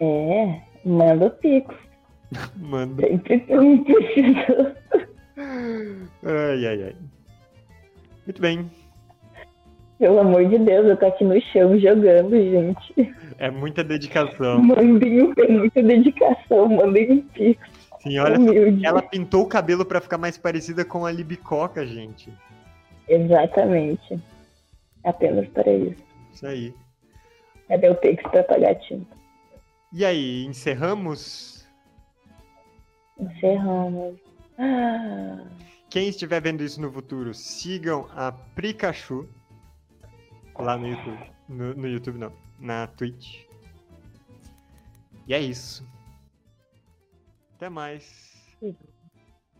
[0.00, 1.74] É, manda o pico.
[2.56, 3.02] Manda.
[3.02, 4.74] Sempre precisou.
[6.24, 6.96] Ai, ai, ai.
[8.26, 8.70] Muito bem.
[10.02, 13.14] Pelo amor de Deus, eu tô aqui no chão jogando, gente.
[13.38, 14.60] É muita dedicação.
[14.60, 17.62] Mandem um- tem muita dedicação, mandem um pico.
[18.00, 18.84] Sim, olha, Humilde.
[18.84, 22.32] ela pintou o cabelo pra ficar mais parecida com a Libicoca, gente.
[23.08, 24.20] Exatamente.
[25.04, 26.02] Apenas para isso.
[26.32, 26.74] Isso aí.
[27.68, 29.16] Cadê o Pix pra pagar tinta?
[29.92, 31.64] E aí, encerramos?
[33.20, 34.16] Encerramos.
[34.58, 35.44] Ah,
[35.88, 39.28] Quem estiver vendo isso no futuro, sigam a Prikachu
[40.58, 41.30] lá no YouTube.
[41.48, 43.44] No, no YouTube não, na Twitch.
[45.26, 45.86] E é isso.
[47.54, 48.56] Até mais.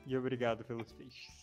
[0.07, 1.42] E obrigado pelos peixes.